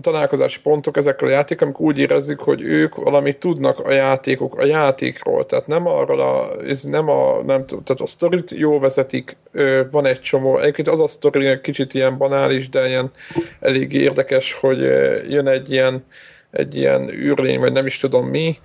találkozási 0.00 0.60
pontok 0.60 0.96
ezekkel 0.96 1.28
a 1.28 1.30
játékok, 1.30 1.62
amikor 1.62 1.86
úgy 1.86 1.98
érezzük, 1.98 2.40
hogy 2.40 2.62
ők 2.62 2.94
valamit 2.94 3.38
tudnak 3.38 3.78
a 3.78 3.92
játékok, 3.92 4.58
a 4.58 4.64
játékról, 4.64 5.46
tehát 5.46 5.66
nem 5.66 5.86
arról 5.86 6.20
a, 6.20 6.62
ez 6.68 6.82
nem 6.82 7.08
a, 7.08 7.42
nem, 7.42 7.66
tehát 7.66 8.00
a 8.00 8.06
sztorit 8.06 8.50
jól 8.50 8.80
vezetik, 8.80 9.36
ö, 9.52 9.82
van 9.90 10.06
egy 10.06 10.20
csomó, 10.20 10.58
egyébként 10.58 10.88
az 10.88 11.00
a 11.00 11.06
sztori 11.06 11.60
kicsit 11.60 11.94
ilyen 11.94 12.16
banális, 12.16 12.68
de 12.68 12.88
ilyen 12.88 13.10
elég 13.60 13.92
érdekes, 13.92 14.52
hogy 14.52 14.78
jön 15.28 15.48
egy 15.48 15.70
ilyen 15.70 16.04
egy 16.54 16.76
ilyen 16.76 17.10
űrlény, 17.10 17.58
vagy 17.58 17.72
nem 17.72 17.86
is 17.86 17.96
tudom 17.96 18.26
mi, 18.26 18.58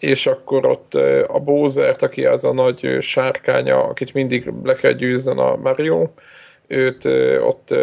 és 0.00 0.26
akkor 0.26 0.66
ott 0.66 0.94
a 1.26 1.38
Bowsert, 1.38 2.02
aki 2.02 2.24
az 2.24 2.44
a 2.44 2.52
nagy 2.52 2.96
sárkánya, 3.00 3.82
akit 3.82 4.14
mindig 4.14 4.52
le 4.62 4.74
kell 4.74 4.92
győzzen 4.92 5.38
a 5.38 5.56
Mario, 5.56 6.08
őt 6.66 7.04
ott 7.40 7.74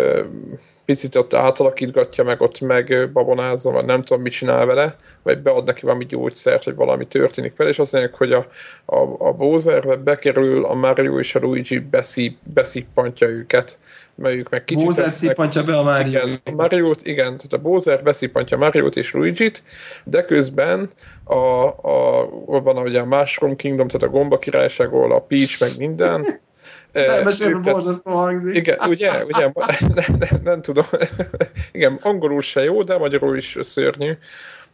picit 0.88 1.16
ott 1.16 1.34
átalakítgatja, 1.34 2.24
meg 2.24 2.42
ott 2.42 2.60
megbabonázza, 2.60 3.72
vagy 3.72 3.86
nem 3.86 4.02
tudom, 4.02 4.22
mit 4.22 4.32
csinál 4.32 4.66
vele, 4.66 4.96
vagy 5.24 5.40
bead 5.40 5.66
neki 5.66 5.82
valami 5.82 6.06
gyógyszert, 6.06 6.64
hogy 6.64 6.76
valami 6.76 7.06
történik 7.06 7.56
vele, 7.56 7.70
és 7.70 7.80
azt 7.80 7.92
mondják, 7.92 8.16
hogy 8.16 8.32
a, 8.32 8.48
a, 8.86 8.98
a 9.18 9.34
Bowserbe 9.34 9.96
bekerül 9.96 10.66
a 10.66 10.74
Mario 10.74 11.20
és 11.20 11.36
a 11.36 11.40
Luigi 11.40 11.80
beszíp, 11.80 12.38
beszippantja 12.44 13.28
őket, 13.28 13.80
mert 14.18 14.36
ők 14.36 14.50
meg 14.50 14.64
kicsit 14.64 14.84
Bowser 14.84 15.10
szippantja 15.10 15.64
be 15.64 15.78
a 15.78 15.84
Mario. 15.84 16.08
Igen, 16.08 16.42
Mario-t, 16.56 17.06
igen, 17.06 17.26
tehát 17.26 17.54
a 17.54 17.58
Bowser 17.58 18.04
beszippantja 18.04 18.58
Mario-t 18.58 18.96
és 18.96 19.14
Luigi-t, 19.14 19.64
de 20.04 20.26
közben 20.26 20.90
a, 21.24 21.34
a, 21.68 22.30
van 22.46 22.78
ugye 22.78 23.00
a 23.00 23.06
Mushroom 23.06 23.56
Kingdom, 23.56 23.88
tehát 23.88 24.08
a 24.08 24.10
Gomba 24.10 24.38
királyság, 24.38 24.88
ahol 24.88 25.12
a 25.12 25.20
Peach, 25.20 25.60
meg 25.60 25.72
minden, 25.78 26.26
Elmesélve 26.92 27.72
borzasztó 27.72 28.12
hangzik. 28.12 28.56
Igen, 28.56 28.78
ugye, 28.88 29.26
ugye, 29.26 29.52
nem, 29.96 30.16
nem, 30.20 30.40
nem 30.44 30.62
tudom. 30.62 30.86
Igen, 31.72 32.00
angolul 32.02 32.42
se 32.42 32.64
jó, 32.64 32.84
de 32.84 32.98
magyarul 32.98 33.38
is 33.38 33.58
szörnyű. 33.62 34.12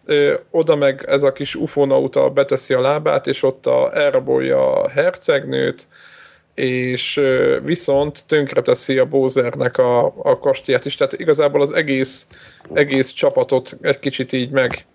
Ö, 0.05 0.33
oda 0.51 0.75
meg 0.75 1.03
ez 1.07 1.23
a 1.23 1.31
kis 1.31 1.55
ufonauta 1.55 2.29
beteszi 2.29 2.73
a 2.73 2.81
lábát, 2.81 3.27
és 3.27 3.43
ott 3.43 3.65
a, 3.65 3.97
elrabolja 3.97 4.81
a 4.81 4.89
hercegnőt, 4.89 5.87
és 6.55 7.21
viszont 7.63 8.27
tönkreteszi 8.27 8.97
a 8.97 9.05
Bowsernek 9.05 9.77
a, 9.77 10.05
a 10.05 10.39
kastélyát 10.39 10.85
is. 10.85 10.95
Tehát 10.95 11.13
igazából 11.13 11.61
az 11.61 11.71
egész, 11.71 12.27
egész 12.73 13.11
csapatot 13.11 13.77
egy 13.81 13.99
kicsit 13.99 14.33
így 14.33 14.49
meg, 14.49 14.85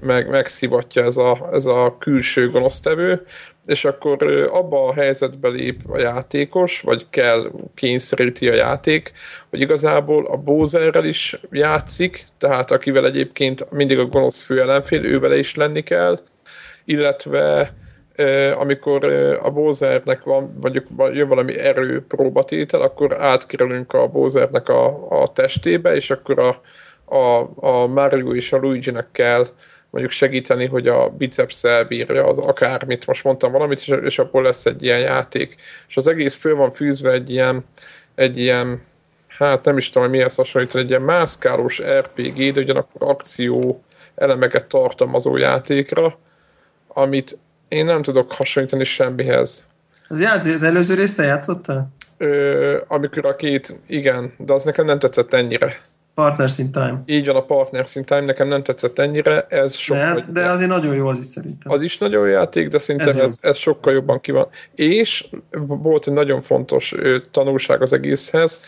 meg, 0.00 0.28
megszivatja 0.28 1.04
ez 1.04 1.16
a, 1.16 1.48
ez 1.52 1.66
a 1.66 1.96
külső 1.98 2.50
gonosztevő, 2.50 3.26
és 3.66 3.84
akkor 3.84 4.22
abba 4.52 4.84
a 4.84 4.94
helyzetbe 4.94 5.48
lép 5.48 5.80
a 5.88 5.98
játékos, 5.98 6.80
vagy 6.80 7.06
kell 7.10 7.50
kényszeríti 7.74 8.48
a 8.48 8.54
játék, 8.54 9.12
hogy 9.50 9.60
igazából 9.60 10.26
a 10.26 10.36
Bowserrel 10.36 11.04
is 11.04 11.40
játszik, 11.50 12.26
tehát 12.38 12.70
akivel 12.70 13.06
egyébként 13.06 13.70
mindig 13.70 13.98
a 13.98 14.04
gonosz 14.04 14.40
fő 14.40 14.60
ellenfél, 14.60 15.04
ővele 15.04 15.38
is 15.38 15.54
lenni 15.54 15.82
kell, 15.82 16.20
illetve 16.84 17.74
amikor 18.54 19.04
a 19.42 19.50
Bowsernek 19.50 20.22
van, 20.22 20.58
mondjuk 20.60 20.86
jön 21.12 21.28
valami 21.28 21.58
erő 21.58 22.04
próbatétel, 22.08 22.80
akkor 22.80 23.22
átkerülünk 23.22 23.92
a 23.92 24.06
Bowsernek 24.08 24.68
a, 24.68 25.10
a 25.22 25.32
testébe, 25.32 25.94
és 25.94 26.10
akkor 26.10 26.38
a, 26.38 26.60
a, 27.16 27.50
a 27.56 27.86
Mario 27.86 28.34
és 28.34 28.52
a 28.52 28.58
Luigi-nek 28.58 29.06
kell 29.12 29.46
mondjuk 29.90 30.14
segíteni, 30.14 30.66
hogy 30.66 30.88
a 30.88 31.08
biceps 31.08 31.64
elbírja 31.64 32.26
az 32.26 32.38
akármit, 32.38 33.06
most 33.06 33.24
mondtam 33.24 33.52
valamit, 33.52 33.80
és, 33.80 33.88
és 33.88 34.18
abból 34.18 34.42
lesz 34.42 34.66
egy 34.66 34.82
ilyen 34.82 35.00
játék. 35.00 35.56
És 35.88 35.96
az 35.96 36.06
egész 36.06 36.36
föl 36.36 36.56
van 36.56 36.72
fűzve 36.72 37.10
egy 37.10 37.30
ilyen, 37.30 37.64
egy 38.14 38.38
ilyen 38.38 38.82
hát 39.38 39.64
nem 39.64 39.76
is 39.76 39.88
tudom, 39.88 40.08
hogy 40.08 40.16
mihez 40.16 40.34
hasonlít, 40.34 40.74
egy 40.74 40.88
ilyen 40.88 41.02
mászkálós 41.02 41.82
RPG, 41.82 42.52
de 42.52 42.60
ugyanakkor 42.60 43.08
akció 43.08 43.82
elemeket 44.14 44.64
tartalmazó 44.64 45.36
játékra, 45.36 46.18
amit 46.88 47.38
én 47.68 47.84
nem 47.84 48.02
tudok 48.02 48.32
hasonlítani 48.32 48.84
semmihez. 48.84 49.66
Az, 50.08 50.20
jáz, 50.20 50.46
az 50.46 50.62
előző 50.62 50.94
részt 50.94 51.18
játszottál? 51.18 51.88
Ö, 52.16 52.80
amikor 52.88 53.26
a 53.26 53.36
két, 53.36 53.78
igen, 53.86 54.32
de 54.38 54.52
az 54.52 54.64
nekem 54.64 54.84
nem 54.84 54.98
tetszett 54.98 55.32
ennyire. 55.32 55.80
Partners 56.14 56.58
in 56.58 56.72
Time. 56.72 57.02
Így 57.06 57.26
van, 57.26 57.36
a 57.36 57.44
Partners 57.44 57.94
in 57.94 58.04
Time 58.04 58.20
nekem 58.20 58.48
nem 58.48 58.62
tetszett 58.62 58.98
ennyire, 58.98 59.46
ez 59.48 59.74
sokkal... 59.74 60.14
De, 60.14 60.40
de 60.40 60.50
azért 60.50 60.68
nagyon 60.68 60.94
jó 60.94 61.06
az 61.06 61.18
is 61.18 61.24
szerintem. 61.24 61.72
Az 61.72 61.82
is 61.82 61.98
nagyon 61.98 62.26
jó 62.26 62.32
játék, 62.32 62.68
de 62.68 62.78
szerintem 62.78 63.08
ez, 63.08 63.18
ez, 63.18 63.38
ez 63.40 63.56
sokkal 63.56 63.92
jobban 63.92 64.20
ki 64.20 64.30
van. 64.30 64.48
És 64.74 65.28
volt 65.66 66.06
egy 66.06 66.12
nagyon 66.12 66.40
fontos 66.40 66.92
ö, 66.92 67.18
tanulság 67.30 67.82
az 67.82 67.92
egészhez, 67.92 68.64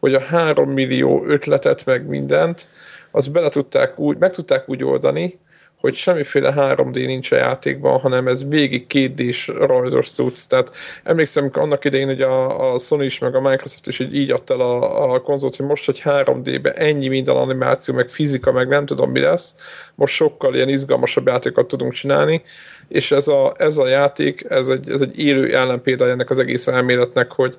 hogy 0.00 0.14
a 0.14 0.20
három 0.20 0.70
millió 0.70 1.24
ötletet, 1.26 1.86
meg 1.86 2.06
mindent, 2.06 2.68
az 3.10 3.26
bele 3.26 3.48
tudták 3.48 3.98
úgy, 3.98 4.16
meg 4.18 4.30
tudták 4.30 4.68
úgy 4.68 4.84
oldani, 4.84 5.38
hogy 5.82 5.94
semmiféle 5.94 6.54
3D 6.56 7.06
nincs 7.06 7.32
a 7.32 7.36
játékban, 7.36 8.00
hanem 8.00 8.28
ez 8.28 8.48
végig 8.48 8.86
2D-s 8.88 9.46
rajzos 9.46 10.10
cucc. 10.10 10.48
Tehát 10.48 10.72
emlékszem, 11.04 11.50
annak 11.52 11.84
idején, 11.84 12.06
hogy 12.06 12.22
a, 12.22 12.72
a 12.72 12.78
Sony 12.78 13.02
is, 13.02 13.18
meg 13.18 13.34
a 13.34 13.40
Microsoft 13.40 13.86
is 13.86 13.98
így, 13.98 14.14
így 14.14 14.30
adta 14.30 14.54
el 14.54 14.60
a, 14.60 15.12
a 15.12 15.20
konzolt, 15.20 15.56
hogy 15.56 15.66
most, 15.66 15.84
hogy 15.84 16.02
3D-be 16.04 16.72
ennyi 16.72 17.08
minden 17.08 17.36
animáció, 17.36 17.94
meg 17.94 18.08
fizika, 18.08 18.52
meg 18.52 18.68
nem 18.68 18.86
tudom 18.86 19.10
mi 19.10 19.20
lesz, 19.20 19.56
most 19.94 20.14
sokkal 20.14 20.54
ilyen 20.54 20.68
izgalmasabb 20.68 21.26
játékokat 21.26 21.68
tudunk 21.68 21.92
csinálni, 21.92 22.42
és 22.88 23.12
ez 23.12 23.28
a, 23.28 23.54
ez 23.56 23.76
a 23.76 23.88
játék, 23.88 24.44
ez 24.48 24.68
egy, 24.68 24.90
ez 24.90 25.00
egy 25.00 25.18
élő 25.18 25.56
ellenpéldája 25.56 26.12
ennek 26.12 26.30
az 26.30 26.38
egész 26.38 26.66
elméletnek, 26.66 27.32
hogy, 27.32 27.56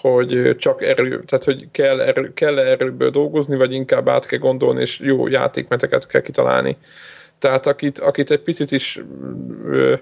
hogy 0.00 0.56
csak 0.58 0.82
erő, 0.82 1.22
tehát 1.26 1.44
hogy 1.44 1.66
kell, 1.70 2.00
erő, 2.00 2.32
kell 2.34 2.58
erőből 2.58 3.10
dolgozni, 3.10 3.56
vagy 3.56 3.72
inkább 3.72 4.08
át 4.08 4.26
kell 4.26 4.38
gondolni, 4.38 4.80
és 4.80 4.98
jó 4.98 5.28
játékmeteket 5.28 6.06
kell 6.06 6.22
kitalálni. 6.22 6.76
Tehát 7.40 7.66
akit, 7.66 7.98
akit 7.98 8.30
egy 8.30 8.40
picit 8.40 8.70
is 8.70 9.00
ö, 9.64 9.94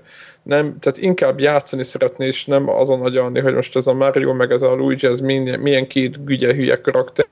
nem, 0.43 0.79
tehát 0.79 0.99
inkább 0.99 1.41
játszani 1.41 1.83
szeretné, 1.83 2.27
és 2.27 2.45
nem 2.45 2.69
azon 2.69 3.03
agyalni, 3.03 3.41
hogy 3.41 3.55
most 3.55 3.77
ez 3.77 3.87
a 3.87 3.95
Mario 3.95 4.33
meg 4.33 4.51
ez 4.51 4.63
a 4.63 4.75
Luigi, 4.75 5.07
ez 5.07 5.21
milyen, 5.21 5.61
milyen 5.61 5.87
két 5.87 6.25
gügye 6.25 6.55
hülye 6.55 6.81
karakter, 6.81 7.27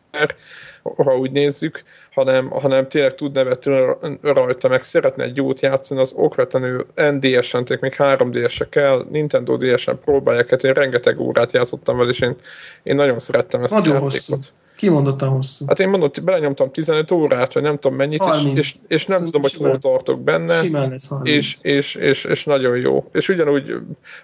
ha 0.96 1.16
úgy 1.16 1.30
nézzük, 1.30 1.82
hanem, 2.10 2.48
hanem 2.48 2.88
tényleg 2.88 3.14
tud 3.14 3.32
nevetni 3.32 3.86
rajta, 4.22 4.68
meg 4.68 4.82
szeretne 4.82 5.24
egy 5.24 5.36
jót 5.36 5.60
játszani, 5.60 6.00
az 6.00 6.12
okvetlenül 6.16 6.86
NDS-en, 6.94 7.64
még 7.80 7.94
3DS-e 7.98 8.68
kell, 8.68 9.06
Nintendo 9.10 9.56
DS-en 9.56 10.00
próbálják, 10.04 10.50
hát 10.50 10.64
én 10.64 10.72
rengeteg 10.72 11.20
órát 11.20 11.52
játszottam 11.52 11.96
vele, 11.96 12.10
és 12.10 12.20
én, 12.20 12.36
én 12.82 12.94
nagyon 12.94 13.18
szerettem 13.18 13.62
ezt 13.62 13.74
nagyon 13.74 13.96
a 13.96 14.00
játékot. 14.02 14.36
Hosszú. 14.36 14.50
Kimondottan 14.76 15.28
hosszú. 15.28 15.64
Hát 15.68 15.80
én 15.80 15.88
mondom, 15.88 16.10
belenyomtam 16.24 16.70
15 16.70 17.10
órát, 17.10 17.52
vagy 17.52 17.62
nem 17.62 17.78
tudom 17.78 17.96
mennyit, 17.96 18.22
30. 18.22 18.58
és, 18.58 18.66
és, 18.66 18.74
és 18.88 19.06
nem 19.06 19.18
Ez 19.18 19.24
tudom, 19.24 19.42
hogy 19.42 19.54
hol 19.54 19.78
tartok 19.78 20.20
benne. 20.20 20.62
Simán 20.62 20.90
lesz 20.90 21.08
30. 21.08 21.36
És, 21.36 21.56
és, 21.62 21.94
és, 21.94 22.24
és, 22.24 22.44
nagyon 22.44 22.76
jó. 22.76 23.08
És 23.12 23.28
ugyanúgy 23.28 23.74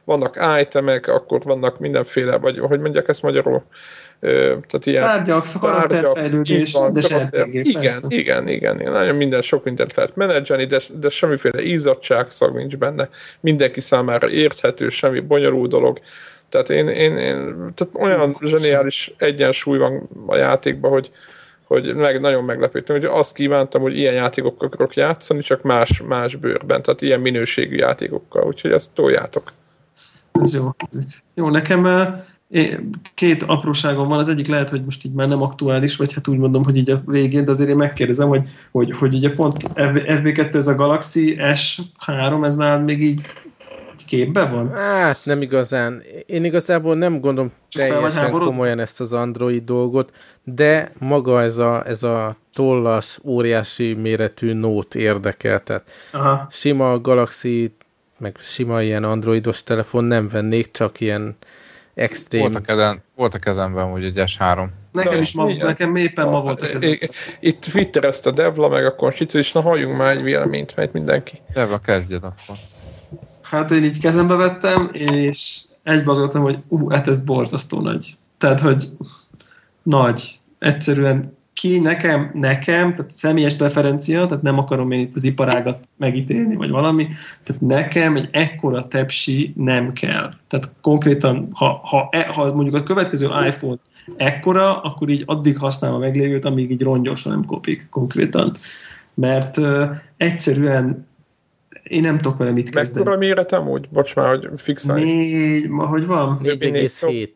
vannak 0.05 0.39
itemek, 0.61 1.07
akkor 1.07 1.43
vannak 1.43 1.79
mindenféle, 1.79 2.37
vagy 2.37 2.59
hogy 2.59 2.81
mondják 2.81 3.09
ezt 3.09 3.23
magyarul, 3.23 3.62
tehát 4.23 4.87
ilyen 4.87 5.03
tárgyak, 5.03 5.47
karakterfejlődés, 5.61 6.73
de 6.73 7.01
karakter, 7.09 7.49
igen, 7.49 7.65
igen, 7.65 8.01
igen, 8.09 8.49
igen, 8.49 8.93
nagyon 8.93 9.16
minden, 9.16 9.43
sok 9.43 9.65
mindent 9.65 9.95
lehet 9.95 10.16
menedzselni, 10.16 10.65
de, 10.65 10.81
de 10.93 11.09
semmiféle 11.09 11.79
szag 12.29 12.55
nincs 12.55 12.77
benne. 12.77 13.09
Mindenki 13.41 13.81
számára 13.81 14.31
érthető, 14.31 14.89
semmi 14.89 15.20
bonyolult 15.20 15.70
dolog. 15.70 16.01
Tehát 16.53 16.70
én, 16.70 16.89
én, 16.89 17.16
én 17.16 17.55
tehát 17.74 17.95
olyan 17.95 18.37
zseniális 18.41 19.15
egyensúly 19.16 19.79
van 19.79 20.09
a 20.27 20.37
játékban, 20.37 20.91
hogy, 20.91 21.11
hogy 21.65 21.95
meg, 21.95 22.20
nagyon 22.20 22.45
meglepődtem, 22.45 22.97
hogy 22.97 23.05
azt 23.05 23.35
kívántam, 23.35 23.83
hogy 23.83 23.97
ilyen 23.97 24.15
játékokkal 24.15 24.66
akarok 24.66 24.95
játszani, 24.95 25.41
csak 25.41 25.62
más, 25.62 26.03
más 26.09 26.37
bőrben, 26.37 26.83
tehát 26.83 27.03
ilyen 27.03 27.20
minőségű 27.20 27.77
játékokkal, 27.77 28.47
úgyhogy 28.47 28.70
ezt 28.70 28.95
toljátok. 28.95 29.53
Ez 30.33 30.55
jó. 30.55 30.69
Jó, 31.35 31.51
nekem 31.51 31.87
két 33.15 33.43
apróságom 33.43 34.09
van, 34.09 34.19
az 34.19 34.29
egyik 34.29 34.47
lehet, 34.47 34.70
hogy 34.70 34.85
most 34.85 35.05
így 35.05 35.12
már 35.12 35.29
nem 35.29 35.43
aktuális, 35.43 35.97
vagy 35.97 36.12
hát 36.12 36.29
úgy 36.29 36.39
mondom, 36.39 36.65
hogy 36.65 36.77
így 36.77 36.91
a 36.91 37.03
végén, 37.07 37.45
de 37.45 37.51
azért 37.51 37.69
én 37.69 37.77
megkérdezem, 37.77 38.29
hogy, 38.29 38.49
hogy, 38.70 38.97
hogy 38.99 39.15
ugye 39.15 39.31
pont 39.33 39.57
FV2 39.74 40.55
ez 40.55 40.66
a 40.66 40.74
Galaxy 40.74 41.37
S3, 41.39 42.45
ez 42.45 42.57
nálad 42.57 42.85
még 42.85 43.03
így 43.03 43.20
képbe 44.16 44.44
van? 44.44 44.72
Hát 44.72 45.18
nem 45.24 45.43
igazán. 45.43 46.02
Én 46.26 46.44
igazából 46.44 46.97
nem 46.97 47.20
gondolom 47.20 47.52
teljesen 47.70 48.30
komolyan 48.30 48.78
ezt 48.78 49.01
az 49.01 49.12
Android 49.12 49.64
dolgot, 49.64 50.12
de 50.44 50.93
maga 50.98 51.43
ez 51.43 51.59
a, 51.59 51.86
ez 51.86 52.02
a 52.02 52.34
tollas, 52.55 53.18
óriási 53.24 53.94
méretű 53.94 54.52
Note 54.52 54.98
érdekel. 54.98 55.62
Tehát 55.62 55.82
Aha. 56.12 56.47
sima 56.51 57.01
Galaxy, 57.01 57.74
meg 58.18 58.36
sima 58.39 58.82
ilyen 58.82 59.05
androidos 59.05 59.62
telefon 59.62 60.05
nem 60.05 60.28
vennék, 60.28 60.70
csak 60.70 61.01
ilyen 61.01 61.36
extrém... 61.94 62.40
Volt 62.40 62.56
a, 62.56 62.60
kezem, 62.60 63.02
volt 63.16 63.34
a 63.34 63.39
kezemben 63.39 63.90
hogy 63.90 64.05
egy 64.05 64.14
S3. 64.16 64.66
Nekem 64.93 65.20
is 65.20 65.32
ma, 65.32 65.52
nekem 65.52 65.97
éppen 65.97 66.28
ma 66.28 66.40
volt 66.40 66.60
a 66.60 66.66
kezemben. 66.66 67.10
Itt 67.40 67.60
Twitter 67.60 68.05
ezt 68.05 68.26
a 68.26 68.30
Devla, 68.30 68.68
meg 68.68 68.84
a 68.84 68.94
Konstitu, 68.94 69.39
és 69.39 69.52
na 69.52 69.60
halljunk 69.60 69.97
már 69.97 70.10
egy 70.10 70.22
véleményt, 70.22 70.76
mert 70.76 70.93
mindenki. 70.93 71.40
Devla, 71.55 71.78
kezdjed 71.78 72.24
akkor. 72.24 72.56
Hát 73.53 73.70
én 73.70 73.85
így 73.85 73.99
kezembe 73.99 74.35
vettem, 74.35 74.91
és 74.93 75.62
egybe 75.83 76.11
az 76.11 76.19
voltam, 76.19 76.43
hogy 76.43 76.59
ú, 76.69 76.89
hát 76.89 77.09
ez 77.09 77.24
borzasztó 77.24 77.81
nagy. 77.81 78.15
Tehát, 78.39 78.61
hogy 78.61 78.89
nagy. 79.83 80.41
Egyszerűen 80.59 81.37
ki 81.53 81.79
nekem, 81.79 82.31
nekem, 82.35 82.95
tehát 82.95 83.11
személyes 83.11 83.55
preferencia, 83.55 84.27
tehát 84.27 84.43
nem 84.43 84.59
akarom 84.59 84.91
én 84.91 85.01
itt 85.01 85.15
az 85.15 85.24
iparágat 85.24 85.89
megítélni, 85.97 86.57
vagy 86.57 86.70
valami, 86.70 87.09
tehát 87.45 87.62
nekem 87.62 88.16
egy 88.16 88.29
ekkora 88.31 88.89
tepsi 88.89 89.53
nem 89.57 89.93
kell. 89.93 90.33
Tehát 90.49 90.74
konkrétan, 90.81 91.49
ha, 91.55 91.81
ha, 91.85 92.09
e, 92.11 92.27
ha 92.27 92.55
mondjuk 92.55 92.74
a 92.74 92.83
következő 92.83 93.27
iPhone 93.47 93.79
ekkora, 94.16 94.81
akkor 94.81 95.09
így 95.09 95.23
addig 95.27 95.59
használom 95.59 95.97
a 95.97 96.05
meglévőt, 96.05 96.45
amíg 96.45 96.70
így 96.70 96.83
rongyosan 96.83 97.33
nem 97.33 97.45
kopik 97.45 97.87
konkrétan. 97.91 98.53
Mert 99.15 99.57
uh, 99.57 99.91
egyszerűen 100.16 101.07
én 101.82 102.00
nem 102.00 102.18
tudok 102.18 102.38
vele 102.38 102.50
mit 102.50 102.70
kezdeni. 102.70 103.04
Mekkora 103.04 103.18
méretem 103.18 103.68
úgy? 103.68 103.88
Bocs 103.88 104.14
már, 104.14 104.28
hogy 104.28 104.60
fixálj. 104.60 105.04
Négy, 105.04 105.66
hogy 105.70 106.06
van? 106.06 106.40
4,7. 106.42 107.28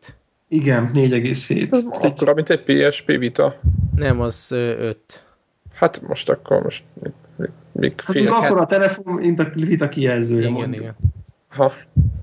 Igen, 0.47 0.91
4,7. 0.93 1.87
Akkor, 1.89 2.33
mint 2.33 2.49
egy 2.49 2.63
PSP 2.63 3.05
Vita. 3.05 3.55
Nem, 3.95 4.21
az 4.21 4.47
5. 4.51 4.97
Hát 5.73 6.01
most 6.07 6.29
akkor 6.29 6.61
most 6.63 6.83
még 7.71 7.93
fél. 7.97 8.31
Hát 8.31 8.43
akkor 8.43 8.61
a 8.61 8.65
telefon, 8.65 9.13
mint 9.13 9.39
a 9.39 9.51
Vita 9.53 9.89
kijelzője. 9.89 10.41
Igen, 10.41 10.51
mondjuk. 10.51 10.81
igen. 10.81 10.95
Ha. 11.49 11.71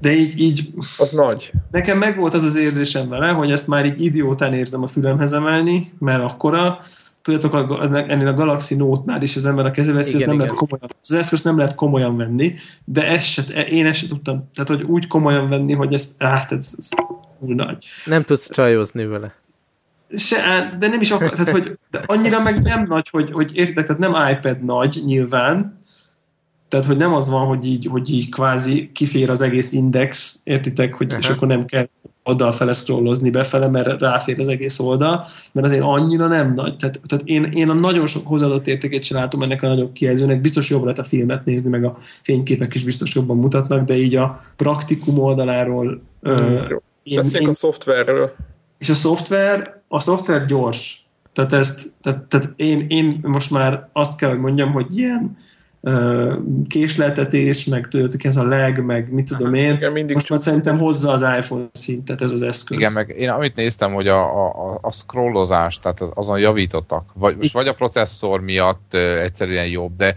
De 0.00 0.12
így, 0.12 0.40
így... 0.40 0.68
Az 0.98 1.12
nagy. 1.12 1.52
Nekem 1.70 1.98
meg 1.98 2.16
volt 2.16 2.34
az 2.34 2.44
az 2.44 2.56
érzésem 2.56 3.08
vele, 3.08 3.28
hogy 3.28 3.50
ezt 3.50 3.68
már 3.68 3.86
így 3.86 4.02
idiótán 4.02 4.54
érzem 4.54 4.82
a 4.82 4.86
fülemhez 4.86 5.32
emelni, 5.32 5.92
mert 5.98 6.22
akkora, 6.22 6.78
tudjátok, 7.24 7.82
ennél 8.08 8.26
a 8.26 8.32
Galaxy 8.32 8.74
Note-nál 8.74 9.22
is 9.22 9.36
az 9.36 9.46
ember 9.46 9.66
a 9.66 9.70
kezébe 9.70 9.96
veszi, 9.96 10.14
ezt 10.14 10.26
nem 10.26 10.34
igen. 10.34 10.46
lehet 10.46 10.56
komolyan, 10.58 10.90
az 11.00 11.12
eszközt 11.12 11.44
nem 11.44 11.56
lehet 11.58 11.74
komolyan 11.74 12.16
venni, 12.16 12.54
de 12.84 13.06
ezt 13.06 13.26
se, 13.26 13.42
én 13.62 13.86
ezt 13.86 14.00
se 14.00 14.08
tudtam, 14.08 14.48
tehát 14.54 14.68
hogy 14.68 14.82
úgy 14.82 15.06
komolyan 15.06 15.48
venni, 15.48 15.72
hogy 15.72 15.92
ezt, 15.92 16.22
hát 16.22 16.52
ez, 16.52 16.74
ez 16.78 16.88
túl 17.40 17.54
nagy. 17.54 17.86
Nem 18.04 18.22
tudsz 18.22 18.50
csajozni 18.50 19.06
vele. 19.06 19.34
Se, 20.16 20.76
de 20.78 20.88
nem 20.88 21.00
is 21.00 21.10
akar, 21.10 21.30
tehát 21.30 21.48
hogy 21.48 21.78
de 21.90 22.02
annyira 22.06 22.42
meg 22.42 22.62
nem 22.62 22.84
nagy, 22.88 23.08
hogy, 23.08 23.32
hogy 23.32 23.56
értitek, 23.56 23.86
tehát 23.86 24.00
nem 24.00 24.36
iPad 24.36 24.64
nagy 24.64 25.02
nyilván, 25.04 25.78
tehát 26.68 26.86
hogy 26.86 26.96
nem 26.96 27.14
az 27.14 27.28
van, 27.28 27.46
hogy 27.46 27.66
így, 27.66 27.86
hogy 27.90 28.10
így 28.10 28.30
kvázi 28.30 28.90
kifér 28.92 29.30
az 29.30 29.40
egész 29.40 29.72
index, 29.72 30.40
értitek, 30.44 30.94
hogy 30.94 31.06
uh-huh. 31.06 31.22
és 31.22 31.28
akkor 31.28 31.48
nem 31.48 31.64
kell 31.64 31.88
oldalfele 32.24 32.72
scrollozni 32.72 33.30
befele, 33.30 33.68
mert 33.68 34.00
ráfér 34.00 34.38
az 34.38 34.48
egész 34.48 34.78
oldal, 34.78 35.26
mert 35.52 35.66
azért 35.66 35.82
annyira 35.82 36.26
nem 36.26 36.54
nagy. 36.54 36.76
Tehát, 36.76 37.00
tehát 37.06 37.24
én, 37.24 37.44
én 37.44 37.68
a 37.68 37.74
nagyon 37.74 38.06
sok 38.06 38.26
hozzáadott 38.26 38.66
értékét 38.66 39.02
sem 39.02 39.18
látom 39.18 39.42
ennek 39.42 39.62
a 39.62 39.68
nagyobb 39.68 39.92
kijelzőnek. 39.92 40.40
Biztos 40.40 40.70
jobb 40.70 40.82
lehet 40.82 40.98
a 40.98 41.04
filmet 41.04 41.44
nézni, 41.44 41.68
meg 41.70 41.84
a 41.84 41.98
fényképek 42.22 42.74
is 42.74 42.84
biztos 42.84 43.14
jobban 43.14 43.36
mutatnak, 43.36 43.86
de 43.86 43.96
így 43.96 44.16
a 44.16 44.40
praktikum 44.56 45.18
oldaláról 45.18 46.00
mm, 46.28 46.56
én, 47.02 47.16
Beszéljünk 47.16 47.42
én, 47.42 47.48
a 47.48 47.52
szoftverről. 47.52 48.34
És 48.78 48.88
a 48.88 48.94
szoftver, 48.94 49.80
a 49.88 50.00
szoftver 50.00 50.46
gyors. 50.46 51.06
Tehát, 51.32 51.52
ezt, 51.52 51.92
tehát, 52.02 52.22
tehát 52.22 52.52
én, 52.56 52.84
én 52.88 53.18
most 53.22 53.50
már 53.50 53.88
azt 53.92 54.16
kell, 54.18 54.30
hogy 54.30 54.38
mondjam, 54.38 54.72
hogy 54.72 54.96
ilyen 54.96 55.36
késleltetés, 56.68 57.64
meg 57.64 57.88
tudjátok, 57.88 58.24
ez 58.24 58.36
a 58.36 58.44
leg, 58.44 58.84
meg 58.84 59.12
mit 59.12 59.26
tudom 59.26 59.54
én. 59.54 59.74
Igen, 59.74 59.92
mindig 59.92 60.14
Most 60.14 60.30
már 60.30 60.38
szerintem 60.38 60.78
hozza 60.78 61.10
az 61.10 61.22
iPhone 61.22 61.64
szintet 61.72 62.22
ez 62.22 62.30
az 62.30 62.42
eszköz. 62.42 62.78
Igen, 62.78 62.92
meg 62.92 63.14
én 63.18 63.28
amit 63.28 63.56
néztem, 63.56 63.92
hogy 63.92 64.08
a, 64.08 64.46
a, 64.46 64.78
a 64.82 64.92
scrollozás, 64.92 65.78
tehát 65.78 66.00
az, 66.00 66.10
azon 66.14 66.38
javítottak. 66.38 67.10
Vagy, 67.14 67.36
most 67.36 67.52
vagy 67.52 67.68
a 67.68 67.74
processzor 67.74 68.40
miatt 68.40 68.94
egyszerűen 68.94 69.66
jobb, 69.66 69.96
de 69.96 70.14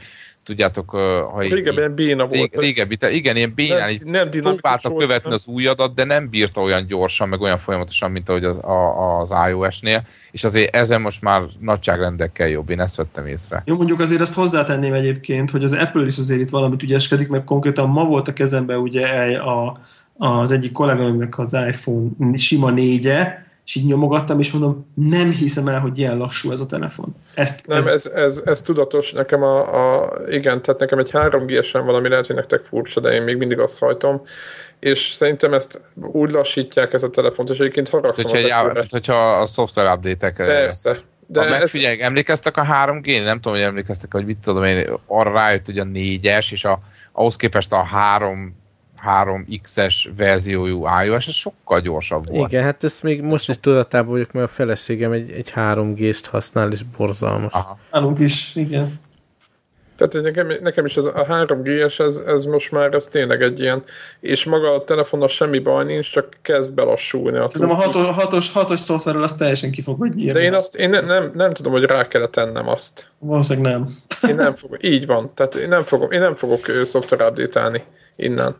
tudjátok, 0.47 0.89
ha 0.89 1.43
így, 1.43 1.51
Régebben 1.51 1.77
ilyen 1.77 1.95
béna 1.95 2.27
volt. 2.27 2.53
rég, 2.53 2.63
régebbi, 2.63 2.95
te, 2.95 3.11
igen, 3.11 3.35
ilyen 3.35 3.53
bénán 3.55 3.89
így 3.89 4.03
nem, 4.03 4.11
nem 4.11 4.29
dinamikus 4.29 4.61
próbálta 4.61 4.89
volt, 4.89 5.01
követni 5.01 5.31
az 5.33 5.47
új 5.47 5.67
adat, 5.67 5.93
de 5.93 6.03
nem 6.03 6.29
bírta 6.29 6.61
olyan 6.61 6.85
gyorsan, 6.85 7.29
meg 7.29 7.41
olyan 7.41 7.57
folyamatosan, 7.57 8.11
mint 8.11 8.29
ahogy 8.29 8.43
az, 8.43 8.57
a, 8.57 9.19
az 9.19 9.33
iOS-nél, 9.49 10.03
és 10.31 10.43
azért 10.43 10.75
ezen 10.75 11.01
most 11.01 11.21
már 11.21 11.41
nagyságrendekkel 11.59 12.47
jobb, 12.47 12.69
én 12.69 12.79
ezt 12.79 12.95
vettem 12.95 13.25
észre. 13.25 13.61
Jó, 13.65 13.75
mondjuk 13.75 13.99
azért 13.99 14.21
ezt 14.21 14.33
hozzátenném 14.33 14.93
egyébként, 14.93 15.49
hogy 15.49 15.63
az 15.63 15.73
Apple 15.73 16.05
is 16.05 16.17
azért 16.17 16.41
itt 16.41 16.49
valamit 16.49 16.83
ügyeskedik, 16.83 17.29
mert 17.29 17.43
konkrétan 17.43 17.89
ma 17.89 18.05
volt 18.05 18.27
a 18.27 18.33
kezembe 18.33 18.77
ugye 18.77 19.07
a, 19.37 19.79
az 20.17 20.51
egyik 20.51 20.71
kollégámnak 20.71 21.39
az 21.39 21.57
iPhone 21.67 22.37
sima 22.37 22.69
négye, 22.69 23.45
és 23.67 23.75
így 23.75 23.85
nyomogattam, 23.85 24.39
és 24.39 24.51
mondom, 24.51 24.91
nem 24.93 25.31
hiszem 25.31 25.67
el, 25.67 25.79
hogy 25.79 25.97
ilyen 25.97 26.17
lassú 26.17 26.51
ez 26.51 26.59
a 26.59 26.65
telefon. 26.65 27.15
Ezt, 27.33 27.67
Nem, 27.67 27.87
ez, 27.87 28.05
ez, 28.05 28.41
ez 28.45 28.61
tudatos. 28.61 29.11
Nekem 29.11 29.43
a, 29.43 29.59
a, 30.03 30.13
igen, 30.29 30.61
tehát 30.61 30.79
nekem 30.79 30.99
egy 30.99 31.09
3G-sen 31.13 31.85
valami 31.85 32.09
lehet, 32.09 32.27
hogy 32.27 32.35
nektek 32.35 32.59
furcsa, 32.59 32.99
de 32.99 33.09
én 33.09 33.21
még 33.21 33.37
mindig 33.37 33.59
azt 33.59 33.79
hajtom. 33.79 34.21
És 34.79 34.99
szerintem 34.99 35.53
ezt 35.53 35.81
úgy 35.95 36.31
lassítják 36.31 36.93
ez 36.93 37.03
a 37.03 37.09
telefont, 37.09 37.49
és 37.49 37.59
egyébként 37.59 37.89
haragszom 37.89 38.31
Hogyha, 38.31 38.37
az 38.37 38.43
egy, 38.43 38.51
Apple-re. 38.51 38.85
hogyha 38.89 39.39
a 39.41 39.45
szoftver 39.45 39.97
update-ek 39.97 40.35
Persze. 40.35 40.91
De 41.27 41.39
De 41.41 41.45
ez, 41.45 41.59
megfigyelj, 41.59 42.01
emlékeztek 42.01 42.57
a 42.57 42.63
3G? 42.63 43.23
Nem 43.23 43.39
tudom, 43.39 43.57
hogy 43.57 43.67
emlékeztek, 43.67 44.13
hogy 44.13 44.25
mit 44.25 44.37
tudom 44.37 44.63
én, 44.63 44.89
arra 45.07 45.31
rájött, 45.31 45.65
hogy 45.65 45.79
a 45.79 45.83
4-es, 45.83 46.51
és 46.51 46.65
a, 46.65 46.79
ahhoz 47.11 47.35
képest 47.35 47.73
a 47.73 47.83
3 47.83 48.55
3X-es 49.05 50.09
verziójú 50.17 50.85
iOS, 51.03 51.27
ez 51.27 51.33
sokkal 51.33 51.79
gyorsabb 51.79 52.29
volt. 52.29 52.51
Igen, 52.51 52.63
hát 52.63 52.83
ezt 52.83 53.03
még 53.03 53.21
most 53.21 53.49
is 53.49 53.59
tudatában 53.59 54.11
vagyok, 54.11 54.31
mert 54.31 54.45
a 54.45 54.49
feleségem 54.49 55.11
egy, 55.11 55.31
egy 55.31 55.51
3G-st 55.55 56.23
használ, 56.29 56.71
és 56.71 56.83
borzalmas. 56.97 57.53
Aha. 57.53 57.79
nálunk 57.91 58.19
is, 58.19 58.55
igen. 58.55 58.99
tehát 59.95 60.13
hogy 60.13 60.21
nekem, 60.21 60.51
nekem 60.61 60.85
is 60.85 60.97
ez 60.97 61.05
a 61.05 61.25
3G-es, 61.29 61.99
ez, 61.99 62.23
ez 62.27 62.45
most 62.45 62.71
már 62.71 62.93
ez 62.93 63.05
tényleg 63.05 63.41
egy 63.41 63.59
ilyen, 63.59 63.83
és 64.19 64.45
maga 64.45 64.73
a 64.73 64.83
telefonon 64.83 65.27
semmi 65.27 65.59
baj 65.59 65.85
nincs, 65.85 66.11
csak 66.11 66.37
kezd 66.41 66.73
belassulni 66.73 67.37
a 67.37 67.47
Szerintem 67.47 67.77
a 67.77 67.81
hatos, 67.81 68.15
hatos, 68.15 68.51
hatos 68.51 68.79
szoftverrel 68.79 69.23
az 69.23 69.35
teljesen 69.35 69.71
ki 69.71 69.81
fog, 69.81 69.97
hogy 69.97 70.13
nyírni. 70.13 70.31
De 70.31 70.39
én 70.39 70.53
azt, 70.53 70.75
én 70.75 70.89
ne, 70.89 70.99
nem, 70.99 71.31
nem 71.33 71.53
tudom, 71.53 71.71
hogy 71.71 71.83
rá 71.83 72.07
kellett 72.07 72.31
tennem 72.31 72.67
azt. 72.67 73.09
Valószínűleg 73.19 73.71
nem. 73.71 73.97
Én 74.29 74.35
nem 74.35 74.55
fogom, 74.55 74.77
így 74.81 75.05
van, 75.05 75.31
tehát 75.33 75.55
én 75.55 75.67
nem 75.67 75.81
fogom, 75.81 76.11
én 76.11 76.19
nem 76.19 76.35
fogok 76.35 76.65
szoftver 76.83 77.33
innen. 78.15 78.55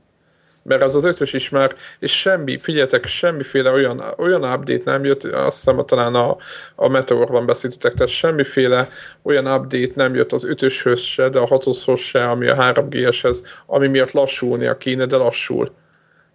Mert 0.68 0.82
az 0.82 0.96
az 0.96 1.04
ötös 1.04 1.34
is 1.34 1.50
már, 1.50 1.76
és 2.00 2.20
semmi, 2.20 2.58
figyeljetek, 2.60 3.06
semmiféle 3.06 3.72
olyan, 3.72 4.04
olyan 4.18 4.44
update 4.44 4.92
nem 4.92 5.04
jött, 5.04 5.24
azt 5.24 5.56
hiszem 5.58 5.86
talán 5.86 6.16
a, 6.16 6.38
a 6.76 6.88
Meteorban 6.88 7.46
beszéltetek, 7.46 7.94
tehát 7.94 8.14
semmiféle 8.14 8.90
olyan 9.22 9.48
update 9.48 9.92
nem 9.96 10.16
jött 10.16 10.32
az 10.32 10.46
ötöshöz 10.46 11.00
se, 11.00 11.30
de 11.30 11.40
a 11.40 11.48
hatoshoz 11.48 12.00
se, 12.00 12.30
ami 12.30 12.48
a 12.48 12.56
3G-eshez, 12.56 13.38
ami 13.66 13.88
miatt 13.88 14.12
lassulnia 14.12 14.78
kéne, 14.78 15.06
de 15.06 15.16
lassul. 15.16 15.72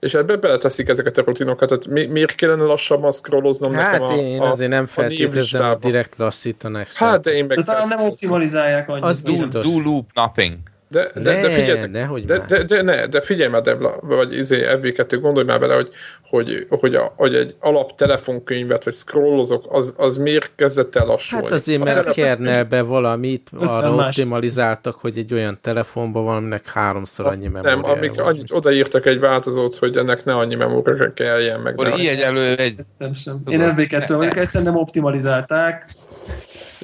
És 0.01 0.15
ebbe 0.15 0.37
beleteszik 0.37 0.89
ezeket 0.89 1.19
a 1.19 1.23
rutinokat, 1.25 1.69
tehát 1.69 1.87
mi, 1.87 2.07
miért 2.07 2.35
kellene 2.35 2.63
lassabban 2.63 3.13
scrolloznom 3.13 3.73
Hát 3.73 3.93
nekem 3.93 4.17
a, 4.17 4.21
én 4.21 4.41
a, 4.41 4.49
azért 4.49 4.71
nem 4.71 4.87
feltételezem, 4.87 5.67
hogy 5.67 5.79
direkt 5.79 6.17
lassítanak. 6.17 6.93
Hát, 6.93 7.23
de 7.23 7.33
én 7.33 7.45
meg... 7.45 7.57
De 7.57 7.63
talán 7.63 7.89
nem 7.89 8.01
optimalizálják 8.01 8.89
annyit. 8.89 9.05
Az 9.05 9.21
biztos. 9.21 9.67
Do 9.67 9.81
loop 9.81 10.11
nothing. 10.15 10.59
De, 10.93 11.11
de, 11.15 11.21
de, 11.21 11.41
Ne, 11.41 11.51
figyeljetek, 11.51 11.91
nehogy 11.91 12.25
de, 12.25 12.39
már. 12.39 12.47
de, 12.47 12.63
de, 12.63 12.83
ne, 12.83 13.07
de 13.07 13.21
figyelj 13.21 13.51
már, 13.51 13.63
Debla, 13.63 13.99
vagy 14.01 14.37
izé, 14.37 14.63
FB2, 14.67 15.19
gondolj 15.21 15.47
már 15.47 15.61
bele, 15.61 15.75
hogy, 15.75 15.89
hogy, 16.31 16.67
hogy, 16.69 16.95
a, 16.95 17.13
hogy 17.17 17.35
egy 17.35 17.55
alap 17.61 17.95
telefonkönyvet, 17.97 18.85
vagy 18.85 18.93
scrollozok, 18.95 19.65
az, 19.69 19.95
az 19.97 20.17
miért 20.17 20.53
kezdett 20.55 20.97
el 20.97 21.07
lassulni? 21.07 21.45
Hát 21.45 21.53
azért, 21.53 21.85
mert 21.85 22.07
a 22.07 22.13
kernelbe 22.13 22.83
valamit 22.83 23.49
50 23.53 23.69
arra 23.69 23.95
más. 23.95 24.07
optimalizáltak, 24.07 24.95
hogy 24.95 25.19
egy 25.19 25.35
olyan 25.35 25.59
telefonban 25.61 26.25
van, 26.25 26.37
aminek 26.37 26.67
háromszor 26.67 27.27
annyi 27.27 27.49
memória. 27.49 27.75
Nem, 27.75 27.85
amik 27.85 28.21
annyit 28.21 28.51
odaírtak 28.51 29.07
egy 29.07 29.21
változót, 29.21 29.75
hogy 29.75 29.97
ennek 29.97 30.25
ne 30.25 30.35
annyi 30.35 30.55
memória 30.55 31.13
kelljen 31.13 31.61
meg. 31.61 31.99
Így 31.99 32.07
elő 32.07 32.57
egy... 32.57 32.81
Nem 32.99 33.15
sem. 33.15 33.41
Én 33.47 33.61
MV2 33.77 34.09
ne- 34.09 34.17
vagyok, 34.17 34.37
egyszerűen 34.37 34.73
nem 34.73 34.81
optimalizálták. 34.81 35.87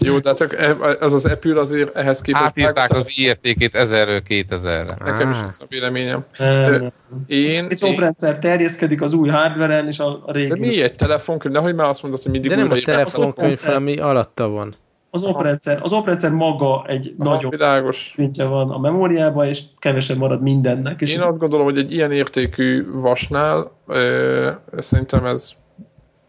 Jó, 0.01 0.19
de 0.19 0.29
hát 0.39 1.01
ez 1.01 1.13
az 1.13 1.27
Apple 1.27 1.61
azért 1.61 1.97
ehhez 1.97 2.21
képest... 2.21 2.45
Átírták 2.45 2.91
az 2.91 3.13
értékét 3.17 3.71
1000-ről 3.75 4.23
2000-re. 4.29 4.97
Nekem 5.13 5.31
is 5.31 5.37
ez 5.49 5.59
a 5.61 5.65
véleményem. 5.69 6.25
Nem. 6.39 6.91
Én, 7.27 7.67
Egy 7.71 7.85
oprendszer 7.85 8.39
terjeszkedik 8.39 9.03
az 9.03 9.13
új 9.13 9.29
hardveren, 9.29 9.87
és 9.87 9.99
a, 9.99 10.23
a 10.27 10.33
régi. 10.33 10.49
de 10.49 10.57
mi 10.59 10.83
egy 10.83 10.95
telefonkönyv? 10.95 11.55
Nehogy 11.55 11.75
már 11.75 11.89
azt 11.89 12.03
mondod, 12.03 12.23
hogy 12.23 12.33
mindig 12.33 12.51
De 12.51 12.57
nem 12.57 12.71
a 12.71 12.75
telefonkönyv, 12.85 13.61
hanem 13.61 13.77
ami 13.83 13.99
alatta 13.99 14.49
van. 14.49 14.75
Az 15.11 15.23
oprendszer, 15.23 15.79
az 15.83 15.93
oprendszer 15.93 16.31
maga 16.31 16.85
egy 16.89 17.15
Aha, 17.19 17.31
nagyobb 17.35 17.51
Világos. 17.51 18.13
szintje 18.15 18.45
van 18.45 18.71
a 18.71 18.79
memóriában, 18.79 19.47
és 19.47 19.63
kevesebb 19.79 20.17
marad 20.17 20.43
mindennek. 20.43 21.01
És 21.01 21.13
Én 21.13 21.19
ez- 21.19 21.25
azt 21.27 21.39
gondolom, 21.39 21.65
hogy 21.65 21.79
egy 21.79 21.93
ilyen 21.93 22.13
értékű 22.13 22.87
vasnál 22.93 23.71
ö, 23.87 24.51
szerintem 24.79 25.25
ez, 25.27 25.53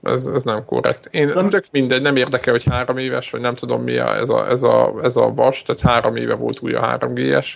ez, 0.03 0.25
ez 0.25 0.43
nem 0.43 0.65
korrekt. 0.65 1.07
Én 1.11 1.27
Nem- 1.27 1.49
tök 1.49 1.65
mindegy, 1.71 2.01
nem 2.01 2.15
érdekel, 2.15 2.53
hogy 2.53 2.63
három 2.63 2.97
éves, 2.97 3.31
vagy 3.31 3.41
nem 3.41 3.55
tudom 3.55 3.83
mi 3.83 3.97
a, 3.97 4.15
ez, 4.15 4.29
a, 4.29 4.49
ez, 4.49 4.63
a, 4.63 4.93
ez 5.03 5.15
a 5.15 5.33
vas, 5.33 5.61
tehát 5.61 5.81
három 5.81 6.15
éve 6.15 6.33
volt 6.33 6.61
új 6.61 6.73
a 6.73 6.97
3G-es, 6.97 7.53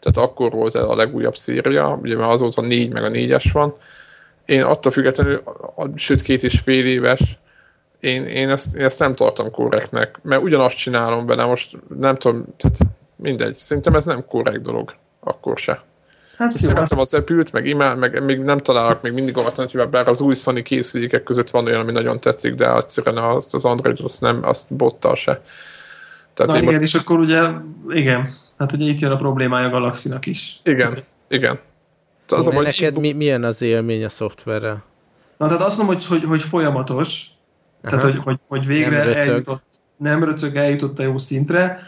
tehát 0.00 0.30
akkor 0.30 0.50
volt 0.50 0.74
ez 0.74 0.82
a 0.82 0.96
legújabb 0.96 1.36
széria, 1.36 1.98
ugye 2.02 2.16
mert 2.16 2.30
azóta 2.30 2.62
a 2.62 2.64
4 2.64 2.92
meg 2.92 3.04
a 3.04 3.10
4-es 3.10 3.48
van. 3.52 3.74
Én 4.44 4.62
attól 4.62 4.92
függetlenül, 4.92 5.42
a, 5.44 5.82
a, 5.82 5.90
sőt 5.94 6.22
két 6.22 6.42
és 6.42 6.58
fél 6.58 6.86
éves, 6.86 7.38
én, 8.00 8.24
én, 8.24 8.50
ezt, 8.50 8.76
én 8.76 8.84
ezt 8.84 8.98
nem 8.98 9.12
tartom 9.12 9.50
korrektnek, 9.50 10.18
mert 10.22 10.42
ugyanazt 10.42 10.76
csinálom 10.76 11.26
vele, 11.26 11.44
most 11.44 11.78
nem 11.98 12.16
tudom, 12.16 12.44
tehát 12.56 12.78
mindegy, 13.16 13.54
szerintem 13.54 13.94
ez 13.94 14.04
nem 14.04 14.26
korrekt 14.26 14.62
dolog, 14.62 14.94
akkor 15.20 15.58
se. 15.58 15.82
Hát 16.36 16.52
Szeretem 16.52 16.98
az 16.98 17.14
Apple-t, 17.14 17.52
meg 17.52 17.66
imád, 17.66 17.98
meg 17.98 18.24
még 18.24 18.38
nem 18.38 18.58
találok 18.58 19.02
még 19.02 19.12
mindig 19.12 19.36
alternatívát, 19.36 19.90
bár 19.90 20.08
az 20.08 20.20
új 20.20 20.34
Sony 20.34 20.62
készülékek 20.62 21.22
között 21.22 21.50
van 21.50 21.66
olyan, 21.66 21.80
ami 21.80 21.92
nagyon 21.92 22.20
tetszik, 22.20 22.54
de 22.54 22.76
egyszerűen 22.76 23.16
azt 23.16 23.54
az 23.54 23.64
Android 23.64 23.98
azt 24.04 24.20
nem, 24.20 24.38
azt 24.42 24.74
bottal 24.74 25.14
se. 25.14 25.42
Tehát 26.34 26.52
Na 26.52 26.58
igen, 26.58 26.68
most, 26.68 26.80
és 26.80 26.94
akkor 26.94 27.18
ugye, 27.18 27.42
igen, 27.88 28.34
hát 28.58 28.72
ugye 28.72 28.84
itt 28.84 28.98
jön 28.98 29.10
a 29.10 29.16
problémája 29.16 29.66
a 29.66 29.70
Galaxy-nak 29.70 30.26
is. 30.26 30.60
igen, 30.62 30.98
igen. 31.28 31.58
Tehát 32.26 32.46
az 32.46 32.54
baj, 32.54 32.64
neked 32.64 32.94
hogy 32.94 33.02
mi, 33.02 33.12
milyen 33.12 33.44
az 33.44 33.62
élmény 33.62 34.04
a 34.04 34.08
szoftverrel? 34.08 34.84
Na 35.36 35.46
tehát 35.46 35.62
azt 35.62 35.76
mondom, 35.76 35.94
hogy, 35.94 36.06
hogy, 36.06 36.24
hogy 36.24 36.42
folyamatos, 36.42 37.26
tehát 37.82 38.04
Aha. 38.04 38.12
hogy, 38.12 38.22
hogy, 38.24 38.38
hogy 38.48 38.66
végre 38.66 38.96
Nem 38.96 39.06
röcög. 39.06 39.28
eljutott, 39.28 39.62
nem 39.96 40.24
röcög, 40.24 40.56
eljutott 40.56 40.98
a 40.98 41.02
jó 41.02 41.18
szintre. 41.18 41.82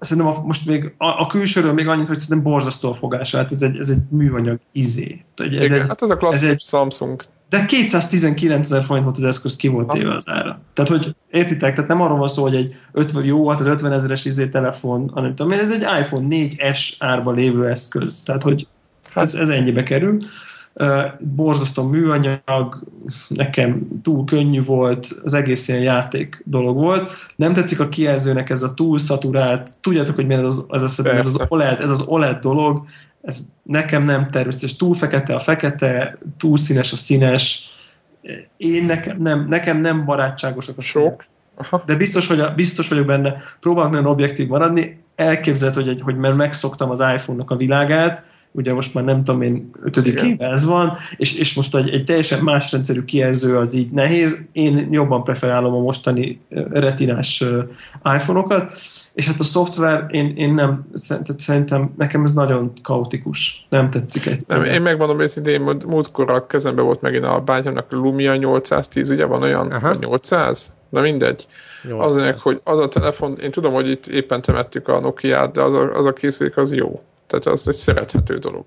Szerintem 0.00 0.26
a, 0.26 0.42
most 0.44 0.66
még 0.66 0.94
a, 0.98 1.06
a 1.06 1.26
külsőről 1.26 1.72
még 1.72 1.88
annyit, 1.88 2.06
hogy 2.06 2.18
szerintem 2.18 2.52
borzasztó 2.52 2.90
a 2.90 2.94
fogása, 2.94 3.36
hát 3.36 3.50
ez 3.52 3.62
egy, 3.62 3.78
ez 3.78 3.88
egy 3.88 3.98
műanyag 4.10 4.58
izé. 4.72 5.24
Ez 5.36 5.46
igen, 5.46 5.72
egy, 5.72 5.86
hát 5.86 6.02
az 6.02 6.10
a 6.10 6.16
klasszikus 6.16 6.44
ez 6.48 6.50
egy- 6.50 6.60
Samsung. 6.60 7.22
de 7.48 7.64
219 7.64 8.70
ezer 8.70 8.84
forint 8.84 9.04
volt 9.04 9.16
az 9.16 9.24
eszköz, 9.24 9.56
ki 9.56 9.68
volt 9.68 9.88
téve 9.88 10.14
az 10.14 10.28
ára. 10.28 10.60
Tehát, 10.72 10.90
hogy 10.90 11.14
értitek, 11.30 11.74
tehát 11.74 11.90
nem 11.90 12.00
arról 12.00 12.18
van 12.18 12.28
szó, 12.28 12.42
hogy 12.42 12.54
egy 12.54 12.74
50, 12.92 13.24
jó, 13.24 13.48
hát 13.48 13.60
az 13.60 13.66
50 13.66 13.92
ezeres 13.92 14.24
izé 14.24 14.46
telefon, 14.48 15.10
hanem 15.14 15.34
tudom 15.34 15.52
ez 15.52 15.70
egy 15.70 15.86
iPhone 16.00 16.26
4S 16.30 16.92
árba 16.98 17.30
lévő 17.32 17.68
eszköz. 17.68 18.22
Tehát, 18.22 18.42
hogy 18.42 18.66
ez, 19.14 19.34
ez 19.34 19.48
ennyibe 19.48 19.82
kerül. 19.82 20.16
Borzasztó 21.18 21.82
műanyag, 21.82 22.82
nekem 23.28 23.88
túl 24.02 24.24
könnyű 24.24 24.64
volt, 24.64 25.08
az 25.22 25.34
egész 25.34 25.68
ilyen 25.68 25.82
játék 25.82 26.42
dolog 26.46 26.76
volt. 26.76 27.10
Nem 27.36 27.52
tetszik 27.52 27.80
a 27.80 27.88
kijelzőnek 27.88 28.50
ez 28.50 28.62
a 28.62 28.74
túl 28.74 28.98
szaturált, 28.98 29.70
tudjátok, 29.80 30.14
hogy 30.14 30.26
milyen 30.26 30.44
ez 30.44 30.46
az, 30.46 30.66
ez, 30.70 30.82
az, 30.82 31.06
ez 31.06 31.26
az. 31.26 31.44
OLED, 31.48 31.80
ez 31.80 31.90
az 31.90 32.00
OLED 32.00 32.38
dolog, 32.38 32.84
ez 33.22 33.52
nekem 33.62 34.02
nem 34.02 34.30
természetes. 34.30 34.76
Túl 34.76 34.94
fekete 34.94 35.34
a 35.34 35.38
fekete, 35.38 36.18
túl 36.36 36.56
színes 36.56 36.92
a 36.92 36.96
színes. 36.96 37.70
Én 38.56 38.84
nekem 38.84 39.22
nem, 39.22 39.46
nekem 39.48 39.80
nem 39.80 40.04
barátságosak 40.04 40.78
a. 40.78 40.80
Sok. 40.80 41.24
De 41.84 41.94
biztos, 41.94 42.26
hogy 42.26 42.40
a, 42.40 42.54
biztos 42.54 42.88
vagyok 42.88 43.06
benne, 43.06 43.36
próbálok 43.60 43.90
nagyon 43.90 44.06
objektív 44.06 44.48
maradni. 44.48 45.00
Elképzelhető, 45.14 45.80
hogy, 45.80 45.90
egy, 45.90 46.00
hogy 46.00 46.16
mert 46.16 46.36
megszoktam 46.36 46.90
az 46.90 47.00
iPhone-nak 47.00 47.50
a 47.50 47.56
világát, 47.56 48.24
ugye 48.52 48.74
most 48.74 48.94
már 48.94 49.04
nem 49.04 49.24
tudom 49.24 49.42
én, 49.42 49.70
ötödik 49.82 50.12
Igen. 50.12 50.26
éve 50.26 50.46
ez 50.46 50.64
van, 50.64 50.96
és, 51.16 51.38
és 51.38 51.54
most 51.54 51.76
egy, 51.76 51.88
egy 51.88 52.04
teljesen 52.04 52.42
más 52.42 52.72
rendszerű 52.72 53.04
kijelző 53.04 53.56
az 53.56 53.74
így 53.74 53.90
nehéz. 53.90 54.44
Én 54.52 54.88
jobban 54.90 55.24
preferálom 55.24 55.74
a 55.74 55.80
mostani 55.80 56.40
retinás 56.70 57.44
iPhone-okat, 58.04 58.72
és 59.14 59.26
hát 59.26 59.40
a 59.40 59.42
szoftver, 59.42 60.06
én, 60.10 60.36
én 60.36 60.54
nem, 60.54 60.86
tehát 61.08 61.40
szerintem 61.40 61.94
nekem 61.96 62.24
ez 62.24 62.32
nagyon 62.32 62.72
kaotikus. 62.82 63.66
Nem 63.68 63.90
tetszik 63.90 64.26
egy. 64.26 64.42
Nem, 64.46 64.64
én 64.64 64.82
megmondom 64.82 65.20
őszintén, 65.20 65.60
múlt- 65.60 65.86
múltkor 65.86 66.30
a 66.30 66.46
kezembe 66.46 66.82
volt 66.82 67.00
megint 67.00 67.24
a 67.24 67.40
bátyámnak 67.40 67.86
a 67.90 67.96
Lumia 67.96 68.34
810, 68.34 69.10
ugye 69.10 69.24
van 69.24 69.42
olyan? 69.42 69.70
Aha. 69.70 69.88
Vagy 69.88 69.98
800? 69.98 70.74
Na 70.88 71.00
mindegy. 71.00 71.46
Az 71.98 72.16
ennek, 72.16 72.38
hogy 72.40 72.60
az 72.64 72.78
a 72.78 72.88
telefon, 72.88 73.36
én 73.42 73.50
tudom, 73.50 73.72
hogy 73.72 73.90
itt 73.90 74.06
éppen 74.06 74.42
temettük 74.42 74.88
a 74.88 75.00
Nokia-t, 75.00 75.52
de 75.52 75.62
az 75.62 75.74
a, 75.74 75.96
az 75.96 76.06
a 76.06 76.12
készülék 76.12 76.56
az 76.56 76.72
jó. 76.72 77.02
Tehát 77.40 77.58
az 77.58 77.68
egy 77.68 77.74
szerethető 77.74 78.38
dolog. 78.38 78.64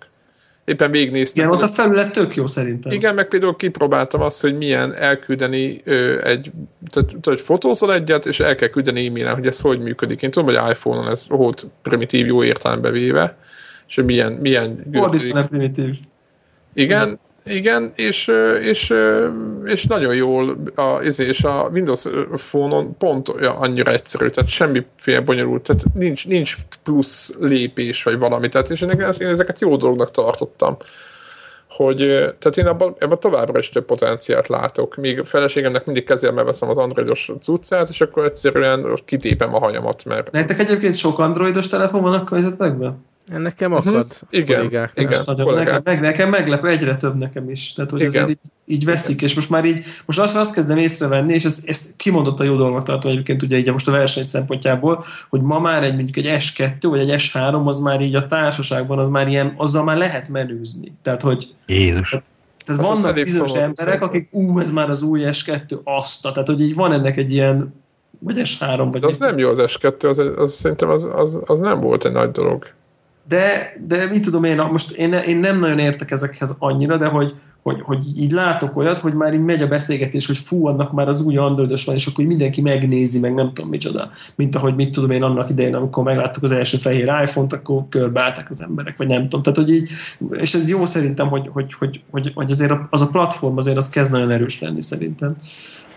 éppen 0.66 0.92
végignéztem. 0.92 1.46
Igen, 1.46 1.58
ott 1.58 1.64
a 1.64 1.68
felület 1.68 2.12
tök 2.12 2.36
jó 2.36 2.48
szerintem. 2.48 2.92
Igen, 2.92 3.16
meg 3.16 3.28
például 3.28 3.56
kipróbáltam 3.56 4.22
azt, 4.22 4.42
hogy 4.42 4.58
milyen 4.58 4.94
elküldeni 4.94 5.82
ö, 5.84 6.26
egy, 6.26 6.52
tehát, 6.92 7.16
hogy 7.24 7.42
fotózol 7.42 7.94
egyet, 7.94 8.26
és 8.26 8.40
el 8.40 8.56
kell 8.56 8.70
küldeni 8.70 9.08
e-mailen, 9.08 9.36
hogy 9.36 9.48
ez 9.48 9.60
hogy 9.60 9.80
működik. 9.80 10.22
Én 10.22 10.32
tudom, 10.32 10.56
hogy 10.56 10.70
iPhone-on 10.72 11.10
ez 11.10 11.30
volt 11.30 11.66
primitív 11.82 12.26
jó 12.26 12.44
értelembe 12.44 12.90
véve, 12.90 13.38
és 13.88 13.96
hogy 13.96 14.06
milyen, 14.06 14.32
milyen 14.32 14.86
Fordítva 14.94 15.44
primitív. 15.44 15.96
Igen, 16.74 17.20
igen, 17.46 17.92
és, 17.96 18.32
és, 18.62 18.94
és 19.64 19.86
nagyon 19.86 20.16
jól, 20.16 20.58
a, 20.76 21.02
és 21.18 21.44
a 21.44 21.70
Windows 21.74 22.08
Phone-on 22.36 22.98
pont 22.98 23.30
annyira 23.58 23.92
egyszerű, 23.92 24.28
tehát 24.28 24.50
semmiféle 24.50 25.20
bonyolult, 25.20 25.64
tehát 25.64 25.84
nincs, 25.94 26.28
nincs 26.28 26.56
plusz 26.84 27.36
lépés, 27.40 28.04
vagy 28.04 28.20
valami, 28.20 28.50
tehát 28.50 28.70
és 28.70 28.82
én, 28.82 28.90
én 28.90 29.28
ezeket 29.28 29.60
jó 29.60 29.78
dolognak 29.78 30.12
tartottam 30.12 30.78
hogy 31.76 31.98
tehát 32.40 32.58
én 32.58 32.68
abban, 32.68 32.96
ebben 33.00 33.20
továbbra 33.20 33.60
is 33.60 33.70
több 33.70 33.86
potenciált 33.86 34.48
látok, 34.48 34.96
míg 34.96 35.20
a 35.20 35.26
feleségemnek 35.26 35.86
mindig 35.86 36.04
kezélme 36.04 36.44
veszem 36.44 36.70
az 36.70 36.78
androidos 36.78 37.32
cuccát, 37.42 37.90
és 37.90 38.02
akkor 38.02 38.26
egyszerűen 38.26 39.00
kitépem 39.06 39.56
a 39.56 39.60
hanyamat, 39.60 40.06
mert... 40.06 40.32
Nektek 40.32 40.60
egyébként 40.60 40.96
sok 40.96 41.20
androidos 41.20 41.68
telefon 41.68 42.02
van 42.02 42.14
a 42.14 42.24
környezetekben? 42.24 43.06
Nekem 43.26 43.74
akad 43.74 43.94
uh-huh. 43.94 44.08
Igen, 44.30 44.58
kollégák. 44.58 44.92
igen 44.96 45.22
nagyon, 45.26 45.54
nekem, 45.54 45.82
meg, 45.84 46.02
nekem 46.02 46.30
meglepő, 46.30 46.68
egyre 46.68 46.98
több 46.98 47.18
nekem 47.18 47.50
is. 47.50 47.74
Tehát, 47.74 47.92
hogy 47.92 48.02
igen. 48.02 48.24
azért 48.24 48.30
így, 48.30 48.52
így 48.66 48.86
veszik, 48.86 49.16
igen. 49.16 49.28
és 49.28 49.36
most 49.36 49.50
már 49.50 49.66
így, 49.66 49.84
most 50.06 50.20
azt, 50.20 50.36
azt 50.36 50.54
kezdem 50.54 50.78
észrevenni, 50.78 51.34
és 51.34 51.44
ezt, 51.44 51.68
ezt 51.68 51.96
kimondott 51.96 52.40
a 52.40 52.44
jó 52.44 52.56
dolognak 52.56 52.84
tartom 52.84 53.12
egyébként 53.12 53.44
ugye 53.44 53.58
így 53.58 53.72
most 53.72 53.88
a 53.88 53.92
verseny 53.92 54.24
szempontjából, 54.24 55.06
hogy 55.30 55.42
ma 55.42 55.60
már 55.60 55.84
egy 55.84 55.96
mondjuk 55.96 56.26
egy 56.26 56.42
S2 56.42 56.76
vagy 56.82 57.10
egy 57.10 57.22
S3 57.22 57.66
az 57.66 57.80
már 57.80 58.02
így 58.02 58.16
a 58.16 58.28
társaságban, 58.28 59.00
az 59.00 59.08
már 59.08 59.28
ilyen, 59.28 59.54
azzal 59.58 59.84
már 59.84 59.98
lehet 59.98 60.30
menőzni. 60.30 60.92
Tehát, 61.02 61.22
hogy 61.22 61.54
Jézus. 61.66 62.10
Tehát, 62.10 62.26
tehát 62.66 62.82
hát 62.82 62.90
vannak 62.90 63.14
bizonyos 63.14 63.52
emberek, 63.52 63.78
szerintem. 63.78 64.08
akik 64.08 64.28
ú, 64.32 64.60
ez 64.60 64.72
már 64.72 64.90
az 64.90 65.02
új 65.02 65.22
S2, 65.24 65.84
azt, 65.84 66.22
tehát 66.22 66.48
hogy 66.48 66.62
így 66.62 66.76
van 66.76 66.94
ennek 66.94 67.18
egy 67.18 67.32
ilyen 67.32 67.74
vagy 68.20 68.42
S3, 68.44 68.88
vagy... 68.92 69.02
De 69.02 69.08
az 69.08 69.18
nem 69.18 69.38
jó 69.38 69.50
az 69.50 69.62
S2, 69.62 70.10
az, 70.10 70.18
az, 70.38 70.54
szerintem 70.54 70.90
az, 70.90 71.10
az, 71.16 71.42
az 71.46 71.60
nem 71.60 71.80
volt 71.80 72.06
egy 72.06 72.12
nagy 72.12 72.32
dolog 72.32 72.64
de, 73.28 73.76
de 73.88 74.06
mit 74.06 74.24
tudom 74.24 74.44
én, 74.44 74.58
most 74.58 74.92
én, 74.92 75.14
én 75.14 75.38
nem 75.38 75.60
nagyon 75.60 75.80
értek 75.80 76.12
ezekhez 76.12 76.56
annyira, 76.60 76.98
de 76.98 77.06
hogy, 77.06 77.34
hogy, 77.62 77.82
hogy 77.82 78.22
így 78.22 78.32
látok 78.32 78.78
olyat, 78.78 79.00
hogy 79.00 79.14
már 79.14 79.34
így 79.34 79.44
megy 79.44 79.62
a 79.62 79.68
beszélgetés, 79.68 80.28
hogy 80.28 80.38
fú, 80.38 80.68
annak 80.68 80.92
már 80.92 81.08
az 81.08 81.22
új 81.22 81.38
androidos 81.38 81.86
van, 81.86 81.96
és 81.96 82.06
akkor 82.06 82.26
mindenki 82.26 82.62
megnézi, 82.62 83.20
meg 83.20 83.34
nem 83.34 83.54
tudom 83.54 83.70
micsoda. 83.70 84.12
Mint 84.36 84.56
ahogy 84.56 84.76
mit 84.76 84.92
tudom 84.92 85.12
én 85.12 85.24
annak 85.24 85.50
idején, 85.50 85.76
amikor 85.76 86.04
megláttuk 86.04 86.44
az 86.44 86.52
első 86.52 86.78
fehér 86.78 87.14
iPhone-t, 87.24 87.54
akkor 87.54 87.84
körbeálltak 87.90 88.50
az 88.50 88.62
emberek, 88.62 88.98
vagy 88.98 89.08
nem 89.08 89.22
tudom. 89.22 89.42
Tehát, 89.42 89.60
hogy 89.60 89.70
így, 89.70 89.90
és 90.32 90.54
ez 90.54 90.70
jó 90.70 90.86
szerintem, 90.86 91.28
hogy, 91.28 91.50
hogy, 91.52 91.74
hogy, 91.74 92.02
hogy, 92.12 92.32
hogy 92.36 92.52
azért 92.52 92.74
az 92.90 93.02
a 93.02 93.10
platform 93.12 93.58
azért 93.58 93.78
az 93.78 93.90
kezd 93.90 94.12
nagyon 94.12 94.32
erős 94.32 94.62
lenni 94.62 94.82
szerintem. 94.82 95.36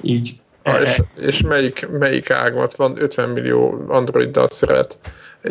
Így. 0.01 0.41
Ha, 0.63 0.81
és, 0.81 1.03
és 1.21 1.41
melyik, 1.41 1.89
melyik 1.99 2.31
ágat 2.31 2.77
van 2.77 2.95
50 2.99 3.29
millió 3.29 3.85
androiddal 3.89 4.47
szeret 4.47 4.99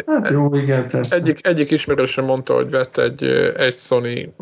Hát 0.05 0.29
jó, 0.29 0.55
igen, 0.55 0.87
persze. 0.87 1.15
Egyik, 1.15 1.47
egyik 1.47 1.71
ismerősen 1.71 2.23
mondta, 2.23 2.53
hogy 2.53 2.69
vett 2.69 2.97
egy, 2.97 3.23
egy 3.57 3.77
Sony 3.77 4.33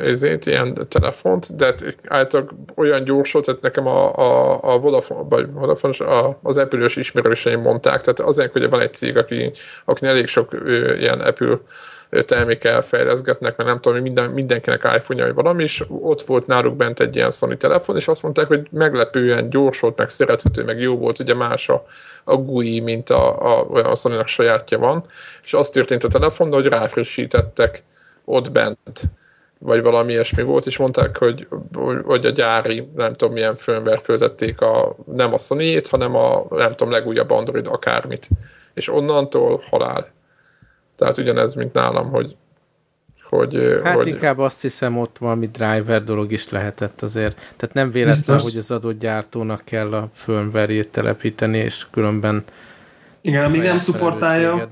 ezért, 0.00 0.46
ilyen 0.46 0.78
telefont, 0.88 1.56
de 1.56 1.74
általában 2.08 2.64
olyan 2.74 3.04
gyors 3.04 3.32
volt, 3.32 3.44
tehát 3.44 3.60
nekem 3.60 3.86
a, 3.86 4.14
a, 4.14 4.58
a 4.74 4.78
Vodafone, 4.78 5.22
vagy 5.28 5.52
Vodafone, 5.52 6.12
a, 6.12 6.38
az 6.42 6.56
Apple-ös 6.56 6.96
ismerőseim 6.96 7.60
mondták, 7.60 8.00
tehát 8.00 8.20
azért, 8.20 8.52
hogy 8.52 8.70
van 8.70 8.80
egy 8.80 8.94
cég, 8.94 9.16
aki, 9.16 9.52
aki 9.84 10.06
elég 10.06 10.26
sok 10.26 10.56
ilyen 10.98 11.20
Apple 11.20 11.58
termékkel 12.26 12.82
fejleszgetnek, 12.82 13.56
mert 13.56 13.68
nem 13.68 13.80
tudom, 13.80 14.02
minden, 14.02 14.30
mindenkinek 14.30 14.90
iPhone-ja 14.96 15.26
vagy 15.26 15.34
valami, 15.34 15.62
és 15.62 15.84
ott 15.88 16.22
volt 16.22 16.46
náluk 16.46 16.76
bent 16.76 17.00
egy 17.00 17.16
ilyen 17.16 17.30
Sony 17.30 17.56
telefon, 17.56 17.96
és 17.96 18.08
azt 18.08 18.22
mondták, 18.22 18.46
hogy 18.46 18.68
meglepően 18.70 19.50
gyors 19.50 19.80
volt, 19.80 19.98
meg 19.98 20.08
szerethető, 20.08 20.64
meg 20.64 20.80
jó 20.80 20.96
volt, 20.96 21.18
ugye 21.18 21.34
más 21.34 21.68
a, 21.68 21.84
a 22.24 22.36
GUI, 22.36 22.80
mint 22.80 23.10
a, 23.10 23.58
a, 23.58 23.90
a 23.90 23.94
sony 23.94 24.24
sajátja 24.24 24.78
van, 24.78 25.04
és 25.42 25.54
az 25.54 25.70
történt 25.70 26.04
a 26.04 26.08
telefon, 26.08 26.52
hogy 26.52 26.66
ráfrissítettek 26.66 27.82
ott 28.24 28.52
bent 28.52 29.02
vagy 29.58 29.82
valami 29.82 30.12
ilyesmi 30.12 30.42
volt, 30.42 30.66
és 30.66 30.76
mondták, 30.76 31.16
hogy, 31.16 31.46
hogy 32.04 32.26
a 32.26 32.30
gyári, 32.30 32.88
nem 32.94 33.14
tudom 33.14 33.34
milyen 33.34 33.56
firmware 33.56 33.98
föltették 33.98 34.60
a, 34.60 34.96
nem 35.14 35.32
a 35.32 35.38
sony 35.38 35.80
hanem 35.90 36.14
a 36.14 36.46
nem 36.50 36.70
tudom, 36.70 36.92
legújabb 36.92 37.30
Android 37.30 37.66
akármit. 37.66 38.28
És 38.74 38.88
onnantól 38.88 39.62
halál. 39.70 40.14
Tehát 40.96 41.18
ugyanez, 41.18 41.54
mint 41.54 41.72
nálam, 41.72 42.10
hogy 42.10 42.36
hogy, 43.28 43.80
hát 43.82 43.94
hogy... 43.94 44.06
inkább 44.06 44.38
azt 44.38 44.62
hiszem, 44.62 44.98
ott 44.98 45.16
valami 45.18 45.46
driver 45.46 46.04
dolog 46.04 46.32
is 46.32 46.48
lehetett 46.48 47.02
azért. 47.02 47.36
Tehát 47.36 47.74
nem 47.74 47.90
véletlen, 47.90 48.38
hogy 48.38 48.56
az 48.56 48.70
adott 48.70 48.98
gyártónak 48.98 49.62
kell 49.64 49.92
a 49.92 50.08
firmware 50.12 50.84
telepíteni, 50.84 51.58
és 51.58 51.86
különben 51.90 52.44
igen, 53.20 53.44
amíg 53.44 53.62
nem 53.62 53.78
szupportálja. 53.78 54.68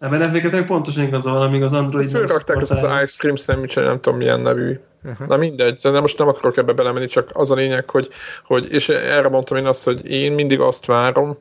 Ebben 0.00 0.22
effektivek 0.22 0.66
pontosan 0.66 1.04
igaza 1.04 1.30
van, 1.30 1.40
amíg 1.40 1.62
az 1.62 1.72
Android 1.72 2.10
Fölrakták 2.10 2.60
ezt 2.60 2.70
az 2.70 2.82
Ice 2.82 3.16
Cream 3.18 3.36
sandwich 3.36 3.76
nem 3.76 4.00
tudom 4.00 4.18
milyen 4.18 4.40
nevű. 4.40 4.78
Uh-huh. 5.04 5.26
Na 5.26 5.36
mindegy, 5.36 5.76
de 5.82 6.00
most 6.00 6.18
nem 6.18 6.28
akarok 6.28 6.56
ebbe 6.56 6.72
belemenni, 6.72 7.06
csak 7.06 7.30
az 7.32 7.50
a 7.50 7.54
lényeg, 7.54 7.90
hogy, 7.90 8.08
hogy 8.44 8.72
és 8.72 8.88
erre 8.88 9.28
mondtam 9.28 9.56
én 9.56 9.66
azt, 9.66 9.84
hogy 9.84 10.10
én 10.10 10.32
mindig 10.32 10.60
azt 10.60 10.86
várom, 10.86 11.36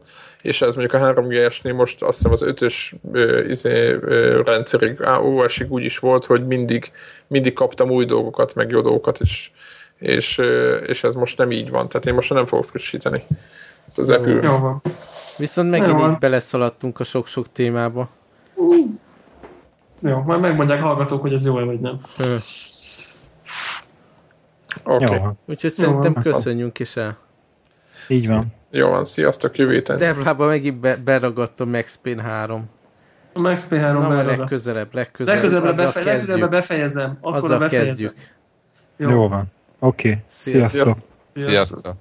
és 0.45 0.61
ez 0.61 0.76
mondjuk 0.76 1.01
a 1.01 1.13
3GS-nél 1.13 1.76
most 1.76 2.03
azt 2.03 2.17
hiszem 2.17 2.31
az 2.31 2.41
ötös 2.41 2.95
izé, 3.47 3.97
rendszerig, 4.45 5.01
OS-ig 5.22 5.72
úgy 5.72 5.84
is 5.84 5.99
volt, 5.99 6.26
hogy 6.26 6.47
mindig, 6.47 6.91
mindig 7.27 7.53
kaptam 7.53 7.89
új 7.89 8.05
dolgokat, 8.05 8.55
meg 8.55 8.69
jó 8.69 8.81
dolgokat, 8.81 9.19
és, 9.19 9.51
és, 9.97 10.38
és 10.85 11.03
ez 11.03 11.15
most 11.15 11.38
nem 11.38 11.51
így 11.51 11.69
van, 11.69 11.89
tehát 11.89 12.05
én 12.05 12.13
most 12.13 12.34
nem 12.34 12.45
fogok 12.45 12.65
frissíteni. 12.65 13.23
Az 13.95 14.09
Apple... 14.09 14.31
Jó 14.31 14.57
van. 14.57 14.81
Viszont 15.38 15.69
megint 15.69 15.99
így 15.99 16.17
beleszaladtunk 16.17 16.99
a 16.99 17.03
sok-sok 17.03 17.51
témába. 17.51 18.09
Jó, 19.99 20.22
majd 20.22 20.39
megmondják 20.39 20.81
hallgatók, 20.81 21.22
hogy 21.22 21.34
ez 21.34 21.45
jó 21.45 21.53
vagy 21.53 21.80
nem. 21.80 22.01
Oké. 24.84 25.05
Okay. 25.05 25.19
Úgyhogy 25.45 25.72
szerintem 25.72 26.13
köszönjünk 26.13 26.80
is 26.80 26.95
el. 26.95 27.17
Így 28.07 28.27
van. 28.27 28.53
Jó 28.76 28.89
van, 28.89 29.06
sziasztok, 29.06 29.57
jövő 29.57 29.73
héten. 29.73 29.97
Devlába 29.97 30.47
megint 30.47 30.80
be, 30.80 30.95
beragadtam 30.95 31.69
Max 31.69 31.99
Payne 32.02 32.22
3. 32.22 32.69
A 33.34 33.39
Max 33.39 33.68
Payne 33.68 33.85
3 33.85 34.02
Na, 34.02 34.23
legközelebb, 34.23 34.93
legközelebb. 34.93 35.41
Legközelebb, 35.41 35.76
befe- 35.76 36.03
legközelebb 36.03 36.49
befejezem. 36.49 37.18
Akkor 37.22 37.35
azzal 37.35 37.60
befejezem. 37.60 37.88
kezdjük. 37.88 38.14
Jó, 38.97 39.10
Jó 39.10 39.27
van. 39.27 39.45
Oké. 39.80 40.10
Okay. 40.10 40.22
Sziasztok. 40.27 40.97
Sziasztok. 41.35 41.68
Sziasztok. 41.69 41.95